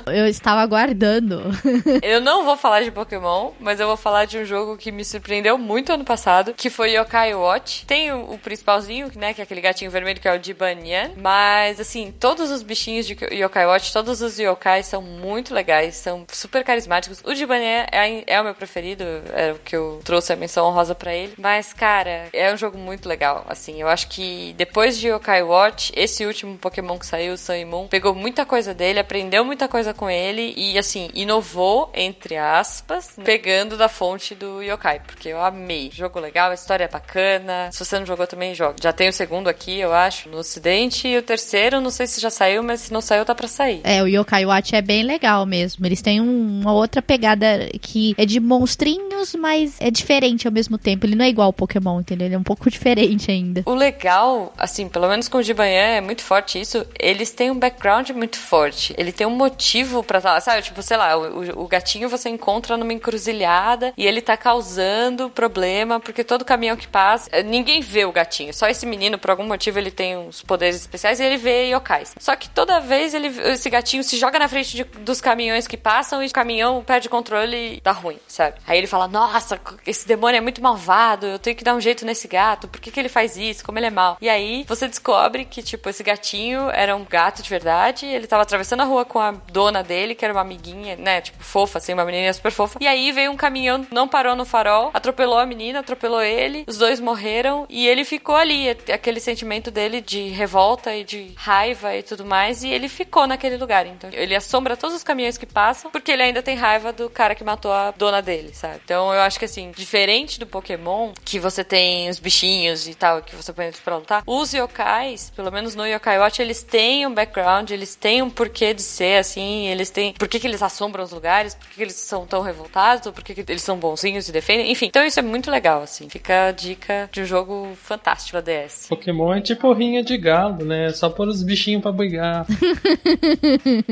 Eu 0.07 0.27
estava 0.27 0.61
aguardando. 0.61 1.41
Eu 2.01 2.21
não 2.21 2.43
vou 2.43 2.57
falar 2.57 2.83
de 2.83 2.91
Pokémon, 2.91 3.51
mas 3.59 3.79
eu 3.79 3.88
vou 3.88 3.97
falar 3.97 4.25
de 4.25 4.38
um 4.38 4.45
jogo 4.45 4.77
que 4.77 4.91
me 4.91 5.03
surpreendeu 5.03 5.57
muito 5.57 5.91
ano 5.91 6.03
passado, 6.03 6.53
que 6.53 6.69
foi 6.69 6.93
Yokai 6.93 7.33
Watch. 7.33 7.85
Tem 7.85 8.11
o, 8.11 8.33
o 8.33 8.38
principalzinho, 8.38 9.11
né, 9.15 9.33
que 9.33 9.41
é 9.41 9.43
aquele 9.43 9.61
gatinho 9.61 9.91
vermelho 9.91 10.19
que 10.19 10.27
é 10.27 10.38
o 10.38 10.43
Jibanyan, 10.43 11.11
mas 11.17 11.79
assim, 11.79 12.13
todos 12.19 12.51
os 12.51 12.61
bichinhos 12.61 13.05
de 13.05 13.17
Yokai 13.31 13.65
Watch, 13.65 13.91
todos 13.91 14.21
os 14.21 14.39
yokais 14.39 14.85
são 14.85 15.01
muito 15.01 15.53
legais, 15.53 15.95
são 15.95 16.25
super 16.31 16.63
carismáticos. 16.63 17.21
O 17.25 17.33
Jibanyan 17.33 17.85
é, 17.91 18.23
é 18.25 18.41
o 18.41 18.43
meu 18.43 18.55
preferido, 18.55 19.03
é 19.33 19.51
o 19.51 19.59
que 19.59 19.75
eu 19.75 19.99
trouxe 20.03 20.33
a 20.33 20.35
menção 20.35 20.67
honrosa 20.67 20.95
pra 20.95 21.13
ele, 21.13 21.33
mas 21.38 21.73
cara, 21.73 22.27
é 22.33 22.53
um 22.53 22.57
jogo 22.57 22.77
muito 22.77 23.07
legal, 23.07 23.45
assim, 23.47 23.81
eu 23.81 23.88
acho 23.88 24.07
que 24.07 24.53
depois 24.57 24.97
de 24.97 25.09
Yokai 25.09 25.43
Watch, 25.43 25.91
esse 25.95 26.25
último 26.25 26.57
Pokémon 26.57 26.97
que 26.97 27.05
saiu, 27.05 27.33
o 27.33 27.38
Sun 27.38 27.53
e 27.53 27.65
Moon, 27.65 27.88
pegou 27.88 28.13
muita 28.15 28.45
coisa 28.45 28.73
dele, 28.73 28.99
aprendeu 28.99 29.26
muita 29.45 29.67
coisa 29.67 29.93
com 29.93 30.09
ele 30.09 30.53
e 30.55 30.78
assim, 30.78 31.09
inovou, 31.13 31.91
entre 31.93 32.36
aspas, 32.38 33.11
pegando 33.23 33.78
da 33.78 33.89
fonte 33.89 34.34
do 34.36 34.61
Yokai, 34.61 35.01
porque 35.05 35.30
eu 35.30 35.41
amei. 35.41 35.89
Jogo 35.93 36.19
legal, 36.19 36.51
a 36.51 36.53
história 36.53 36.86
é 36.86 36.88
bacana. 36.88 37.69
Se 37.71 37.84
você 37.84 37.99
não 37.99 38.05
jogou 38.05 38.25
também, 38.28 38.55
joga. 38.55 38.75
Já 38.82 38.93
tem 38.93 39.09
o 39.09 39.13
segundo 39.13 39.47
aqui, 39.47 39.80
eu 39.80 39.93
acho, 39.93 40.30
no 40.30 40.38
ocidente, 40.38 41.07
e 41.07 41.17
o 41.17 41.21
terceiro, 41.21 41.82
não 41.82 41.89
sei 41.89 42.07
se 42.07 42.21
já 42.21 42.30
saiu, 42.30 42.63
mas 42.63 42.82
se 42.82 42.93
não 42.93 43.01
saiu, 43.01 43.25
tá 43.25 43.36
pra 43.36 43.47
sair. 43.47 43.82
É, 43.84 44.01
o 44.01 44.07
Yokai 44.07 44.45
Watch 44.45 44.75
é 44.75 44.82
bem 44.82 45.03
legal 45.03 45.45
mesmo. 45.45 45.86
Eles 45.86 46.01
têm 46.01 46.21
um- 46.21 46.61
uma 46.61 46.73
outra 46.73 47.01
pegada 47.01 47.69
que 47.82 48.13
é 48.17 48.25
de 48.25 48.39
monstrinhos, 48.39 49.34
mas 49.36 49.75
é 49.80 49.89
diferente 49.91 50.47
ao 50.47 50.53
mesmo 50.53 50.78
tempo. 50.78 51.05
Ele 51.05 51.15
não 51.15 51.25
é 51.25 51.30
igual 51.30 51.47
ao 51.47 51.53
Pokémon, 51.53 51.99
entendeu? 51.99 52.28
Ele 52.28 52.36
é 52.36 52.38
um 52.38 52.43
pouco 52.43 52.69
diferente 52.69 53.32
ainda. 53.32 53.63
O 53.65 53.73
legal, 53.73 54.53
assim, 54.57 54.88
pelo 54.88 55.07
menos 55.07 55.28
com 55.28 55.38
o 55.38 55.43
Jibanyan 55.43 55.97
é 55.97 56.01
muito 56.01 56.21
forte 56.23 56.59
isso, 56.59 56.86
eles 56.99 57.32
têm 57.32 57.51
um 57.51 57.57
background 57.59 58.09
muito 58.11 58.38
forte. 58.38 58.93
Ele 58.97 59.11
tem 59.18 59.28
um 59.28 59.32
motivo 59.36 60.03
pra 60.03 60.20
estar 60.20 60.34
lá, 60.34 60.39
sabe? 60.41 60.61
Tipo, 60.61 60.82
sei 60.82 60.95
lá, 60.97 61.18
o, 61.18 61.63
o- 61.63 61.68
gatinho 61.68 62.07
você 62.07 62.30
encontra 62.30 62.78
numa 62.78 62.93
encruzilhada 62.93 63.93
e 63.97 64.05
ele 64.07 64.22
tá 64.22 64.38
causando 64.38 65.30
problema 65.30 65.99
porque 65.99 66.24
todo 66.24 66.45
caminhão 66.45 66.78
que 66.78 66.88
passa, 66.88 67.30
eh, 67.32 67.43
ninguém 67.43 67.82
vê 67.82 68.05
o 68.05 68.11
gatinho. 68.11 68.53
Só 68.53 68.68
esse 68.68 68.86
menino, 68.86 69.18
por 69.18 69.32
algum 69.32 69.43
motivo, 69.45 69.80
ele 69.80 69.91
tem 69.91 70.15
uns 70.18 70.41
poderes 70.41 70.76
especiais 70.78 71.20
e 71.20 71.24
ele 71.24 71.38
vê 71.38 71.70
yokais. 71.72 72.13
Só 72.20 72.36
que 72.36 72.49
toda 72.49 72.80
vez 72.80 73.13
ele, 73.13 73.28
esse 73.51 73.70
gatinho 73.70 74.03
se 74.03 74.18
joga 74.18 74.39
na 74.39 74.47
frente 74.47 74.76
de- 74.76 74.84
dos 74.84 75.20
caminhões 75.20 75.68
que 75.68 75.76
passam 75.78 76.24
e 76.24 76.28
o 76.28 76.32
caminhão 76.32 76.84
perde 76.84 77.09
controle 77.09 77.78
e 77.78 77.82
dá 77.82 77.91
ruim, 77.91 78.20
sabe? 78.28 78.57
Aí 78.68 78.78
ele 78.78 78.88
fala: 78.88 79.07
Nossa, 79.07 79.59
esse 79.86 80.07
demônio 80.07 80.38
é 80.38 80.41
muito 80.41 80.61
malvado, 80.61 81.26
eu 81.26 81.39
tenho 81.39 81.55
que 81.55 81.63
dar 81.63 81.74
um 81.76 81.82
jeito 81.82 82.05
nesse 82.05 82.28
gato, 82.28 82.68
por 82.68 82.80
que, 82.80 82.91
que 82.91 82.99
ele 82.99 83.09
faz 83.09 83.36
isso? 83.36 83.63
Como 83.65 83.80
ele 83.80 83.88
é 83.88 83.91
mal? 83.91 84.18
E 84.22 84.30
aí 84.30 84.63
você 84.68 84.88
descobre 84.88 85.43
que, 85.45 85.61
tipo, 85.63 85.89
esse 85.89 86.03
gatinho 86.03 86.70
era 86.70 86.95
um 86.95 87.03
gato 87.03 87.41
de 87.41 87.49
verdade, 87.49 88.05
ele 88.05 88.28
tava 88.28 88.43
atravessando 88.43 88.82
a 88.82 88.86
rua 88.86 89.05
com 89.08 89.20
a 89.20 89.32
dona 89.32 89.84
dele, 89.84 90.14
que 90.14 90.24
era 90.24 90.34
uma 90.34 90.41
amiguinha, 90.41 90.95
né? 90.95 91.22
Tipo, 91.22 91.43
fofa, 91.43 91.78
assim, 91.78 91.93
uma 91.93 92.05
menininha 92.05 92.34
super 92.34 92.51
fofa. 92.51 92.78
E 92.82 92.88
aí 92.88 93.12
veio 93.12 93.32
um 93.32 93.38
caminhão, 93.38 93.86
não 93.91 94.08
parou 94.08 94.36
no 94.36 94.45
farol, 94.45 94.91
atropelou 94.93 95.39
a 95.39 95.45
menina, 95.45 95.80
atropelou 95.80 96.22
ele, 96.22 96.66
os 96.68 96.78
dois 96.78 96.99
morreram 96.99 97.66
e 97.70 97.88
ele 97.88 98.03
ficou 98.03 98.36
ali, 98.36 98.70
aquele 98.70 99.20
sentimento 99.20 99.72
dele 99.72 100.01
de 100.01 100.30
revolta 100.30 100.95
e 100.95 101.03
de 101.03 101.34
raiva 101.36 101.95
e 101.95 102.03
tudo 102.03 102.26
mais, 102.26 102.64
e 102.64 102.70
ele 102.70 102.89
ficou 102.89 103.26
naquele 103.28 103.58
lugar. 103.58 103.86
Então 103.86 104.10
ele 104.14 104.36
assombra 104.36 104.78
todos 104.78 104.95
os 104.95 105.03
caminhões 105.03 105.38
que 105.38 105.45
passam, 105.45 105.89
porque 105.91 106.12
ele 106.12 106.24
ainda 106.24 106.41
tem 106.41 106.55
raiva 106.55 106.91
do 106.91 107.10
cara 107.10 107.36
que 107.36 107.43
matou 107.43 107.72
a 107.72 107.91
dona 107.91 108.22
dele, 108.22 108.53
sabe? 108.53 108.82
Então 108.84 109.14
eu 109.14 109.22
acho 109.22 109.39
que 109.39 109.45
assim, 109.45 109.72
diferente 109.72 110.39
do 110.39 110.45
Pokémon, 110.45 111.14
que 111.24 111.39
você 111.39 111.64
tem 111.64 112.10
os 112.10 112.20
bichinhos 112.20 112.88
e 112.88 112.95
tal, 112.95 113.22
que 113.22 113.36
você 113.36 113.53
põe 113.53 113.66
eles 113.66 113.80
pra 113.80 113.97
lutar, 113.97 114.24
os 114.26 114.53
yokais, 114.53 115.32
pelo 115.36 115.51
menos 115.51 115.76
no 115.76 115.86
Yokai 115.86 116.20
Watch, 116.20 116.41
eles 116.41 116.64
têm 116.64 117.05
um 117.05 117.14
background, 117.14 117.70
eles 117.70 117.95
têm 117.95 118.22
um 118.22 118.30
porquê 118.30 118.74
de 118.74 118.82
ser 118.97 119.19
assim, 119.19 119.67
eles 119.67 119.89
têm. 119.89 120.13
Por 120.13 120.27
que, 120.27 120.39
que 120.39 120.47
eles 120.47 120.61
assombram 120.63 121.03
os 121.03 121.11
lugares? 121.11 121.53
Por 121.55 121.67
que, 121.69 121.75
que 121.75 121.81
eles 121.83 121.93
são 121.95 122.25
tão 122.25 122.41
revoltados? 122.41 123.11
Por 123.11 123.23
que, 123.23 123.33
que 123.35 123.51
eles 123.51 123.61
são 123.61 123.77
bonzinhos 123.77 124.27
e 124.27 124.31
defendem? 124.31 124.71
Enfim, 124.71 124.87
então 124.87 125.05
isso 125.05 125.19
é 125.19 125.23
muito 125.23 125.51
legal, 125.51 125.81
assim. 125.83 126.09
Fica 126.09 126.47
a 126.47 126.51
dica 126.51 127.09
de 127.11 127.21
um 127.21 127.25
jogo 127.25 127.69
fantástico 127.81 128.41
da 128.41 128.41
DS. 128.41 128.87
Pokémon 128.89 129.33
é 129.35 129.41
tipo 129.41 129.71
rinha 129.73 130.03
de 130.03 130.17
galo, 130.17 130.65
né? 130.65 130.89
Só 130.91 131.09
pôr 131.09 131.27
os 131.27 131.43
bichinhos 131.43 131.81
pra 131.81 131.91
brigar. 131.91 132.45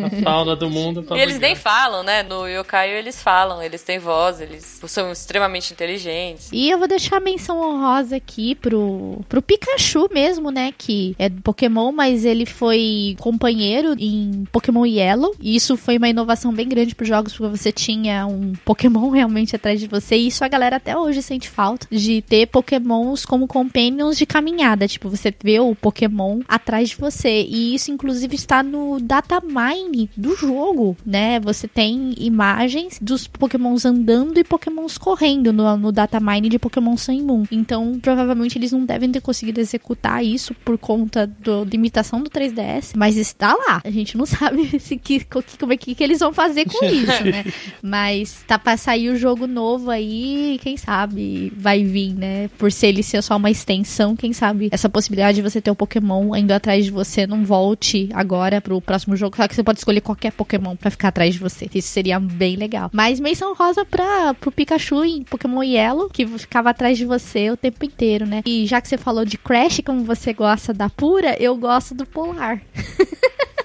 a 0.03 0.23
fauna 0.23 0.55
do 0.55 0.69
mundo 0.69 1.03
pra 1.03 1.17
E 1.17 1.21
eles 1.21 1.35
brigar. 1.35 1.49
nem 1.49 1.55
falam, 1.55 2.03
né? 2.03 2.23
No 2.23 2.47
Yokai 2.47 2.89
eles 2.91 3.21
falam, 3.21 3.61
eles 3.61 3.83
têm 3.83 3.99
voz, 3.99 4.41
eles 4.41 4.81
são 4.87 5.11
extremamente 5.11 5.71
inteligentes. 5.73 6.49
E 6.51 6.69
eu 6.69 6.77
vou 6.77 6.87
deixar 6.87 7.17
a 7.17 7.19
menção 7.19 7.59
honrosa 7.59 8.15
aqui 8.15 8.55
pro, 8.55 9.19
pro 9.29 9.41
Pikachu 9.41 10.09
mesmo, 10.11 10.51
né? 10.51 10.73
Que 10.77 11.15
é 11.19 11.29
do 11.29 11.41
Pokémon, 11.41 11.91
mas 11.91 12.25
ele 12.25 12.45
foi 12.45 13.15
companheiro 13.19 13.95
em 13.99 14.45
Pokémon 14.51 14.85
Yellow. 14.97 15.35
E 15.39 15.55
isso 15.55 15.77
foi 15.77 15.97
uma 15.97 16.09
inovação 16.09 16.53
bem 16.53 16.67
grande 16.67 16.95
pros 16.95 17.07
jogos, 17.07 17.33
porque 17.35 17.57
você 17.57 17.71
tinha 17.71 18.25
um 18.25 18.53
Pokémon 18.63 19.09
realmente 19.11 19.55
atrás 19.55 19.79
de 19.79 19.87
você. 19.87 20.15
E 20.15 20.27
isso 20.27 20.43
a 20.43 20.47
galera 20.47 20.77
até 20.77 20.97
hoje 20.97 21.21
sente 21.21 21.49
falta 21.49 21.87
de 21.89 22.21
ter 22.21 22.47
Pokémons 22.47 23.25
como 23.25 23.47
companions 23.47 24.17
de 24.17 24.25
caminhada. 24.25 24.87
Tipo, 24.87 25.09
você 25.09 25.33
vê 25.43 25.59
o 25.59 25.75
Pokémon 25.75 26.41
atrás 26.47 26.89
de 26.89 26.95
você. 26.95 27.43
E 27.43 27.75
isso, 27.75 27.91
inclusive, 27.91 28.35
está 28.35 28.63
no 28.63 28.99
datamine 28.99 30.09
do 30.15 30.35
jogo, 30.35 30.95
né? 31.05 31.39
Você 31.39 31.67
tem 31.67 32.13
imagens 32.17 32.99
dos 33.01 33.27
Pokémons 33.27 33.85
andando 33.85 34.37
e 34.37 34.43
Pokémons 34.43 34.97
correndo 34.97 35.51
no, 35.51 35.77
no 35.77 35.91
datamine 35.91 36.49
de 36.49 36.59
Pokémon 36.59 36.97
Sun 36.97 37.21
Moon. 37.21 37.43
Então, 37.51 37.99
provavelmente, 38.01 38.57
eles 38.57 38.71
não 38.71 38.85
devem 38.85 39.11
ter 39.11 39.21
conseguido 39.21 39.59
executar 39.59 40.23
isso 40.23 40.53
por 40.65 40.77
conta 40.77 41.27
da 41.27 41.63
limitação 41.63 42.21
do 42.21 42.29
3DS. 42.29 42.93
Mas 42.95 43.17
está 43.17 43.53
lá. 43.53 43.81
A 43.83 43.89
gente 43.89 44.17
não 44.17 44.25
sabe 44.25 44.79
se, 44.85 44.97
que, 44.97 45.19
que- 45.19 45.57
como 45.59 45.73
é 45.73 45.77
que, 45.77 45.93
que 45.95 46.03
eles 46.03 46.19
vão 46.19 46.31
fazer 46.33 46.65
com 46.65 46.85
isso, 46.85 47.23
né? 47.25 47.43
Mas 47.81 48.43
tá 48.47 48.57
pra 48.57 48.77
sair 48.77 49.09
o 49.09 49.15
jogo 49.17 49.47
novo 49.47 49.89
aí, 49.91 50.59
quem 50.61 50.77
sabe 50.77 51.51
vai 51.57 51.83
vir, 51.83 52.13
né? 52.13 52.49
Por 52.57 52.71
ser 52.71 52.87
ele 52.87 53.03
ser 53.03 53.21
só 53.21 53.35
uma 53.37 53.49
extensão, 53.49 54.15
quem 54.15 54.31
sabe 54.33 54.69
essa 54.71 54.87
possibilidade 54.89 55.35
de 55.37 55.41
você 55.41 55.59
ter 55.61 55.71
o 55.71 55.75
Pokémon 55.75 56.35
indo 56.35 56.51
atrás 56.51 56.85
de 56.85 56.91
você 56.91 57.25
não 57.27 57.43
volte 57.43 58.09
agora 58.13 58.61
pro 58.61 58.79
próximo 58.81 59.15
jogo. 59.15 59.35
Só 59.35 59.47
que 59.47 59.55
você 59.55 59.63
pode 59.63 59.79
escolher 59.79 60.01
qualquer 60.01 60.31
Pokémon 60.31 60.75
pra 60.75 60.91
ficar 60.91 61.09
atrás 61.09 61.33
de 61.33 61.39
você. 61.39 61.67
Isso 61.73 61.89
seria 61.89 62.19
bem 62.19 62.55
legal. 62.55 62.89
Mas 62.93 63.19
menção 63.19 63.53
rosa 63.55 63.83
pra, 63.85 64.33
pro 64.35 64.51
Pikachu 64.51 65.03
em 65.03 65.23
Pokémon 65.23 65.63
Yellow, 65.63 66.09
que 66.09 66.25
ficava 66.27 66.69
atrás 66.69 66.97
de 66.97 67.05
você 67.05 67.49
o 67.51 67.57
tempo 67.57 67.83
inteiro, 67.85 68.25
né? 68.25 68.41
E 68.45 68.65
já 68.65 68.79
que 68.81 68.87
você 68.87 68.97
falou 68.97 69.25
de 69.25 69.37
Crash, 69.37 69.81
como 69.85 70.03
você 70.03 70.33
gosta 70.33 70.73
da 70.73 70.89
pura, 70.89 71.35
eu 71.41 71.55
gosto 71.55 71.93
do 71.95 72.05
Polar. 72.05 72.61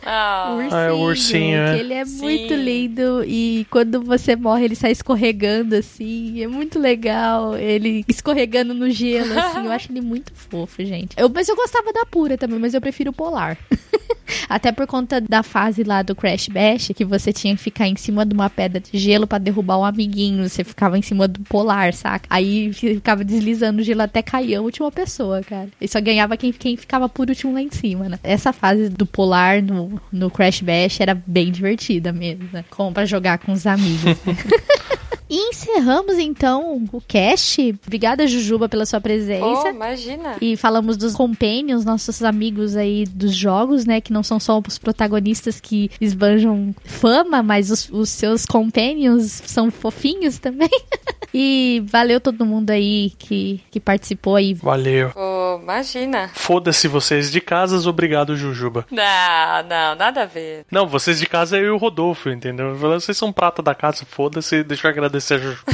Ah, 0.03 0.53
O 0.53 0.57
ursinho, 0.57 0.75
Ah, 0.75 0.83
é 0.85 0.93
o 0.93 1.00
ursinho, 1.03 1.57
é. 1.57 1.75
que 1.75 1.81
ele 1.81 1.95
é 1.95 2.05
Sim. 2.05 2.23
muito 2.23 2.55
lindo 2.55 3.25
e 3.25 3.67
quando 3.71 4.03
você 4.03 4.37
morre 4.37 4.65
ele 4.65 4.75
sai 4.75 4.93
escorregando 4.93 5.75
assim, 5.77 6.43
é 6.43 6.47
muito 6.47 6.79
legal, 6.79 7.57
ele 7.57 8.05
escorregando 8.09 8.75
no 8.75 8.91
gelo 8.91 9.39
assim, 9.39 9.65
eu 9.65 9.73
acho 9.73 9.91
ele 9.91 10.01
muito 10.01 10.33
fofo, 10.35 10.85
gente. 10.85 11.15
Eu, 11.19 11.29
mas 11.29 11.49
eu 11.49 11.57
gostava 11.57 11.93
da 11.93 12.05
pura 12.07 12.37
também, 12.37 12.59
mas 12.59 12.75
eu 12.75 12.81
prefiro 12.81 13.11
o 13.11 13.15
polar. 13.15 13.59
Até 14.49 14.73
por 14.73 14.87
conta 14.87 15.21
da 15.21 15.43
fase 15.43 15.83
lá 15.83 16.03
do 16.03 16.15
Crash 16.15 16.49
Bash, 16.49 16.93
que 16.95 17.05
você 17.05 17.33
tinha 17.33 17.55
que 17.57 17.63
ficar 17.63 17.87
em 17.87 17.97
cima 17.97 18.25
de 18.25 18.35
uma 18.35 18.51
pedra 18.51 18.81
de 18.81 18.99
gelo 18.99 19.27
pra 19.27 19.39
derrubar 19.39 19.79
um 19.79 19.85
amiguinho. 19.85 20.49
Você 20.49 20.65
ficava 20.65 20.99
em 20.99 21.03
cima 21.03 21.27
do 21.29 21.41
polar, 21.41 21.93
saca? 21.93 22.27
Aí 22.31 22.73
ficava 22.73 23.25
deslizando 23.25 23.81
o 23.81 23.85
gelo 23.85 24.03
até 24.03 24.23
cair 24.23 24.57
a 24.57 24.61
última 24.61 24.91
pessoa, 24.91 25.43
cara. 25.43 25.69
E 25.81 25.89
só 25.89 26.01
ganhava 26.01 26.37
quem, 26.37 26.53
quem 26.53 26.77
ficava 26.77 27.09
por 27.09 27.29
último 27.29 27.53
lá 27.53 27.61
em 27.61 27.71
cima, 27.71 28.09
né? 28.09 28.19
Essa 28.23 28.53
fase 28.53 28.89
do 28.89 29.07
polar 29.07 29.63
no, 29.63 30.01
no 30.13 30.31
Crash 30.31 30.61
Bash 30.61 31.01
era 31.01 31.15
bem 31.27 31.51
divertida 31.51 32.13
mesmo, 32.13 32.49
né? 32.53 32.65
Como 32.71 32.93
pra 32.93 33.05
jogar 33.05 33.39
com 33.39 33.53
os 33.53 33.67
amigos. 33.67 34.05
né? 34.05 34.17
E 35.31 35.51
encerramos 35.51 36.19
então 36.19 36.85
o 36.93 37.01
cast. 37.01 37.79
Obrigada, 37.87 38.27
Jujuba, 38.27 38.69
pela 38.69 38.85
sua 38.85 38.99
oh, 38.99 39.03
presença. 39.03 39.69
imagina. 39.69 40.37
E 40.41 40.57
falamos 40.57 40.97
dos 40.97 41.15
companions, 41.15 41.85
nossos 41.85 42.21
amigos 42.25 42.75
aí 42.75 43.05
dos 43.07 43.33
jogos, 43.33 43.87
né? 43.87 44.01
Que 44.01 44.13
não 44.13 44.25
são 44.25 44.41
só 44.41 44.61
os 44.67 44.77
protagonistas 44.77 45.61
que 45.61 45.89
esbanjam 46.01 46.75
fama, 46.85 47.45
mas 47.45 47.71
os, 47.71 47.89
os 47.91 48.09
seus 48.09 48.45
companions 48.45 49.41
são 49.47 49.71
fofinhos 49.71 50.41
também. 50.41 50.69
e 51.33 51.83
valeu 51.87 52.21
todo 52.21 52.45
mundo 52.45 52.71
aí 52.71 53.13
que, 53.19 53.61
que 53.71 53.81
participou 53.81 54.37
aí. 54.37 54.55
Valeu. 54.55 55.13
Oh, 55.15 55.61
imagina. 55.63 56.29
Foda-se 56.35 56.89
vocês 56.89 57.31
de 57.31 57.41
casas, 57.41 57.87
obrigado, 57.87 58.37
Jujuba. 58.37 58.87
Não, 58.91 59.63
não, 59.69 59.95
nada 59.95 60.23
a 60.23 60.27
ver. 60.27 60.65
Não, 60.71 60.87
vocês 60.87 61.19
de 61.19 61.27
casa 61.27 61.57
é 61.57 61.61
eu 61.61 61.67
e 61.67 61.71
o 61.71 61.77
Rodolfo, 61.77 62.31
entendeu? 62.31 62.75
Vocês 62.77 63.17
são 63.17 63.33
prata 63.33 63.63
da 63.63 63.75
casa, 63.75 64.05
foda-se, 64.05 64.63
deixa 64.63 64.87
eu 64.87 64.91
agradecer 64.91 65.35
a 65.35 65.39
Juju. 65.39 65.65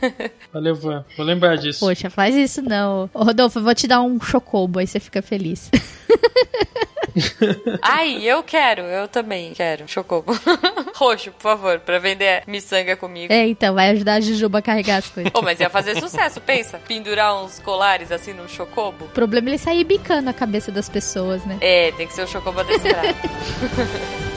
Valeu, 0.52 0.74
Van. 0.74 1.04
Vou 1.16 1.26
lembrar 1.26 1.56
disso. 1.56 1.80
Poxa, 1.80 2.10
faz 2.10 2.34
isso 2.34 2.62
não. 2.62 3.08
Ô, 3.12 3.24
Rodolfo, 3.24 3.58
eu 3.58 3.62
vou 3.62 3.74
te 3.74 3.86
dar 3.86 4.00
um 4.00 4.20
chocobo, 4.20 4.78
aí 4.78 4.86
você 4.86 5.00
fica 5.00 5.22
feliz. 5.22 5.70
Ai, 7.82 8.22
eu 8.24 8.42
quero, 8.42 8.82
eu 8.82 9.08
também 9.08 9.52
quero. 9.52 9.86
Chocobo. 9.88 10.32
Roxo, 10.94 11.30
por 11.32 11.42
favor, 11.42 11.78
pra 11.80 11.98
vender 11.98 12.42
miçanga 12.46 12.96
comigo. 12.96 13.32
é, 13.32 13.46
então, 13.46 13.74
vai 13.74 13.90
ajudar 13.90 14.14
a 14.14 14.20
Jujuba 14.20 14.58
a 14.58 14.62
carregar 14.62 14.96
as 14.98 15.08
coisas. 15.08 15.32
Oh, 15.34 15.42
mas 15.42 15.60
ia 15.60 15.70
fazer 15.70 15.98
sucesso, 16.00 16.40
pensa. 16.40 16.78
Pendurar 16.78 17.42
uns 17.42 17.58
colares 17.60 18.10
assim 18.12 18.32
num 18.32 18.48
chocobo. 18.48 19.04
O 19.06 19.08
problema 19.08 19.48
é 19.48 19.50
ele 19.50 19.58
sair 19.58 19.84
bicando 19.84 20.30
a 20.30 20.32
cabeça 20.32 20.70
das 20.72 20.88
pessoas, 20.88 21.44
né? 21.44 21.58
É, 21.60 21.92
tem 21.92 22.06
que 22.06 22.14
ser 22.14 22.24
um 22.24 22.26
chocobo 22.26 22.60
adestrado. 22.60 23.08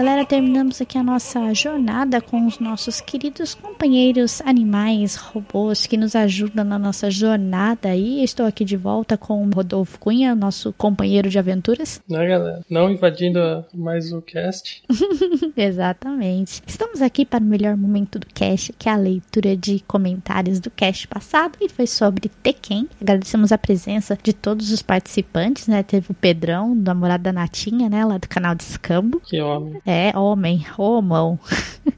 Muito 0.00 0.09
galera, 0.20 0.24
terminamos 0.24 0.80
aqui 0.80 0.98
a 0.98 1.02
nossa 1.02 1.52
jornada 1.54 2.20
com 2.20 2.46
os 2.46 2.58
nossos 2.58 3.00
queridos 3.00 3.54
companheiros 3.54 4.40
animais, 4.42 5.16
robôs 5.16 5.86
que 5.86 5.96
nos 5.96 6.14
ajudam 6.14 6.64
na 6.64 6.78
nossa 6.78 7.10
jornada. 7.10 7.94
E 7.94 8.22
estou 8.22 8.46
aqui 8.46 8.64
de 8.64 8.76
volta 8.76 9.16
com 9.16 9.44
o 9.44 9.50
Rodolfo 9.50 9.98
Cunha, 9.98 10.34
nosso 10.34 10.72
companheiro 10.72 11.28
de 11.28 11.38
aventuras. 11.38 12.00
Né, 12.08 12.26
galera? 12.26 12.60
Não 12.68 12.90
invadindo 12.90 13.40
mais 13.74 14.12
o 14.12 14.20
cast. 14.22 14.82
Exatamente. 15.56 16.62
Estamos 16.66 17.02
aqui 17.02 17.24
para 17.24 17.42
o 17.42 17.46
melhor 17.46 17.76
momento 17.76 18.18
do 18.18 18.26
cast, 18.26 18.72
que 18.78 18.88
é 18.88 18.92
a 18.92 18.96
leitura 18.96 19.56
de 19.56 19.80
comentários 19.86 20.60
do 20.60 20.70
cast 20.70 21.06
passado, 21.08 21.56
e 21.60 21.68
foi 21.68 21.86
sobre 21.86 22.30
Tekken. 22.42 22.88
Agradecemos 23.00 23.52
a 23.52 23.58
presença 23.58 24.18
de 24.22 24.32
todos 24.32 24.70
os 24.70 24.82
participantes, 24.82 25.66
né? 25.66 25.82
Teve 25.82 26.10
o 26.10 26.14
Pedrão, 26.14 26.74
namorado 26.74 27.22
da 27.24 27.32
Natinha, 27.32 27.88
né? 27.88 28.04
Lá 28.04 28.18
do 28.18 28.28
canal 28.28 28.54
de 28.54 28.62
Escambo. 28.62 29.20
Que 29.20 29.40
homem. 29.40 29.80
É, 29.86 30.09
homem, 30.16 30.64
homão. 30.76 31.38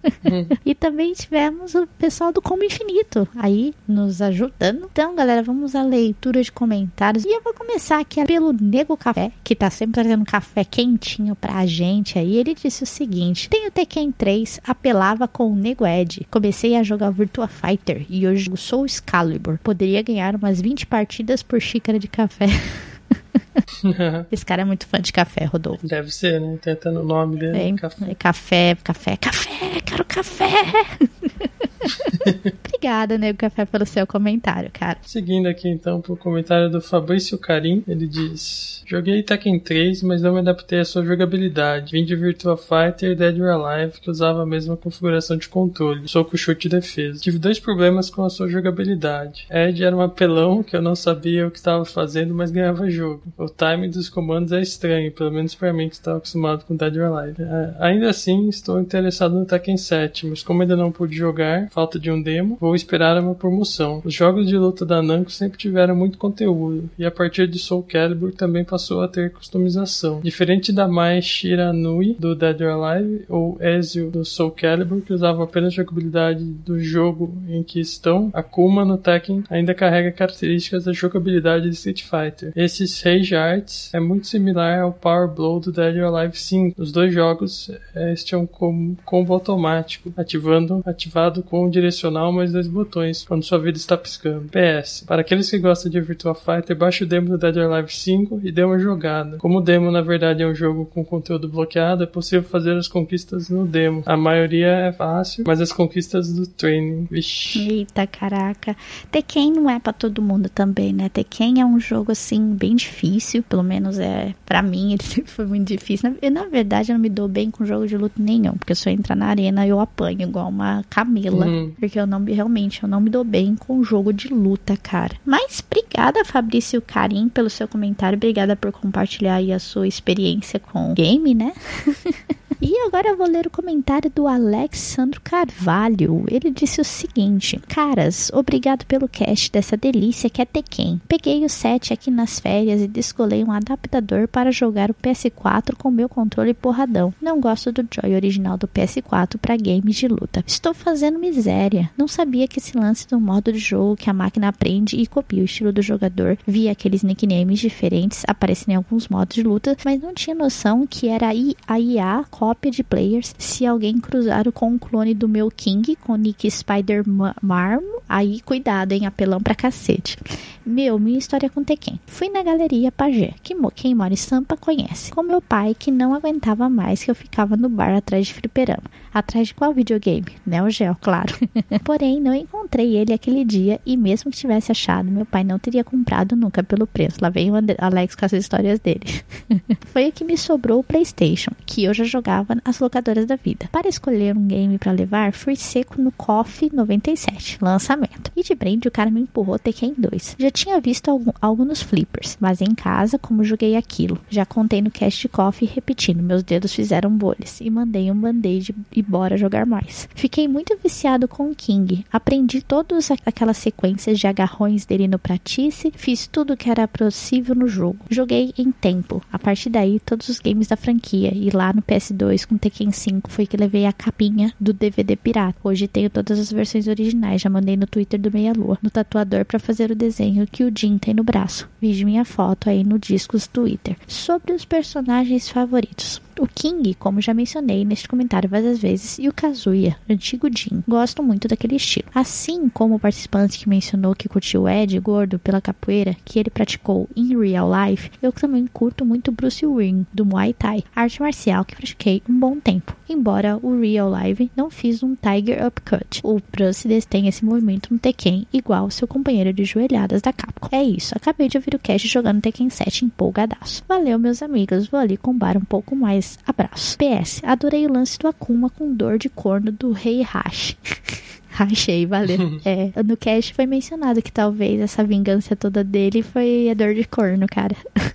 e 0.65 0.75
também 0.75 1.13
tivemos 1.13 1.75
o 1.75 1.87
pessoal 1.99 2.33
do 2.33 2.41
Combo 2.41 2.65
Infinito 2.65 3.29
aí 3.37 3.75
nos 3.87 4.23
ajudando. 4.23 4.89
Então, 4.91 5.15
galera, 5.15 5.43
vamos 5.43 5.75
à 5.75 5.83
leitura 5.83 6.43
de 6.43 6.53
comentários. 6.53 7.25
E 7.25 7.29
eu 7.29 7.43
vou 7.43 7.55
começar 7.55 8.01
aqui 8.01 8.25
pelo 8.25 8.53
Nego 8.53 8.97
Café, 8.97 9.33
que 9.43 9.55
tá 9.55 9.71
sempre 9.71 9.95
trazendo 9.95 10.25
café 10.25 10.65
quentinho 10.65 11.35
pra 11.35 11.67
gente 11.67 12.19
aí. 12.19 12.37
Ele 12.37 12.55
disse 12.55 12.83
o 12.83 12.87
seguinte: 12.87 13.49
Tenho 13.49 13.71
Tekken 13.71 14.13
3, 14.13 14.61
apelava 14.65 15.27
com 15.27 15.51
o 15.51 15.57
Nego 15.57 15.87
Ed. 15.87 16.27
Comecei 16.31 16.77
a 16.77 16.83
jogar 16.83 17.11
Virtua 17.11 17.49
Fighter 17.49 18.07
e 18.09 18.27
hoje 18.27 18.51
sou 18.57 18.87
Excalibur. 18.87 19.59
Poderia 19.63 20.03
ganhar 20.03 20.35
umas 20.37 20.61
20 20.61 20.87
partidas 20.87 21.43
por 21.43 21.61
xícara 21.61 21.99
de 21.99 22.09
café. 22.09 22.47
Esse 24.31 24.45
cara 24.45 24.63
é 24.63 24.65
muito 24.65 24.87
fã 24.87 25.01
de 25.01 25.13
café, 25.13 25.45
Rodolfo. 25.45 25.87
Deve 25.87 26.11
ser, 26.11 26.41
né? 26.41 26.59
Tentando 26.61 27.01
o 27.01 27.05
nome 27.05 27.37
dele. 27.39 27.59
É, 27.59 27.73
Café. 27.77 28.15
café, 28.15 28.77
café, 28.83 29.17
café, 29.17 29.81
quero 29.85 30.05
café. 30.05 30.49
Obrigada, 32.67 33.19
Nego 33.19 33.39
Café, 33.39 33.65
pelo 33.65 33.87
seu 33.87 34.07
comentário, 34.07 34.71
cara. 34.73 34.99
Seguindo 35.03 35.47
aqui 35.47 35.69
então 35.69 36.01
pro 36.01 36.17
comentário 36.17 36.71
do 36.71 36.81
Fabrício 36.81 37.39
Carim, 37.39 37.85
ele 37.87 38.07
diz: 38.07 38.83
Joguei 38.87 39.23
Tekken 39.23 39.59
3, 39.59 40.03
mas 40.03 40.21
não 40.21 40.35
me 40.35 40.41
adaptei 40.41 40.81
à 40.81 40.85
sua 40.85 41.05
jogabilidade. 41.05 41.93
Vim 41.93 42.05
de 42.05 42.17
Virtua 42.17 42.57
Fighter 42.57 43.13
e 43.13 43.15
Dead 43.15 43.39
or 43.41 43.49
Alive, 43.49 44.01
que 44.01 44.11
usava 44.11 44.43
a 44.43 44.47
mesma 44.47 44.77
configuração 44.77 45.37
de 45.37 45.49
controle, 45.49 46.09
soco, 46.09 46.37
chute 46.37 46.67
e 46.67 46.71
defesa. 46.71 47.21
Tive 47.21 47.39
dois 47.39 47.59
problemas 47.59 48.11
com 48.11 48.25
a 48.25 48.31
sua 48.31 48.49
jogabilidade. 48.49 49.47
Ed 49.51 49.83
era 49.83 49.97
um 49.97 50.01
apelão 50.01 50.63
que 50.63 50.77
eu 50.77 50.83
não 50.83 50.95
sabia 50.95 51.47
o 51.47 51.51
que 51.51 51.59
estava 51.59 51.85
fazendo, 51.85 52.35
mas 52.35 52.51
ganhava 52.51 52.91
jogo. 52.91 53.23
O 53.39 53.49
timing 53.49 53.91
dos 53.91 54.09
comandos 54.09 54.53
é 54.53 54.61
estranho, 54.61 55.13
pelo 55.13 55.33
menos 55.33 55.55
para 55.55 55.73
mim 55.73 55.89
que 55.89 55.95
estava 55.95 56.19
acostumado 56.19 56.65
com 56.65 56.77
Dead 56.77 56.97
or 56.97 57.17
Alive. 57.17 57.43
É, 57.43 57.75
ainda 57.79 58.11
assim, 58.11 58.49
estou 58.49 58.81
interessado 58.81 59.35
no 59.35 59.47
Tekken 59.47 59.77
7, 59.77 60.27
mas 60.27 60.43
como 60.43 60.63
ainda 60.63 60.77
não 60.77 60.93
pude 60.93 61.17
jogar, 61.17 61.69
falta 61.73 61.99
de 61.99 62.11
um 62.11 62.21
demo, 62.21 62.57
vou 62.61 62.75
esperar 62.75 63.21
uma 63.21 63.35
promoção. 63.35 64.03
Os 64.05 64.15
jogos 64.15 64.47
de 64.47 64.57
luta 64.57 64.85
da 64.85 65.03
Namco 65.03 65.33
sempre 65.33 65.59
tiveram 65.59 65.97
muito 65.97 66.19
conteúdo, 66.19 66.91
e 66.99 67.05
a 67.05 67.11
partir 67.11 67.49
de 67.49 67.59
Soul 67.59 67.83
Calibur 67.83 68.33
também 68.33 68.65
passou 68.65 69.01
a 69.01 69.09
ter 69.09 69.33
customização. 69.33 70.21
Diferente 70.21 70.73
da 70.73 70.87
Mai 70.87 71.23
Shiranui 71.23 72.17
do 72.19 72.35
Dead 72.35 72.61
or 72.61 72.85
Alive 72.85 73.25
ou 73.29 73.57
Ezio 73.61 74.11
do 74.11 74.25
Soul 74.25 74.51
Calibur, 74.51 75.01
que 75.01 75.13
usava 75.13 75.43
apenas 75.45 75.75
jogabilidade 75.75 76.45
do 76.45 76.79
jogo 76.79 77.35
em 77.49 77.63
que 77.63 77.81
estão, 77.81 78.31
Akuma 78.33 78.85
no 78.85 78.99
Tekken 78.99 79.45
ainda 79.49 79.75
carrega 79.75 80.13
características 80.13 80.85
da 80.85 80.93
jogabilidade 80.93 81.69
de 81.69 81.75
Street 81.75 82.03
Fighter. 82.03 82.53
Esses 82.55 83.01
Rage 83.03 83.35
Arts 83.35 83.93
é 83.95 84.01
muito 84.01 84.27
similar 84.27 84.81
ao 84.81 84.93
Power 84.93 85.29
Blow 85.29 85.59
do 85.59 85.73
Dead 85.73 85.97
or 85.97 86.15
Alive 86.15 86.39
5. 86.39 86.81
Os 86.81 86.93
dois 86.93 87.15
jogos, 87.15 87.71
este 87.95 88.35
é 88.35 88.39
um 88.39 88.47
combo 88.47 89.33
automático, 89.33 90.13
ativando, 90.17 90.83
ativado 90.85 91.43
com 91.43 91.62
o 91.65 91.71
direcional 91.71 92.33
mais 92.33 92.53
dois 92.53 92.67
botões, 92.67 93.25
quando 93.25 93.45
sua 93.45 93.59
vida 93.59 93.77
está 93.79 93.97
piscando. 93.97 94.49
PS, 94.49 95.05
para 95.07 95.23
aqueles 95.23 95.51
que 95.51 95.59
gostam 95.59 95.91
de 95.91 96.01
Virtua 96.01 96.35
Fighter, 96.35 96.77
baixe 96.77 97.05
o 97.05 97.07
demo 97.07 97.29
do 97.29 97.39
Dead 97.39 97.57
or 97.57 97.73
Alive 97.73 97.93
5 97.93 98.41
e 98.43 98.53
dê 98.53 98.65
uma 98.65 98.79
jogada. 98.79 99.39
Como 99.39 99.59
o 99.59 99.61
demo 99.61 99.91
na 99.91 100.01
verdade 100.01 100.43
é 100.43 100.47
um 100.47 100.55
jogo 100.55 100.87
com 100.87 101.05
conteúdo 101.05 101.49
bloqueado, 101.49 102.05
é 102.05 102.07
possível 102.07 102.49
fazer 102.49 102.77
as 102.77 102.89
conquistas 102.89 103.49
no 103.49 103.67
demo. 103.67 104.03
A 104.07 104.17
maioria 104.17 104.69
é 104.69 104.93
fácil, 104.93 105.45
mas 105.47 105.61
as 105.61 105.73
conquistas 105.73 106.33
do 106.33 106.47
training, 106.47 107.07
vixi. 107.11 107.69
Eita, 107.69 108.07
caraca. 108.07 108.77
Tekken 109.11 109.53
não 109.53 109.71
é 109.71 109.79
para 109.79 109.93
todo 109.93 110.23
mundo 110.23 110.49
também, 110.49 110.93
né? 110.93 111.09
Tekken 111.09 111.61
é 111.61 111.65
um 111.65 111.79
jogo 111.79 112.13
assim 112.13 112.55
bem 112.55 112.75
difícil, 112.75 113.43
pelo 113.43 113.63
menos 113.63 113.99
é 113.99 114.35
para 114.45 114.63
mim 114.63 114.93
ele 115.17 115.25
foi 115.27 115.47
muito 115.47 115.69
difícil. 115.69 116.17
Eu, 116.21 116.31
na 116.31 116.47
verdade 116.47 116.91
eu 116.91 116.95
não 116.95 117.01
me 117.03 117.09
dou 117.09 117.29
bem 117.29 117.51
com 117.51 117.65
jogo 117.65 117.87
de 117.87 117.97
luta 117.97 118.15
nenhum, 118.19 118.53
porque 118.53 118.75
se 118.75 118.89
eu 118.89 118.93
entrar 118.93 119.17
na 119.17 119.27
arena 119.27 119.67
eu 119.67 119.81
apanho 119.81 120.23
igual 120.23 120.49
uma 120.49 120.85
camela, 120.89 121.47
porque 121.79 121.99
eu 121.99 122.07
não 122.07 122.25
realmente 122.25 122.83
eu 122.83 122.89
não 122.89 123.01
me 123.01 123.11
dou 123.11 123.25
bem 123.25 123.55
com 123.55 123.83
jogo 123.83 124.13
de 124.13 124.29
luta, 124.29 124.77
cara. 124.77 125.17
Mas 125.25 125.63
obrigada 125.65 126.25
Fabrício 126.25 126.81
Karim 126.81 127.29
pelo 127.29 127.51
seu 127.51 127.69
comentário, 127.69 128.17
obrigada 128.17 128.57
por 128.57 128.73
compartilhar 128.73 129.37
aí 129.37 129.53
a 129.53 129.59
sua 129.59 129.87
experiência 129.87 130.59
com 130.59 130.95
game, 130.95 131.35
né? 131.35 131.53
E 132.65 132.87
agora 132.87 133.09
eu 133.09 133.17
vou 133.17 133.27
ler 133.27 133.45
o 133.45 133.51
comentário 133.51 134.09
do 134.09 134.29
Alexandro 134.29 135.21
Carvalho. 135.21 136.25
Ele 136.31 136.49
disse 136.49 136.81
o 136.81 136.85
seguinte: 136.85 137.61
Caras, 137.67 138.31
obrigado 138.33 138.87
pelo 138.87 139.09
cast 139.09 139.51
dessa 139.51 139.77
delícia 139.77 140.31
que 140.31 140.41
é 140.41 140.45
Tekken. 140.45 141.01
Peguei 141.09 141.45
o 141.45 141.49
7 141.49 141.93
aqui 141.93 142.09
nas 142.09 142.39
férias 142.39 142.81
e 142.81 142.87
descolei 142.87 143.43
um 143.43 143.51
adaptador 143.51 144.29
para 144.29 144.53
jogar 144.53 144.93
o 144.93 144.95
PS4 144.95 145.75
com 145.77 145.91
meu 145.91 146.09
controle 146.09 146.55
porradão. 146.55 147.13
Não 147.21 147.41
gosto 147.41 147.73
do 147.73 147.85
Joy 147.93 148.15
original 148.15 148.57
do 148.57 148.69
PS4 148.69 149.39
para 149.39 149.57
games 149.57 149.97
de 149.97 150.07
luta. 150.07 150.45
Estou 150.47 150.73
fazendo 150.73 151.19
miséria. 151.19 151.91
Não 151.99 152.07
sabia 152.07 152.47
que 152.47 152.61
esse 152.61 152.79
lance 152.79 153.09
do 153.09 153.19
modo 153.19 153.53
de 153.53 153.59
jogo 153.59 153.97
que 153.97 154.09
a 154.09 154.15
máquina 154.15 154.47
aprende 154.47 154.95
e 154.95 155.05
copia 155.09 155.43
o 155.43 155.47
estilo 155.47 155.73
do 155.73 155.83
jogador 155.83 156.39
via 156.47 156.71
aqueles 156.71 157.03
nicknames 157.03 157.59
diferentes 157.59 158.23
aparecendo 158.29 158.71
em 158.71 158.77
alguns 158.77 159.09
modos 159.09 159.35
de 159.35 159.43
luta, 159.43 159.77
mas 159.85 160.01
não 160.01 160.15
tinha 160.15 160.37
noção 160.37 160.87
que 160.87 161.09
era 161.09 161.31
a 161.67 161.81
IA 161.81 162.25
de 162.71 162.83
players. 162.83 163.35
Se 163.39 163.67
alguém 163.67 163.99
cruzar 163.99 164.51
com 164.53 164.75
o 164.75 164.79
clone 164.79 165.15
do 165.15 165.29
meu 165.29 165.51
King 165.51 165.97
com 165.97 166.17
Nick 166.17 166.51
Spider 166.51 167.05
Marmo, 167.43 168.03
aí 168.09 168.41
cuidado, 168.41 168.93
hein? 168.93 169.07
Apelão 169.07 169.41
pra 169.41 169.55
cacete. 169.55 170.17
Meu, 170.65 170.99
minha 170.99 171.19
história 171.19 171.51
com 171.51 171.65
Tekken. 171.65 171.99
Fui 172.07 172.29
na 172.29 172.43
galeria 172.43 172.93
Pajé, 172.93 173.35
que 173.43 173.55
quem 173.75 173.95
mora 173.95 174.13
em 174.13 174.17
Sampa 174.17 174.57
conhece. 174.57 175.13
Com 175.13 175.23
meu 175.23 175.41
pai, 175.41 175.75
que 175.77 175.91
não 175.91 176.15
aguentava 176.15 176.69
mais 176.69 177.03
que 177.03 177.11
eu 177.11 177.15
ficava 177.15 177.57
no 177.57 177.69
bar 177.69 177.95
atrás 177.97 178.27
de 178.27 178.35
fliperama. 178.35 178.85
Atrás 179.13 179.49
de 179.49 179.55
qual 179.55 179.75
videogame? 179.75 180.27
Neo 180.47 180.71
Geo, 180.71 180.97
claro. 181.01 181.35
Porém, 181.85 182.21
não 182.21 182.35
encontrei 182.35 182.97
ele 182.97 183.13
aquele 183.13 183.45
dia 183.45 183.81
e 183.85 183.97
mesmo 183.97 184.31
que 184.31 184.37
tivesse 184.37 184.73
achado, 184.73 185.11
meu 185.11 185.27
pai 185.27 185.45
não 185.45 185.59
teria 185.59 185.85
comprado 185.85 186.35
nunca 186.35 186.63
pelo 186.63 186.87
preço. 186.87 187.19
Lá 187.21 187.29
vem 187.29 187.51
o 187.51 187.55
Alex 187.79 188.15
com 188.15 188.25
as 188.25 188.33
histórias 188.33 188.81
dele. 188.81 189.23
Foi 189.87 190.09
o 190.09 190.13
que 190.13 190.25
me 190.25 190.39
sobrou 190.39 190.81
o 190.81 190.85
PlayStation, 190.85 191.51
que 191.67 191.85
eu 191.85 191.93
já 191.93 192.05
jogava 192.05 192.57
nas 192.65 192.81
locadoras 192.81 193.27
da 193.27 193.37
vida. 193.37 193.69
Para 193.71 193.89
escolher 193.89 194.37
um 194.37 194.47
game 194.47 194.79
para 194.79 194.93
levar, 194.93 195.33
fui 195.33 195.57
seco 195.57 196.01
no 196.01 196.11
KOF 196.13 196.71
97, 196.73 197.59
lançamento. 197.61 198.33
E 198.35 198.43
de 198.43 198.55
brinde, 198.55 198.89
o 198.89 198.91
cara 198.91 199.11
me 199.11 199.21
empurrou 199.21 199.59
Tekken 199.59 199.95
2. 199.99 200.37
Já 200.39 200.51
tinha 200.51 200.81
visto 200.81 201.11
algo, 201.11 201.35
algo 201.41 201.65
nos 201.65 201.83
flippers, 201.83 202.37
mas 202.41 202.61
em 202.61 202.75
casa, 202.75 203.19
como 203.19 203.45
joguei 203.45 203.77
aquilo. 203.77 204.19
Já 204.31 204.47
contei 204.47 204.81
no 204.81 204.91
cast 204.91 205.29
coffee 205.29 205.69
repetindo, 205.69 206.23
meus 206.23 206.43
dedos 206.43 206.73
fizeram 206.73 207.11
bolhas 207.11 207.61
e 207.61 207.69
mandei 207.69 208.11
um 208.11 208.15
band-aid 208.15 208.75
e 208.95 209.02
bora 209.03 209.37
jogar 209.37 209.67
mais. 209.67 210.09
Fiquei 210.15 210.49
muito 210.49 210.77
viciado 210.83 211.29
com 211.29 211.51
o 211.51 211.55
King. 211.55 212.05
Aprendi 212.13 212.63
todas 212.63 213.11
aquelas 213.27 213.57
sequências 213.57 214.19
de 214.19 214.27
agarrões 214.27 214.87
dele 214.87 215.09
no 215.09 215.19
pratice, 215.19 215.93
fiz 215.95 216.27
tudo 216.27 216.57
que 216.57 216.71
era 216.71 216.89
possível 216.89 217.55
no 217.55 217.67
jogo. 217.67 217.99
Joguei 218.09 218.53
em 218.57 218.71
tempo. 218.71 219.23
A 219.33 219.39
partir 219.39 219.71
daí, 219.71 220.01
todos 220.01 220.29
os 220.29 220.39
games 220.39 220.69
da 220.69 220.77
franquia. 220.77 221.33
E 221.35 221.51
lá 221.51 221.73
no 221.73 221.83
PS2 221.83 222.47
com 222.47 222.57
Tekken 222.57 222.93
5 222.93 223.31
foi 223.31 223.47
que 223.47 223.57
levei 223.57 223.87
a 223.87 223.93
capinha 223.93 224.53
do 224.59 224.73
DVD 224.73 225.17
pirata. 225.17 225.59
Hoje 225.65 225.89
tenho 225.89 226.11
todas 226.11 226.39
as 226.39 226.53
versões 226.53 226.87
originais, 226.87 227.41
já 227.41 227.51
mandei 227.51 227.77
no 227.77 227.87
Twitter 227.87 228.21
do 228.21 228.33
Meia 228.33 228.53
Lua, 228.53 228.79
no 228.83 228.91
tatuador 228.91 229.45
para 229.45 229.59
fazer 229.59 229.91
o 229.91 229.97
desenho 229.97 230.47
que 230.47 230.65
o 230.65 230.73
Jim 230.75 230.99
tem 230.99 231.15
no 231.15 231.25
braço. 231.25 231.69
Vide 231.81 232.05
minha 232.05 232.25
foto 232.25 232.71
aí 232.71 232.85
no 232.85 232.99
Discos 232.99 233.47
Twitter. 233.47 233.97
Sobre 234.07 234.53
os 234.53 234.65
personagens 234.65 235.49
favoritos. 235.49 236.21
O 236.43 236.47
King, 236.53 236.93
como 236.95 237.21
já 237.21 237.33
mencionei 237.33 237.85
neste 237.85 238.09
comentário 238.09 238.51
várias 238.51 238.81
vezes, 238.81 239.17
e 239.17 239.29
o 239.29 239.33
Kazuya, 239.33 239.97
antigo 240.11 240.49
Jin. 240.53 240.83
Gosto 240.89 241.23
muito 241.23 241.47
daquele 241.47 241.77
estilo. 241.77 242.09
Assim 242.13 242.69
como 242.69 242.97
o 242.97 242.99
participante 242.99 243.57
que 243.57 243.69
mencionou 243.69 244.13
que 244.13 244.29
curtiu 244.29 244.69
Ed 244.69 244.99
gordo 244.99 245.39
pela 245.39 245.61
capoeira, 245.61 246.17
que 246.25 246.41
ele 246.41 246.51
praticou 246.51 247.09
em 247.15 247.39
real 247.39 247.71
life, 247.87 248.11
eu 248.21 248.33
também 248.33 248.67
curto 248.67 249.05
muito 249.05 249.31
Bruce 249.31 249.65
Wayne, 249.65 250.05
do 250.13 250.27
Muay 250.27 250.53
Thai, 250.53 250.83
arte 250.97 251.23
marcial 251.23 251.65
que 251.65 251.77
pratiquei 251.77 252.21
um 252.29 252.37
bom 252.37 252.59
tempo. 252.59 252.97
Embora 253.13 253.59
o 253.63 253.79
real 253.79 254.11
life 254.11 254.51
não 254.57 254.71
fiz 254.71 255.03
um 255.03 255.15
Tiger 255.15 255.67
Upcut. 255.67 256.23
O 256.25 256.41
Bruce 256.51 256.89
tem 257.03 257.29
esse 257.29 257.45
movimento 257.45 257.93
no 257.93 257.99
Tekken 257.99 258.47
igual 258.51 258.91
seu 258.91 259.07
companheiro 259.07 259.53
de 259.53 259.67
joelhadas 259.67 260.23
da 260.23 260.33
Capcom. 260.33 260.69
É 260.73 260.83
isso, 260.83 261.15
acabei 261.15 261.47
de 261.47 261.59
ouvir 261.59 261.75
o 261.75 261.79
cast 261.79 262.09
jogando 262.09 262.41
Tekken 262.41 262.71
7 262.71 263.05
empolgadaço. 263.05 263.85
Valeu 263.87 264.19
meus 264.19 264.43
amigos, 264.43 264.89
vou 264.89 264.99
ali 264.99 265.19
combar 265.19 265.59
um 265.59 265.65
pouco 265.65 265.95
mais. 265.95 266.39
Abraço. 266.47 266.97
PS, 266.97 267.43
adorei 267.45 267.87
o 267.87 267.93
lance 267.93 268.19
do 268.19 268.29
Akuma 268.29 268.71
com 268.71 268.95
dor 268.95 269.19
de 269.19 269.29
corno 269.29 269.71
do 269.71 269.93
Rei 269.93 270.23
Hash. 270.23 270.75
Achei, 271.59 272.07
valeu. 272.07 272.61
é, 272.65 272.91
no 273.03 273.17
cast 273.17 273.55
foi 273.55 273.67
mencionado 273.67 274.23
que 274.23 274.33
talvez 274.33 274.81
essa 274.81 275.05
vingança 275.05 275.55
toda 275.55 275.85
dele 275.85 276.23
foi 276.23 276.69
a 276.71 276.75
dor 276.75 276.95
de 276.95 277.05
corno, 277.05 277.47
cara. 277.47 277.77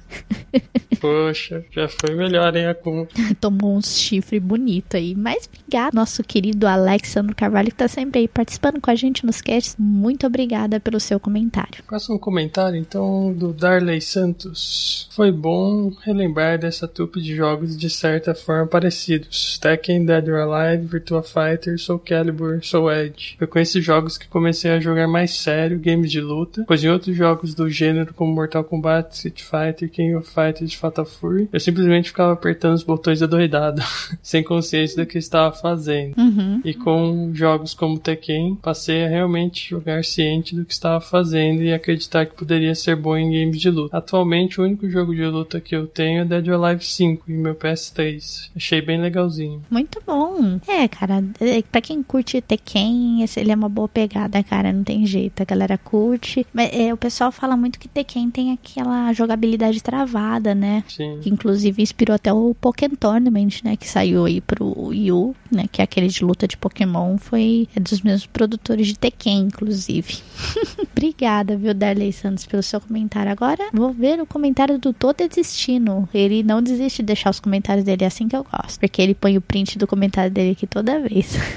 Poxa, 1.00 1.64
já 1.72 1.88
foi 1.88 2.16
melhor, 2.16 2.56
hein, 2.56 2.68
Akuma? 2.68 3.08
Tomou 3.40 3.78
uns 3.78 3.98
chifre 3.98 4.40
bonito 4.40 4.98
aí. 4.98 5.16
Mas 5.16 5.48
obrigado, 5.48 5.94
nosso 5.94 6.24
querido 6.24 6.68
Alexandre 6.68 7.36
Carvalho, 7.36 7.70
que 7.70 7.76
tá 7.76 7.88
sempre 7.88 8.22
aí 8.22 8.28
participando 8.28 8.82
com 8.82 8.90
a 8.90 8.96
gente 8.96 9.26
nos 9.26 9.42
casts. 9.42 9.76
Muito 9.78 10.26
obrigada 10.26 10.80
pelo 10.80 11.00
seu 11.00 11.20
comentário. 11.20 11.84
Próximo 11.86 12.20
comentário, 12.20 12.78
então, 12.78 13.34
do 13.34 13.54
Darley 13.54 14.02
Santos. 14.02 15.08
Foi 15.12 15.32
bom 15.32 15.92
relembrar 16.04 16.58
dessa 16.58 16.88
trupe 16.88 17.22
de 17.22 17.36
jogos 17.36 17.78
de 17.78 17.90
certa 17.90 18.34
forma 18.34 18.68
parecidos. 18.68 19.60
Tekken, 19.60 20.06
Dead 20.06 20.28
or 20.28 20.40
Alive, 20.40 20.88
Virtua 20.88 21.22
Fighter, 21.22 21.80
Soul 21.80 22.00
Calibur, 22.00 22.64
Soul 22.64 22.92
Edge. 22.92 23.27
Foi 23.38 23.48
com 23.48 23.60
esses 23.60 23.84
jogos 23.84 24.18
que 24.18 24.28
comecei 24.28 24.72
a 24.72 24.80
jogar 24.80 25.08
mais 25.08 25.32
sério 25.32 25.80
games 25.80 26.12
de 26.12 26.22
luta, 26.22 26.64
pois 26.68 26.84
em 26.84 26.90
outros 26.90 27.16
jogos 27.16 27.54
do 27.54 27.70
gênero 27.70 28.14
como 28.14 28.34
Mortal 28.34 28.64
Kombat, 28.64 29.14
Street 29.14 29.42
Fighter, 29.42 29.90
King 29.90 30.16
of 30.16 30.30
Fighters 30.30 30.72
e 30.72 30.78
Fatal 30.78 31.06
Fury, 31.06 31.50
eu 31.52 31.60
simplesmente 31.60 32.10
ficava 32.10 32.34
apertando 32.34 32.76
os 32.76 32.84
botões 32.84 33.22
adoidado, 33.22 33.82
sem 34.22 34.44
consciência 34.44 35.04
do 35.04 35.08
que 35.08 35.18
estava 35.18 35.56
fazendo. 35.56 36.18
Uhum. 36.18 36.62
E 36.64 36.74
com 36.74 37.32
jogos 37.34 37.74
como 37.74 38.00
Tekken, 38.00 38.56
passei 38.56 39.06
a 39.06 39.10
realmente 39.10 39.70
jogar 39.70 40.04
ciente 40.04 40.56
do 40.56 40.66
que 40.66 40.74
estava 40.74 41.02
fazendo 41.02 41.64
e 41.64 41.74
acreditar 41.74 42.26
que 42.26 42.36
poderia 42.36 42.76
ser 42.76 42.96
bom 42.96 43.18
em 43.18 43.32
games 43.32 43.60
de 43.60 43.70
luta. 43.70 43.98
Atualmente, 43.98 44.60
o 44.60 44.64
único 44.64 44.90
jogo 44.90 45.16
de 45.16 45.26
luta 45.26 45.60
que 45.60 45.76
eu 45.76 45.88
tenho 45.88 46.22
é 46.22 46.26
Dead 46.26 46.48
or 46.48 46.64
Alive 46.64 46.86
5 46.86 47.32
em 47.32 47.38
meu 47.38 47.56
PS3. 47.56 48.50
Achei 48.56 48.82
bem 48.82 49.02
legalzinho. 49.02 49.62
Muito 49.70 50.02
bom. 50.06 50.60
É, 50.68 50.88
cara, 50.88 51.24
é, 51.40 51.62
pra 51.62 51.82
quem 51.82 52.04
curte 52.04 52.42
Tekken, 52.42 53.17
esse, 53.24 53.40
ele 53.40 53.52
é 53.52 53.56
uma 53.56 53.70
boa 53.70 53.88
pegada, 53.88 54.42
cara, 54.44 54.72
não 54.72 54.84
tem 54.84 55.06
jeito. 55.06 55.42
A 55.42 55.46
galera 55.46 55.78
curte. 55.78 56.46
Mas 56.54 56.70
é, 56.74 56.94
o 56.94 56.98
pessoal 56.98 57.32
fala 57.32 57.56
muito 57.56 57.80
que 57.80 57.88
Tekken 57.88 58.30
tem 58.30 58.52
aquela 58.52 59.12
jogabilidade 59.14 59.82
travada, 59.82 60.54
né? 60.54 60.84
Sim. 60.88 61.20
Que 61.22 61.30
inclusive 61.30 61.82
inspirou 61.82 62.16
até 62.16 62.32
o 62.32 62.56
Pokémon 62.56 62.96
Tournament, 62.96 63.62
né? 63.64 63.76
Que 63.76 63.88
saiu 63.88 64.26
aí 64.26 64.42
pro 64.42 64.88
Wii 64.88 65.12
U, 65.12 65.36
né? 65.52 65.66
Que 65.72 65.82
é 65.82 65.84
aquele 65.84 66.08
de 66.08 66.24
luta 66.24 66.48
de 66.48 66.58
Pokémon. 66.58 67.18
Foi 67.18 67.68
é 67.76 67.80
dos 67.80 68.02
mesmos 68.02 68.26
produtores 68.26 68.88
de 68.88 68.98
Tekken, 68.98 69.40
inclusive. 69.40 70.18
Obrigada, 70.92 71.56
viu, 71.56 71.74
Darley 71.74 72.12
Santos, 72.12 72.46
pelo 72.46 72.64
seu 72.64 72.82
comentário. 72.82 73.32
Agora, 73.32 73.70
vou 73.74 73.92
ver 73.94 74.20
o 74.20 74.26
comentário 74.26 74.78
do 74.78 74.94
Tô 74.94 75.14
Desistindo. 75.14 76.08
Ele 76.14 76.44
não 76.44 76.62
desiste 76.62 77.02
de 77.02 77.08
deixar 77.08 77.30
os 77.30 77.40
comentários 77.40 77.86
dele 77.86 78.04
é 78.04 78.08
assim 78.08 78.28
que 78.28 78.36
eu 78.36 78.44
gosto. 78.44 78.80
Porque 78.80 79.02
ele 79.02 79.14
põe 79.14 79.38
o 79.38 79.42
print 79.42 79.78
do 79.78 79.88
comentário 79.88 80.32
dele 80.32 80.52
aqui 80.52 80.68
toda 80.68 81.00
vez. 81.00 81.38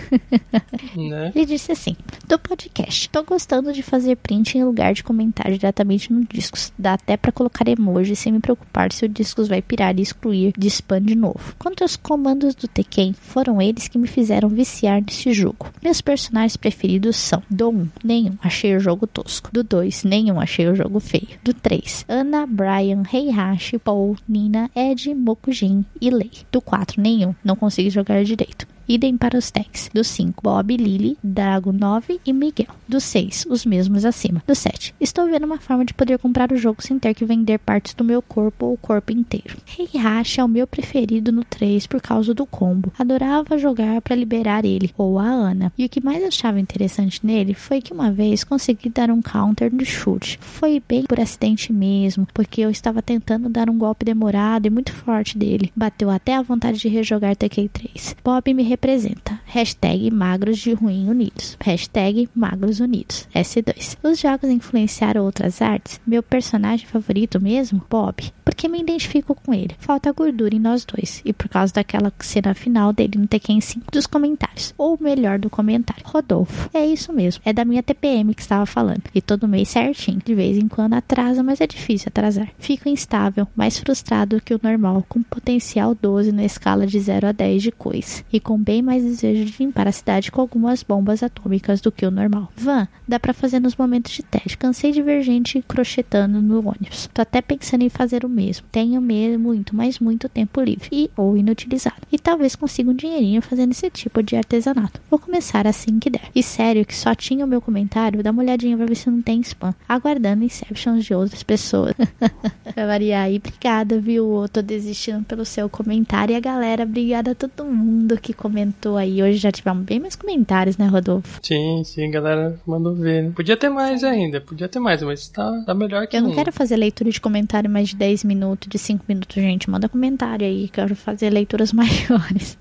Né? 0.97 1.33
Ele 1.35 1.50
disse 1.51 1.73
assim: 1.73 1.97
do 2.27 2.39
podcast. 2.39 3.09
Tô 3.11 3.25
gostando 3.25 3.73
de 3.73 3.83
fazer 3.83 4.17
print 4.17 4.57
em 4.57 4.65
lugar 4.65 4.95
de 4.95 5.03
comentar 5.03 5.51
diretamente 5.51 6.13
no 6.13 6.25
discos. 6.25 6.73
Dá 6.79 6.95
até 6.95 7.17
para 7.17 7.33
colocar 7.33 7.67
emoji 7.67 8.15
sem 8.15 8.33
me 8.33 8.39
preocupar 8.41 8.93
se 8.93 9.05
o 9.05 9.09
discos 9.09 9.49
vai 9.49 9.61
pirar 9.61 9.99
e 9.99 10.03
excluir 10.03 10.53
de 10.57 10.69
spam 10.69 11.03
de 11.03 11.17
novo. 11.17 11.55
Quanto 11.59 11.83
aos 11.83 11.97
comandos 11.97 12.55
do 12.55 12.69
Tekken, 12.69 13.13
foram 13.13 13.61
eles 13.61 13.89
que 13.89 13.99
me 13.99 14.07
fizeram 14.07 14.49
viciar 14.49 15.03
nesse 15.03 15.33
jogo. 15.33 15.67
Meus 15.83 16.01
personagens 16.01 16.57
preferidos 16.57 17.17
são 17.17 17.43
do 17.51 17.71
1, 17.71 17.89
nenhum, 18.05 18.39
achei 18.43 18.77
o 18.77 18.81
jogo 18.81 19.07
tosco. 19.07 19.51
Do 19.53 19.65
2, 19.65 20.05
nenhum, 20.05 20.41
achei 20.41 20.69
o 20.69 20.75
jogo 20.75 21.01
feio. 21.01 21.29
Do 21.43 21.53
3, 21.53 22.05
Ana, 22.09 22.47
Brian, 22.47 23.03
Heihachi, 23.13 23.79
Paul, 23.79 24.17
Nina, 24.29 24.71
Ed, 24.75 25.13
Mokujin 25.15 25.85
e 26.01 26.11
Lei. 26.11 26.31
Do 26.53 26.61
4, 26.61 27.01
nenhum, 27.03 27.35
não 27.45 27.57
consigo 27.57 27.91
jogar 27.91 28.23
direito. 28.23 28.67
Idem 28.91 29.17
para 29.17 29.39
os 29.39 29.53
tags. 29.53 29.89
Do 29.95 30.03
5, 30.03 30.43
Bob, 30.43 30.77
Lily, 30.77 31.17
Drago 31.23 31.73
9 31.73 32.21
e 32.27 32.33
Miguel. 32.33 32.75
Do 32.89 33.01
6, 33.01 33.47
os 33.49 33.65
mesmos 33.65 34.05
acima. 34.05 34.43
Do 34.45 34.53
7, 34.53 34.97
estou 35.01 35.27
vendo 35.27 35.47
uma 35.47 35.61
forma 35.61 35.85
de 35.85 35.95
poder 35.95 36.19
comprar 36.19 36.51
o 36.51 36.57
jogo 36.57 36.83
sem 36.83 36.99
ter 36.99 37.15
que 37.15 37.25
vender 37.25 37.61
partes 37.61 37.95
do 37.95 38.03
meu 38.03 38.21
corpo 38.21 38.67
ou 38.67 38.73
o 38.73 38.77
corpo 38.77 39.13
inteiro. 39.13 39.57
Heihachi 39.79 40.41
é 40.41 40.45
o 40.45 40.49
meu 40.49 40.67
preferido 40.67 41.31
no 41.31 41.45
3 41.45 41.87
por 41.87 42.01
causa 42.03 42.35
do 42.35 42.45
combo. 42.45 42.93
Adorava 42.99 43.57
jogar 43.57 44.01
para 44.01 44.17
liberar 44.17 44.65
ele, 44.65 44.91
ou 44.99 45.21
a 45.21 45.25
Ana. 45.25 45.73
E 45.79 45.85
o 45.85 45.89
que 45.89 46.03
mais 46.03 46.25
achava 46.25 46.59
interessante 46.59 47.25
nele 47.25 47.55
foi 47.55 47.81
que 47.81 47.93
uma 47.93 48.11
vez 48.11 48.43
consegui 48.43 48.89
dar 48.89 49.09
um 49.09 49.23
counter 49.23 49.73
no 49.73 49.85
chute. 49.85 50.37
Foi 50.43 50.83
bem 50.89 51.05
por 51.05 51.21
acidente 51.21 51.73
mesmo, 51.73 52.27
porque 52.35 52.61
eu 52.61 52.71
estava 52.71 53.01
tentando 53.01 53.49
dar 53.49 53.71
um 53.71 53.79
golpe 53.79 54.05
demorado 54.05 54.67
e 54.67 54.71
muito 54.71 54.93
forte 54.93 55.39
dele. 55.39 55.71
Bateu 55.77 56.11
até 56.11 56.35
a 56.35 56.43
vontade 56.43 56.81
de 56.81 56.89
rejogar 56.89 57.37
Tekken 57.37 57.69
3. 57.69 58.17
Bob 58.25 58.53
me 58.53 58.65
representa. 58.81 59.39
Hashtag 59.45 60.11
magros 60.11 60.59
de 60.59 60.73
ruim 60.73 61.09
unidos. 61.09 61.57
Hashtag 61.61 62.29
magros 62.35 62.81
unidos. 62.81 63.29
S2. 63.35 63.99
Os 64.03 64.19
jogos 64.19 64.49
influenciaram 64.49 65.25
outras 65.25 65.61
artes. 65.61 66.01
Meu 66.07 66.23
personagem 66.23 66.87
favorito 66.87 67.41
mesmo, 67.41 67.83
Bob. 67.91 68.33
Porque 68.43 68.69
me 68.69 68.81
identifico 68.81 69.35
com 69.35 69.53
ele. 69.53 69.77
Falta 69.79 70.11
gordura 70.13 70.55
em 70.55 70.59
nós 70.59 70.85
dois. 70.85 71.21
E 71.25 71.33
por 71.33 71.49
causa 71.49 71.75
daquela 71.75 72.13
cena 72.21 72.55
final 72.55 72.93
dele 72.93 73.19
no 73.19 73.27
Tekken 73.27 73.61
5 73.61 73.91
dos 73.93 74.07
comentários. 74.07 74.73
Ou 74.79 74.97
melhor 74.99 75.39
do 75.39 75.51
comentário. 75.51 76.03
Rodolfo. 76.07 76.71
É 76.73 76.85
isso 76.87 77.13
mesmo. 77.13 77.43
É 77.45 77.53
da 77.53 77.65
minha 77.65 77.83
TPM 77.83 78.35
que 78.35 78.41
estava 78.41 78.65
falando. 78.65 79.03
E 79.15 79.21
todo 79.21 79.49
mês 79.49 79.69
certinho. 79.69 80.23
De 80.25 80.35
vez 80.35 80.57
em 80.57 80.69
quando 80.69 80.95
atrasa, 80.95 81.43
mas 81.43 81.61
é 81.61 81.67
difícil 81.67 82.09
atrasar. 82.09 82.49
Fico 82.59 82.89
instável, 82.89 83.47
mais 83.55 83.79
frustrado 83.79 84.41
que 84.41 84.55
o 84.55 84.61
normal, 84.63 85.05
com 85.09 85.23
potencial 85.23 85.95
12 85.95 86.33
na 86.33 86.45
escala 86.45 86.87
de 86.87 86.99
0 86.99 87.29
a 87.29 87.33
10 87.33 87.63
de 87.63 87.73
coisa. 87.73 88.23
E 88.33 88.41
com 88.41 88.70
bem 88.71 88.83
mais 88.83 89.03
desejo 89.03 89.47
de 89.47 89.57
limpar 89.59 89.89
a 89.89 89.93
cidade 89.93 90.31
com 90.31 90.41
algumas 90.41 90.85
bombas 90.85 91.25
atômicas 91.25 91.81
do 91.81 91.91
que 91.91 92.07
o 92.07 92.11
normal. 92.11 92.53
Van, 92.55 92.87
dá 93.07 93.19
para 93.19 93.35
fazer 93.35 93.59
nos 93.59 93.75
momentos 93.75 94.13
de 94.13 94.23
teste. 94.23 94.57
Cansei 94.57 94.93
de 94.93 95.03
ver 95.03 95.23
gente 95.23 95.61
crochetando 95.67 96.41
no 96.41 96.59
ônibus. 96.59 97.11
Tô 97.13 97.21
até 97.21 97.43
pensando 97.43 97.83
em 97.83 97.89
fazer 97.89 98.25
o 98.25 98.29
mesmo. 98.29 98.65
Tenho 98.71 99.01
mesmo 99.01 99.41
muito, 99.41 99.75
mas 99.75 99.99
muito 99.99 100.29
tempo 100.29 100.61
livre 100.61 100.89
e 100.93 101.11
ou 101.17 101.37
inutilizado. 101.37 101.97
E 102.13 102.17
talvez 102.17 102.55
consiga 102.55 102.93
um 102.93 102.95
dinheirinho 102.95 103.43
fazendo 103.43 103.73
esse 103.73 103.91
tipo 103.91 104.23
de 104.23 104.37
artesanato. 104.37 105.01
Vou 105.11 105.19
começar 105.19 105.67
assim 105.67 105.99
que 105.99 106.09
der. 106.09 106.31
E 106.33 106.41
sério 106.41 106.87
que 106.87 106.95
só 106.95 107.13
tinha 107.13 107.45
o 107.45 107.49
meu 107.49 107.61
comentário, 107.61 108.23
dá 108.23 108.31
uma 108.31 108.43
olhadinha 108.43 108.77
pra 108.77 108.87
ver 108.87 108.95
se 108.95 109.11
não 109.11 109.21
tem 109.21 109.41
spam. 109.41 109.75
Aguardando 109.89 110.45
inceptions 110.45 111.05
de 111.05 111.13
outras 111.13 111.43
pessoas. 111.43 111.95
pra 112.73 112.87
variar 112.87 113.25
aí, 113.25 113.39
obrigada, 113.39 114.01
viu? 114.01 114.45
Tô 114.53 114.63
desistindo 114.63 115.25
pelo 115.25 115.45
seu 115.45 115.69
comentário. 115.69 116.35
E 116.35 116.37
a 116.37 116.41
galera, 116.41 116.85
obrigada 116.85 117.33
a 117.33 117.35
todo 117.35 117.65
mundo 117.65 118.17
que 118.17 118.33
comentou 118.33 118.60
comentou 118.61 118.97
aí. 118.97 119.23
Hoje 119.23 119.39
já 119.39 119.51
tivemos 119.51 119.85
bem 119.85 119.99
mais 119.99 120.15
comentários, 120.15 120.77
né, 120.77 120.87
Rodolfo? 120.87 121.41
Sim, 121.43 121.83
sim, 121.85 122.11
galera 122.11 122.59
mandou 122.67 122.95
ver. 122.95 123.25
Né? 123.25 123.33
Podia 123.35 123.57
ter 123.57 123.71
mais 123.71 124.05
ainda, 124.05 124.41
podia 124.41 124.69
ter 124.69 124.79
mais, 124.79 125.03
mas 125.03 125.29
tá, 125.29 125.63
tá 125.65 125.75
melhor 125.75 126.07
que 126.07 126.17
Eu 126.17 126.23
não 126.23 126.31
um. 126.31 126.35
quero 126.35 126.53
fazer 126.53 126.77
leitura 126.77 127.11
de 127.11 127.21
comentário 127.21 127.71
mais 127.71 127.89
de 127.91 127.97
10 127.97 128.25
minutos, 128.25 128.69
de 128.69 128.79
5 128.79 129.05
minutos, 129.09 129.35
gente. 129.35 129.71
Manda 129.71 129.89
comentário 129.89 130.47
aí, 130.47 130.69
quero 130.69 130.95
fazer 130.95 131.31
leituras 131.31 131.73
maiores. 131.73 132.59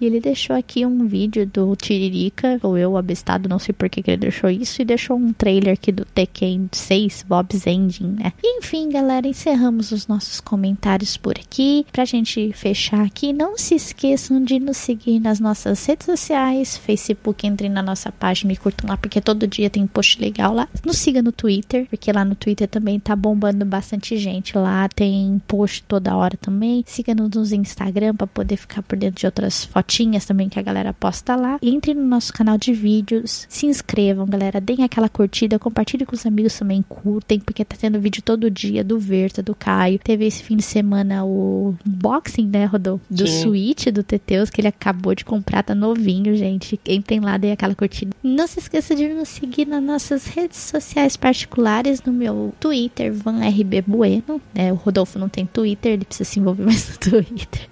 e 0.00 0.06
ele 0.06 0.20
deixou 0.20 0.56
aqui 0.56 0.84
um 0.84 1.06
vídeo 1.06 1.46
do 1.46 1.74
Tiririca, 1.76 2.58
ou 2.62 2.76
eu, 2.76 2.96
abestado, 2.96 3.48
não 3.48 3.58
sei 3.58 3.72
por 3.72 3.88
que, 3.88 4.02
que 4.02 4.10
ele 4.10 4.16
deixou 4.18 4.50
isso, 4.50 4.82
e 4.82 4.84
deixou 4.84 5.16
um 5.16 5.32
trailer 5.32 5.74
aqui 5.74 5.92
do 5.92 6.04
Tekken 6.04 6.68
6, 6.72 7.24
Bob's 7.28 7.66
Ending, 7.66 8.16
né? 8.18 8.32
E, 8.42 8.58
enfim, 8.58 8.88
galera, 8.88 9.28
encerramos 9.28 9.92
os 9.92 10.06
nossos 10.06 10.40
comentários 10.40 11.16
por 11.16 11.36
aqui. 11.38 11.86
Pra 11.92 12.04
gente 12.04 12.52
fechar 12.52 13.04
aqui, 13.04 13.32
não 13.32 13.56
se 13.56 13.74
esqueçam 13.74 14.42
de 14.42 14.58
nos 14.58 14.76
seguir 14.76 15.09
nas 15.18 15.40
nossas 15.40 15.84
redes 15.86 16.06
sociais, 16.06 16.76
Facebook, 16.76 17.46
entrem 17.46 17.70
na 17.70 17.82
nossa 17.82 18.12
página 18.12 18.52
e 18.52 18.56
curtam 18.56 18.88
lá, 18.88 18.96
porque 18.96 19.20
todo 19.20 19.46
dia 19.46 19.70
tem 19.70 19.86
post 19.86 20.20
legal 20.20 20.54
lá. 20.54 20.68
Nos 20.84 20.98
siga 20.98 21.22
no 21.22 21.32
Twitter, 21.32 21.86
porque 21.88 22.12
lá 22.12 22.24
no 22.24 22.34
Twitter 22.34 22.68
também 22.68 23.00
tá 23.00 23.16
bombando 23.16 23.64
bastante 23.64 24.16
gente 24.16 24.56
lá, 24.56 24.88
tem 24.88 25.40
post 25.48 25.82
toda 25.84 26.14
hora 26.14 26.36
também. 26.36 26.84
Siga-nos 26.86 27.50
no 27.50 27.56
Instagram 27.56 28.14
para 28.14 28.26
poder 28.26 28.56
ficar 28.56 28.82
por 28.82 28.96
dentro 28.98 29.20
de 29.20 29.26
outras 29.26 29.64
fotinhas 29.64 30.24
também 30.24 30.48
que 30.48 30.58
a 30.58 30.62
galera 30.62 30.92
posta 30.92 31.34
lá. 31.34 31.58
Entre 31.62 31.94
no 31.94 32.04
nosso 32.04 32.32
canal 32.32 32.58
de 32.58 32.72
vídeos, 32.72 33.46
se 33.48 33.66
inscrevam, 33.66 34.26
galera, 34.26 34.60
deem 34.60 34.84
aquela 34.84 35.08
curtida, 35.08 35.58
compartilhe 35.58 36.04
com 36.04 36.14
os 36.14 36.26
amigos 36.26 36.58
também, 36.58 36.82
curtem, 36.82 37.40
porque 37.40 37.64
tá 37.64 37.76
tendo 37.78 38.00
vídeo 38.00 38.22
todo 38.22 38.50
dia 38.50 38.84
do 38.84 38.98
Verta, 38.98 39.42
do 39.42 39.54
Caio. 39.54 39.98
Teve 39.98 40.26
esse 40.26 40.42
fim 40.42 40.56
de 40.56 40.62
semana 40.62 41.24
o 41.24 41.74
unboxing, 41.86 42.46
né, 42.46 42.64
Rodolfo? 42.64 43.04
Do 43.10 43.26
Sim. 43.26 43.42
Switch 43.42 43.86
do 43.86 44.02
Teteus, 44.02 44.50
que 44.50 44.60
ele 44.60 44.68
acabou 44.68 44.99
de 45.14 45.24
comprar, 45.24 45.62
tá 45.62 45.74
novinho, 45.74 46.36
gente. 46.36 46.78
Entrem 46.86 47.20
lá, 47.20 47.36
deem 47.36 47.52
aquela 47.52 47.74
curtida. 47.74 48.12
Não 48.22 48.46
se 48.46 48.58
esqueça 48.58 48.94
de 48.94 49.08
nos 49.08 49.28
seguir 49.28 49.66
nas 49.66 49.82
nossas 49.82 50.26
redes 50.26 50.58
sociais 50.58 51.16
particulares, 51.16 52.02
no 52.02 52.12
meu 52.12 52.52
Twitter, 52.60 53.12
VanRBBueno. 53.12 54.40
Né? 54.54 54.72
O 54.72 54.76
Rodolfo 54.76 55.18
não 55.18 55.28
tem 55.28 55.46
Twitter, 55.46 55.92
ele 55.92 56.04
precisa 56.04 56.28
se 56.28 56.38
envolver 56.38 56.64
mais 56.64 56.88
no 56.88 56.98
Twitter. 57.24 57.69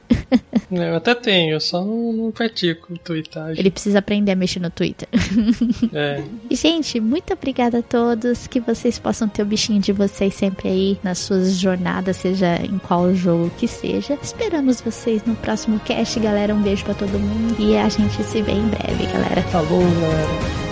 Eu 0.70 0.96
até 0.96 1.14
tenho, 1.14 1.52
eu 1.52 1.60
só 1.60 1.82
não, 1.82 2.12
não 2.12 2.30
pratico 2.30 2.98
tweetagem. 2.98 3.58
Ele 3.58 3.70
precisa 3.70 4.00
aprender 4.00 4.32
a 4.32 4.36
mexer 4.36 4.60
no 4.60 4.70
Twitter. 4.70 5.08
É. 5.94 6.22
Gente, 6.54 7.00
muito 7.00 7.32
obrigada 7.32 7.78
a 7.78 7.82
todos. 7.82 8.46
Que 8.46 8.60
vocês 8.60 8.98
possam 8.98 9.28
ter 9.28 9.42
o 9.42 9.46
bichinho 9.46 9.80
de 9.80 9.92
vocês 9.92 10.34
sempre 10.34 10.68
aí 10.68 10.98
nas 11.02 11.18
suas 11.18 11.56
jornadas, 11.58 12.16
seja 12.16 12.56
em 12.62 12.78
qual 12.78 13.14
jogo 13.14 13.50
que 13.56 13.66
seja. 13.66 14.18
Esperamos 14.22 14.80
vocês 14.80 15.24
no 15.24 15.34
próximo 15.36 15.80
cast, 15.80 16.20
galera. 16.20 16.54
Um 16.54 16.62
beijo 16.62 16.84
pra 16.84 16.94
todo 16.94 17.18
mundo. 17.18 17.56
E 17.58 17.76
a 17.76 17.88
gente 17.88 18.22
se 18.22 18.42
vê 18.42 18.52
em 18.52 18.68
breve, 18.68 19.06
galera. 19.06 19.42
Falou, 19.44 19.80
galera. 19.80 20.67